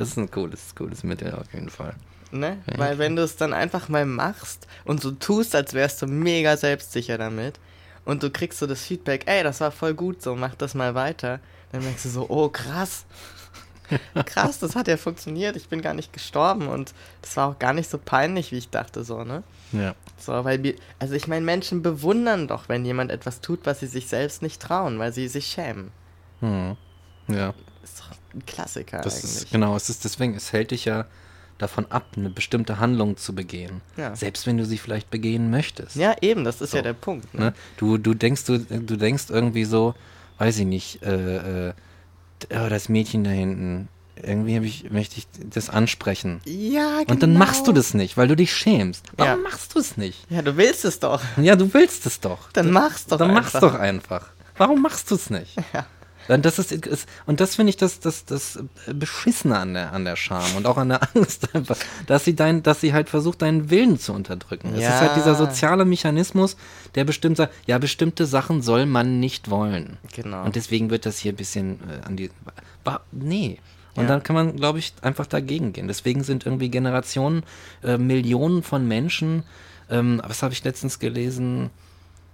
Das 0.00 0.08
ist 0.08 0.16
ein 0.16 0.30
cooles, 0.30 0.74
cooles 0.74 1.04
Mittel 1.04 1.34
auf 1.34 1.52
jeden 1.52 1.68
Fall. 1.68 1.94
Ne? 2.30 2.56
Ja, 2.70 2.78
Weil 2.78 2.98
wenn 2.98 3.16
du 3.16 3.22
es 3.22 3.36
dann 3.36 3.52
einfach 3.52 3.90
mal 3.90 4.06
machst 4.06 4.66
und 4.86 5.02
so 5.02 5.10
tust, 5.10 5.54
als 5.54 5.74
wärst 5.74 6.00
du 6.00 6.06
mega 6.06 6.56
selbstsicher 6.56 7.18
damit 7.18 7.60
und 8.06 8.22
du 8.22 8.30
kriegst 8.30 8.60
so 8.60 8.66
das 8.66 8.82
Feedback, 8.82 9.24
ey, 9.26 9.42
das 9.42 9.60
war 9.60 9.70
voll 9.70 9.92
gut, 9.92 10.22
so 10.22 10.34
mach 10.34 10.54
das 10.54 10.72
mal 10.72 10.94
weiter, 10.94 11.38
dann 11.70 11.84
merkst 11.84 12.06
du 12.06 12.08
so, 12.08 12.30
oh 12.30 12.48
krass. 12.48 13.04
krass, 14.24 14.58
das 14.58 14.74
hat 14.74 14.88
ja 14.88 14.96
funktioniert, 14.96 15.54
ich 15.54 15.68
bin 15.68 15.82
gar 15.82 15.92
nicht 15.92 16.14
gestorben 16.14 16.68
und 16.68 16.94
das 17.20 17.36
war 17.36 17.50
auch 17.50 17.58
gar 17.58 17.74
nicht 17.74 17.90
so 17.90 17.98
peinlich, 17.98 18.52
wie 18.52 18.58
ich 18.58 18.70
dachte, 18.70 19.04
so, 19.04 19.22
ne? 19.24 19.42
Ja. 19.72 19.94
So, 20.16 20.32
weil 20.44 20.62
wir, 20.62 20.76
also 20.98 21.12
ich 21.12 21.28
meine, 21.28 21.44
Menschen 21.44 21.82
bewundern 21.82 22.48
doch, 22.48 22.70
wenn 22.70 22.86
jemand 22.86 23.10
etwas 23.10 23.42
tut, 23.42 23.66
was 23.66 23.80
sie 23.80 23.86
sich 23.86 24.06
selbst 24.06 24.40
nicht 24.40 24.62
trauen, 24.62 24.98
weil 24.98 25.12
sie 25.12 25.28
sich 25.28 25.44
schämen. 25.46 25.90
Hm. 26.40 26.78
Ja. 27.28 27.52
Ist 27.82 28.00
doch 28.00 28.16
ein 28.34 28.44
Klassiker 28.46 29.00
Das 29.00 29.16
eigentlich. 29.16 29.24
ist, 29.42 29.50
genau, 29.52 29.76
es 29.76 29.90
ist 29.90 30.04
deswegen, 30.04 30.34
es 30.34 30.52
hält 30.52 30.70
dich 30.70 30.84
ja 30.84 31.06
davon 31.58 31.86
ab, 31.90 32.06
eine 32.16 32.30
bestimmte 32.30 32.78
Handlung 32.78 33.16
zu 33.18 33.34
begehen. 33.34 33.82
Ja. 33.96 34.16
Selbst 34.16 34.46
wenn 34.46 34.56
du 34.56 34.64
sie 34.64 34.78
vielleicht 34.78 35.10
begehen 35.10 35.50
möchtest. 35.50 35.96
Ja, 35.96 36.14
eben, 36.22 36.42
das 36.44 36.60
ist 36.62 36.70
So. 36.70 36.78
ja 36.78 36.82
der 36.82 36.94
Punkt. 36.94 37.34
Ne? 37.34 37.40
Ne? 37.46 37.54
Du, 37.76 37.98
du 37.98 38.14
denkst, 38.14 38.44
du, 38.44 38.58
du 38.58 38.96
denkst 38.96 39.24
irgendwie 39.28 39.64
so, 39.64 39.94
weiß 40.38 40.58
ich 40.58 40.66
nicht, 40.66 41.02
äh, 41.02 41.68
äh, 41.68 41.72
oh, 42.54 42.68
das 42.70 42.88
Mädchen 42.88 43.24
da 43.24 43.30
hinten, 43.30 43.88
irgendwie 44.22 44.56
ich, 44.66 44.90
möchte 44.90 45.18
ich 45.18 45.26
das 45.50 45.68
ansprechen. 45.70 46.40
Ja, 46.46 47.00
genau. 47.00 47.10
Und 47.12 47.22
dann 47.22 47.34
machst 47.34 47.66
du 47.66 47.72
das 47.72 47.92
nicht, 47.94 48.16
weil 48.16 48.28
du 48.28 48.36
dich 48.36 48.54
schämst. 48.54 49.06
Warum 49.16 49.42
Ja. 49.42 49.48
machst 49.50 49.74
du 49.74 49.80
es 49.80 49.96
nicht? 49.98 50.30
Ja, 50.30 50.40
du 50.42 50.56
willst 50.56 50.84
es 50.86 50.98
doch. 51.00 51.22
Ja, 51.36 51.56
du 51.56 51.72
willst 51.74 52.06
es 52.06 52.20
doch. 52.20 52.50
Dann 52.52 52.70
mach's 52.70 53.06
doch 53.06 53.18
Dann 53.18 53.36
einfach. 53.36 53.60
doch 53.60 53.74
einfach. 53.74 54.30
Warum 54.56 54.80
machst 54.82 55.10
du 55.10 55.14
es 55.16 55.28
nicht? 55.30 55.56
Ja. 55.74 55.84
Dann 56.30 56.42
das 56.42 56.60
ist, 56.60 56.70
ist 56.70 57.08
und 57.26 57.40
das 57.40 57.56
finde 57.56 57.70
ich 57.70 57.76
das, 57.76 57.98
das, 57.98 58.24
das 58.24 58.60
Beschissene 58.86 59.58
an 59.58 59.74
der, 59.74 59.92
an 59.92 60.04
der 60.04 60.14
Scham 60.14 60.54
und 60.54 60.64
auch 60.64 60.76
an 60.76 60.90
der 60.90 61.00
Angst 61.16 61.52
einfach, 61.56 61.76
dass 62.06 62.24
sie 62.24 62.36
dein, 62.36 62.62
dass 62.62 62.80
sie 62.80 62.92
halt 62.92 63.10
versucht, 63.10 63.42
deinen 63.42 63.68
Willen 63.68 63.98
zu 63.98 64.12
unterdrücken. 64.12 64.72
Es 64.74 64.84
ist 64.84 65.00
halt 65.00 65.16
dieser 65.16 65.34
soziale 65.34 65.84
Mechanismus, 65.84 66.56
der 66.94 67.02
bestimmt 67.04 67.36
sagt, 67.36 67.52
ja, 67.66 67.78
bestimmte 67.78 68.26
Sachen 68.26 68.62
soll 68.62 68.86
man 68.86 69.18
nicht 69.18 69.50
wollen. 69.50 69.96
Genau. 70.14 70.44
Und 70.44 70.54
deswegen 70.54 70.88
wird 70.90 71.04
das 71.04 71.18
hier 71.18 71.32
ein 71.32 71.36
bisschen 71.36 71.80
äh, 71.90 72.06
an 72.06 72.16
die. 72.16 72.30
Nee. 73.10 73.58
Und 73.96 74.04
Ja. 74.04 74.08
dann 74.10 74.22
kann 74.22 74.34
man, 74.34 74.54
glaube 74.54 74.78
ich, 74.78 74.94
einfach 75.02 75.26
dagegen 75.26 75.72
gehen. 75.72 75.88
Deswegen 75.88 76.22
sind 76.22 76.46
irgendwie 76.46 76.68
Generationen, 76.68 77.42
äh, 77.82 77.98
Millionen 77.98 78.62
von 78.62 78.86
Menschen, 78.86 79.42
ähm, 79.90 80.22
was 80.24 80.44
habe 80.44 80.52
ich 80.52 80.62
letztens 80.62 81.00
gelesen? 81.00 81.70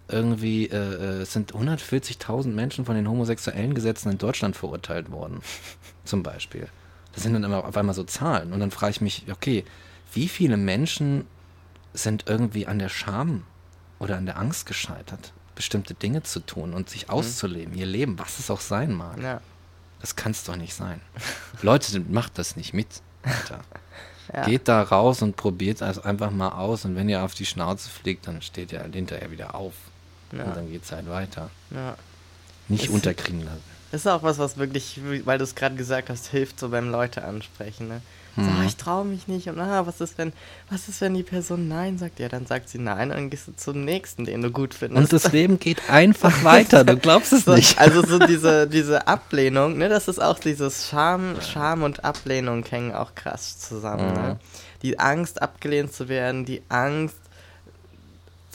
Irgendwie, 0.08 0.66
äh, 0.66 1.20
äh, 1.22 1.24
sind 1.24 1.52
140.000 1.52 2.48
Menschen 2.48 2.84
von 2.84 2.94
den 2.94 3.08
homosexuellen 3.08 3.74
Gesetzen 3.74 4.10
in 4.10 4.18
Deutschland 4.18 4.56
verurteilt 4.56 5.10
worden. 5.10 5.40
Zum 6.04 6.22
Beispiel. 6.22 6.68
Das 7.12 7.22
sind 7.22 7.32
dann 7.32 7.44
immer 7.44 7.64
auf 7.64 7.76
einmal 7.76 7.94
so 7.94 8.04
Zahlen. 8.04 8.52
Und 8.52 8.60
dann 8.60 8.70
frage 8.70 8.92
ich 8.92 9.00
mich, 9.00 9.24
okay, 9.30 9.64
wie 10.12 10.28
viele 10.28 10.56
Menschen 10.56 11.26
sind 11.94 12.24
irgendwie 12.28 12.66
an 12.66 12.78
der 12.78 12.88
Scham 12.88 13.44
oder 13.98 14.16
an 14.16 14.26
der 14.26 14.38
Angst 14.38 14.66
gescheitert, 14.66 15.32
bestimmte 15.54 15.94
Dinge 15.94 16.22
zu 16.22 16.40
tun 16.40 16.74
und 16.74 16.90
sich 16.90 17.08
auszuleben, 17.10 17.74
ihr 17.74 17.86
Leben, 17.86 18.18
was 18.18 18.38
es 18.38 18.50
auch 18.50 18.60
sein 18.60 18.92
mag. 18.92 19.20
Ja. 19.20 19.40
Das 20.00 20.14
kann 20.14 20.32
es 20.32 20.44
doch 20.44 20.56
nicht 20.56 20.74
sein. 20.74 21.00
Leute, 21.62 22.00
macht 22.08 22.38
das 22.38 22.56
nicht 22.56 22.74
mit. 22.74 23.02
Alter. 23.22 23.60
Ja. 24.34 24.44
Geht 24.44 24.66
da 24.66 24.82
raus 24.82 25.22
und 25.22 25.36
probiert 25.36 25.80
es 25.80 26.00
einfach 26.00 26.32
mal 26.32 26.48
aus 26.48 26.84
und 26.84 26.96
wenn 26.96 27.08
ihr 27.08 27.22
auf 27.22 27.34
die 27.34 27.46
Schnauze 27.46 27.88
fliegt, 27.88 28.26
dann 28.26 28.42
steht 28.42 28.72
ihr 28.72 28.82
hinterher 28.82 29.30
wieder 29.30 29.54
auf. 29.54 29.74
Ja. 30.32 30.44
Und 30.44 30.56
dann 30.56 30.70
geht 30.70 30.84
es 30.84 30.92
halt 30.92 31.08
weiter. 31.08 31.50
ja. 31.70 31.96
Nicht 32.68 32.84
Es- 32.86 32.90
unterkriegen 32.90 33.44
lassen. 33.44 33.62
Das 33.92 34.00
ist 34.00 34.06
auch 34.08 34.24
was, 34.24 34.38
was 34.38 34.56
wirklich, 34.58 35.00
weil 35.24 35.38
du 35.38 35.44
es 35.44 35.54
gerade 35.54 35.76
gesagt 35.76 36.10
hast, 36.10 36.26
hilft 36.26 36.58
so 36.58 36.70
beim 36.70 36.90
Leute 36.90 37.22
ansprechen. 37.24 37.86
Ne? 37.86 38.02
So, 38.34 38.42
ah, 38.42 38.64
ich 38.66 38.76
traue 38.76 39.04
mich 39.06 39.28
nicht 39.28 39.48
und 39.48 39.58
ah, 39.60 39.86
was 39.86 40.00
ist, 40.00 40.18
wenn, 40.18 40.32
was 40.68 40.88
ist, 40.88 41.00
wenn 41.00 41.14
die 41.14 41.22
Person 41.22 41.68
Nein 41.68 41.96
sagt? 41.96 42.18
Ja, 42.18 42.28
dann 42.28 42.44
sagt 42.44 42.68
sie 42.68 42.78
Nein 42.78 43.10
und 43.10 43.16
dann 43.16 43.30
gehst 43.30 43.46
du 43.48 43.52
zum 43.56 43.84
nächsten, 43.84 44.24
den 44.26 44.42
du 44.42 44.50
gut 44.50 44.74
findest. 44.74 45.00
Und 45.00 45.12
das 45.24 45.32
Leben 45.32 45.58
geht 45.60 45.88
einfach 45.88 46.42
weiter, 46.44 46.84
du 46.84 46.96
glaubst 46.98 47.32
es 47.32 47.44
so, 47.44 47.54
nicht. 47.54 47.78
Also 47.78 48.04
so 48.04 48.18
diese, 48.26 48.66
diese 48.66 49.06
Ablehnung, 49.06 49.78
ne, 49.78 49.88
das 49.88 50.08
ist 50.08 50.20
auch 50.20 50.40
dieses 50.40 50.88
Scham, 50.88 51.36
Scham 51.40 51.82
und 51.84 52.04
Ablehnung 52.04 52.64
hängen 52.64 52.92
auch 52.94 53.14
krass 53.14 53.58
zusammen. 53.60 54.12
Ne? 54.12 54.34
Mhm. 54.34 54.80
Die 54.82 54.98
Angst, 54.98 55.40
abgelehnt 55.40 55.94
zu 55.94 56.08
werden, 56.08 56.44
die 56.44 56.60
Angst, 56.68 57.16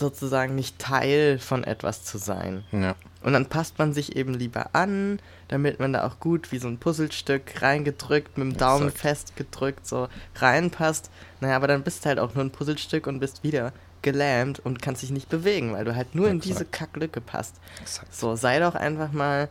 sozusagen 0.02 0.54
nicht 0.54 0.78
Teil 0.78 1.38
von 1.38 1.64
etwas 1.64 2.04
zu 2.04 2.18
sein. 2.18 2.64
Ja. 2.72 2.94
Und 3.22 3.32
dann 3.32 3.46
passt 3.46 3.78
man 3.78 3.92
sich 3.92 4.16
eben 4.16 4.34
lieber 4.34 4.70
an, 4.74 5.20
damit 5.48 5.80
man 5.80 5.92
da 5.92 6.06
auch 6.06 6.20
gut 6.20 6.52
wie 6.52 6.58
so 6.58 6.68
ein 6.68 6.78
Puzzlestück 6.78 7.62
reingedrückt, 7.62 8.36
mit 8.36 8.52
dem 8.52 8.56
Daumen 8.56 8.88
Exakt. 8.88 9.00
festgedrückt, 9.00 9.86
so 9.86 10.08
reinpasst. 10.36 11.10
Naja, 11.40 11.56
aber 11.56 11.68
dann 11.68 11.82
bist 11.82 12.04
du 12.04 12.08
halt 12.08 12.18
auch 12.18 12.34
nur 12.34 12.44
ein 12.44 12.50
Puzzlestück 12.50 13.06
und 13.06 13.20
bist 13.20 13.42
wieder 13.42 13.72
gelähmt 14.02 14.58
und 14.58 14.82
kannst 14.82 15.02
dich 15.02 15.10
nicht 15.10 15.28
bewegen, 15.28 15.72
weil 15.72 15.84
du 15.84 15.94
halt 15.94 16.14
nur 16.14 16.28
in 16.28 16.38
Exakt. 16.38 16.50
diese 16.50 16.64
Kacklücke 16.64 17.20
passt. 17.20 17.54
Exakt. 17.80 18.14
So, 18.14 18.34
sei 18.34 18.58
doch 18.58 18.74
einfach 18.74 19.12
mal 19.12 19.48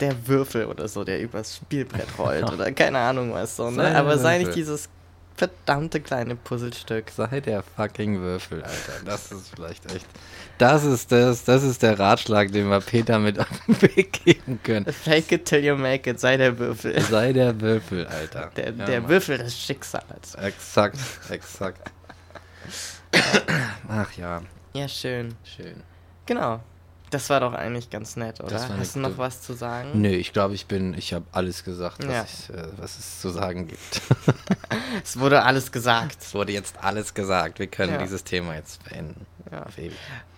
der 0.00 0.28
Würfel 0.28 0.66
oder 0.66 0.86
so, 0.86 1.04
der 1.04 1.20
übers 1.20 1.56
Spielbrett 1.56 2.18
rollt 2.18 2.44
oder 2.52 2.70
keine 2.72 2.98
Ahnung 2.98 3.32
was 3.32 3.56
so, 3.56 3.70
ne? 3.70 3.96
Aber 3.96 4.18
sei 4.18 4.38
nicht 4.38 4.54
dieses 4.54 4.88
verdammte 5.38 6.00
kleine 6.00 6.36
Puzzlestück. 6.36 7.10
Sei 7.10 7.40
der 7.40 7.62
fucking 7.62 8.20
Würfel, 8.20 8.62
Alter. 8.62 9.04
Das 9.04 9.32
ist 9.32 9.50
vielleicht 9.54 9.90
echt. 9.92 10.06
Das 10.58 10.84
ist 10.84 11.12
das, 11.12 11.44
das 11.44 11.62
ist 11.62 11.82
der 11.82 11.98
Ratschlag, 11.98 12.50
den 12.52 12.68
wir 12.68 12.80
Peter 12.80 13.18
mit 13.18 13.38
auf 13.38 13.46
den 13.66 13.80
Weg 13.82 14.24
geben 14.24 14.60
können. 14.62 14.92
Fake 14.92 15.30
it 15.32 15.44
till 15.46 15.64
you 15.64 15.76
make 15.76 16.10
it, 16.10 16.18
sei 16.20 16.36
der 16.36 16.58
Würfel. 16.58 17.00
Sei 17.00 17.32
der 17.32 17.60
Würfel, 17.60 18.06
Alter. 18.06 18.50
Der, 18.56 18.72
Ja, 18.74 18.84
der. 18.84 19.08
Würfel 19.08 19.38
des 19.38 19.56
Schicksals. 19.58 20.34
Exakt, 20.34 20.98
exakt. 21.30 21.90
Ach 23.88 24.12
ja, 24.16 24.42
Ja, 24.74 24.88
schön. 24.88 25.34
schön. 25.44 25.82
Genau. 26.26 26.60
Das 27.10 27.30
war 27.30 27.40
doch 27.40 27.54
eigentlich 27.54 27.88
ganz 27.90 28.16
nett, 28.16 28.40
oder? 28.40 28.68
Hast 28.78 28.96
du 28.96 29.00
noch 29.00 29.16
was 29.16 29.40
zu 29.40 29.54
sagen? 29.54 30.00
Nö, 30.00 30.08
ich 30.08 30.32
glaube, 30.32 30.54
ich 30.54 30.66
bin, 30.66 30.92
ich 30.94 31.14
habe 31.14 31.24
alles 31.32 31.64
gesagt, 31.64 32.06
was, 32.06 32.12
Ja. 32.14 32.24
ich, 32.24 32.50
äh, 32.54 32.68
was 32.76 32.98
es 32.98 33.20
zu 33.20 33.30
sagen 33.30 33.66
gibt. 33.68 34.02
Es 35.04 35.18
wurde 35.18 35.42
alles 35.42 35.70
gesagt. 35.72 36.18
Es 36.20 36.34
wurde 36.34 36.52
jetzt 36.52 36.76
alles 36.82 37.14
gesagt. 37.14 37.58
Wir 37.58 37.66
können 37.66 37.92
Ja. 37.94 37.98
dieses 38.02 38.24
Thema 38.24 38.54
jetzt 38.54 38.82
beenden. 38.84 39.26
Ja. 39.50 39.64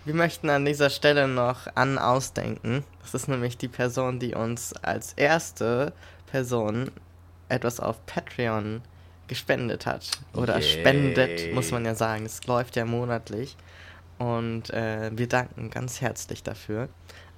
Wir 0.05 0.13
möchten 0.13 0.49
an 0.49 0.65
dieser 0.65 0.89
Stelle 0.89 1.27
noch 1.27 1.67
an 1.75 1.97
ausdenken. 1.97 2.83
Das 3.01 3.13
ist 3.13 3.27
nämlich 3.27 3.57
die 3.57 3.67
Person, 3.67 4.19
die 4.19 4.33
uns 4.35 4.73
als 4.73 5.13
erste 5.13 5.93
Person 6.31 6.91
etwas 7.49 7.79
auf 7.79 8.05
Patreon 8.05 8.81
gespendet 9.27 9.85
hat. 9.85 10.09
Oder 10.33 10.59
Yay. 10.59 10.79
spendet, 10.79 11.53
muss 11.53 11.71
man 11.71 11.83
ja 11.85 11.95
sagen. 11.95 12.25
Es 12.25 12.45
läuft 12.47 12.75
ja 12.75 12.85
monatlich. 12.85 13.55
Und 14.21 14.69
äh, 14.71 15.09
wir 15.13 15.27
danken 15.27 15.69
ganz 15.71 16.01
herzlich 16.01 16.43
dafür. 16.43 16.89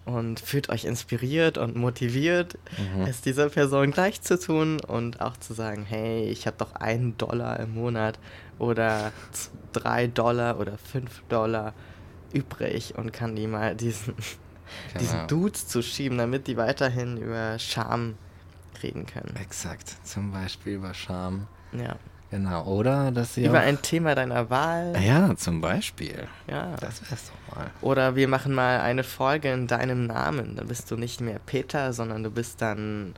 Und 0.05 0.41
fühlt 0.41 0.67
euch 0.67 0.83
inspiriert 0.83 1.57
und 1.57 1.77
motiviert, 1.77 2.57
Mhm. 2.77 3.03
es 3.03 3.21
dieser 3.21 3.49
Person 3.49 3.91
gleich 3.91 4.21
zu 4.21 4.37
tun 4.37 4.81
und 4.81 5.21
auch 5.21 5.37
zu 5.37 5.53
sagen, 5.53 5.85
hey, 5.87 6.25
ich 6.27 6.45
habe 6.45 6.57
doch 6.57 6.73
einen 6.75 7.17
Dollar 7.17 7.57
im 7.61 7.73
Monat 7.75 8.19
oder 8.59 9.13
drei 9.71 10.07
Dollar 10.07 10.59
oder 10.59 10.77
fünf 10.77 11.23
Dollar 11.29 11.73
übrig 12.33 12.95
und 12.97 13.13
kann 13.13 13.37
die 13.37 13.47
mal 13.47 13.75
diesen, 13.77 14.13
diesen 14.99 15.13
Genau. 15.19 15.27
Dudes 15.27 15.67
zuschieben, 15.69 16.17
damit 16.17 16.47
die 16.47 16.57
weiterhin 16.57 17.15
über 17.15 17.57
Scham 17.57 18.15
reden 18.81 19.05
können. 19.05 19.33
Exakt. 19.41 19.95
Zum 20.05 20.33
Beispiel 20.33 20.73
über 20.73 20.93
Scham. 20.93 21.47
Ja. 21.71 21.95
Genau. 22.33 22.63
Oder 22.63 23.11
dass 23.11 23.35
sie 23.35 23.45
Über 23.45 23.59
auch, 23.59 23.63
ein 23.63 23.79
Thema 23.83 24.15
deiner 24.15 24.49
Wahl. 24.49 24.95
Ja, 24.99 25.35
zum 25.35 25.61
Beispiel. 25.61 26.27
Ja. 26.47 26.75
Das 26.79 27.07
wär's 27.07 27.29
doch 27.29 27.55
mal. 27.55 27.69
Oder 27.81 28.15
wir 28.15 28.27
machen 28.27 28.55
mal 28.55 28.81
eine 28.81 29.03
Folge 29.03 29.51
in 29.51 29.67
deinem 29.67 30.07
Namen. 30.07 30.55
Dann 30.55 30.67
bist 30.67 30.89
du 30.89 30.97
nicht 30.97 31.21
mehr 31.21 31.39
Peter, 31.45 31.93
sondern 31.93 32.23
du 32.23 32.31
bist 32.31 32.59
dann 32.59 33.13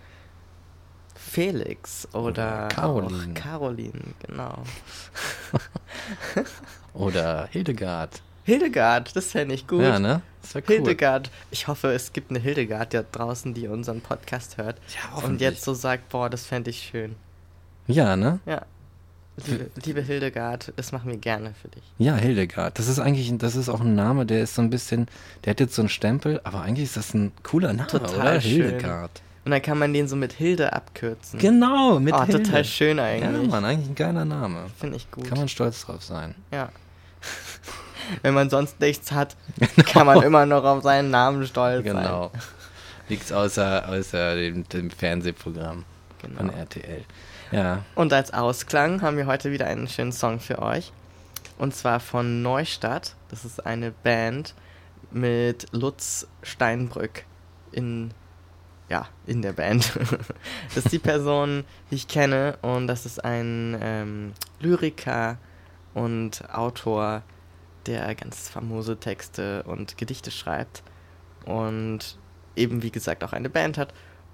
Felix 1.16 2.10
oder, 2.12 2.24
Oder 2.24 2.68
Caroline. 2.68 3.32
auch 3.32 3.42
Caroline, 3.42 4.02
genau. 4.28 4.64
Oder 6.94 7.48
Hildegard. 7.52 8.22
Hildegard, 8.44 9.16
das 9.16 9.28
fände 9.28 9.56
ich 9.56 9.66
gut. 9.66 9.82
Ja, 9.82 9.98
ne? 9.98 10.24
Das 10.42 10.56
cool. 10.56 10.64
Hildegard. 10.68 11.32
Ich 11.52 11.70
hoffe, 11.70 11.94
es 11.94 12.12
gibt 12.12 12.32
eine 12.32 12.40
Hildegard 12.40 12.94
da 12.94 13.04
draußen, 13.10 13.54
die 13.54 13.70
unseren 13.70 14.02
Podcast 14.02 14.58
hört. 14.58 14.78
Ja, 14.94 15.24
und 15.24 15.40
jetzt 15.40 15.64
so 15.64 15.74
sagt, 15.74 16.10
boah, 16.10 16.30
das 16.30 16.46
fände 16.46 16.70
ich 16.70 16.82
schön. 16.82 17.16
Ja, 17.88 18.18
ne? 18.18 18.40
Ja. 18.46 18.66
Liebe, 19.48 19.70
liebe 19.84 20.02
Hildegard, 20.02 20.72
das 20.78 20.92
machen 20.94 21.12
wir 21.12 21.18
gerne 21.18 21.54
für 21.62 21.68
dich. 21.68 21.84
Ja, 21.98 22.16
Hildegard. 22.16 22.80
Das 22.80 22.88
ist 22.88 23.00
eigentlich, 23.00 23.32
das 23.38 23.56
ist 23.56 23.68
auch 23.68 23.82
ein 23.82 23.94
Name, 23.96 24.26
der 24.26 24.42
ist 24.42 24.56
so 24.56 24.62
ein 24.62 24.70
bisschen, 24.70 25.08
der 25.44 25.52
hat 25.52 25.60
jetzt 25.60 25.76
so 25.76 25.82
einen 25.82 25.90
Stempel, 25.90 26.40
aber 26.46 26.62
eigentlich 26.62 26.86
ist 26.86 26.96
das 26.98 27.14
ein 27.14 27.32
cooler 27.44 27.74
Name, 27.74 27.88
Total 27.90 28.16
oder? 28.16 28.42
schön. 28.42 28.52
Hildegard. 28.52 29.22
Und 29.44 29.52
dann 29.52 29.62
kann 29.62 29.78
man 29.78 29.94
den 29.94 30.08
so 30.08 30.16
mit 30.16 30.34
Hilde 30.34 30.74
abkürzen. 30.74 31.38
Genau, 31.38 32.00
mit 32.00 32.14
oh, 32.16 32.24
Hilde. 32.24 32.44
total 32.44 32.66
schön 32.66 32.98
Ja, 32.98 33.04
eigentlich. 33.04 33.50
Mann, 33.52 33.66
eigentlich 33.66 33.90
ein 33.90 33.96
geiler 33.96 34.26
Name. 34.26 34.68
Finde 34.80 34.96
ich 34.98 35.12
gut. 35.12 35.28
Kann 35.28 35.38
man 35.38 35.48
stolz 35.50 35.86
drauf 35.86 36.04
sein. 36.04 36.34
ja. 36.52 36.70
Wenn 38.22 38.36
man 38.36 38.52
sonst 38.52 38.80
nichts 38.80 39.12
hat, 39.12 39.36
kann 39.92 40.06
man 40.06 40.22
immer 40.22 40.46
noch 40.46 40.64
auf 40.64 40.84
seinen 40.84 41.10
Namen 41.10 41.46
stolz 41.48 41.84
Genau. 41.84 42.32
Liegt 43.10 43.32
außer, 43.34 43.90
außer 43.90 44.36
dem, 44.36 44.68
dem 44.70 44.92
Fernsehprogramm 44.92 45.84
sein. 46.22 46.32
von 46.36 46.48
Genau. 46.48 46.54
RTL. 46.58 47.04
Ja. 47.52 47.84
Und 47.96 48.14
als 48.14 48.34
Ausklang 48.34 49.02
haben 49.02 49.18
wir 49.18 49.28
heute 49.28 49.52
wieder 49.52 49.68
einen 49.68 49.88
schönen 49.88 50.12
Song 50.12 50.40
für 50.40 50.62
euch. 50.62 50.92
Und 51.58 51.76
zwar 51.76 52.00
von 52.00 52.42
Neustadt. 52.42 53.16
Das 53.30 53.46
ist 53.46 53.66
eine 53.66 53.92
Band 53.92 54.56
mit 55.12 55.68
Lutz 55.72 56.28
Steinbrück 56.42 57.24
in, 57.72 58.12
ja, 58.90 59.08
in 59.26 59.42
der 59.42 59.54
Band. 59.54 59.98
das 60.76 60.86
ist 60.86 60.92
die 60.92 61.00
Person, 61.00 61.64
die 61.92 61.96
ich 61.96 62.08
kenne. 62.08 62.58
Und 62.62 62.88
das 62.88 63.06
ist 63.06 63.24
ein 63.24 63.78
ähm, 63.82 64.34
Lyriker 64.60 65.38
und 65.94 66.44
Autor, 66.54 67.24
der 67.86 68.16
ganz 68.16 68.50
famose 68.50 68.98
Texte 68.98 69.64
und 69.64 69.98
Gedichte 69.98 70.32
schreibt. 70.32 70.84
Und 71.46 72.18
eben, 72.56 72.82
wie 72.82 72.92
gesagt, 72.92 73.24
auch 73.24 73.34
eine 73.34 73.50
Band 73.50 73.78
hat. 73.78 73.94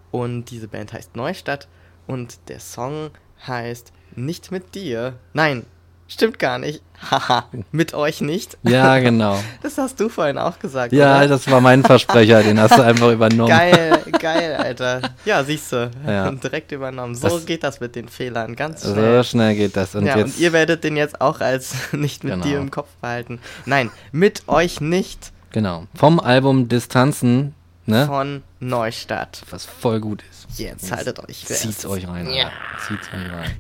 Und 0.09 0.45
diese 0.45 0.67
Band 0.67 0.93
heißt 0.93 1.15
Neustadt. 1.15 1.67
Und 2.11 2.37
der 2.49 2.59
Song 2.59 3.11
heißt 3.47 3.91
Nicht 4.15 4.51
mit 4.51 4.75
dir. 4.75 5.13
Nein, 5.33 5.65
stimmt 6.07 6.37
gar 6.39 6.59
nicht. 6.59 6.81
Haha, 7.09 7.45
mit 7.71 7.93
euch 7.93 8.19
nicht. 8.19 8.57
Ja, 8.63 8.99
genau. 8.99 9.39
Das 9.63 9.77
hast 9.77 9.99
du 9.99 10.09
vorhin 10.09 10.37
auch 10.37 10.59
gesagt. 10.59 10.91
Ja, 10.91 11.19
oder? 11.19 11.27
das 11.29 11.49
war 11.49 11.61
mein 11.61 11.83
Versprecher, 11.83 12.43
den 12.43 12.59
hast 12.59 12.77
du 12.77 12.81
einfach 12.83 13.11
übernommen. 13.11 13.47
Geil, 13.49 13.97
geil, 14.19 14.55
Alter. 14.55 15.01
Ja, 15.23 15.43
siehst 15.43 15.71
du. 15.71 15.89
Ja. 16.05 16.29
Direkt 16.43 16.71
übernommen. 16.73 17.15
So 17.15 17.29
Das- 17.29 17.45
geht 17.45 17.63
das 17.63 17.79
mit 17.79 17.95
den 17.95 18.09
Fehlern. 18.09 18.55
Ganz 18.57 18.81
schnell. 18.81 19.23
So 19.23 19.29
schnell 19.29 19.55
geht 19.55 19.77
das. 19.77 19.95
Und 19.95 20.05
ja, 20.05 20.17
jetzt, 20.17 20.35
und 20.35 20.39
ihr 20.41 20.51
werdet 20.51 20.83
den 20.83 20.97
jetzt 20.97 21.21
auch 21.21 21.39
als 21.39 21.73
nicht 21.93 22.23
mit 22.25 22.33
Genau. 22.33 22.45
dir 22.45 22.57
im 22.57 22.69
Kopf 22.71 22.89
behalten. 23.01 23.39
Nein, 23.65 23.89
mit 24.11 24.43
euch 24.49 24.81
nicht 24.81 25.31
genau. 25.51 25.85
Vom 25.95 26.19
Album 26.19 26.67
Distanzen, 26.67 27.55
ne? 27.91 28.07
von 28.07 28.43
Neustadt. 28.59 29.43
Was 29.51 29.65
voll 29.65 29.99
gut 29.99 30.23
ist. 30.31 30.59
Jetzt 30.59 30.91
haltet 30.91 31.19
euch 31.19 31.45
fest. 31.45 31.61
Zieht's 31.61 31.85
euch 31.85 32.07
rein. 32.07 32.27
Ja. 32.31 32.45
Alter. 32.45 32.55
Zieht's 32.87 33.07
euch 33.09 33.31
rein. 33.31 33.51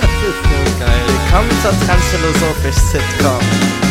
Das 0.00 0.10
ist 0.26 0.42
so 0.42 0.84
geil. 0.84 1.00
Willkommen 1.06 1.50
zur 1.62 1.86
Transphilosophisch 1.86 2.76
Sitcom. 2.76 3.89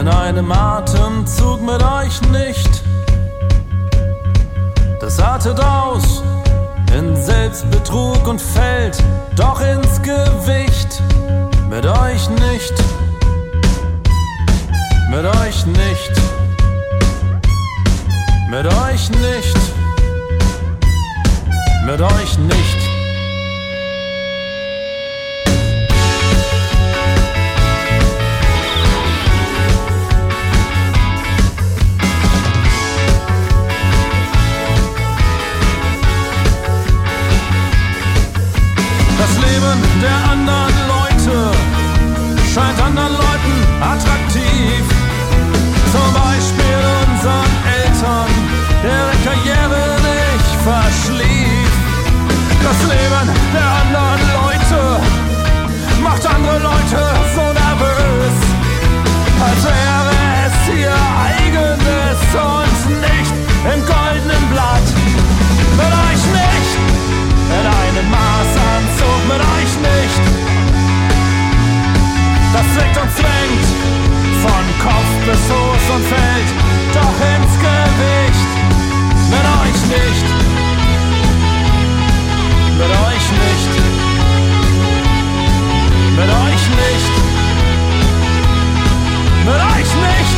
In 0.00 0.08
einem 0.08 0.52
Atemzug 0.52 1.60
mit 1.60 1.82
euch 1.82 2.20
nicht. 2.30 2.82
Das 5.00 5.18
artet 5.18 5.58
aus 5.58 6.22
in 6.96 7.16
Selbstbetrug 7.16 8.26
und 8.28 8.40
fällt 8.40 9.02
doch 9.34 9.60
ins 9.60 10.00
Gewicht. 10.02 11.02
Mit 11.68 11.84
euch 11.84 12.28
nicht, 12.30 12.74
mit 15.10 15.24
euch 15.24 15.66
nicht, 15.66 16.12
mit 18.50 18.66
euch 18.66 19.10
nicht, 19.10 19.58
mit 21.86 22.00
euch 22.00 22.38
nicht. 22.38 22.87
Das 39.28 39.36
Leben 39.36 39.78
der 40.00 40.30
anderen 40.32 40.74
Leute 40.88 41.50
scheint 42.54 42.80
anderen 42.80 43.12
Leuten 43.12 43.54
attraktiv. 43.78 44.82
Zum 45.92 46.08
Beispiel 46.16 46.80
unseren 47.04 47.52
Eltern, 47.78 48.30
deren 48.82 49.18
Karriere 49.24 49.82
nicht 50.08 50.50
verschlief. 50.64 51.70
Das 52.64 52.78
Leben 52.88 53.26
der 53.52 53.68
anderen 53.82 54.22
Leute 54.40 54.80
macht 56.02 56.24
andere 56.26 56.58
Leute 56.58 57.00
so 57.34 57.44
nervös, 57.52 58.36
als 59.44 59.62
wäre 59.64 60.14
es 60.46 60.54
ihr 60.74 60.98
eigenes 61.28 62.20
und 62.32 62.78
nicht 63.00 63.34
im 63.74 63.80
goldenen 63.84 64.44
Blatt. 64.52 64.86
Euch 66.08 66.24
nicht, 66.32 66.72
in 67.50 67.66
einem 67.66 68.10
Maßanzug 68.10 68.37
euch 69.40 69.72
nicht. 69.90 70.22
Das 72.52 72.66
zwickt 72.74 72.96
und 72.96 73.10
zwängt, 73.16 73.66
von 74.42 74.64
Kopf 74.82 75.10
bis 75.26 75.40
Fuß 75.48 75.84
und 75.94 76.04
fällt 76.06 76.50
doch 76.94 77.18
ins 77.34 77.54
Gewicht. 77.66 78.50
Mit 79.30 79.44
euch 79.60 79.80
nicht, 79.94 80.26
mit 82.78 82.90
euch 83.08 83.26
nicht, 83.44 83.72
mit 86.16 86.30
euch 86.44 86.64
nicht, 86.80 87.12
mit 89.44 89.60
euch 89.60 89.94
nicht. 89.94 90.37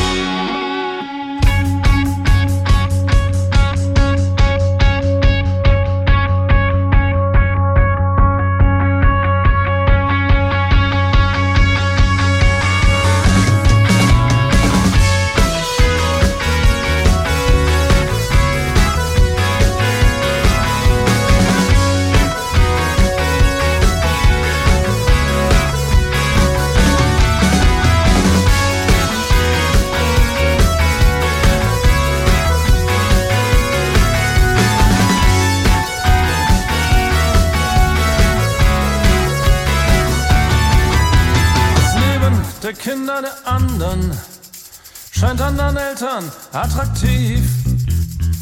Eltern 46.00 46.32
attraktiv. 46.52 47.42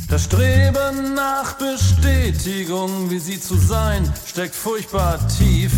Das 0.09 0.25
Streben 0.25 1.15
nach 1.15 1.55
Bestätigung, 1.55 3.11
wie 3.11 3.19
sie 3.19 3.41
zu 3.41 3.57
sein, 3.57 4.13
steckt 4.25 4.55
furchtbar 4.55 5.19
tief. 5.27 5.73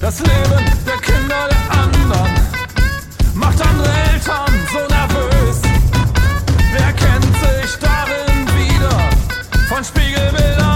Das 0.00 0.18
Leben 0.18 0.64
der 0.84 0.96
Kinder 0.96 1.48
der 1.48 1.78
anderen 1.78 2.34
macht 3.34 3.64
andere 3.64 3.92
Eltern 4.12 4.52
so 4.72 4.78
nervös. 4.92 5.62
Wer 6.72 6.92
kennt 6.92 7.24
sich 7.24 7.78
darin 7.78 8.48
wieder? 8.58 8.98
Von 9.68 9.84
Spiegelbildern 9.84 10.73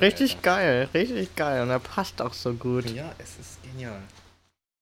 Richtig 0.00 0.42
geil, 0.42 0.88
richtig 0.94 1.34
geil. 1.36 1.62
Und 1.62 1.70
er 1.70 1.78
passt 1.78 2.22
auch 2.22 2.34
so 2.34 2.52
gut. 2.54 2.88
Ja, 2.90 3.12
es 3.18 3.38
ist 3.38 3.62
genial. 3.62 4.00